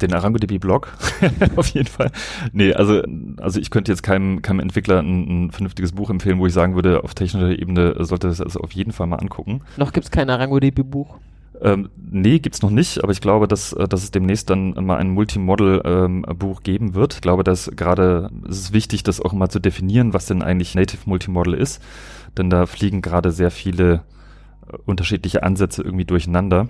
Den 0.00 0.14
ArangoDB-Blog, 0.14 0.96
auf 1.56 1.66
jeden 1.68 1.88
Fall. 1.88 2.12
Nee, 2.52 2.74
also, 2.74 3.02
also 3.38 3.58
ich 3.58 3.70
könnte 3.70 3.90
jetzt 3.90 4.02
keinem, 4.04 4.40
keinem 4.40 4.60
Entwickler 4.60 5.00
ein, 5.00 5.46
ein, 5.46 5.50
vernünftiges 5.50 5.90
Buch 5.90 6.10
empfehlen, 6.10 6.38
wo 6.38 6.46
ich 6.46 6.52
sagen 6.52 6.76
würde, 6.76 7.02
auf 7.02 7.14
technischer 7.14 7.50
Ebene 7.50 7.96
sollte 8.04 8.28
das 8.28 8.40
also 8.40 8.60
auf 8.60 8.70
jeden 8.70 8.92
Fall 8.92 9.08
mal 9.08 9.16
angucken. 9.16 9.62
Noch 9.76 9.92
gibt 9.92 10.04
es 10.04 10.12
kein 10.12 10.30
ArangoDB-Buch. 10.30 11.18
Ähm, 11.60 11.90
nee, 11.96 12.40
gibt's 12.40 12.62
noch 12.62 12.70
nicht, 12.70 13.02
aber 13.02 13.12
ich 13.12 13.20
glaube, 13.20 13.46
dass, 13.46 13.72
äh, 13.72 13.86
dass 13.86 14.02
es 14.02 14.10
demnächst 14.10 14.50
dann 14.50 14.72
mal 14.84 14.96
ein 14.96 15.10
Multimodel-Buch 15.10 16.58
ähm, 16.58 16.62
geben 16.62 16.94
wird. 16.94 17.14
Ich 17.14 17.20
glaube, 17.20 17.44
dass 17.44 17.70
gerade 17.74 18.30
es 18.48 18.58
ist 18.58 18.72
wichtig, 18.72 19.02
das 19.02 19.20
auch 19.20 19.32
mal 19.32 19.48
zu 19.48 19.60
definieren, 19.60 20.12
was 20.12 20.26
denn 20.26 20.42
eigentlich 20.42 20.74
Native 20.74 21.02
Multimodel 21.06 21.54
ist, 21.54 21.80
denn 22.36 22.50
da 22.50 22.66
fliegen 22.66 23.02
gerade 23.02 23.30
sehr 23.30 23.50
viele 23.50 24.02
äh, 24.66 24.76
unterschiedliche 24.84 25.42
Ansätze 25.42 25.82
irgendwie 25.82 26.04
durcheinander. 26.04 26.68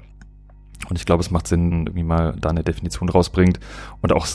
Und 0.90 0.98
ich 0.98 1.06
glaube, 1.06 1.22
es 1.22 1.30
macht 1.30 1.46
Sinn, 1.46 1.86
irgendwie 1.86 2.02
mal 2.02 2.36
da 2.38 2.50
eine 2.50 2.62
Definition 2.62 3.08
rausbringt 3.08 3.60
und 4.02 4.12
auch 4.12 4.26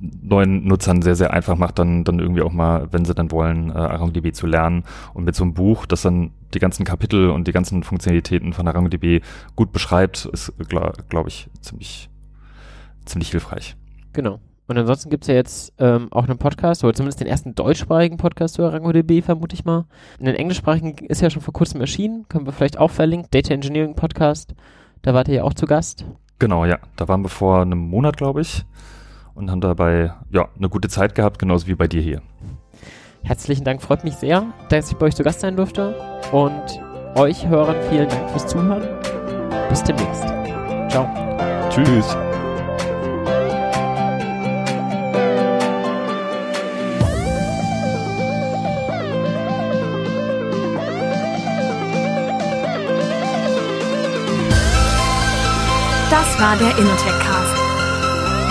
neuen 0.00 0.66
Nutzern 0.66 1.02
sehr, 1.02 1.14
sehr 1.14 1.32
einfach 1.32 1.56
macht, 1.56 1.78
dann, 1.78 2.04
dann 2.04 2.18
irgendwie 2.18 2.42
auch 2.42 2.52
mal, 2.52 2.88
wenn 2.92 3.04
sie 3.04 3.14
dann 3.14 3.30
wollen, 3.30 3.70
äh, 3.70 3.74
ArangoDB 3.74 4.32
zu 4.32 4.46
lernen. 4.46 4.84
Und 5.14 5.24
mit 5.24 5.34
so 5.34 5.44
einem 5.44 5.54
Buch, 5.54 5.86
das 5.86 6.02
dann 6.02 6.32
die 6.54 6.58
ganzen 6.58 6.84
Kapitel 6.84 7.30
und 7.30 7.46
die 7.46 7.52
ganzen 7.52 7.82
Funktionalitäten 7.82 8.52
von 8.52 8.68
ArangoDB 8.68 9.22
gut 9.54 9.72
beschreibt, 9.72 10.26
ist, 10.26 10.52
glaube 10.68 10.92
glaub 11.08 11.26
ich, 11.26 11.48
ziemlich, 11.60 12.10
ziemlich 13.04 13.30
hilfreich. 13.30 13.76
Genau. 14.12 14.40
Und 14.68 14.76
ansonsten 14.76 15.10
gibt 15.10 15.24
es 15.24 15.28
ja 15.28 15.34
jetzt 15.34 15.72
ähm, 15.78 16.08
auch 16.10 16.24
einen 16.24 16.38
Podcast, 16.38 16.82
oder 16.82 16.92
zumindest 16.92 17.20
den 17.20 17.28
ersten 17.28 17.54
deutschsprachigen 17.54 18.16
Podcast 18.16 18.54
zu 18.54 18.64
ArangoDB, 18.64 19.22
vermute 19.22 19.54
ich 19.54 19.64
mal. 19.64 19.86
In 20.18 20.26
den 20.26 20.34
englischsprachigen 20.34 21.06
ist 21.06 21.22
ja 21.22 21.30
schon 21.30 21.42
vor 21.42 21.54
kurzem 21.54 21.80
erschienen, 21.80 22.26
können 22.28 22.46
wir 22.46 22.52
vielleicht 22.52 22.78
auch 22.78 22.90
verlinken, 22.90 23.28
Data 23.30 23.54
Engineering 23.54 23.94
Podcast. 23.94 24.54
Da 25.02 25.14
wart 25.14 25.28
ihr 25.28 25.34
ja 25.34 25.42
auch 25.44 25.54
zu 25.54 25.66
Gast. 25.66 26.04
Genau, 26.40 26.64
ja. 26.64 26.78
Da 26.96 27.06
waren 27.06 27.22
wir 27.22 27.28
vor 27.28 27.62
einem 27.62 27.78
Monat, 27.78 28.16
glaube 28.16 28.40
ich 28.40 28.66
und 29.36 29.50
haben 29.50 29.60
dabei 29.60 30.12
ja 30.30 30.48
eine 30.56 30.68
gute 30.68 30.88
Zeit 30.88 31.14
gehabt, 31.14 31.38
genauso 31.38 31.66
wie 31.66 31.74
bei 31.74 31.86
dir 31.86 32.00
hier. 32.00 32.22
Herzlichen 33.22 33.64
Dank, 33.64 33.82
freut 33.82 34.02
mich 34.02 34.14
sehr, 34.14 34.46
dass 34.68 34.90
ich 34.90 34.96
bei 34.96 35.06
euch 35.06 35.14
zu 35.14 35.22
Gast 35.22 35.40
sein 35.40 35.56
durfte 35.56 35.94
und 36.32 36.80
euch 37.16 37.46
Hörern 37.46 37.76
vielen 37.90 38.08
Dank 38.08 38.30
fürs 38.30 38.46
Zuhören. 38.46 38.82
Bis 39.68 39.82
demnächst. 39.82 40.26
Ciao. 40.88 41.06
Tschüss. 41.70 42.16
Das 56.10 56.40
war 56.40 56.56
der 56.56 56.78
Innotech 56.78 57.18
Cast. 57.20 57.55